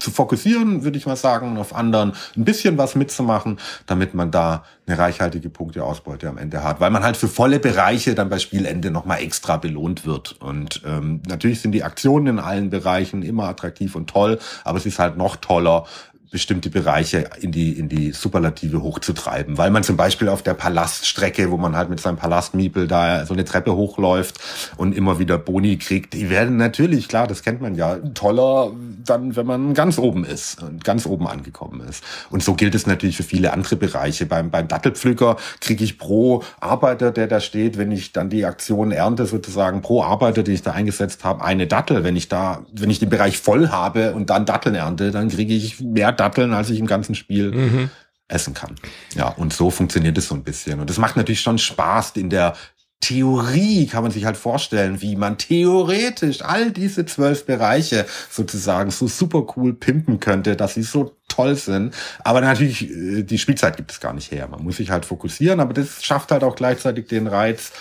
zu 0.00 0.10
fokussieren, 0.10 0.82
würde 0.82 0.98
ich 0.98 1.06
mal 1.06 1.16
sagen, 1.16 1.52
und 1.52 1.58
auf 1.58 1.74
anderen 1.74 2.14
ein 2.36 2.44
bisschen 2.44 2.78
was 2.78 2.94
mitzumachen, 2.94 3.58
damit 3.86 4.14
man 4.14 4.30
da 4.30 4.64
eine 4.86 4.98
reichhaltige 4.98 5.50
Punkteausbeute 5.50 6.28
am 6.28 6.38
Ende 6.38 6.64
hat. 6.64 6.80
Weil 6.80 6.90
man 6.90 7.04
halt 7.04 7.16
für 7.16 7.28
volle 7.28 7.60
Bereiche 7.60 8.14
dann 8.14 8.28
bei 8.28 8.38
Spielende 8.38 8.90
nochmal 8.90 9.22
extra 9.22 9.56
belohnt 9.56 10.04
wird. 10.06 10.32
Und 10.40 10.82
ähm, 10.84 11.22
natürlich 11.28 11.60
sind 11.60 11.72
die 11.72 11.84
Aktionen 11.84 12.26
in 12.26 12.38
allen 12.38 12.70
Bereichen 12.70 13.22
immer 13.22 13.44
attraktiv 13.44 13.94
und 13.94 14.10
toll, 14.10 14.38
aber 14.64 14.78
es 14.78 14.86
ist 14.86 14.98
halt 14.98 15.16
noch 15.16 15.36
toller, 15.36 15.84
bestimmte 16.30 16.70
Bereiche 16.70 17.28
in 17.40 17.50
die, 17.50 17.72
in 17.72 17.88
die 17.88 18.12
Superlative 18.12 18.82
hochzutreiben. 18.82 19.58
Weil 19.58 19.70
man 19.70 19.82
zum 19.82 19.96
Beispiel 19.96 20.28
auf 20.28 20.42
der 20.42 20.54
Palaststrecke, 20.54 21.50
wo 21.50 21.56
man 21.56 21.76
halt 21.76 21.90
mit 21.90 22.00
seinem 22.00 22.16
Palastmiepel 22.16 22.86
da 22.86 23.26
so 23.26 23.34
eine 23.34 23.44
Treppe 23.44 23.74
hochläuft 23.74 24.38
und 24.76 24.96
immer 24.96 25.18
wieder 25.18 25.38
Boni 25.38 25.76
kriegt, 25.76 26.14
die 26.14 26.30
werden 26.30 26.56
natürlich, 26.56 27.08
klar, 27.08 27.26
das 27.26 27.42
kennt 27.42 27.60
man 27.60 27.74
ja, 27.74 27.96
toller 28.14 28.70
dann, 29.04 29.34
wenn 29.34 29.46
man 29.46 29.74
ganz 29.74 29.98
oben 29.98 30.24
ist 30.24 30.62
und 30.62 30.84
ganz 30.84 31.04
oben 31.04 31.26
angekommen 31.26 31.80
ist. 31.88 32.04
Und 32.30 32.44
so 32.44 32.54
gilt 32.54 32.76
es 32.76 32.86
natürlich 32.86 33.16
für 33.16 33.24
viele 33.24 33.52
andere 33.52 33.74
Bereiche. 33.74 34.26
Beim, 34.26 34.50
beim 34.50 34.68
Dattelpflücker 34.68 35.36
kriege 35.60 35.82
ich 35.82 35.98
pro 35.98 36.44
Arbeiter, 36.60 37.10
der 37.10 37.26
da 37.26 37.40
steht, 37.40 37.76
wenn 37.76 37.90
ich 37.90 38.12
dann 38.12 38.30
die 38.30 38.44
Aktion 38.44 38.92
ernte, 38.92 39.26
sozusagen 39.26 39.82
pro 39.82 40.04
Arbeiter, 40.04 40.44
den 40.44 40.54
ich 40.54 40.62
da 40.62 40.70
eingesetzt 40.70 41.24
habe, 41.24 41.44
eine 41.44 41.66
Dattel. 41.66 42.04
Wenn 42.04 42.14
ich 42.14 42.28
da, 42.28 42.64
wenn 42.72 42.90
ich 42.90 43.00
den 43.00 43.08
Bereich 43.08 43.38
voll 43.38 43.70
habe 43.70 44.12
und 44.12 44.30
dann 44.30 44.46
Datteln 44.46 44.76
ernte, 44.76 45.10
dann 45.10 45.28
kriege 45.28 45.54
ich 45.54 45.80
mehr 45.80 46.12
Datteln, 46.20 46.52
als 46.52 46.70
ich 46.70 46.78
im 46.78 46.86
ganzen 46.86 47.14
Spiel 47.14 47.50
mhm. 47.50 47.90
essen 48.28 48.54
kann. 48.54 48.76
Ja, 49.14 49.28
und 49.28 49.52
so 49.52 49.70
funktioniert 49.70 50.18
es 50.18 50.28
so 50.28 50.34
ein 50.34 50.44
bisschen. 50.44 50.80
Und 50.80 50.90
es 50.90 50.98
macht 50.98 51.16
natürlich 51.16 51.40
schon 51.40 51.58
Spaß 51.58 52.12
in 52.16 52.30
der 52.30 52.54
Theorie 53.00 53.86
kann 53.86 54.02
man 54.02 54.12
sich 54.12 54.26
halt 54.26 54.36
vorstellen, 54.36 55.00
wie 55.00 55.16
man 55.16 55.38
theoretisch 55.38 56.42
all 56.42 56.70
diese 56.70 57.06
zwölf 57.06 57.46
Bereiche 57.46 58.04
sozusagen 58.28 58.90
so 58.90 59.08
super 59.08 59.46
cool 59.56 59.72
pimpen 59.72 60.20
könnte, 60.20 60.54
dass 60.54 60.74
sie 60.74 60.82
so 60.82 61.16
toll 61.26 61.56
sind. 61.56 61.94
Aber 62.24 62.42
natürlich, 62.42 62.90
äh, 62.90 63.22
die 63.22 63.38
Spielzeit 63.38 63.78
gibt 63.78 63.90
es 63.90 64.00
gar 64.00 64.12
nicht 64.12 64.30
her. 64.30 64.48
Man 64.48 64.62
muss 64.62 64.76
sich 64.76 64.90
halt 64.90 65.06
fokussieren, 65.06 65.60
aber 65.60 65.72
das 65.72 66.04
schafft 66.04 66.30
halt 66.30 66.44
auch 66.44 66.54
gleichzeitig 66.54 67.08
den 67.08 67.26
Reiz, 67.26 67.72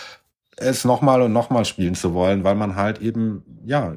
es 0.56 0.86
nochmal 0.86 1.22
und 1.22 1.34
nochmal 1.34 1.66
spielen 1.66 1.96
zu 1.96 2.14
wollen, 2.14 2.46
weil 2.46 2.56
man 2.56 2.76
halt 2.76 3.02
eben, 3.02 3.44
ja, 3.66 3.96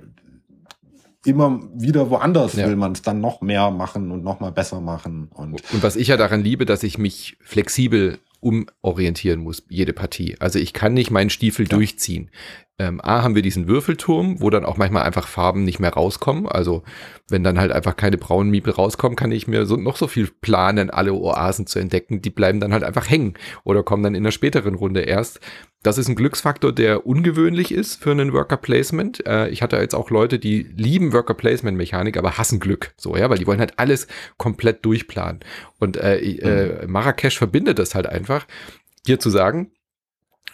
immer 1.25 1.61
wieder 1.75 2.11
woanders 2.11 2.55
ja. 2.55 2.66
will 2.66 2.77
man 2.77 2.93
es 2.93 3.03
dann 3.03 3.20
noch 3.20 3.41
mehr 3.41 3.70
machen 3.70 4.11
und 4.11 4.25
noch 4.25 4.41
mal 4.41 4.51
besser 4.51 4.81
machen. 4.81 5.29
Und, 5.33 5.62
und 5.73 5.83
was 5.83 5.97
ich 5.97 6.09
ja 6.09 6.16
daran 6.16 6.43
liebe, 6.43 6.66
dass 6.66 6.83
ich 6.83 6.99
mich 6.99 7.37
flexibel 7.41 8.18
umorientieren 8.41 9.41
muss, 9.41 9.62
jede 9.68 9.93
Partie. 9.93 10.37
Also 10.41 10.59
ich 10.59 10.73
kann 10.73 10.95
nicht 10.95 11.11
meinen 11.11 11.31
Stiefel 11.31 11.66
ja. 11.66 11.70
durchziehen. 11.70 12.31
Ähm, 12.79 13.01
A 13.03 13.23
haben 13.23 13.35
wir 13.35 13.43
diesen 13.43 13.68
Würfelturm, 13.68 14.41
wo 14.41 14.49
dann 14.49 14.64
auch 14.64 14.77
manchmal 14.77 15.03
einfach 15.03 15.29
Farben 15.29 15.64
nicht 15.64 15.79
mehr 15.79 15.93
rauskommen. 15.93 16.49
Also 16.49 16.83
wenn 17.29 17.45
dann 17.45 17.59
halt 17.59 17.70
einfach 17.70 17.97
keine 17.97 18.16
braunen 18.16 18.51
Miepel 18.51 18.73
rauskommen, 18.73 19.14
kann 19.14 19.31
ich 19.31 19.47
mir 19.47 19.66
so, 19.66 19.77
noch 19.77 19.97
so 19.97 20.07
viel 20.07 20.31
planen, 20.41 20.91
alle 20.91 21.12
Oasen 21.12 21.66
zu 21.66 21.79
entdecken. 21.79 22.23
Die 22.23 22.31
bleiben 22.31 22.61
dann 22.61 22.73
halt 22.73 22.83
einfach 22.83 23.09
hängen 23.09 23.35
oder 23.64 23.83
kommen 23.83 24.03
dann 24.03 24.14
in 24.14 24.25
der 24.25 24.31
späteren 24.31 24.75
Runde 24.75 25.03
erst. 25.03 25.41
Das 25.83 25.99
ist 25.99 26.09
ein 26.09 26.14
Glücksfaktor, 26.14 26.73
der 26.73 27.07
ungewöhnlich 27.07 27.73
ist 27.73 28.03
für 28.03 28.12
einen 28.12 28.33
Worker 28.33 28.57
Placement. 28.57 29.27
Äh, 29.27 29.49
ich 29.49 29.62
hatte 29.62 29.77
jetzt 29.77 29.95
auch 29.95 30.11
Leute, 30.11 30.39
die 30.39 30.62
lieben 30.62 31.12
Worker 31.12 31.35
Placement 31.35 31.77
Mechanik, 31.77 32.16
aber 32.16 32.39
hassen 32.39 32.61
Glück. 32.61 32.95
So, 32.97 33.16
ja, 33.16 33.29
weil 33.29 33.39
die 33.39 33.47
wollen 33.47 33.61
halt 33.61 33.79
alles 33.79 34.07
komplett 34.39 34.85
durchplanen. 34.85 35.41
Und 35.79 35.97
äh, 35.97 36.20
äh, 36.20 36.87
mhm. 36.87 36.93
Marrakesch 36.93 37.37
verbindet 37.37 37.79
das 37.79 37.95
halt 37.95 38.07
einfach, 38.07 38.47
dir 39.07 39.18
zu 39.18 39.29
sagen, 39.29 39.73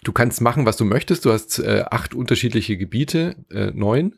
du 0.04 0.12
kannst 0.12 0.40
machen, 0.40 0.66
was 0.66 0.76
du 0.76 0.84
möchtest. 0.84 1.24
Du 1.24 1.32
hast 1.32 1.58
äh, 1.58 1.84
acht 1.90 2.14
unterschiedliche 2.14 2.76
Gebiete, 2.76 3.36
äh, 3.50 3.70
neun 3.72 4.14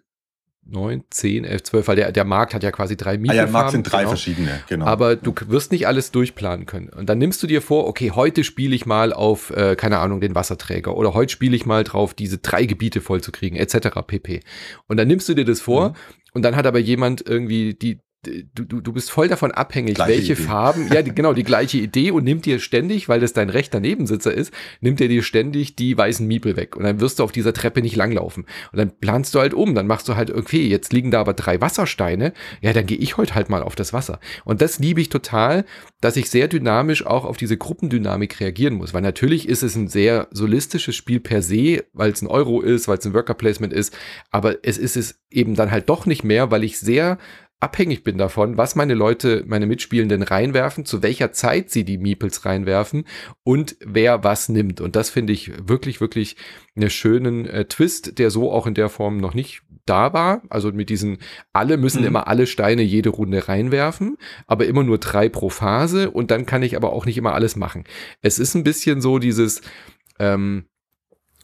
9, 0.66 1.04
10, 1.10 1.44
11, 1.44 1.62
12, 1.64 1.88
weil 1.88 1.96
der, 1.96 2.12
der 2.12 2.24
Markt 2.24 2.54
hat 2.54 2.62
ja 2.62 2.70
quasi 2.70 2.96
drei 2.96 3.18
Mieten. 3.18 3.32
Ah 3.32 3.34
ja, 3.34 3.44
der 3.44 3.52
Markt 3.52 3.72
sind 3.72 3.90
drei 3.90 4.00
genau. 4.00 4.10
verschiedene, 4.10 4.60
genau. 4.68 4.86
Aber 4.86 5.16
du 5.16 5.34
wirst 5.48 5.72
nicht 5.72 5.86
alles 5.86 6.12
durchplanen 6.12 6.66
können. 6.66 6.88
Und 6.90 7.08
dann 7.08 7.18
nimmst 7.18 7.42
du 7.42 7.46
dir 7.46 7.60
vor, 7.60 7.86
okay, 7.86 8.12
heute 8.12 8.44
spiele 8.44 8.74
ich 8.74 8.86
mal 8.86 9.12
auf, 9.12 9.50
äh, 9.50 9.74
keine 9.74 9.98
Ahnung, 9.98 10.20
den 10.20 10.34
Wasserträger 10.34 10.96
oder 10.96 11.14
heute 11.14 11.32
spiele 11.32 11.56
ich 11.56 11.66
mal 11.66 11.82
drauf, 11.82 12.14
diese 12.14 12.38
drei 12.38 12.66
Gebiete 12.66 13.00
voll 13.00 13.20
zu 13.20 13.32
kriegen, 13.32 13.56
etc. 13.56 13.88
pp. 14.06 14.40
Und 14.86 14.96
dann 14.96 15.08
nimmst 15.08 15.28
du 15.28 15.34
dir 15.34 15.44
das 15.44 15.60
vor 15.60 15.90
mhm. 15.90 15.94
und 16.34 16.42
dann 16.42 16.54
hat 16.56 16.66
aber 16.66 16.78
jemand 16.78 17.26
irgendwie 17.26 17.74
die, 17.74 18.00
du, 18.22 18.64
du, 18.64 18.80
du 18.80 18.92
bist 18.92 19.10
voll 19.10 19.28
davon 19.28 19.50
abhängig, 19.50 19.94
gleiche 19.94 20.12
welche 20.12 20.32
Idee. 20.34 20.42
Farben, 20.42 20.88
ja, 20.92 21.02
die, 21.02 21.14
genau, 21.14 21.32
die 21.32 21.44
gleiche 21.44 21.78
Idee 21.78 22.10
und 22.10 22.24
nimmt 22.24 22.44
dir 22.44 22.58
ständig, 22.58 23.08
weil 23.08 23.20
das 23.20 23.32
dein 23.32 23.48
rechter 23.48 23.80
Nebensitzer 23.80 24.32
ist, 24.32 24.52
nimmt 24.80 25.00
er 25.00 25.08
dir 25.08 25.22
ständig 25.22 25.76
die 25.76 25.96
weißen 25.96 26.26
Miepel 26.26 26.56
weg 26.56 26.76
und 26.76 26.84
dann 26.84 27.00
wirst 27.00 27.18
du 27.18 27.24
auf 27.24 27.32
dieser 27.32 27.52
Treppe 27.52 27.80
nicht 27.80 27.96
langlaufen. 27.96 28.44
Und 28.72 28.78
dann 28.78 28.98
planst 28.98 29.34
du 29.34 29.40
halt 29.40 29.54
um, 29.54 29.74
dann 29.74 29.86
machst 29.86 30.08
du 30.08 30.16
halt, 30.16 30.30
okay, 30.30 30.66
jetzt 30.66 30.92
liegen 30.92 31.10
da 31.10 31.20
aber 31.20 31.32
drei 31.32 31.60
Wassersteine, 31.60 32.32
ja, 32.60 32.72
dann 32.72 32.86
gehe 32.86 32.98
ich 32.98 33.16
heute 33.16 33.34
halt 33.34 33.48
mal 33.48 33.62
auf 33.62 33.74
das 33.74 33.92
Wasser. 33.92 34.20
Und 34.44 34.60
das 34.60 34.78
liebe 34.78 35.00
ich 35.00 35.08
total, 35.08 35.64
dass 36.00 36.16
ich 36.16 36.28
sehr 36.28 36.48
dynamisch 36.48 37.06
auch 37.06 37.24
auf 37.24 37.36
diese 37.36 37.56
Gruppendynamik 37.56 38.40
reagieren 38.40 38.74
muss, 38.74 38.92
weil 38.92 39.02
natürlich 39.02 39.48
ist 39.48 39.62
es 39.62 39.76
ein 39.76 39.88
sehr 39.88 40.28
solistisches 40.30 40.94
Spiel 40.94 41.20
per 41.20 41.42
se, 41.42 41.84
weil 41.92 42.10
es 42.10 42.20
ein 42.20 42.26
Euro 42.26 42.60
ist, 42.60 42.86
weil 42.86 42.98
es 42.98 43.06
ein 43.06 43.14
Worker 43.14 43.34
Placement 43.34 43.72
ist, 43.72 43.96
aber 44.30 44.58
es 44.62 44.76
ist 44.76 44.96
es 44.96 45.20
eben 45.30 45.54
dann 45.54 45.70
halt 45.70 45.88
doch 45.88 46.06
nicht 46.06 46.24
mehr, 46.24 46.50
weil 46.50 46.64
ich 46.64 46.78
sehr 46.78 47.18
abhängig 47.60 48.02
bin 48.02 48.16
davon, 48.16 48.56
was 48.56 48.74
meine 48.74 48.94
Leute, 48.94 49.44
meine 49.46 49.66
Mitspielenden 49.66 50.22
reinwerfen, 50.22 50.86
zu 50.86 51.02
welcher 51.02 51.32
Zeit 51.32 51.70
sie 51.70 51.84
die 51.84 51.98
Meeples 51.98 52.44
reinwerfen 52.46 53.04
und 53.44 53.76
wer 53.84 54.24
was 54.24 54.48
nimmt. 54.48 54.80
Und 54.80 54.96
das 54.96 55.10
finde 55.10 55.34
ich 55.34 55.52
wirklich, 55.68 56.00
wirklich 56.00 56.36
einen 56.74 56.90
schönen 56.90 57.46
äh, 57.46 57.66
Twist, 57.66 58.18
der 58.18 58.30
so 58.30 58.50
auch 58.50 58.66
in 58.66 58.74
der 58.74 58.88
Form 58.88 59.18
noch 59.18 59.34
nicht 59.34 59.62
da 59.84 60.12
war. 60.14 60.42
Also 60.48 60.72
mit 60.72 60.88
diesen, 60.88 61.18
alle 61.52 61.76
müssen 61.76 62.00
mhm. 62.00 62.08
immer 62.08 62.28
alle 62.28 62.46
Steine 62.46 62.82
jede 62.82 63.10
Runde 63.10 63.48
reinwerfen, 63.48 64.16
aber 64.46 64.66
immer 64.66 64.82
nur 64.82 64.98
drei 64.98 65.28
pro 65.28 65.50
Phase 65.50 66.10
und 66.10 66.30
dann 66.30 66.46
kann 66.46 66.62
ich 66.62 66.76
aber 66.76 66.92
auch 66.92 67.04
nicht 67.04 67.18
immer 67.18 67.34
alles 67.34 67.56
machen. 67.56 67.84
Es 68.22 68.38
ist 68.38 68.54
ein 68.54 68.64
bisschen 68.64 69.02
so 69.02 69.18
dieses, 69.18 69.60
ähm, 70.18 70.64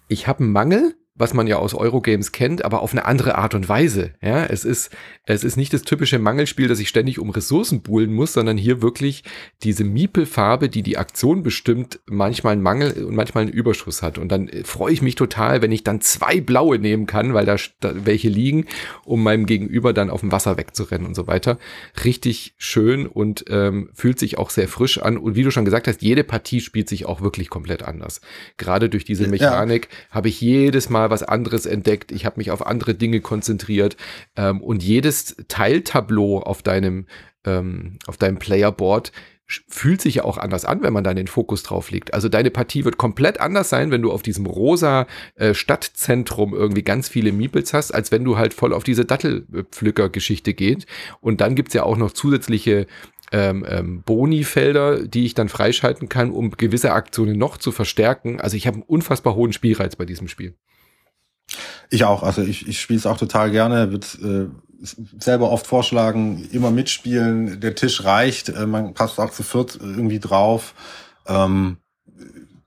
ich 0.08 0.26
habe 0.26 0.44
einen 0.44 0.52
Mangel, 0.52 0.94
was 1.18 1.34
man 1.34 1.46
ja 1.46 1.56
aus 1.56 1.74
Eurogames 1.74 2.32
kennt, 2.32 2.64
aber 2.64 2.82
auf 2.82 2.92
eine 2.92 3.06
andere 3.06 3.36
Art 3.36 3.54
und 3.54 3.68
Weise. 3.68 4.12
Ja, 4.20 4.44
es 4.44 4.64
ist, 4.64 4.90
es 5.24 5.44
ist 5.44 5.56
nicht 5.56 5.72
das 5.72 5.82
typische 5.82 6.18
Mangelspiel, 6.18 6.68
dass 6.68 6.78
ich 6.78 6.88
ständig 6.88 7.18
um 7.18 7.30
Ressourcen 7.30 7.80
buhlen 7.80 8.12
muss, 8.12 8.34
sondern 8.34 8.58
hier 8.58 8.82
wirklich 8.82 9.24
diese 9.62 9.84
Miepelfarbe, 9.84 10.68
die 10.68 10.82
die 10.82 10.98
Aktion 10.98 11.42
bestimmt, 11.42 12.00
manchmal 12.06 12.52
einen 12.52 12.62
Mangel 12.62 13.04
und 13.04 13.14
manchmal 13.14 13.44
einen 13.44 13.52
Überschuss 13.52 14.02
hat. 14.02 14.18
Und 14.18 14.30
dann 14.30 14.50
freue 14.64 14.92
ich 14.92 15.00
mich 15.00 15.14
total, 15.14 15.62
wenn 15.62 15.72
ich 15.72 15.84
dann 15.84 16.02
zwei 16.02 16.40
blaue 16.40 16.78
nehmen 16.78 17.06
kann, 17.06 17.32
weil 17.32 17.46
da, 17.46 17.56
da 17.80 18.04
welche 18.04 18.28
liegen, 18.28 18.66
um 19.04 19.22
meinem 19.22 19.46
Gegenüber 19.46 19.94
dann 19.94 20.10
auf 20.10 20.20
dem 20.20 20.32
Wasser 20.32 20.58
wegzurennen 20.58 21.06
und 21.06 21.14
so 21.14 21.26
weiter. 21.26 21.58
Richtig 22.04 22.54
schön 22.58 23.06
und 23.06 23.46
ähm, 23.48 23.88
fühlt 23.94 24.18
sich 24.18 24.36
auch 24.36 24.50
sehr 24.50 24.68
frisch 24.68 24.98
an. 24.98 25.16
Und 25.16 25.34
wie 25.34 25.42
du 25.42 25.50
schon 25.50 25.64
gesagt 25.64 25.88
hast, 25.88 26.02
jede 26.02 26.24
Partie 26.24 26.60
spielt 26.60 26.90
sich 26.90 27.06
auch 27.06 27.22
wirklich 27.22 27.48
komplett 27.48 27.82
anders. 27.82 28.20
Gerade 28.58 28.90
durch 28.90 29.04
diese 29.04 29.28
Mechanik 29.28 29.88
ja. 29.90 30.14
habe 30.16 30.28
ich 30.28 30.40
jedes 30.40 30.90
Mal 30.90 31.05
mal 31.06 31.10
was 31.10 31.22
anderes 31.22 31.66
entdeckt, 31.66 32.12
ich 32.12 32.26
habe 32.26 32.38
mich 32.38 32.50
auf 32.50 32.66
andere 32.66 32.94
Dinge 32.94 33.20
konzentriert 33.20 33.96
ähm, 34.36 34.60
und 34.60 34.82
jedes 34.82 35.36
Teiltableau 35.48 36.40
auf 36.40 36.62
deinem, 36.62 37.06
ähm, 37.44 37.98
auf 38.06 38.16
deinem 38.16 38.38
Playerboard 38.38 39.12
fühlt 39.68 40.00
sich 40.00 40.16
ja 40.16 40.24
auch 40.24 40.38
anders 40.38 40.64
an, 40.64 40.82
wenn 40.82 40.92
man 40.92 41.04
dann 41.04 41.14
den 41.14 41.28
Fokus 41.28 41.62
drauf 41.62 41.92
legt. 41.92 42.14
Also 42.14 42.28
deine 42.28 42.50
Partie 42.50 42.84
wird 42.84 42.96
komplett 42.98 43.40
anders 43.40 43.68
sein, 43.68 43.92
wenn 43.92 44.02
du 44.02 44.10
auf 44.10 44.22
diesem 44.22 44.44
rosa 44.44 45.06
äh, 45.36 45.54
Stadtzentrum 45.54 46.52
irgendwie 46.52 46.82
ganz 46.82 47.08
viele 47.08 47.30
Meeples 47.30 47.72
hast, 47.72 47.92
als 47.92 48.10
wenn 48.10 48.24
du 48.24 48.36
halt 48.36 48.54
voll 48.54 48.72
auf 48.72 48.82
diese 48.82 49.04
Dattelpflücker-Geschichte 49.04 50.52
geht. 50.52 50.86
Und 51.20 51.40
dann 51.40 51.54
gibt's 51.54 51.74
ja 51.74 51.84
auch 51.84 51.96
noch 51.96 52.10
zusätzliche 52.10 52.88
ähm, 53.30 53.64
ähm, 53.68 54.02
Boni-Felder, 54.02 55.06
die 55.06 55.26
ich 55.26 55.34
dann 55.34 55.48
freischalten 55.48 56.08
kann, 56.08 56.30
um 56.32 56.50
gewisse 56.50 56.92
Aktionen 56.92 57.38
noch 57.38 57.56
zu 57.56 57.70
verstärken. 57.70 58.40
Also 58.40 58.56
ich 58.56 58.66
habe 58.66 58.76
einen 58.76 58.84
unfassbar 58.84 59.36
hohen 59.36 59.52
Spielreiz 59.52 59.94
bei 59.94 60.04
diesem 60.04 60.26
Spiel. 60.26 60.54
Ich 61.90 62.04
auch. 62.04 62.22
Also 62.22 62.42
ich, 62.42 62.66
ich 62.68 62.80
spiele 62.80 62.98
es 62.98 63.06
auch 63.06 63.16
total 63.16 63.50
gerne. 63.50 63.92
Wird 63.92 64.18
äh, 64.22 64.48
selber 65.18 65.50
oft 65.50 65.66
vorschlagen, 65.66 66.48
immer 66.52 66.70
mitspielen. 66.70 67.60
Der 67.60 67.74
Tisch 67.74 68.04
reicht. 68.04 68.48
Äh, 68.48 68.66
man 68.66 68.94
passt 68.94 69.18
auch 69.18 69.30
zu 69.30 69.42
viert 69.42 69.78
irgendwie 69.80 70.20
drauf. 70.20 70.74
Ähm, 71.26 71.78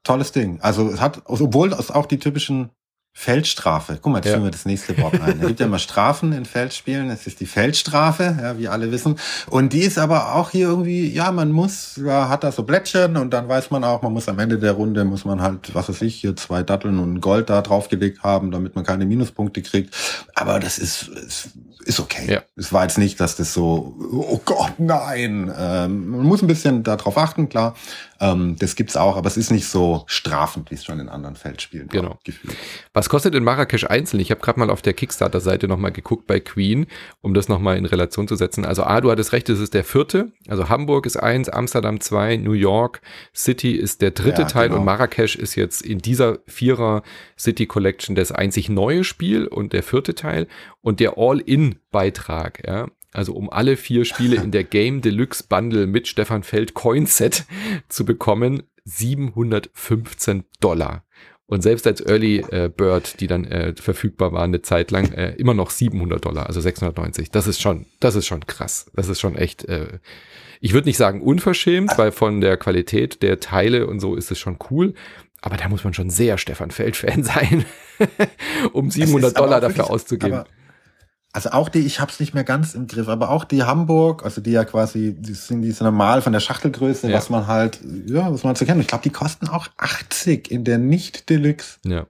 tolles 0.04 0.32
Ding. 0.32 0.60
Also 0.62 0.90
es 0.90 1.02
hat, 1.02 1.22
obwohl 1.26 1.74
es 1.74 1.92
auch 1.92 2.06
die 2.06 2.20
typischen 2.20 2.70
Feldstrafe. 3.14 4.00
Guck 4.02 4.14
mal, 4.14 4.20
jetzt 4.20 4.28
ja. 4.28 4.34
führen 4.34 4.46
wir 4.46 4.52
das 4.52 4.66
nächste 4.66 4.98
Wort 4.98 5.20
ein. 5.20 5.40
Es 5.42 5.48
gibt 5.48 5.60
ja 5.60 5.66
immer 5.66 5.80
Strafen 5.80 6.32
in 6.32 6.46
Feldspielen. 6.46 7.10
Es 7.10 7.28
ist 7.28 7.42
die 7.42 7.46
Feldstrafe, 7.46 8.38
ja, 8.42 8.58
wie 8.58 8.70
alle 8.70 8.92
wissen. 8.92 9.20
Und 9.50 9.74
die 9.74 9.82
ist 9.82 9.98
aber 9.98 10.36
auch 10.36 10.52
hier 10.52 10.68
irgendwie, 10.68 11.12
ja, 11.12 11.32
man 11.32 11.52
muss, 11.52 12.00
ja, 12.04 12.30
hat 12.30 12.44
da 12.44 12.52
so 12.52 12.64
Blättchen 12.64 13.18
und 13.18 13.32
dann 13.32 13.50
weiß 13.50 13.72
man 13.72 13.84
auch, 13.84 14.02
man 14.02 14.14
muss 14.14 14.30
am 14.30 14.40
Ende 14.40 14.58
der 14.58 14.72
Runde, 14.72 15.04
muss 15.04 15.26
man 15.26 15.42
halt, 15.42 15.76
was 15.76 15.90
weiß 15.90 16.02
ich, 16.04 16.16
hier 16.16 16.36
zwei 16.36 16.64
Datteln 16.64 17.00
und 17.00 17.20
Gold 17.20 17.50
da 17.50 17.62
draufgelegt 17.62 18.24
haben, 18.24 18.52
damit 18.52 18.76
man 18.76 18.86
keine 18.86 19.06
Minuspunkte 19.06 19.62
kriegt. 19.62 19.94
Aber 20.36 20.60
das 20.60 20.78
ist, 20.78 21.10
ist, 21.10 21.50
ist 21.84 22.00
okay. 22.00 22.34
Ja. 22.34 22.42
Es 22.56 22.72
war 22.72 22.84
jetzt 22.84 22.98
nicht, 22.98 23.20
dass 23.20 23.36
das 23.36 23.54
so, 23.54 23.96
oh 24.12 24.40
Gott, 24.46 24.74
nein. 24.78 25.52
Ähm, 25.58 26.10
man 26.10 26.22
muss 26.22 26.42
ein 26.42 26.48
bisschen 26.48 26.84
darauf 26.84 27.18
achten, 27.18 27.50
klar. 27.50 27.76
Ähm, 28.20 28.56
das 28.60 28.76
gibt's 28.76 28.98
auch, 28.98 29.16
aber 29.16 29.28
es 29.28 29.38
ist 29.38 29.52
nicht 29.52 29.68
so 29.68 30.04
strafend, 30.08 30.72
wie 30.72 30.76
es 30.76 30.84
schon 30.84 31.00
in 31.00 31.10
anderen 31.10 31.36
Feldspielen 31.36 31.88
genau. 31.88 32.20
gefühlt. 32.24 32.56
Was 32.94 33.10
kostet 33.10 33.34
in 33.36 33.44
Marrakesch 33.44 33.86
einzeln? 33.86 34.20
Ich 34.20 34.32
habe 34.32 34.42
gerade 34.42 34.60
mal 34.60 34.70
auf 34.70 34.82
der 34.82 34.94
Kickstarter-Seite 34.94 35.68
nochmal 35.68 35.92
geguckt 35.92 36.28
bei 36.28 36.40
Queen, 36.40 36.88
um 37.22 37.34
das 37.34 37.48
nochmal 37.48 37.78
in 37.78 37.86
Relation 37.86 38.28
zu 38.28 38.36
setzen. 38.36 38.66
Also 38.66 38.84
A, 38.84 39.00
du 39.02 39.10
hattest 39.10 39.32
recht, 39.32 39.48
es 39.50 39.60
ist 39.60 39.74
der 39.74 39.84
vierte. 39.84 40.32
Also 40.48 40.70
Hamburg 40.70 41.06
ist 41.06 41.18
eins, 41.18 41.50
Amsterdam 41.50 42.02
zwei, 42.02 42.36
New 42.36 42.54
York 42.54 43.02
City 43.34 43.72
ist 43.72 44.02
der 44.02 44.12
dritte 44.12 44.42
ja, 44.44 44.48
Teil 44.48 44.68
genau. 44.70 44.80
und 44.80 44.86
Marrakesch 44.86 45.36
ist 45.36 45.56
jetzt 45.56 45.82
in 45.82 46.00
dieser 46.00 46.40
Vierer 46.46 47.04
City 47.38 47.68
Collection 47.68 48.16
das 48.16 48.32
einzig 48.32 48.70
neue 48.70 49.04
Spiel 49.04 49.48
und 49.48 49.74
der 49.74 49.84
vierte 49.84 50.16
Teil 50.16 50.48
und 50.82 51.00
der 51.00 51.18
All-In-Beitrag, 51.18 52.68
ja, 52.68 52.88
also 53.14 53.34
um 53.34 53.50
alle 53.50 53.78
vier 53.78 54.06
Spiele 54.06 54.36
in 54.44 54.52
der 54.52 54.64
Game 54.64 55.02
Deluxe 55.02 55.44
Bundle 55.48 55.88
mit 55.88 56.08
Stefan 56.08 56.44
Feld 56.44 56.74
Coin 56.74 57.06
Set 57.06 57.46
zu 57.90 58.06
bekommen, 58.06 58.64
715 58.86 60.46
Dollar. 60.60 61.04
Und 61.50 61.64
selbst 61.64 61.88
als 61.88 62.06
Early 62.06 62.46
äh, 62.52 62.70
Bird, 62.70 63.20
die 63.20 63.26
dann 63.26 63.44
äh, 63.46 63.74
verfügbar 63.76 64.32
waren 64.34 64.52
eine 64.52 64.62
Zeit 64.62 64.92
lang, 64.92 65.12
äh, 65.14 65.34
immer 65.38 65.56
noch 65.56 65.72
700 65.72 66.24
Dollar, 66.24 66.46
also 66.46 66.62
690. 66.62 67.32
Das 67.32 67.48
ist 67.48 67.60
schon, 67.60 67.88
das 68.00 68.14
ist 68.14 68.28
schon 68.28 68.46
krass. 68.46 68.92
Das 68.94 69.10
ist 69.10 69.20
schon 69.20 69.36
echt, 69.36 69.66
äh, 69.66 69.98
ich 70.62 70.74
würde 70.74 70.88
nicht 70.88 70.98
sagen 70.98 71.24
unverschämt, 71.24 71.98
weil 71.98 72.12
von 72.12 72.40
der 72.40 72.58
Qualität 72.58 73.24
der 73.24 73.40
Teile 73.40 73.88
und 73.88 74.00
so 74.00 74.16
ist 74.16 74.30
es 74.30 74.38
schon 74.38 74.60
cool. 74.70 74.94
Aber 75.42 75.58
da 75.58 75.70
muss 75.70 75.84
man 75.84 75.96
schon 75.96 76.12
sehr 76.12 76.38
Stefan 76.38 76.70
Feld 76.70 76.96
Fan 76.96 77.24
sein, 77.24 77.66
um 78.72 78.92
700 78.92 79.36
Dollar 79.36 79.60
dafür 79.60 79.90
auszugeben. 79.90 80.44
Also 81.32 81.52
auch 81.52 81.70
die, 81.70 81.80
ich 81.80 82.00
habe 82.00 82.12
es 82.12 82.20
nicht 82.20 82.34
mehr 82.34 82.44
ganz 82.44 82.74
im 82.74 82.88
Griff, 82.88 83.08
aber 83.08 83.30
auch 83.30 83.44
die 83.44 83.64
Hamburg, 83.64 84.24
also 84.24 84.42
die 84.42 84.52
ja 84.52 84.66
quasi, 84.66 85.16
die 85.16 85.36
sind 85.36 85.62
die 85.62 85.72
sind 85.72 85.86
normal 85.86 86.24
von 86.24 86.34
der 86.34 86.40
Schachtelgröße, 86.40 87.08
ja. 87.08 87.16
was 87.16 87.30
man 87.30 87.46
halt, 87.46 87.80
ja, 88.08 88.34
was 88.34 88.44
man 88.44 88.56
zu 88.56 88.66
kennen. 88.66 88.82
Ich 88.82 88.88
glaube, 88.88 89.04
die 89.04 89.12
kosten 89.12 89.48
auch 89.48 89.68
80 89.78 90.50
in 90.50 90.64
der 90.64 90.80
nicht 90.80 91.30
Deluxe. 91.30 91.78
Ja. 91.86 92.08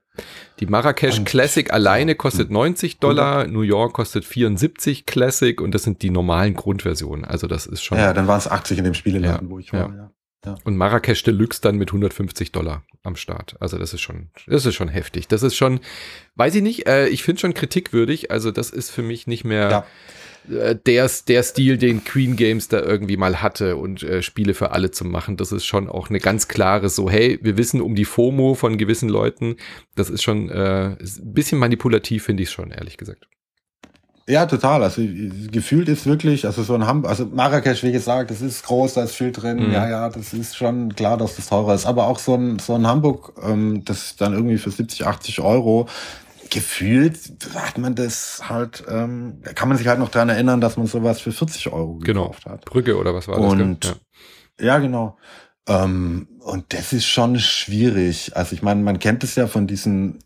Die 0.58 0.66
Marrakesch 0.66 1.18
und, 1.18 1.26
Classic 1.26 1.70
alleine 1.70 2.14
kostet 2.14 2.50
90 2.50 2.98
Dollar, 2.98 3.46
New 3.46 3.60
York 3.60 3.92
kostet 3.92 4.24
74 4.24 5.04
Classic 5.04 5.60
und 5.60 5.74
das 5.74 5.82
sind 5.82 6.00
die 6.00 6.10
normalen 6.10 6.54
Grundversionen. 6.54 7.26
Also 7.26 7.46
das 7.46 7.66
ist 7.66 7.82
schon. 7.82 7.98
Ja, 7.98 8.14
dann 8.14 8.26
waren 8.26 8.38
es 8.38 8.48
80 8.48 8.78
in 8.78 8.84
dem 8.84 8.94
Spieleladen, 8.94 9.48
ja, 9.48 9.50
wo 9.50 9.58
ich 9.58 9.72
war. 9.72 9.94
Ja. 9.94 10.10
Ja. 10.44 10.56
Und 10.64 10.76
Marrakesch 10.76 11.22
Deluxe 11.22 11.60
dann 11.60 11.76
mit 11.76 11.90
150 11.90 12.50
Dollar 12.52 12.82
am 13.02 13.16
Start. 13.16 13.56
Also 13.60 13.76
das 13.76 13.92
ist 13.92 14.00
schon, 14.00 14.30
das 14.46 14.64
ist 14.64 14.74
schon 14.74 14.88
heftig. 14.88 15.28
Das 15.28 15.42
ist 15.42 15.54
schon, 15.54 15.80
weiß 16.36 16.54
ich 16.54 16.62
nicht, 16.62 16.86
äh, 16.86 17.08
ich 17.08 17.22
finde 17.22 17.40
schon 17.40 17.54
kritikwürdig. 17.54 18.30
Also 18.30 18.50
das 18.50 18.70
ist 18.70 18.90
für 18.90 19.02
mich 19.02 19.26
nicht 19.26 19.44
mehr 19.44 19.84
ja. 20.48 20.56
äh, 20.56 20.76
der, 20.76 21.10
der 21.28 21.42
Stil, 21.42 21.76
den 21.76 22.04
Queen 22.04 22.36
Games 22.36 22.68
da 22.68 22.80
irgendwie 22.80 23.18
mal 23.18 23.42
hatte 23.42 23.76
und 23.76 24.02
äh, 24.02 24.22
Spiele 24.22 24.54
für 24.54 24.70
alle 24.70 24.90
zu 24.90 25.04
machen. 25.04 25.36
Das 25.36 25.52
ist 25.52 25.66
schon 25.66 25.90
auch 25.90 26.08
eine 26.08 26.20
ganz 26.20 26.48
klare 26.48 26.88
so, 26.88 27.10
hey, 27.10 27.38
wir 27.42 27.58
wissen 27.58 27.82
um 27.82 27.94
die 27.94 28.06
FOMO 28.06 28.54
von 28.54 28.78
gewissen 28.78 29.10
Leuten. 29.10 29.56
Das 29.94 30.08
ist 30.08 30.22
schon 30.22 30.48
äh, 30.48 30.96
ein 30.96 31.34
bisschen 31.34 31.58
manipulativ, 31.58 32.24
finde 32.24 32.44
ich 32.44 32.50
schon, 32.50 32.70
ehrlich 32.70 32.96
gesagt. 32.96 33.28
Ja, 34.30 34.46
total. 34.46 34.84
Also 34.84 35.02
gefühlt 35.50 35.88
ist 35.88 36.06
wirklich, 36.06 36.46
also 36.46 36.62
so 36.62 36.74
ein 36.74 36.86
Hamburg, 36.86 37.10
also 37.10 37.26
Marrakesch, 37.26 37.82
wie 37.82 37.90
gesagt, 37.90 38.30
das 38.30 38.40
ist 38.40 38.64
groß, 38.64 38.94
da 38.94 39.02
ist 39.02 39.16
viel 39.16 39.32
drin. 39.32 39.66
Mhm. 39.66 39.72
Ja, 39.72 39.88
ja, 39.88 40.08
das 40.08 40.32
ist 40.32 40.56
schon 40.56 40.94
klar, 40.94 41.16
dass 41.16 41.34
das 41.34 41.48
teurer 41.48 41.74
ist. 41.74 41.84
Aber 41.84 42.06
auch 42.06 42.18
so 42.20 42.36
ein, 42.36 42.60
so 42.60 42.74
ein 42.74 42.86
Hamburg, 42.86 43.32
ähm, 43.42 43.84
das 43.84 44.14
dann 44.16 44.32
irgendwie 44.32 44.58
für 44.58 44.70
70, 44.70 45.04
80 45.04 45.40
Euro, 45.40 45.88
gefühlt 46.48 47.18
hat 47.54 47.78
man 47.78 47.96
das 47.96 48.48
halt, 48.48 48.84
ähm, 48.88 49.42
kann 49.56 49.68
man 49.68 49.78
sich 49.78 49.88
halt 49.88 49.98
noch 49.98 50.10
dran 50.10 50.28
erinnern, 50.28 50.60
dass 50.60 50.76
man 50.76 50.86
sowas 50.86 51.20
für 51.20 51.32
40 51.32 51.72
Euro 51.72 51.94
genau. 51.94 52.28
gekauft 52.28 52.46
hat. 52.46 52.64
Brücke 52.66 52.96
oder 52.98 53.12
was 53.12 53.26
war 53.26 53.36
das? 53.40 53.52
Und, 53.52 53.84
ja. 54.60 54.66
ja, 54.66 54.78
genau. 54.78 55.18
Ähm, 55.66 56.28
und 56.38 56.72
das 56.72 56.92
ist 56.92 57.06
schon 57.06 57.38
schwierig. 57.40 58.36
Also 58.36 58.54
ich 58.54 58.62
meine, 58.62 58.80
man 58.82 59.00
kennt 59.00 59.24
es 59.24 59.34
ja 59.34 59.48
von 59.48 59.66
diesen 59.66 60.20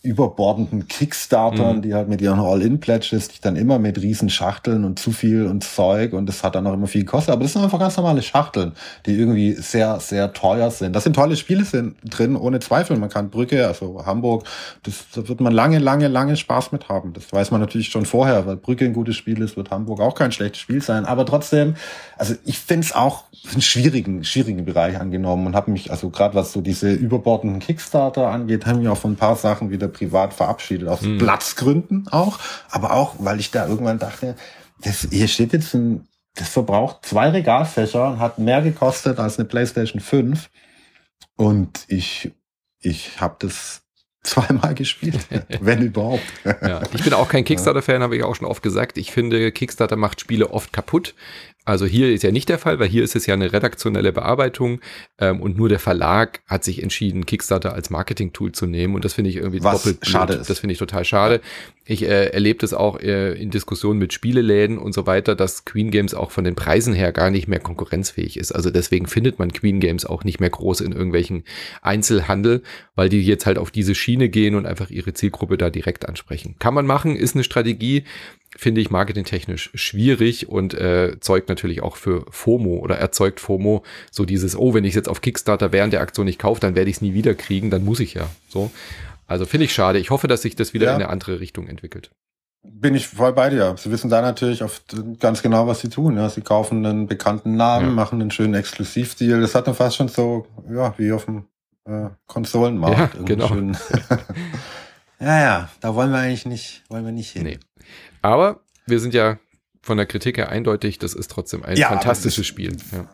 überbordenden 0.00 0.86
Kickstartern, 0.86 1.78
mhm. 1.78 1.82
die 1.82 1.92
halt 1.92 2.08
mit 2.08 2.20
ihren 2.20 2.38
All-In-Pledges 2.38 3.28
dich 3.28 3.40
dann 3.40 3.56
immer 3.56 3.80
mit 3.80 4.00
riesen 4.00 4.30
Schachteln 4.30 4.84
und 4.84 5.00
zu 5.00 5.10
viel 5.10 5.46
und 5.46 5.64
Zeug 5.64 6.12
und 6.12 6.26
das 6.26 6.44
hat 6.44 6.54
dann 6.54 6.66
auch 6.68 6.72
immer 6.72 6.86
viel 6.86 7.04
gekostet. 7.04 7.32
Aber 7.32 7.42
das 7.42 7.52
sind 7.52 7.64
einfach 7.64 7.80
ganz 7.80 7.96
normale 7.96 8.22
Schachteln, 8.22 8.72
die 9.06 9.18
irgendwie 9.18 9.54
sehr, 9.54 9.98
sehr 9.98 10.32
teuer 10.32 10.70
sind. 10.70 10.94
Da 10.94 11.00
sind 11.00 11.16
tolle 11.16 11.34
Spiele 11.34 11.64
sind 11.64 11.96
drin, 12.04 12.36
ohne 12.36 12.60
Zweifel. 12.60 12.96
Man 12.96 13.08
kann 13.08 13.30
Brücke, 13.30 13.66
also 13.66 14.06
Hamburg, 14.06 14.44
das, 14.84 15.06
da 15.14 15.26
wird 15.26 15.40
man 15.40 15.52
lange, 15.52 15.80
lange, 15.80 16.06
lange 16.06 16.36
Spaß 16.36 16.70
mit 16.70 16.88
haben. 16.88 17.12
Das 17.12 17.32
weiß 17.32 17.50
man 17.50 17.60
natürlich 17.60 17.88
schon 17.88 18.06
vorher, 18.06 18.46
weil 18.46 18.56
Brücke 18.56 18.84
ein 18.84 18.92
gutes 18.92 19.16
Spiel 19.16 19.42
ist, 19.42 19.56
wird 19.56 19.72
Hamburg 19.72 20.00
auch 20.00 20.14
kein 20.14 20.30
schlechtes 20.30 20.60
Spiel 20.60 20.80
sein. 20.80 21.06
Aber 21.06 21.26
trotzdem, 21.26 21.74
also 22.16 22.34
ich 22.44 22.60
finde 22.60 22.86
es 22.86 22.94
auch 22.94 23.24
einen 23.52 23.62
schwierigen, 23.62 24.22
schwierigen 24.22 24.64
Bereich 24.64 25.00
angenommen 25.00 25.48
und 25.48 25.56
habe 25.56 25.72
mich, 25.72 25.90
also 25.90 26.10
gerade 26.10 26.36
was 26.36 26.52
so 26.52 26.60
diese 26.60 26.92
überbordenden 26.92 27.58
Kickstarter 27.58 28.28
angeht, 28.28 28.64
haben 28.64 28.78
mich 28.78 28.88
auch 28.88 28.96
von 28.96 29.12
ein 29.12 29.16
paar 29.16 29.34
Sachen 29.34 29.70
wieder 29.70 29.87
privat 29.88 30.34
verabschiedet, 30.34 30.88
aus 30.88 31.00
hm. 31.00 31.18
Platzgründen 31.18 32.08
auch, 32.10 32.38
aber 32.70 32.92
auch, 32.92 33.16
weil 33.18 33.40
ich 33.40 33.50
da 33.50 33.66
irgendwann 33.66 33.98
dachte, 33.98 34.36
das, 34.82 35.08
hier 35.10 35.28
steht 35.28 35.52
jetzt 35.52 35.74
ein, 35.74 36.06
das 36.34 36.48
verbraucht 36.48 37.04
zwei 37.04 37.30
Regalfächer 37.30 38.12
und 38.12 38.18
hat 38.20 38.38
mehr 38.38 38.62
gekostet 38.62 39.18
als 39.18 39.38
eine 39.38 39.48
PlayStation 39.48 40.00
5 40.00 40.50
und 41.36 41.84
ich, 41.88 42.32
ich 42.80 43.20
habe 43.20 43.36
das 43.38 43.82
zweimal 44.22 44.74
gespielt, 44.76 45.26
wenn 45.60 45.82
überhaupt. 45.82 46.22
Ja, 46.44 46.82
ich 46.92 47.02
bin 47.02 47.14
auch 47.14 47.28
kein 47.28 47.44
Kickstarter-Fan, 47.44 48.02
habe 48.02 48.16
ich 48.16 48.22
auch 48.22 48.36
schon 48.36 48.46
oft 48.46 48.62
gesagt. 48.62 48.98
Ich 48.98 49.10
finde, 49.12 49.52
Kickstarter 49.52 49.96
macht 49.96 50.20
Spiele 50.20 50.50
oft 50.50 50.72
kaputt. 50.72 51.14
Also 51.68 51.84
hier 51.84 52.10
ist 52.14 52.22
ja 52.22 52.30
nicht 52.30 52.48
der 52.48 52.58
Fall, 52.58 52.78
weil 52.78 52.88
hier 52.88 53.04
ist 53.04 53.14
es 53.14 53.26
ja 53.26 53.34
eine 53.34 53.52
redaktionelle 53.52 54.10
Bearbeitung 54.10 54.80
ähm, 55.18 55.42
und 55.42 55.58
nur 55.58 55.68
der 55.68 55.78
Verlag 55.78 56.40
hat 56.46 56.64
sich 56.64 56.82
entschieden, 56.82 57.26
Kickstarter 57.26 57.74
als 57.74 57.90
Marketing-Tool 57.90 58.52
zu 58.52 58.64
nehmen 58.64 58.94
und 58.94 59.04
das 59.04 59.12
finde 59.12 59.28
ich 59.28 59.36
irgendwie 59.36 59.62
Was 59.62 59.82
doppelt 59.82 60.06
schade 60.06 60.32
ist. 60.32 60.48
Das 60.48 60.60
finde 60.60 60.72
ich 60.72 60.78
total 60.78 61.04
schade. 61.04 61.42
Ich 61.84 62.04
äh, 62.04 62.30
erlebe 62.30 62.58
das 62.58 62.72
auch 62.72 62.98
äh, 63.00 63.34
in 63.34 63.50
Diskussionen 63.50 63.98
mit 63.98 64.14
Spieleläden 64.14 64.78
und 64.78 64.94
so 64.94 65.06
weiter, 65.06 65.34
dass 65.34 65.66
Queen 65.66 65.90
Games 65.90 66.14
auch 66.14 66.30
von 66.30 66.44
den 66.44 66.54
Preisen 66.54 66.94
her 66.94 67.12
gar 67.12 67.30
nicht 67.30 67.48
mehr 67.48 67.60
konkurrenzfähig 67.60 68.38
ist. 68.38 68.52
Also 68.52 68.70
deswegen 68.70 69.06
findet 69.06 69.38
man 69.38 69.52
Queen 69.52 69.78
Games 69.78 70.06
auch 70.06 70.24
nicht 70.24 70.40
mehr 70.40 70.50
groß 70.50 70.80
in 70.80 70.92
irgendwelchen 70.92 71.44
Einzelhandel, 71.82 72.62
weil 72.94 73.10
die 73.10 73.20
jetzt 73.20 73.44
halt 73.44 73.58
auf 73.58 73.70
diese 73.70 73.94
Schiene 73.94 74.30
gehen 74.30 74.54
und 74.54 74.64
einfach 74.64 74.88
ihre 74.88 75.12
Zielgruppe 75.12 75.58
da 75.58 75.68
direkt 75.68 76.08
ansprechen. 76.08 76.56
Kann 76.58 76.72
man 76.72 76.86
machen, 76.86 77.14
ist 77.14 77.34
eine 77.34 77.44
Strategie, 77.44 78.04
finde 78.56 78.80
ich 78.80 78.90
marketingtechnisch 78.90 79.70
schwierig 79.74 80.48
und 80.48 80.74
äh, 80.74 81.18
zeugt 81.20 81.48
natürlich 81.48 81.82
auch 81.82 81.96
für 81.96 82.24
FOMO 82.30 82.78
oder 82.78 82.96
erzeugt 82.96 83.40
FOMO 83.40 83.84
so 84.10 84.24
dieses, 84.24 84.56
oh, 84.56 84.74
wenn 84.74 84.84
ich 84.84 84.90
es 84.90 84.96
jetzt 84.96 85.08
auf 85.08 85.20
Kickstarter 85.20 85.72
während 85.72 85.92
der 85.92 86.00
Aktion 86.00 86.26
nicht 86.26 86.38
kaufe, 86.38 86.60
dann 86.60 86.74
werde 86.74 86.90
ich 86.90 86.96
es 86.96 87.02
nie 87.02 87.14
wieder 87.14 87.34
kriegen, 87.34 87.70
dann 87.70 87.84
muss 87.84 88.00
ich 88.00 88.14
ja. 88.14 88.28
So. 88.48 88.70
Also 89.26 89.44
finde 89.44 89.66
ich 89.66 89.72
schade. 89.72 89.98
Ich 89.98 90.10
hoffe, 90.10 90.26
dass 90.26 90.42
sich 90.42 90.56
das 90.56 90.72
wieder 90.72 90.86
ja. 90.86 90.96
in 90.96 91.02
eine 91.02 91.10
andere 91.10 91.40
Richtung 91.40 91.68
entwickelt. 91.68 92.10
Bin 92.62 92.94
ich 92.94 93.06
voll 93.06 93.32
bei 93.32 93.50
dir. 93.50 93.74
Sie 93.78 93.90
wissen 93.90 94.10
da 94.10 94.20
natürlich 94.20 94.62
oft 94.62 94.96
ganz 95.20 95.42
genau, 95.42 95.66
was 95.66 95.80
sie 95.80 95.90
tun. 95.90 96.16
Ja, 96.16 96.28
sie 96.28 96.40
kaufen 96.40 96.84
einen 96.84 97.06
bekannten 97.06 97.56
Namen, 97.56 97.86
ja. 97.86 97.92
machen 97.92 98.20
einen 98.20 98.30
schönen 98.30 98.54
Exklusivdeal. 98.54 99.40
Das 99.40 99.54
hat 99.54 99.66
dann 99.68 99.74
fast 99.74 99.96
schon 99.96 100.08
so, 100.08 100.46
ja, 100.68 100.92
wie 100.98 101.12
auf 101.12 101.26
dem 101.26 101.44
äh, 101.84 102.08
Konsolenmarkt. 102.26 103.14
Ja, 103.14 103.22
genau. 103.22 103.54
ja, 105.20 105.40
ja, 105.40 105.68
da 105.80 105.94
wollen 105.94 106.10
wir 106.10 106.18
eigentlich 106.18 106.46
nicht, 106.46 106.82
wollen 106.88 107.04
wir 107.04 107.12
nicht 107.12 107.30
hin. 107.30 107.44
Nee. 107.44 107.58
Aber 108.22 108.60
wir 108.86 109.00
sind 109.00 109.14
ja 109.14 109.38
von 109.82 109.96
der 109.96 110.06
Kritik 110.06 110.36
her 110.36 110.50
eindeutig, 110.50 110.98
das 110.98 111.14
ist 111.14 111.30
trotzdem 111.30 111.64
ein 111.64 111.76
ja, 111.76 111.88
fantastisches 111.88 112.46
Spiel. 112.46 112.76
Ja. 112.92 113.08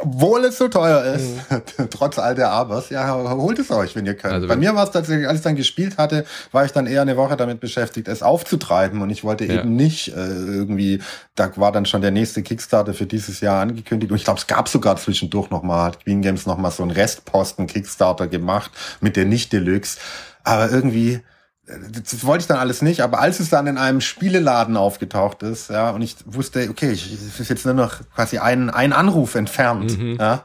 Obwohl 0.00 0.44
es 0.44 0.58
so 0.58 0.68
teuer 0.68 1.14
ist, 1.14 1.50
mhm. 1.50 1.90
trotz 1.90 2.18
all 2.18 2.34
der 2.34 2.50
Abers, 2.50 2.90
ja, 2.90 3.14
holt 3.14 3.58
es 3.58 3.70
euch, 3.70 3.94
wenn 3.94 4.06
ihr 4.06 4.14
könnt. 4.14 4.34
Also 4.34 4.48
Bei 4.48 4.56
mir 4.56 4.74
war 4.74 4.84
es 4.84 4.90
tatsächlich, 4.90 5.28
als 5.28 5.38
ich 5.38 5.44
dann 5.44 5.54
gespielt 5.56 5.98
hatte, 5.98 6.24
war 6.52 6.64
ich 6.64 6.72
dann 6.72 6.86
eher 6.86 7.02
eine 7.02 7.16
Woche 7.16 7.36
damit 7.36 7.60
beschäftigt, 7.60 8.08
es 8.08 8.22
aufzutreiben 8.22 9.02
und 9.02 9.10
ich 9.10 9.22
wollte 9.22 9.44
ja. 9.44 9.60
eben 9.60 9.76
nicht 9.76 10.08
äh, 10.08 10.12
irgendwie, 10.14 11.02
da 11.34 11.54
war 11.56 11.72
dann 11.72 11.86
schon 11.86 12.00
der 12.00 12.10
nächste 12.10 12.42
Kickstarter 12.42 12.94
für 12.94 13.06
dieses 13.06 13.40
Jahr 13.40 13.60
angekündigt 13.60 14.10
und 14.10 14.16
ich 14.16 14.24
glaube, 14.24 14.40
es 14.40 14.46
gab 14.46 14.68
sogar 14.68 14.96
zwischendurch 14.96 15.50
nochmal, 15.50 15.84
hat 15.84 16.04
Queen 16.04 16.22
Games 16.22 16.46
nochmal 16.46 16.70
so 16.70 16.82
einen 16.82 16.92
Restposten 16.92 17.66
Kickstarter 17.66 18.26
gemacht 18.26 18.70
mit 19.00 19.16
der 19.16 19.26
Nicht-Deluxe, 19.26 19.98
aber 20.42 20.70
irgendwie, 20.70 21.20
das 21.66 22.24
wollte 22.24 22.42
ich 22.42 22.46
dann 22.46 22.58
alles 22.58 22.80
nicht, 22.80 23.00
aber 23.00 23.20
als 23.20 23.40
es 23.40 23.50
dann 23.50 23.66
in 23.66 23.76
einem 23.76 24.00
Spieleladen 24.00 24.76
aufgetaucht 24.76 25.42
ist, 25.42 25.68
ja, 25.70 25.90
und 25.90 26.02
ich 26.02 26.16
wusste, 26.24 26.68
okay, 26.70 26.92
ich, 26.92 27.12
es 27.12 27.40
ist 27.40 27.48
jetzt 27.48 27.64
nur 27.64 27.74
noch 27.74 28.00
quasi 28.14 28.38
ein, 28.38 28.70
ein 28.70 28.92
Anruf 28.92 29.34
entfernt, 29.34 29.98
mhm. 29.98 30.16
ja, 30.20 30.44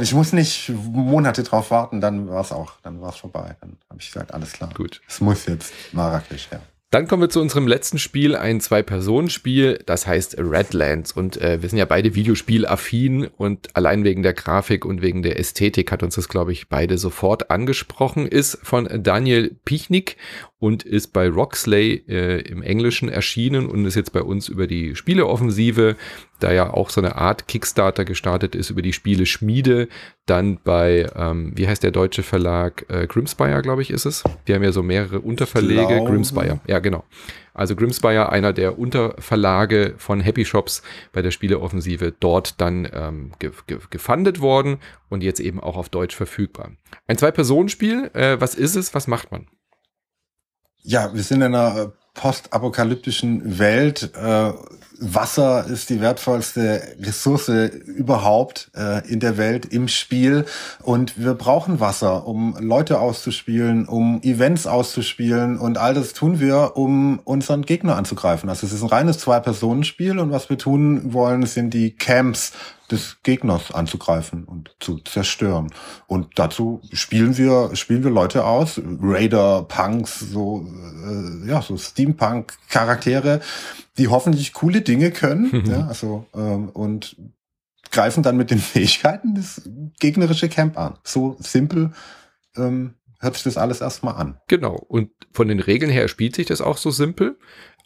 ich 0.00 0.14
muss 0.14 0.32
nicht 0.32 0.70
Monate 0.70 1.42
drauf 1.42 1.70
warten, 1.70 2.00
dann 2.00 2.28
war 2.28 2.40
es 2.40 2.52
auch, 2.52 2.72
dann 2.82 3.00
war 3.00 3.10
es 3.10 3.16
vorbei. 3.16 3.56
Dann 3.60 3.76
habe 3.90 4.00
ich 4.00 4.12
gesagt, 4.12 4.32
alles 4.32 4.52
klar. 4.52 4.70
Gut. 4.74 5.02
Es 5.08 5.20
muss 5.20 5.46
jetzt 5.46 5.72
Marrakesch, 5.92 6.48
ja. 6.50 6.60
Dann 6.92 7.06
kommen 7.06 7.22
wir 7.22 7.28
zu 7.28 7.40
unserem 7.40 7.68
letzten 7.68 8.00
Spiel, 8.00 8.34
ein 8.34 8.60
Zwei-Personen-Spiel, 8.60 9.80
das 9.86 10.08
heißt 10.08 10.38
Redlands. 10.38 11.12
Und 11.12 11.36
äh, 11.36 11.62
wir 11.62 11.68
sind 11.68 11.78
ja 11.78 11.84
beide 11.84 12.16
Videospiel-affin 12.16 13.28
und 13.28 13.76
allein 13.76 14.02
wegen 14.02 14.24
der 14.24 14.32
Grafik 14.32 14.84
und 14.84 15.00
wegen 15.00 15.22
der 15.22 15.38
Ästhetik 15.38 15.92
hat 15.92 16.02
uns 16.02 16.16
das, 16.16 16.28
glaube 16.28 16.50
ich, 16.50 16.68
beide 16.68 16.98
sofort 16.98 17.48
angesprochen. 17.48 18.26
Ist 18.26 18.58
von 18.64 18.88
Daniel 19.04 19.56
Pichnik 19.64 20.16
und 20.60 20.82
ist 20.84 21.12
bei 21.14 21.28
Roxley 21.28 22.04
äh, 22.06 22.42
im 22.42 22.62
Englischen 22.62 23.08
erschienen 23.08 23.66
und 23.66 23.86
ist 23.86 23.96
jetzt 23.96 24.12
bei 24.12 24.22
uns 24.22 24.48
über 24.48 24.66
die 24.66 24.94
Spieleoffensive, 24.94 25.96
da 26.38 26.52
ja 26.52 26.72
auch 26.72 26.90
so 26.90 27.00
eine 27.00 27.16
Art 27.16 27.48
Kickstarter 27.48 28.04
gestartet 28.04 28.54
ist, 28.54 28.70
über 28.70 28.82
die 28.82 28.92
Spiele 28.92 29.24
Schmiede, 29.24 29.88
dann 30.26 30.58
bei, 30.62 31.10
ähm, 31.16 31.52
wie 31.56 31.66
heißt 31.66 31.82
der 31.82 31.90
deutsche 31.90 32.22
Verlag? 32.22 32.84
Äh, 32.88 33.06
Grimspire, 33.06 33.62
glaube 33.62 33.82
ich, 33.82 33.90
ist 33.90 34.04
es. 34.04 34.22
Die 34.46 34.54
haben 34.54 34.62
ja 34.62 34.70
so 34.70 34.82
mehrere 34.82 35.20
Unterverlege. 35.20 36.04
Grimspire, 36.04 36.60
ja, 36.66 36.78
genau. 36.78 37.04
Also 37.54 37.74
Grimspire, 37.74 38.30
einer 38.30 38.52
der 38.52 38.78
Unterverlage 38.78 39.94
von 39.96 40.20
Happy 40.20 40.44
Shops 40.44 40.82
bei 41.12 41.22
der 41.22 41.30
Spieleoffensive, 41.30 42.12
dort 42.20 42.60
dann 42.60 42.86
ähm, 42.92 43.32
ge 43.38 43.50
ge 43.66 43.78
gefundet 43.88 44.40
worden 44.40 44.78
und 45.08 45.22
jetzt 45.22 45.40
eben 45.40 45.58
auch 45.58 45.76
auf 45.76 45.88
Deutsch 45.88 46.14
verfügbar. 46.14 46.72
Ein 47.06 47.16
Zwei-Personen-Spiel, 47.16 48.10
äh, 48.12 48.38
was 48.38 48.54
ist 48.54 48.76
es, 48.76 48.94
was 48.94 49.08
macht 49.08 49.32
man? 49.32 49.46
Ja, 50.82 51.12
wir 51.12 51.22
sind 51.22 51.42
in 51.42 51.54
einer 51.54 51.76
äh, 51.76 51.88
postapokalyptischen 52.14 53.58
Welt. 53.58 54.10
Äh, 54.14 54.52
Wasser 55.02 55.66
ist 55.66 55.88
die 55.88 56.02
wertvollste 56.02 56.82
Ressource 57.00 57.48
überhaupt 57.48 58.70
äh, 58.76 59.06
in 59.10 59.18
der 59.18 59.38
Welt 59.38 59.64
im 59.64 59.88
Spiel 59.88 60.44
und 60.82 61.18
wir 61.18 61.32
brauchen 61.32 61.80
Wasser, 61.80 62.26
um 62.26 62.54
Leute 62.60 63.00
auszuspielen, 63.00 63.86
um 63.86 64.20
Events 64.22 64.66
auszuspielen 64.66 65.58
und 65.58 65.78
all 65.78 65.94
das 65.94 66.12
tun 66.12 66.38
wir, 66.38 66.72
um 66.76 67.18
unseren 67.24 67.62
Gegner 67.62 67.96
anzugreifen. 67.96 68.50
Also 68.50 68.66
es 68.66 68.74
ist 68.74 68.82
ein 68.82 68.88
reines 68.88 69.18
Zwei-Personen-Spiel 69.18 70.18
und 70.18 70.32
was 70.32 70.50
wir 70.50 70.58
tun 70.58 71.14
wollen, 71.14 71.46
sind 71.46 71.72
die 71.72 71.92
Camps 71.92 72.52
des 72.90 73.18
Gegners 73.22 73.72
anzugreifen 73.72 74.44
und 74.44 74.74
zu 74.80 74.98
zerstören. 74.98 75.72
Und 76.06 76.38
dazu 76.38 76.80
spielen 76.92 77.36
wir 77.36 77.70
spielen 77.74 78.04
wir 78.04 78.10
Leute 78.10 78.44
aus, 78.44 78.80
Raider, 79.00 79.64
Punks, 79.64 80.20
so 80.20 80.66
äh, 81.06 81.48
ja 81.48 81.62
so 81.62 81.76
Steampunk-Charaktere, 81.76 83.40
die 83.98 84.08
hoffentlich 84.08 84.52
coole 84.52 84.82
Dinge 84.82 85.10
können. 85.10 85.64
ja, 85.70 85.86
also 85.86 86.26
ähm, 86.34 86.68
und 86.70 87.16
greifen 87.90 88.22
dann 88.22 88.36
mit 88.36 88.50
den 88.50 88.58
Fähigkeiten 88.60 89.34
das 89.34 89.62
gegnerische 89.98 90.48
Camp 90.48 90.78
an. 90.78 90.98
So 91.04 91.36
simpel 91.40 91.92
ähm, 92.56 92.94
hört 93.20 93.34
sich 93.34 93.44
das 93.44 93.56
alles 93.56 93.80
erstmal 93.80 94.14
an. 94.16 94.40
Genau. 94.48 94.74
Und 94.74 95.10
von 95.32 95.48
den 95.48 95.60
Regeln 95.60 95.90
her 95.90 96.08
spielt 96.08 96.36
sich 96.36 96.46
das 96.46 96.60
auch 96.60 96.78
so 96.78 96.90
simpel. 96.90 97.38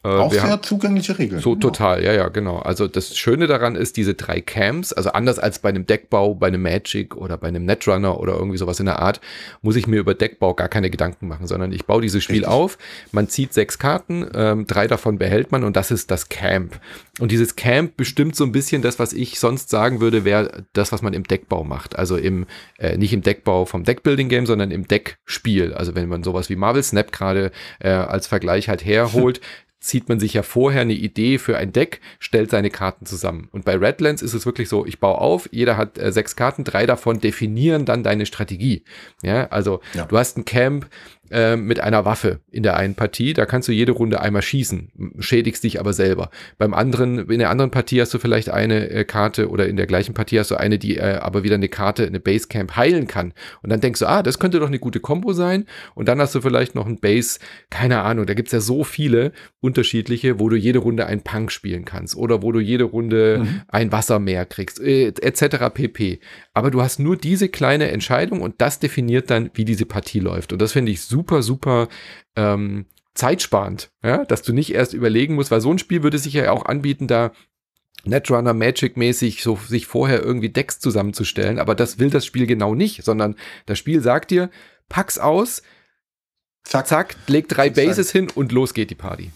Äh, 0.04 0.08
auch 0.08 0.30
sehr 0.30 0.42
haben, 0.42 0.62
zugängliche 0.62 1.18
Regeln. 1.18 1.40
So 1.40 1.52
genau. 1.52 1.60
total, 1.60 2.04
ja, 2.04 2.12
ja, 2.12 2.28
genau. 2.28 2.58
Also 2.58 2.88
das 2.88 3.16
Schöne 3.16 3.46
daran 3.46 3.74
ist, 3.74 3.96
diese 3.96 4.12
drei 4.12 4.42
Camps, 4.42 4.92
also 4.92 5.10
anders 5.10 5.38
als 5.38 5.60
bei 5.60 5.70
einem 5.70 5.86
Deckbau, 5.86 6.34
bei 6.34 6.48
einem 6.48 6.60
Magic 6.60 7.16
oder 7.16 7.38
bei 7.38 7.48
einem 7.48 7.64
Netrunner 7.64 8.20
oder 8.20 8.34
irgendwie 8.34 8.58
sowas 8.58 8.78
in 8.80 8.86
der 8.86 8.98
Art, 8.98 9.22
muss 9.62 9.76
ich 9.76 9.86
mir 9.86 10.00
über 10.00 10.14
Deckbau 10.14 10.52
gar 10.52 10.68
keine 10.68 10.90
Gedanken 10.90 11.26
machen, 11.26 11.46
sondern 11.46 11.72
ich 11.72 11.86
baue 11.86 12.02
dieses 12.02 12.22
Spiel 12.22 12.40
Richtig. 12.40 12.52
auf, 12.52 12.76
man 13.12 13.28
zieht 13.28 13.54
sechs 13.54 13.78
Karten, 13.78 14.26
ähm, 14.34 14.66
drei 14.66 14.86
davon 14.88 15.16
behält 15.16 15.52
man 15.52 15.64
und 15.64 15.74
das 15.74 15.90
ist 15.90 16.10
das 16.10 16.28
Camp. 16.28 16.78
Und 17.20 17.30
dieses 17.30 17.54
Camp 17.56 17.96
bestimmt 17.96 18.34
so 18.34 18.44
ein 18.44 18.50
bisschen 18.50 18.82
das, 18.82 18.98
was 18.98 19.12
ich 19.12 19.38
sonst 19.38 19.70
sagen 19.70 20.00
würde, 20.00 20.24
wäre 20.24 20.64
das, 20.72 20.90
was 20.90 21.00
man 21.00 21.14
im 21.14 21.22
Deckbau 21.22 21.62
macht. 21.62 21.96
Also 21.96 22.16
im, 22.16 22.44
äh, 22.78 22.98
nicht 22.98 23.12
im 23.12 23.22
Deckbau 23.22 23.66
vom 23.66 23.84
Deckbuilding-Game, 23.84 24.46
sondern 24.46 24.72
im 24.72 24.88
Deckspiel. 24.88 25.72
Also 25.74 25.94
wenn 25.94 26.08
man 26.08 26.24
sowas 26.24 26.50
wie 26.50 26.56
Marvel 26.56 26.82
Snap 26.82 27.12
gerade 27.12 27.52
äh, 27.78 27.90
als 27.90 28.26
Vergleich 28.26 28.68
halt 28.68 28.84
herholt, 28.84 29.40
zieht 29.84 30.08
man 30.08 30.18
sich 30.18 30.32
ja 30.32 30.42
vorher 30.42 30.80
eine 30.80 30.94
Idee 30.94 31.38
für 31.38 31.58
ein 31.58 31.70
Deck, 31.70 32.00
stellt 32.18 32.50
seine 32.50 32.70
Karten 32.70 33.04
zusammen. 33.04 33.48
Und 33.52 33.66
bei 33.66 33.76
Redlands 33.76 34.22
ist 34.22 34.32
es 34.32 34.46
wirklich 34.46 34.70
so, 34.70 34.86
ich 34.86 34.98
baue 34.98 35.18
auf, 35.18 35.46
jeder 35.52 35.76
hat 35.76 35.98
äh, 35.98 36.10
sechs 36.10 36.36
Karten, 36.36 36.64
drei 36.64 36.86
davon 36.86 37.20
definieren 37.20 37.84
dann 37.84 38.02
deine 38.02 38.24
Strategie. 38.24 38.82
Ja, 39.22 39.48
also 39.48 39.80
ja. 39.92 40.06
du 40.06 40.16
hast 40.16 40.38
ein 40.38 40.46
Camp, 40.46 40.88
äh, 41.30 41.56
mit 41.56 41.80
einer 41.80 42.04
Waffe 42.04 42.40
in 42.50 42.62
der 42.62 42.76
einen 42.76 42.94
Partie. 42.94 43.32
Da 43.32 43.46
kannst 43.46 43.68
du 43.68 43.72
jede 43.72 43.92
Runde 43.92 44.20
einmal 44.20 44.42
schießen, 44.42 45.14
schädigst 45.18 45.64
dich 45.64 45.80
aber 45.80 45.92
selber. 45.92 46.30
Beim 46.58 46.74
anderen, 46.74 47.30
in 47.30 47.38
der 47.38 47.50
anderen 47.50 47.70
Partie 47.70 48.00
hast 48.00 48.12
du 48.12 48.18
vielleicht 48.18 48.50
eine 48.50 48.90
äh, 48.90 49.04
Karte 49.04 49.48
oder 49.48 49.68
in 49.68 49.76
der 49.76 49.86
gleichen 49.86 50.14
Partie 50.14 50.38
hast 50.38 50.50
du 50.50 50.56
eine, 50.56 50.78
die 50.78 50.96
äh, 50.96 51.16
aber 51.16 51.42
wieder 51.42 51.54
eine 51.54 51.68
Karte, 51.68 52.06
eine 52.06 52.20
Basecamp 52.20 52.76
heilen 52.76 53.06
kann. 53.06 53.32
Und 53.62 53.70
dann 53.70 53.80
denkst 53.80 54.00
du, 54.00 54.06
ah, 54.06 54.22
das 54.22 54.38
könnte 54.38 54.60
doch 54.60 54.68
eine 54.68 54.78
gute 54.78 55.00
Combo 55.00 55.32
sein. 55.32 55.66
Und 55.94 56.08
dann 56.08 56.20
hast 56.20 56.34
du 56.34 56.40
vielleicht 56.40 56.74
noch 56.74 56.86
ein 56.86 56.98
Base, 57.00 57.38
keine 57.70 58.02
Ahnung, 58.02 58.26
da 58.26 58.34
gibt's 58.34 58.52
ja 58.52 58.60
so 58.60 58.84
viele 58.84 59.32
unterschiedliche, 59.60 60.38
wo 60.38 60.48
du 60.48 60.56
jede 60.56 60.78
Runde 60.78 61.06
ein 61.06 61.22
Punk 61.22 61.50
spielen 61.50 61.84
kannst 61.84 62.16
oder 62.16 62.42
wo 62.42 62.52
du 62.52 62.60
jede 62.60 62.84
Runde 62.84 63.40
mhm. 63.42 63.62
ein 63.68 63.92
Wassermeer 63.92 64.44
kriegst, 64.44 64.80
äh, 64.80 65.08
etc. 65.08 65.70
pp. 65.72 66.20
Aber 66.52 66.70
du 66.70 66.82
hast 66.82 66.98
nur 66.98 67.16
diese 67.16 67.48
kleine 67.48 67.90
Entscheidung 67.90 68.42
und 68.42 68.60
das 68.60 68.78
definiert 68.78 69.30
dann, 69.30 69.50
wie 69.54 69.64
diese 69.64 69.86
Partie 69.86 70.20
läuft. 70.20 70.52
Und 70.52 70.60
das 70.60 70.72
finde 70.72 70.92
ich 70.92 71.00
super, 71.00 71.13
super 71.42 71.88
ähm, 72.36 72.86
zeitsparend, 73.14 73.90
ja, 74.02 74.24
dass 74.24 74.42
du 74.42 74.52
nicht 74.52 74.74
erst 74.74 74.92
überlegen 74.92 75.34
musst, 75.34 75.50
weil 75.50 75.60
so 75.60 75.70
ein 75.70 75.78
Spiel 75.78 76.02
würde 76.02 76.18
sich 76.18 76.34
ja 76.34 76.50
auch 76.50 76.66
anbieten, 76.66 77.06
da 77.06 77.32
Netrunner 78.04 78.52
Magic 78.52 78.96
mäßig 78.96 79.42
so 79.42 79.56
sich 79.56 79.86
vorher 79.86 80.22
irgendwie 80.22 80.50
Decks 80.50 80.78
zusammenzustellen, 80.80 81.58
aber 81.58 81.74
das 81.74 81.98
will 81.98 82.10
das 82.10 82.26
Spiel 82.26 82.46
genau 82.46 82.74
nicht, 82.74 83.04
sondern 83.04 83.36
das 83.66 83.78
Spiel 83.78 84.00
sagt 84.00 84.30
dir, 84.30 84.50
pack's 84.88 85.18
aus, 85.18 85.62
zack, 86.64 86.86
zack 86.86 87.16
leg 87.28 87.48
drei 87.48 87.70
Bases 87.70 88.10
hin 88.10 88.28
und 88.34 88.52
los 88.52 88.74
geht 88.74 88.90
die 88.90 88.94
Party. 88.94 89.30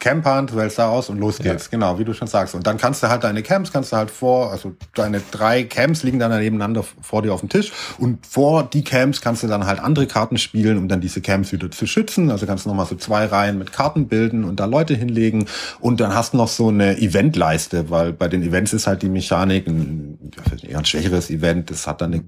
Campern, 0.00 0.46
du 0.46 0.56
wählst 0.56 0.78
da 0.78 0.88
aus 0.88 1.08
und 1.10 1.18
los 1.18 1.38
geht's. 1.38 1.66
Ja. 1.66 1.70
Genau, 1.72 1.98
wie 1.98 2.04
du 2.04 2.14
schon 2.14 2.26
sagst. 2.26 2.54
Und 2.54 2.66
dann 2.66 2.78
kannst 2.78 3.02
du 3.02 3.08
halt 3.08 3.22
deine 3.22 3.42
Camps, 3.42 3.70
kannst 3.70 3.92
du 3.92 3.96
halt 3.96 4.10
vor, 4.10 4.50
also 4.50 4.74
deine 4.94 5.20
drei 5.30 5.62
Camps 5.62 6.02
liegen 6.02 6.18
dann 6.18 6.36
nebeneinander 6.36 6.84
vor 7.00 7.22
dir 7.22 7.32
auf 7.32 7.40
dem 7.40 7.48
Tisch 7.48 7.70
und 7.98 8.26
vor 8.26 8.64
die 8.64 8.82
Camps 8.82 9.20
kannst 9.20 9.42
du 9.42 9.46
dann 9.46 9.66
halt 9.66 9.78
andere 9.78 10.06
Karten 10.06 10.38
spielen, 10.38 10.78
um 10.78 10.88
dann 10.88 11.00
diese 11.00 11.20
Camps 11.20 11.52
wieder 11.52 11.70
zu 11.70 11.86
schützen. 11.86 12.30
Also 12.30 12.46
kannst 12.46 12.64
du 12.64 12.70
nochmal 12.70 12.86
so 12.86 12.96
zwei 12.96 13.26
Reihen 13.26 13.58
mit 13.58 13.72
Karten 13.72 14.08
bilden 14.08 14.44
und 14.44 14.58
da 14.58 14.64
Leute 14.64 14.94
hinlegen 14.94 15.46
und 15.78 16.00
dann 16.00 16.14
hast 16.14 16.32
du 16.32 16.38
noch 16.38 16.48
so 16.48 16.68
eine 16.68 16.98
Eventleiste, 16.98 17.90
weil 17.90 18.12
bei 18.12 18.28
den 18.28 18.42
Events 18.42 18.72
ist 18.72 18.86
halt 18.86 19.02
die 19.02 19.10
Mechanik 19.10 19.66
ein, 19.66 20.18
eher 20.62 20.78
ein 20.78 20.84
schwächeres 20.84 21.30
Event, 21.30 21.70
das 21.70 21.86
hat 21.86 22.00
dann 22.00 22.14
eine 22.14 22.24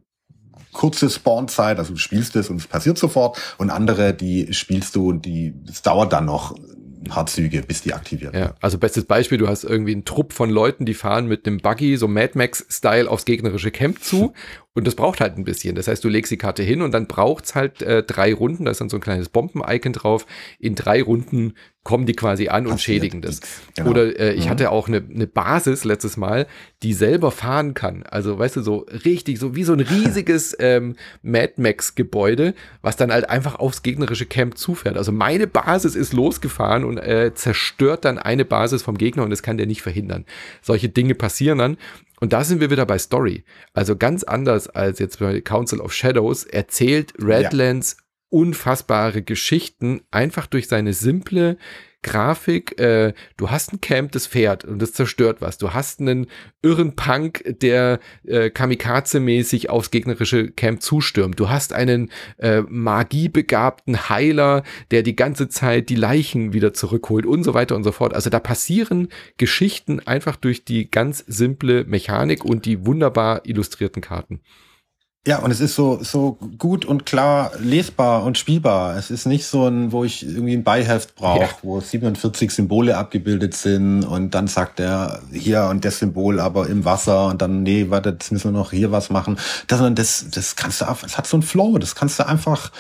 kurze 0.73 1.11
Spawnzeit, 1.11 1.79
also 1.79 1.93
du 1.93 1.99
spielst 1.99 2.35
es 2.37 2.51
und 2.51 2.57
es 2.57 2.67
passiert 2.67 2.99
sofort 2.99 3.39
und 3.59 3.71
andere, 3.71 4.15
die 4.15 4.53
spielst 4.53 4.97
du 4.97 5.11
und 5.11 5.25
die, 5.25 5.55
es 5.69 5.83
dauert 5.83 6.13
dann 6.13 6.25
noch 6.25 6.55
ein 7.03 7.09
paar 7.09 7.27
Züge, 7.27 7.63
bis 7.63 7.83
die 7.83 7.93
aktiviert 7.93 8.35
Ja, 8.35 8.55
also 8.61 8.79
bestes 8.79 9.05
Beispiel, 9.05 9.39
du 9.39 9.49
hast 9.49 9.65
irgendwie 9.65 9.93
einen 9.93 10.05
Trupp 10.05 10.33
von 10.33 10.51
Leuten, 10.51 10.85
die 10.85 10.95
fahren 10.95 11.27
mit 11.27 11.47
einem 11.47 11.59
Buggy, 11.59 11.97
so 11.97 12.09
Mad 12.09 12.33
Max-Style 12.35 13.11
aufs 13.11 13.25
gegnerische 13.25 13.71
Camp 13.71 14.03
zu 14.03 14.33
und 14.75 14.87
das 14.87 14.95
braucht 14.95 15.21
halt 15.21 15.37
ein 15.37 15.45
bisschen. 15.45 15.75
Das 15.75 15.89
heißt, 15.89 16.03
du 16.05 16.09
legst 16.09 16.31
die 16.31 16.37
Karte 16.37 16.63
hin 16.63 16.83
und 16.83 16.93
dann 16.93 17.07
braucht's 17.07 17.55
halt 17.55 17.83
äh, 17.83 18.03
drei 18.03 18.33
Runden, 18.33 18.65
da 18.65 18.71
ist 18.71 18.81
dann 18.81 18.89
so 18.89 18.97
ein 18.97 19.03
kleines 19.03 19.29
Bomben-Icon 19.29 19.93
drauf. 19.93 20.27
In 20.59 20.75
drei 20.75 21.03
Runden 21.03 21.55
kommen 21.85 22.07
die 22.07 22.13
quasi 22.13 22.49
an 22.49 22.67
und 22.67 22.81
schädigen 22.81 23.23
das. 23.23 23.41
Genau. 23.77 23.91
Oder 23.91 24.19
äh, 24.19 24.35
ich 24.35 24.47
mhm. 24.47 24.51
hatte 24.51 24.71
auch 24.71 24.87
eine, 24.87 24.99
eine 24.99 25.27
Basis 25.27 25.85
letztes 25.85 26.17
Mal, 26.17 26.47
die 26.83 26.93
selber 26.93 27.33
fahren 27.33 27.75
kann. 27.75 28.05
Also, 28.05 28.39
weißt 28.39 28.57
du, 28.57 28.63
so 28.63 28.87
richtig, 29.05 29.39
so 29.39 29.57
wie 29.57 29.65
so 29.65 29.73
ein 29.73 29.81
riesiges 29.81 30.57
ähm, 30.61 30.95
Mad 31.23 31.55
Max-Gebäude, 31.57 32.55
was 32.83 32.97
dann 32.97 33.13
halt 33.13 33.29
einfach 33.29 33.57
aufs 33.57 33.83
gegnerische 33.83 34.27
Camp 34.27 34.57
zufährt. 34.57 34.97
Also 34.97 35.11
meine 35.11 35.47
Basis 35.47 35.97
ist 35.97 36.13
losgefahren 36.13 36.85
und 36.85 36.99
äh, 36.99 37.33
zerstört 37.35 38.05
dann 38.05 38.19
eine 38.19 38.45
Basis 38.45 38.83
vom 38.83 38.97
Gegner 38.97 39.25
und 39.25 39.31
das 39.31 39.43
kann 39.43 39.57
der 39.57 39.67
nicht 39.67 39.83
verhindern. 39.83 40.25
Solche 40.61 40.89
Dinge 40.89 41.15
passieren 41.15 41.59
dann. 41.59 41.77
Und 42.21 42.33
da 42.33 42.45
sind 42.45 42.61
wir 42.61 42.71
wieder 42.71 42.87
bei 42.87 42.99
Story. 42.99 43.43
Also 43.75 43.97
ganz 43.97 44.23
anders 44.23 44.69
als 44.69 45.01
jetzt 45.01 45.19
bei 45.19 45.41
Council 45.41 45.81
of 45.81 45.93
Shadows 45.93 46.45
erzählt 46.45 47.13
Redlands. 47.19 47.97
Unfassbare 48.33 49.23
Geschichten 49.23 50.03
einfach 50.11 50.47
durch 50.47 50.69
seine 50.69 50.93
simple 50.93 51.59
Grafik, 52.03 52.81
äh, 52.81 53.15
du 53.37 53.51
hast 53.51 53.73
ein 53.73 53.81
Camp, 53.81 54.11
das 54.11 54.27
fährt 54.27 54.65
und 54.65 54.83
das 54.83 54.93
zerstört 54.93 55.41
was. 55.41 55.57
Du 55.57 55.73
hast 55.73 56.01
einen 56.01 56.27
irren 56.61 56.97
Punk, 56.97 57.45
der 57.47 58.01
äh, 58.27 58.51
Kamikaze-mäßig 58.51 59.71
aufs 59.71 59.93
gegnerische 59.93 60.51
Camp 60.51 60.83
zustürmt. 60.83 61.39
Du 61.39 61.49
hast 61.49 61.73
einen 61.73 62.11
äh, 62.39 62.63
magiebegabten 62.63 64.09
Heiler, 64.09 64.65
der 64.91 65.05
die 65.05 65.15
ganze 65.15 65.49
Zeit 65.49 65.91
die 65.91 65.95
Leichen 65.95 66.53
wieder 66.53 66.75
zurückholt 66.75 67.25
und 67.25 67.45
so 67.45 67.55
weiter 67.55 67.77
und 67.77 67.85
so 67.85 67.93
fort. 67.93 68.15
Also 68.15 68.31
da 68.31 68.41
passieren 68.41 69.09
Geschichten 69.37 70.01
einfach 70.01 70.35
durch 70.35 70.65
die 70.65 70.91
ganz 70.91 71.25
simple 71.29 71.85
Mechanik 71.85 72.45
und 72.45 72.67
die 72.67 72.85
wunderbar 72.85 73.43
illustrierten 73.45 74.03
Karten. 74.03 74.41
Ja, 75.25 75.39
und 75.39 75.53
es 75.53 75.61
ist 75.61 75.77
so, 75.77 76.03
so 76.03 76.37
gut 76.59 76.85
und 76.85 77.07
klar 77.07 77.53
lesbar 77.61 78.25
und 78.25 78.39
spielbar. 78.39 78.97
Es 78.97 79.09
ist 79.09 79.25
nicht 79.25 79.47
so 79.47 79.69
ein, 79.69 79.93
wo 79.93 80.03
ich 80.03 80.27
irgendwie 80.27 80.55
ein 80.55 80.65
Beiheft 80.65 81.15
brauche, 81.15 81.43
ja. 81.43 81.49
wo 81.63 81.81
47 81.81 82.51
Symbole 82.51 82.97
abgebildet 82.97 83.55
sind 83.55 84.03
und 84.03 84.35
dann 84.35 84.49
sagt 84.49 84.81
er 84.81 85.23
hier 85.33 85.69
und 85.71 85.85
das 85.85 86.01
Symbol 86.01 86.41
aber 86.41 86.69
im 86.69 86.85
Wasser 86.85 87.29
und 87.29 87.41
dann, 87.41 87.63
nee, 87.63 87.87
warte, 87.89 88.11
jetzt 88.11 88.33
müssen 88.33 88.53
wir 88.53 88.59
noch 88.59 88.73
hier 88.73 88.91
was 88.91 89.11
machen. 89.11 89.39
Das, 89.69 89.81
das, 89.95 90.27
das 90.29 90.57
kannst 90.57 90.81
du, 90.81 90.87
es 91.07 91.17
hat 91.17 91.29
so 91.29 91.37
ein 91.37 91.43
Flow, 91.43 91.79
das 91.79 91.95
kannst 91.95 92.19
du 92.19 92.27
einfach, 92.27 92.73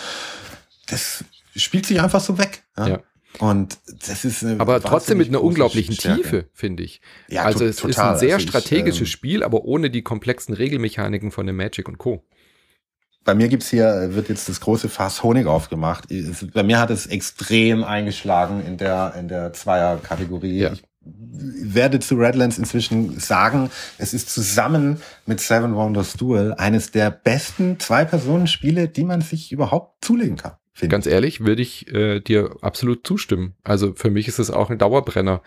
das 0.89 1.25
spielt 1.55 1.87
sich 1.87 2.01
einfach 2.01 2.21
so 2.21 2.39
weg. 2.39 2.65
Ja. 2.77 2.89
ja. 2.89 2.99
Und 3.39 3.79
das 4.07 4.25
ist 4.25 4.45
aber 4.45 4.81
trotzdem 4.81 5.19
mit 5.19 5.29
einer 5.29 5.43
unglaublichen 5.43 5.95
Stärke. 5.95 6.23
Tiefe, 6.23 6.49
finde 6.53 6.83
ich. 6.83 7.01
Ja, 7.29 7.45
also 7.45 7.65
es 7.65 7.77
total. 7.77 7.91
ist 7.91 7.99
ein 7.99 8.19
sehr 8.19 8.35
also 8.35 8.47
strategisches 8.47 8.97
ich, 8.97 9.01
ähm, 9.01 9.07
Spiel, 9.07 9.43
aber 9.43 9.65
ohne 9.65 9.91
die 9.91 10.03
komplexen 10.03 10.55
Regelmechaniken 10.55 11.31
von 11.31 11.47
dem 11.47 11.57
Magic 11.57 11.89
und 11.89 11.99
Co 11.99 12.25
bei 13.25 13.35
mir 13.35 13.49
gibt's 13.49 13.71
hier, 13.71 14.15
wird 14.15 14.29
jetzt 14.29 14.49
das 14.49 14.61
große 14.61 14.89
Fass 14.89 15.23
Honig 15.23 15.47
aufgemacht. 15.47 16.09
Bei 16.53 16.63
mir 16.63 16.81
hat 16.81 16.91
es 16.91 17.07
extrem 17.07 17.85
eingeschlagen 17.85 18.65
in 18.67 18.77
der, 18.77 19.15
in 19.19 19.29
der 19.29 19.53
Zweier-Kategorie. 19.53 20.59
Ja. 20.59 20.73
Ich 20.73 20.83
werde 21.05 21.99
zu 21.99 22.15
Redlands 22.15 22.59
inzwischen 22.59 23.19
sagen, 23.19 23.71
es 23.99 24.15
ist 24.15 24.31
zusammen 24.31 25.01
mit 25.27 25.41
Seven 25.41 25.75
Wonders 25.75 26.15
Duel 26.15 26.55
eines 26.55 26.93
der 26.93 27.11
besten 27.11 27.81
Zwei-Personen-Spiele, 27.81 28.89
die 28.89 29.05
man 29.05 29.21
sich 29.21 29.51
überhaupt 29.51 30.05
zulegen 30.05 30.37
kann. 30.37 30.53
Ganz 30.89 31.07
ich. 31.07 31.13
ehrlich, 31.13 31.45
würde 31.45 31.63
ich 31.63 31.93
äh, 31.93 32.21
dir 32.21 32.57
absolut 32.63 33.07
zustimmen. 33.07 33.55
Also 33.63 33.93
für 33.95 34.11
mich 34.11 34.27
ist 34.27 34.39
es 34.39 34.51
auch 34.51 34.71
ein 34.71 34.79
Dauerbrenner 34.79 35.43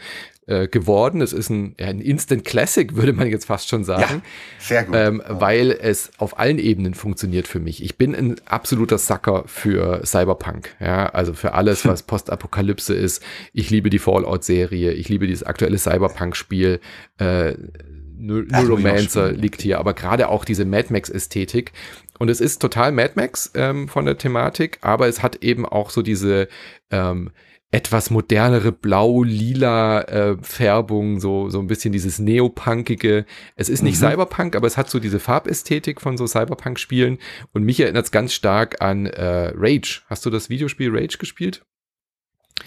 äh, 0.45 0.67
geworden. 0.67 1.21
Es 1.21 1.33
ist 1.33 1.49
ein, 1.49 1.75
ja, 1.79 1.87
ein 1.87 1.99
Instant 1.99 2.45
Classic, 2.45 2.95
würde 2.95 3.13
man 3.13 3.27
jetzt 3.27 3.45
fast 3.45 3.67
schon 3.67 3.83
sagen. 3.83 4.21
Ja, 4.21 4.21
sehr 4.59 4.83
gut. 4.83 4.95
Ähm, 4.95 5.23
weil 5.27 5.71
es 5.71 6.11
auf 6.19 6.37
allen 6.37 6.59
Ebenen 6.59 6.93
funktioniert 6.93 7.47
für 7.47 7.59
mich. 7.59 7.83
Ich 7.83 7.97
bin 7.97 8.13
ein 8.13 8.35
absoluter 8.45 8.99
Sucker 8.99 9.43
für 9.47 10.05
Cyberpunk. 10.05 10.75
Ja, 10.79 11.07
also 11.07 11.33
für 11.33 11.53
alles, 11.53 11.85
was 11.85 12.03
Postapokalypse 12.07 12.93
ist. 12.93 13.23
Ich 13.51 13.71
liebe 13.71 13.89
die 13.89 13.99
Fallout-Serie. 13.99 14.93
Ich 14.93 15.09
liebe 15.09 15.25
dieses 15.25 15.43
aktuelle 15.43 15.79
Cyberpunk-Spiel. 15.79 16.79
Äh, 17.17 17.55
Neuromancer 18.17 19.31
liegt 19.31 19.61
hier, 19.61 19.79
aber 19.79 19.93
gerade 19.93 20.29
auch 20.29 20.45
diese 20.45 20.65
Mad 20.65 20.87
Max-Ästhetik. 20.89 21.73
Und 22.19 22.29
es 22.29 22.41
ist 22.41 22.61
total 22.61 22.91
Mad 22.91 23.13
Max 23.15 23.51
ähm, 23.55 23.87
von 23.87 24.05
der 24.05 24.17
Thematik, 24.17 24.79
aber 24.81 25.07
es 25.07 25.21
hat 25.21 25.43
eben 25.43 25.65
auch 25.65 25.89
so 25.89 26.01
diese 26.01 26.47
ähm, 26.91 27.31
etwas 27.71 28.09
modernere 28.09 28.71
blau-lila 28.71 30.01
äh, 30.03 30.37
Färbung, 30.41 31.19
so, 31.19 31.49
so 31.49 31.59
ein 31.59 31.67
bisschen 31.67 31.91
dieses 31.91 32.19
Neopunkige. 32.19 33.25
Es 33.57 33.67
ist 33.67 33.81
nicht 33.81 34.01
mhm. 34.01 34.07
Cyberpunk, 34.07 34.55
aber 34.55 34.67
es 34.67 34.77
hat 34.77 34.89
so 34.89 34.99
diese 34.99 35.19
Farbästhetik 35.19 35.99
von 35.99 36.15
so 36.15 36.25
Cyberpunk-Spielen. 36.25 37.17
Und 37.51 37.63
mich 37.63 37.79
erinnert 37.81 38.05
es 38.05 38.11
ganz 38.11 38.33
stark 38.33 38.81
an 38.81 39.07
äh, 39.07 39.51
Rage. 39.53 40.03
Hast 40.07 40.25
du 40.25 40.29
das 40.29 40.49
Videospiel 40.49 40.89
Rage 40.89 41.17
gespielt? 41.17 41.65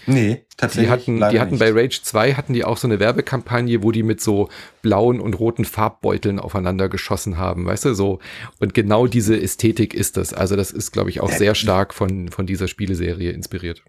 Nee, 0.05 0.43
tatsächlich. 0.57 0.87
Die 0.87 0.91
hatten, 0.91 1.31
die 1.31 1.39
hatten 1.39 1.59
bei 1.59 1.71
Rage 1.71 2.01
2 2.03 2.33
hatten 2.33 2.53
die 2.53 2.63
auch 2.63 2.77
so 2.77 2.87
eine 2.87 2.99
Werbekampagne, 2.99 3.83
wo 3.83 3.91
die 3.91 4.03
mit 4.03 4.21
so 4.21 4.49
blauen 4.81 5.19
und 5.19 5.33
roten 5.39 5.65
Farbbeuteln 5.65 6.39
aufeinander 6.39 6.89
geschossen 6.89 7.37
haben, 7.37 7.65
weißt 7.65 7.85
du, 7.85 7.93
so. 7.93 8.19
Und 8.59 8.73
genau 8.73 9.07
diese 9.07 9.39
Ästhetik 9.39 9.93
ist 9.93 10.17
das. 10.17 10.33
Also 10.33 10.55
das 10.55 10.71
ist, 10.71 10.91
glaube 10.91 11.09
ich, 11.09 11.21
auch 11.21 11.31
sehr 11.31 11.55
stark 11.55 11.93
von, 11.93 12.29
von 12.29 12.45
dieser 12.45 12.67
Spieleserie 12.67 13.31
inspiriert. 13.31 13.83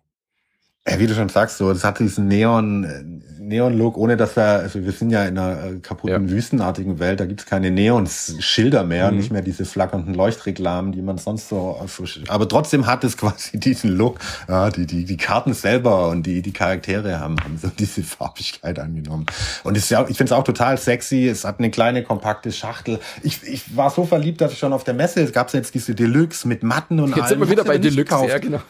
Ja, 0.87 0.99
wie 0.99 1.07
du 1.07 1.15
schon 1.15 1.29
sagst, 1.29 1.59
so, 1.59 1.71
das 1.73 1.85
hat 1.85 1.99
diesen 1.99 2.27
Neon, 2.29 3.23
Neon-Look, 3.51 3.99
ohne 3.99 4.17
dass 4.17 4.37
wir, 4.37 4.45
also 4.45 4.83
wir 4.83 4.93
sind 4.93 5.11
ja 5.11 5.25
in 5.25 5.37
einer 5.37 5.65
äh, 5.65 5.79
kaputten, 5.81 6.29
ja. 6.29 6.33
wüstenartigen 6.33 6.99
Welt, 6.99 7.21
da 7.21 7.27
gibt's 7.27 7.45
keine 7.45 7.71
Neon-Schilder 7.71 8.85
mehr, 8.85 9.11
mhm. 9.11 9.19
nicht 9.19 9.31
mehr 9.31 9.43
diese 9.43 9.67
flackernden 9.67 10.15
Leuchtreklamen, 10.15 10.93
die 10.93 11.03
man 11.03 11.19
sonst 11.19 11.49
so, 11.49 11.79
so, 11.87 12.05
aber 12.29 12.49
trotzdem 12.49 12.87
hat 12.87 13.05
es 13.05 13.17
quasi 13.19 13.61
diesen 13.61 13.91
Look, 13.97 14.19
ja, 14.49 14.71
die, 14.71 14.87
die, 14.87 15.05
die 15.05 15.17
Karten 15.17 15.53
selber 15.53 16.09
und 16.09 16.25
die, 16.25 16.41
die 16.41 16.53
Charaktere 16.53 17.21
haben, 17.21 17.37
haben 17.45 17.59
so 17.61 17.69
diese 17.79 18.03
Farbigkeit 18.03 18.79
angenommen. 18.79 19.27
Und 19.65 19.77
es 19.77 19.85
ist 19.85 19.91
ja, 19.91 20.03
ich 20.09 20.17
finde 20.17 20.33
es 20.33 20.33
auch 20.33 20.45
total 20.45 20.79
sexy, 20.79 21.29
es 21.29 21.45
hat 21.45 21.59
eine 21.59 21.71
kleine, 21.71 22.03
kompakte 22.03 22.53
Schachtel. 22.53 23.01
Ich, 23.23 23.43
ich 23.43 23.77
war 23.77 23.91
so 23.91 24.05
verliebt, 24.07 24.41
dass 24.41 24.53
ich 24.53 24.59
schon 24.59 24.73
auf 24.73 24.85
der 24.85 24.95
Messe, 24.95 25.21
es 25.21 25.33
gab 25.33 25.53
jetzt 25.53 25.75
diese 25.75 25.95
Deluxe 25.95 26.47
mit 26.47 26.63
Matten 26.63 27.01
und 27.01 27.11
Jetzt 27.11 27.19
allem. 27.19 27.29
sind 27.29 27.41
wir 27.41 27.51
wieder 27.51 27.65
bei 27.65 27.79
Deluxe, 27.79 28.27
ja, 28.27 28.39
genau. 28.39 28.61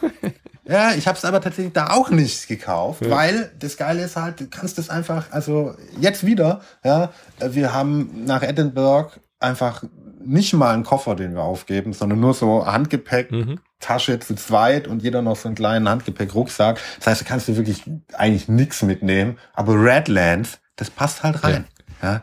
Ja, 0.63 0.93
ich 0.93 1.07
habe 1.07 1.17
es 1.17 1.25
aber 1.25 1.41
tatsächlich 1.41 1.73
da 1.73 1.89
auch 1.89 2.11
nicht 2.11 2.47
gekauft, 2.47 3.03
ja. 3.03 3.09
weil 3.09 3.51
das 3.59 3.77
Geile 3.77 4.03
ist 4.03 4.15
halt, 4.15 4.39
du 4.39 4.47
kannst 4.47 4.70
das 4.77 4.89
einfach, 4.89 5.31
also 5.31 5.75
jetzt 5.99 6.25
wieder, 6.25 6.61
ja, 6.83 7.11
wir 7.39 7.73
haben 7.73 8.25
nach 8.25 8.43
Edinburgh 8.43 9.11
einfach 9.39 9.83
nicht 10.23 10.53
mal 10.53 10.73
einen 10.73 10.83
Koffer, 10.83 11.15
den 11.15 11.33
wir 11.33 11.43
aufgeben, 11.43 11.93
sondern 11.93 12.19
nur 12.19 12.33
so 12.33 12.65
Handgepäck, 12.65 13.31
mhm. 13.31 13.59
Tasche 13.79 14.19
zu 14.19 14.35
zweit 14.35 14.87
und 14.87 15.01
jeder 15.01 15.21
noch 15.21 15.35
so 15.35 15.47
einen 15.47 15.55
kleinen 15.55 15.89
Handgepäck-Rucksack. 15.89 16.79
Das 16.99 17.07
heißt, 17.07 17.21
da 17.21 17.25
kannst 17.25 17.47
du 17.47 17.55
wirklich 17.55 17.83
eigentlich 18.13 18.47
nichts 18.47 18.83
mitnehmen, 18.83 19.37
aber 19.53 19.73
Redlands, 19.73 20.59
das 20.75 20.89
passt 20.89 21.23
halt 21.23 21.43
rein. 21.43 21.65
Ja. 22.01 22.13
ja. 22.13 22.21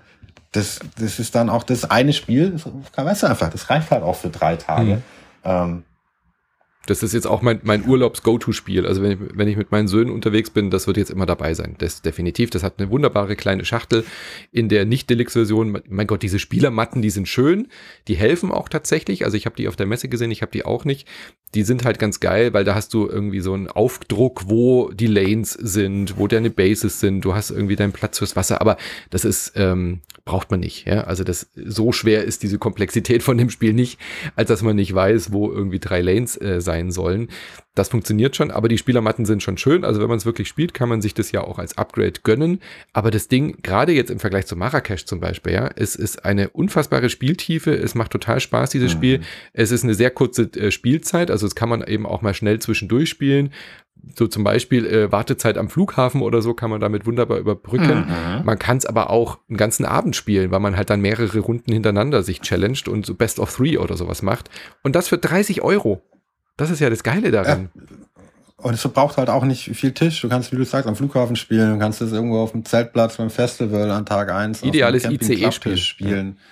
Das, 0.53 0.79
das 0.99 1.19
ist 1.19 1.35
dann 1.35 1.51
auch 1.51 1.63
das 1.63 1.91
eine 1.91 2.13
Spiel, 2.13 2.53
das, 2.53 2.67
weißt 2.95 3.25
du 3.25 3.27
einfach, 3.27 3.51
das 3.51 3.69
reicht 3.69 3.91
halt 3.91 4.03
auch 4.03 4.17
für 4.17 4.31
drei 4.31 4.57
Tage. 4.57 4.97
Mhm. 4.97 5.03
Ähm, 5.45 5.85
das 6.89 7.03
ist 7.03 7.13
jetzt 7.13 7.27
auch 7.27 7.43
mein, 7.43 7.61
mein 7.65 7.87
Urlaubs-Go-To-Spiel. 7.87 8.87
Also 8.87 9.03
wenn 9.03 9.13
ich, 9.13 9.19
wenn 9.35 9.49
ich 9.49 9.57
mit 9.57 9.71
meinen 9.71 9.89
Söhnen 9.89 10.11
unterwegs 10.11 10.49
bin, 10.49 10.71
das 10.71 10.87
wird 10.87 10.97
jetzt 10.97 11.11
immer 11.11 11.27
dabei 11.27 11.53
sein. 11.53 11.75
Das 11.79 12.01
definitiv. 12.01 12.49
Das 12.49 12.63
hat 12.63 12.79
eine 12.79 12.91
wunderbare 12.91 13.37
kleine 13.37 13.67
Schachtel 13.67 14.05
in 14.53 14.71
der 14.71 14.87
Nicht-Deluxe-Version. 14.87 15.83
Mein 15.87 16.07
Gott, 16.07 16.23
diese 16.23 16.39
Spielermatten, 16.39 17.03
die 17.03 17.11
sind 17.11 17.29
schön. 17.29 17.69
Die 18.09 18.17
helfen 18.17 18.51
auch 18.51 18.71
tatsächlich. 18.71 19.27
Also 19.27 19.37
ich 19.37 19.45
habe 19.45 19.57
die 19.57 19.69
auf 19.69 19.77
der 19.77 19.87
Messe 19.87 20.09
gesehen, 20.09 20.31
ich 20.31 20.41
habe 20.41 20.53
die 20.53 20.65
auch 20.65 20.87
nicht. 20.87 21.07
Die 21.55 21.63
sind 21.63 21.85
halt 21.85 21.99
ganz 21.99 22.21
geil, 22.21 22.53
weil 22.55 22.65
da 22.65 22.75
hast 22.75 22.95
du 22.95 23.07
irgendwie 23.09 23.41
so 23.41 23.53
einen 23.53 23.69
Aufdruck, 23.69 24.45
wo 24.47 24.91
die 24.91 25.07
Lanes 25.07 25.53
sind, 25.53 26.19
wo 26.19 26.27
deine 26.27 26.51
Bases 26.51 27.01
sind. 27.01 27.21
Du 27.23 27.35
hast 27.35 27.51
irgendwie 27.51 27.77
deinen 27.77 27.93
Platz 27.93 28.19
fürs 28.19 28.37
Wasser. 28.37 28.61
Aber 28.61 28.77
das 29.11 29.25
ist, 29.25 29.53
ähm, 29.57 30.01
braucht 30.25 30.51
man 30.51 30.61
nicht. 30.61 30.87
Ja? 30.87 31.03
Also 31.03 31.25
das 31.25 31.51
so 31.55 31.93
schwer 31.93 32.25
ist 32.25 32.43
diese 32.43 32.59
Komplexität 32.59 33.23
von 33.23 33.39
dem 33.39 33.51
Spiel 33.51 33.73
nicht, 33.73 33.99
als 34.37 34.49
dass 34.49 34.63
man 34.63 34.77
nicht 34.77 34.95
weiß, 34.95 35.33
wo 35.33 35.51
irgendwie 35.51 35.79
drei 35.79 36.01
Lanes 36.01 36.41
äh, 36.41 36.61
sein 36.61 36.79
sein 36.79 36.91
sollen. 36.91 37.29
Das 37.79 37.89
funktioniert 37.89 38.35
schon, 38.35 38.51
aber 38.51 38.69
die 38.69 38.79
Spielermatten 38.79 39.25
sind 39.25 39.43
schon 39.43 39.57
schön. 39.57 39.85
Also 39.85 40.01
wenn 40.01 40.09
man 40.09 40.19
es 40.19 40.27
wirklich 40.27 40.49
spielt, 40.49 40.75
kann 40.75 40.89
man 40.89 41.01
sich 41.01 41.15
das 41.15 41.31
ja 41.31 41.43
auch 41.43 41.59
als 41.59 41.79
Upgrade 41.79 42.21
gönnen. 42.25 42.61
Aber 42.93 43.11
das 43.11 43.29
Ding, 43.29 43.59
gerade 43.63 43.93
jetzt 43.93 44.11
im 44.11 44.19
Vergleich 44.19 44.47
zu 44.47 44.57
Marrakesch 44.57 45.05
zum 45.05 45.21
Beispiel, 45.21 45.53
ja, 45.53 45.71
es 45.77 45.95
ist 45.95 46.25
eine 46.25 46.49
unfassbare 46.49 47.09
Spieltiefe. 47.09 47.73
Es 47.73 47.95
macht 47.95 48.11
total 48.11 48.41
Spaß, 48.41 48.71
dieses 48.71 48.95
mhm. 48.95 48.99
Spiel. 48.99 49.21
Es 49.53 49.71
ist 49.71 49.85
eine 49.85 49.95
sehr 49.95 50.11
kurze 50.11 50.51
äh, 50.55 50.73
Spielzeit. 50.73 51.31
Also 51.31 51.47
es 51.47 51.55
kann 51.55 51.69
man 51.69 51.83
eben 51.87 52.05
auch 52.05 52.21
mal 52.21 52.35
schnell 52.35 52.59
zwischendurch 52.59 53.09
spielen 53.09 53.51
so 54.17 54.27
zum 54.27 54.45
Beispiel 54.45 54.87
äh, 54.87 55.13
Wartezeit 55.13 55.59
am 55.59 55.69
Flughafen 55.69 56.23
oder 56.23 56.41
so 56.41 56.55
kann 56.55 56.71
man 56.71 56.81
damit 56.81 57.07
wunderbar 57.07 57.39
überbrücken. 57.39 58.07
Mhm. 58.07 58.45
Man 58.45 58.59
kann 58.59 58.77
es 58.77 58.87
aber 58.87 59.11
auch 59.11 59.39
einen 59.49 59.57
ganzen 59.57 59.85
Abend 59.85 60.17
spielen, 60.17 60.51
weil 60.51 60.61
man 60.61 60.77
halt 60.77 60.91
dann 60.91 61.01
mehrere 61.01 61.39
Runden 61.41 61.73
hintereinander 61.73 62.23
sich 62.23 62.41
challenged 62.41 62.89
und 62.89 63.05
so 63.07 63.15
Best 63.15 63.39
of 63.39 63.55
Three 63.55 63.77
oder 63.77 63.97
sowas 63.97 64.23
macht. 64.23 64.51
Und 64.83 64.95
das 64.95 65.09
für 65.09 65.19
30 65.19 65.63
Euro. 65.63 66.03
Das 66.59 66.71
ist 66.71 66.81
ja 66.81 66.91
das 66.91 67.03
Geile 67.03 67.31
daran. 67.31 67.71
Ja. 67.75 67.83
Und 68.59 68.75
es 68.75 68.83
braucht 68.83 69.17
halt 69.17 69.31
auch 69.31 69.45
nicht 69.45 69.71
viel 69.77 69.93
Tisch. 69.93 70.21
Du 70.21 70.29
kannst, 70.29 70.51
wie 70.51 70.57
du 70.57 70.65
sagst, 70.65 70.89
am 70.89 70.97
Flughafen 70.97 71.37
spielen, 71.37 71.75
du 71.75 71.79
kannst 71.79 72.03
es 72.03 72.11
irgendwo 72.11 72.41
auf 72.41 72.51
dem 72.51 72.65
Zeltplatz 72.65 73.17
beim 73.17 73.31
Festival 73.31 73.89
an 73.93 74.05
Tag 74.05 74.33
1 74.33 74.65
Ideales 74.65 75.05
ICE-Spiel 75.05 75.77
spielen. 75.77 76.37
Ja. 76.37 76.43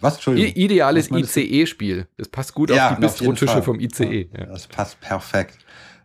Was? 0.00 0.14
Entschuldigung. 0.16 0.52
Ideales 0.54 1.10
ICE-Spiel. 1.10 2.06
Das 2.18 2.28
passt 2.28 2.52
gut 2.52 2.70
ja, 2.70 2.90
auf 2.90 2.96
die 2.96 3.00
Bistrotische 3.00 3.62
vom 3.62 3.80
ICE. 3.80 4.28
Ja. 4.38 4.44
Das 4.44 4.66
passt 4.66 5.00
perfekt. 5.00 5.58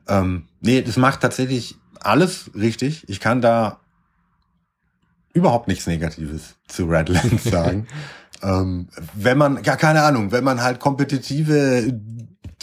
Ähm, 0.08 0.47
nee, 0.62 0.82
das 0.82 0.95
macht 0.95 1.20
tatsächlich 1.20 1.76
alles 1.99 2.51
richtig. 2.56 3.08
Ich 3.10 3.20
kann 3.20 3.41
da 3.41 3.82
überhaupt 5.34 5.68
nichts 5.68 5.86
Negatives 5.86 6.56
zu 6.68 6.86
Redlands 6.86 7.43
sagen. 7.51 7.88
ähm, 8.41 8.88
wenn 9.14 9.38
man, 9.38 9.62
ja, 9.66 9.76
keine 9.76 10.04
Ahnung, 10.04 10.32
wenn 10.32 10.45
man 10.45 10.62
halt 10.62 10.80
kompetitive 10.80 11.93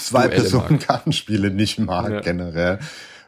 zwei 0.00 0.28
Personen 0.28 0.78
Kartenspiele 0.78 1.50
nicht 1.50 1.78
mag 1.78 2.10
ja. 2.10 2.20
generell. 2.20 2.78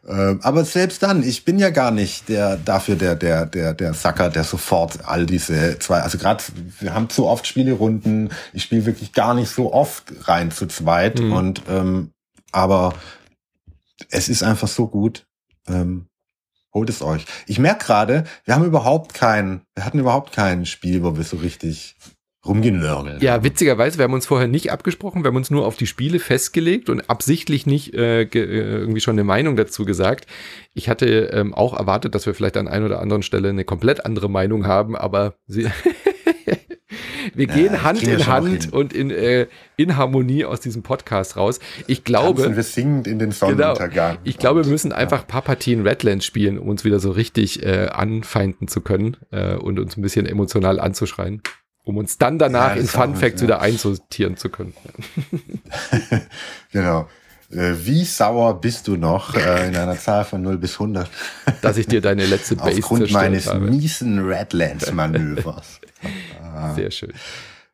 Ähm, 0.06 0.40
aber 0.42 0.64
selbst 0.64 1.02
dann, 1.02 1.22
ich 1.22 1.44
bin 1.44 1.58
ja 1.58 1.70
gar 1.70 1.92
nicht 1.92 2.28
der 2.28 2.56
dafür 2.56 2.96
der 2.96 3.14
der 3.14 3.46
der 3.46 3.72
der 3.72 3.94
Sacker, 3.94 4.30
der 4.30 4.42
sofort 4.42 5.06
all 5.06 5.26
diese 5.26 5.78
zwei, 5.78 6.00
also 6.00 6.18
gerade 6.18 6.42
wir 6.80 6.92
haben 6.92 7.08
zu 7.08 7.26
oft 7.26 7.46
Spielerunden. 7.46 8.30
Ich 8.52 8.64
spiele 8.64 8.86
wirklich 8.86 9.12
gar 9.12 9.34
nicht 9.34 9.50
so 9.50 9.72
oft 9.72 10.12
rein 10.26 10.50
zu 10.50 10.66
zweit 10.66 11.20
mhm. 11.20 11.32
und 11.32 11.62
ähm, 11.68 12.10
aber 12.50 12.94
es 14.10 14.28
ist 14.28 14.42
einfach 14.42 14.68
so 14.68 14.88
gut. 14.88 15.26
Ähm, 15.68 16.06
holt 16.74 16.88
es 16.88 17.02
euch. 17.02 17.26
Ich 17.46 17.58
merke 17.58 17.84
gerade, 17.84 18.24
wir 18.44 18.54
haben 18.54 18.64
überhaupt 18.64 19.14
kein, 19.14 19.62
wir 19.74 19.84
hatten 19.84 19.98
überhaupt 19.98 20.32
kein 20.32 20.66
Spiel, 20.66 21.02
wo 21.02 21.16
wir 21.16 21.24
so 21.24 21.36
richtig 21.36 21.96
rumgenörgelt. 22.44 23.22
Ja, 23.22 23.44
witzigerweise, 23.44 23.98
wir 23.98 24.04
haben 24.04 24.14
uns 24.14 24.26
vorher 24.26 24.48
nicht 24.48 24.72
abgesprochen, 24.72 25.22
wir 25.22 25.28
haben 25.28 25.36
uns 25.36 25.50
nur 25.50 25.64
auf 25.66 25.76
die 25.76 25.86
Spiele 25.86 26.18
festgelegt 26.18 26.90
und 26.90 27.08
absichtlich 27.08 27.66
nicht 27.66 27.94
äh, 27.94 28.22
äh, 28.22 28.28
irgendwie 28.34 29.00
schon 29.00 29.14
eine 29.14 29.24
Meinung 29.24 29.56
dazu 29.56 29.84
gesagt. 29.84 30.26
Ich 30.74 30.88
hatte 30.88 31.06
ähm, 31.32 31.54
auch 31.54 31.78
erwartet, 31.78 32.14
dass 32.14 32.26
wir 32.26 32.34
vielleicht 32.34 32.56
an 32.56 32.68
einer 32.68 32.86
oder 32.86 33.00
anderen 33.00 33.22
Stelle 33.22 33.50
eine 33.50 33.64
komplett 33.64 34.04
andere 34.04 34.28
Meinung 34.28 34.66
haben, 34.66 34.96
aber 34.96 35.34
sie 35.46 35.68
wir 37.34 37.46
gehen 37.46 37.74
ja, 37.74 37.82
Hand 37.84 38.02
in 38.02 38.26
Hand 38.26 38.72
und 38.72 38.92
in, 38.92 39.10
äh, 39.10 39.46
in 39.76 39.96
Harmonie 39.96 40.44
aus 40.44 40.58
diesem 40.58 40.82
Podcast 40.82 41.36
raus. 41.36 41.60
Ich 41.86 42.02
glaube. 42.02 42.42
Tanzen 42.42 42.56
wir 42.56 42.62
singend 42.64 43.06
in 43.06 43.20
den 43.20 43.30
Sonnenuntergang. 43.30 44.12
Genau, 44.14 44.20
ich 44.24 44.38
glaube, 44.38 44.64
wir 44.64 44.70
müssen 44.70 44.92
einfach 44.92 45.22
ein 45.22 45.28
paar 45.28 45.42
Partien 45.42 45.86
Redlands 45.86 46.26
spielen, 46.26 46.58
um 46.58 46.68
uns 46.68 46.84
wieder 46.84 46.98
so 46.98 47.12
richtig 47.12 47.64
äh, 47.64 47.86
anfeinden 47.86 48.66
zu 48.66 48.80
können 48.80 49.16
äh, 49.30 49.54
und 49.54 49.78
uns 49.78 49.96
ein 49.96 50.02
bisschen 50.02 50.26
emotional 50.26 50.80
anzuschreien 50.80 51.40
um 51.84 51.96
uns 51.96 52.18
dann 52.18 52.38
danach 52.38 52.74
ja, 52.74 52.80
in 52.80 52.86
Fun 52.86 53.16
Facts 53.16 53.40
ja. 53.40 53.48
wieder 53.48 53.60
einsortieren 53.60 54.36
zu 54.36 54.48
können. 54.48 54.74
genau. 56.72 57.08
Äh, 57.50 57.74
wie 57.84 58.04
sauer 58.04 58.60
bist 58.60 58.88
du 58.88 58.96
noch 58.96 59.34
äh, 59.34 59.68
in 59.68 59.76
einer 59.76 59.98
Zahl 59.98 60.24
von 60.24 60.42
0 60.42 60.58
bis 60.58 60.74
100? 60.74 61.08
Dass 61.62 61.76
ich 61.76 61.86
dir 61.86 62.00
deine 62.00 62.24
letzte 62.26 62.56
Base 62.56 62.78
Aufgrund 62.78 63.10
meines 63.10 63.46
habe. 63.46 63.60
miesen 63.60 64.24
Redlands-Manövers. 64.26 65.80
Sehr 66.74 66.90
schön. 66.90 67.12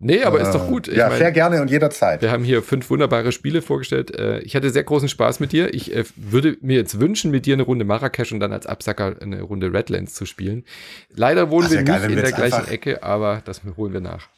Nee, 0.01 0.23
aber 0.23 0.41
ist 0.41 0.53
doch 0.53 0.67
äh, 0.67 0.71
gut. 0.71 0.87
Ich 0.87 0.97
ja, 0.97 1.09
mein, 1.09 1.19
sehr 1.19 1.33
gerne 1.33 1.61
und 1.61 1.71
jederzeit. 1.71 2.23
Wir 2.23 2.31
haben 2.31 2.45
hier 2.45 2.63
fünf 2.63 2.89
wunderbare 2.89 3.33
Spiele 3.33 3.63
vorgestellt. 3.63 4.17
Äh, 4.17 4.39
ich 4.41 4.55
hatte 4.55 4.71
sehr 4.71 4.85
großen 4.85 5.09
Spaß 5.09 5.41
mit 5.41 5.51
dir. 5.51 5.75
Ich 5.75 5.95
äh, 5.95 6.05
würde 6.15 6.57
mir 6.61 6.77
jetzt 6.77 7.01
wünschen, 7.01 7.33
mit 7.33 7.47
dir 7.47 7.55
eine 7.55 7.65
Runde 7.65 7.85
Marrakesch 7.85 8.31
und 8.31 8.39
dann 8.39 8.53
als 8.53 8.67
Absacker 8.67 9.17
eine 9.21 9.43
Runde 9.43 9.73
Redlands 9.73 10.15
zu 10.15 10.25
spielen. 10.25 10.65
Leider 11.15 11.51
wohnen 11.51 11.69
wir 11.69 11.79
nicht 11.79 11.89
geil, 11.89 12.11
in 12.11 12.17
der 12.17 12.31
gleichen 12.31 12.69
Ecke, 12.69 13.03
aber 13.03 13.43
das 13.45 13.63
holen 13.77 13.93
wir 13.93 14.01
nach. 14.01 14.29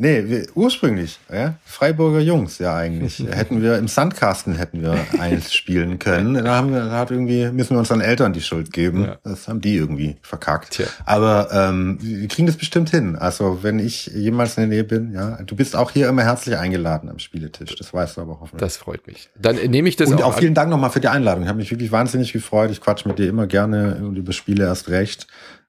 Nee, 0.00 0.28
wir, 0.28 0.46
ursprünglich, 0.54 1.18
ja, 1.30 1.56
Freiburger 1.64 2.20
Jungs, 2.20 2.58
ja 2.58 2.76
eigentlich. 2.76 3.18
hätten 3.30 3.62
wir 3.62 3.78
im 3.78 3.88
Sandkasten 3.88 4.54
hätten 4.54 4.80
wir 4.80 4.96
eins 5.18 5.52
spielen 5.52 5.98
können. 5.98 6.34
Da 6.34 6.54
haben 6.54 6.72
wir, 6.72 6.84
da 6.84 6.92
hat 6.92 7.10
irgendwie, 7.10 7.50
müssen 7.50 7.74
wir 7.74 7.80
unseren 7.80 8.00
Eltern 8.00 8.32
die 8.32 8.40
Schuld 8.40 8.72
geben. 8.72 9.06
Ja. 9.06 9.18
Das 9.24 9.48
haben 9.48 9.60
die 9.60 9.74
irgendwie 9.74 10.16
verkackt. 10.22 10.74
Tja. 10.74 10.86
Aber 11.04 11.48
ähm, 11.52 11.98
wir 12.00 12.28
kriegen 12.28 12.46
das 12.46 12.56
bestimmt 12.56 12.90
hin. 12.90 13.16
Also 13.16 13.64
wenn 13.64 13.80
ich 13.80 14.06
jemals 14.06 14.56
in 14.56 14.62
der 14.62 14.68
Nähe 14.68 14.84
bin, 14.84 15.12
ja, 15.12 15.42
du 15.42 15.56
bist 15.56 15.74
auch 15.74 15.90
hier 15.90 16.08
immer 16.08 16.22
herzlich 16.22 16.56
eingeladen 16.56 17.10
am 17.10 17.18
Spieletisch. 17.18 17.74
Das 17.74 17.92
weißt 17.92 18.16
du 18.16 18.20
aber 18.20 18.38
hoffentlich. 18.40 18.60
Das 18.60 18.76
freut 18.76 19.04
mich. 19.08 19.30
Dann 19.36 19.56
nehme 19.56 19.88
ich 19.88 19.96
das 19.96 20.10
Und 20.10 20.22
auch, 20.22 20.34
auch 20.34 20.38
vielen 20.38 20.54
Dank 20.54 20.70
nochmal 20.70 20.90
für 20.90 21.00
die 21.00 21.08
Einladung. 21.08 21.42
Ich 21.42 21.48
habe 21.48 21.58
mich 21.58 21.72
wirklich 21.72 21.90
wahnsinnig 21.90 22.32
gefreut. 22.32 22.70
Ich 22.70 22.80
quatsch 22.80 23.04
mit 23.04 23.18
dir 23.18 23.28
immer 23.28 23.48
gerne 23.48 23.96
und 23.96 24.16
über 24.16 24.32
Spiele 24.32 24.64
erst 24.64 24.88
recht. 24.90 25.26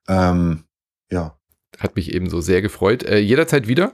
Ähm, 0.08 0.66
ja, 1.12 1.39
hat 1.80 1.96
mich 1.96 2.14
ebenso 2.14 2.42
sehr 2.42 2.62
gefreut. 2.62 3.04
Äh, 3.04 3.20
jederzeit 3.20 3.68
wieder, 3.68 3.92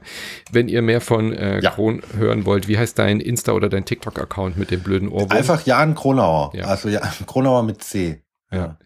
wenn 0.52 0.68
ihr 0.68 0.82
mehr 0.82 1.02
von 1.02 1.34
äh, 1.34 1.62
ja. 1.62 1.72
Kron 1.72 2.02
hören 2.18 2.46
wollt. 2.46 2.68
Wie 2.68 2.78
heißt 2.78 2.98
dein 2.98 3.22
Insta- 3.22 3.54
oder 3.54 3.70
dein 3.70 3.86
TikTok-Account 3.86 4.58
mit 4.58 4.72
dem 4.72 4.82
blöden 4.82 5.10
Ohrwurm? 5.10 5.32
Einfach 5.32 5.66
Jan 5.66 5.96
Kronauer. 5.96 6.52
Ja. 6.56 6.66
Also 6.66 6.90
ja, 6.90 7.02
Kronauer 7.26 7.64
mit 7.64 7.84
C. 7.84 8.22
Ja. 8.52 8.78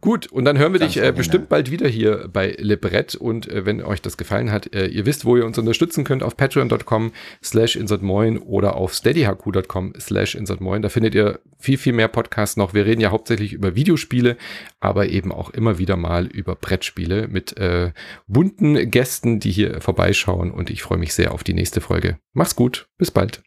Gut, 0.00 0.28
und 0.28 0.44
dann 0.44 0.56
hören 0.56 0.72
wir 0.72 0.80
Ganz 0.80 0.94
dich 0.94 1.02
äh, 1.02 1.12
bestimmt 1.12 1.48
bald 1.48 1.70
wieder 1.70 1.88
hier 1.88 2.28
bei 2.32 2.56
Librett. 2.58 3.14
Und 3.16 3.48
äh, 3.48 3.66
wenn 3.66 3.82
euch 3.82 4.00
das 4.00 4.16
gefallen 4.16 4.52
hat, 4.52 4.72
äh, 4.72 4.86
ihr 4.86 5.04
wisst, 5.04 5.24
wo 5.24 5.36
ihr 5.36 5.44
uns 5.44 5.58
unterstützen 5.58 6.04
könnt 6.04 6.22
auf 6.22 6.36
patreon.com 6.36 7.12
slash 7.42 7.76
insertmoin 7.76 8.38
oder 8.38 8.76
auf 8.76 8.94
steadyhq.com 8.94 9.94
slash 9.98 10.36
insertmoin. 10.36 10.80
Da 10.80 10.88
findet 10.88 11.14
ihr 11.14 11.40
viel, 11.58 11.76
viel 11.76 11.92
mehr 11.92 12.08
Podcasts 12.08 12.56
noch. 12.56 12.72
Wir 12.72 12.86
reden 12.86 13.00
ja 13.00 13.10
hauptsächlich 13.10 13.52
über 13.52 13.74
Videospiele, 13.74 14.36
aber 14.80 15.08
eben 15.08 15.32
auch 15.32 15.50
immer 15.50 15.78
wieder 15.78 15.96
mal 15.96 16.26
über 16.26 16.54
Brettspiele 16.54 17.26
mit 17.26 17.56
äh, 17.58 17.92
bunten 18.28 18.90
Gästen, 18.90 19.40
die 19.40 19.50
hier 19.50 19.80
vorbeischauen. 19.80 20.52
Und 20.52 20.70
ich 20.70 20.82
freue 20.82 20.98
mich 20.98 21.14
sehr 21.14 21.32
auf 21.32 21.42
die 21.42 21.54
nächste 21.54 21.80
Folge. 21.80 22.18
Mach's 22.32 22.54
gut, 22.54 22.88
bis 22.96 23.10
bald. 23.10 23.42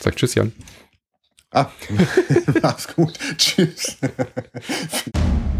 Sag 0.00 0.16
Tschüss, 0.16 0.34
Jan. 0.34 0.52
Ah, 1.52 1.70
mach's 2.62 2.88
gut. 2.94 3.18
Tschüss. 3.36 3.98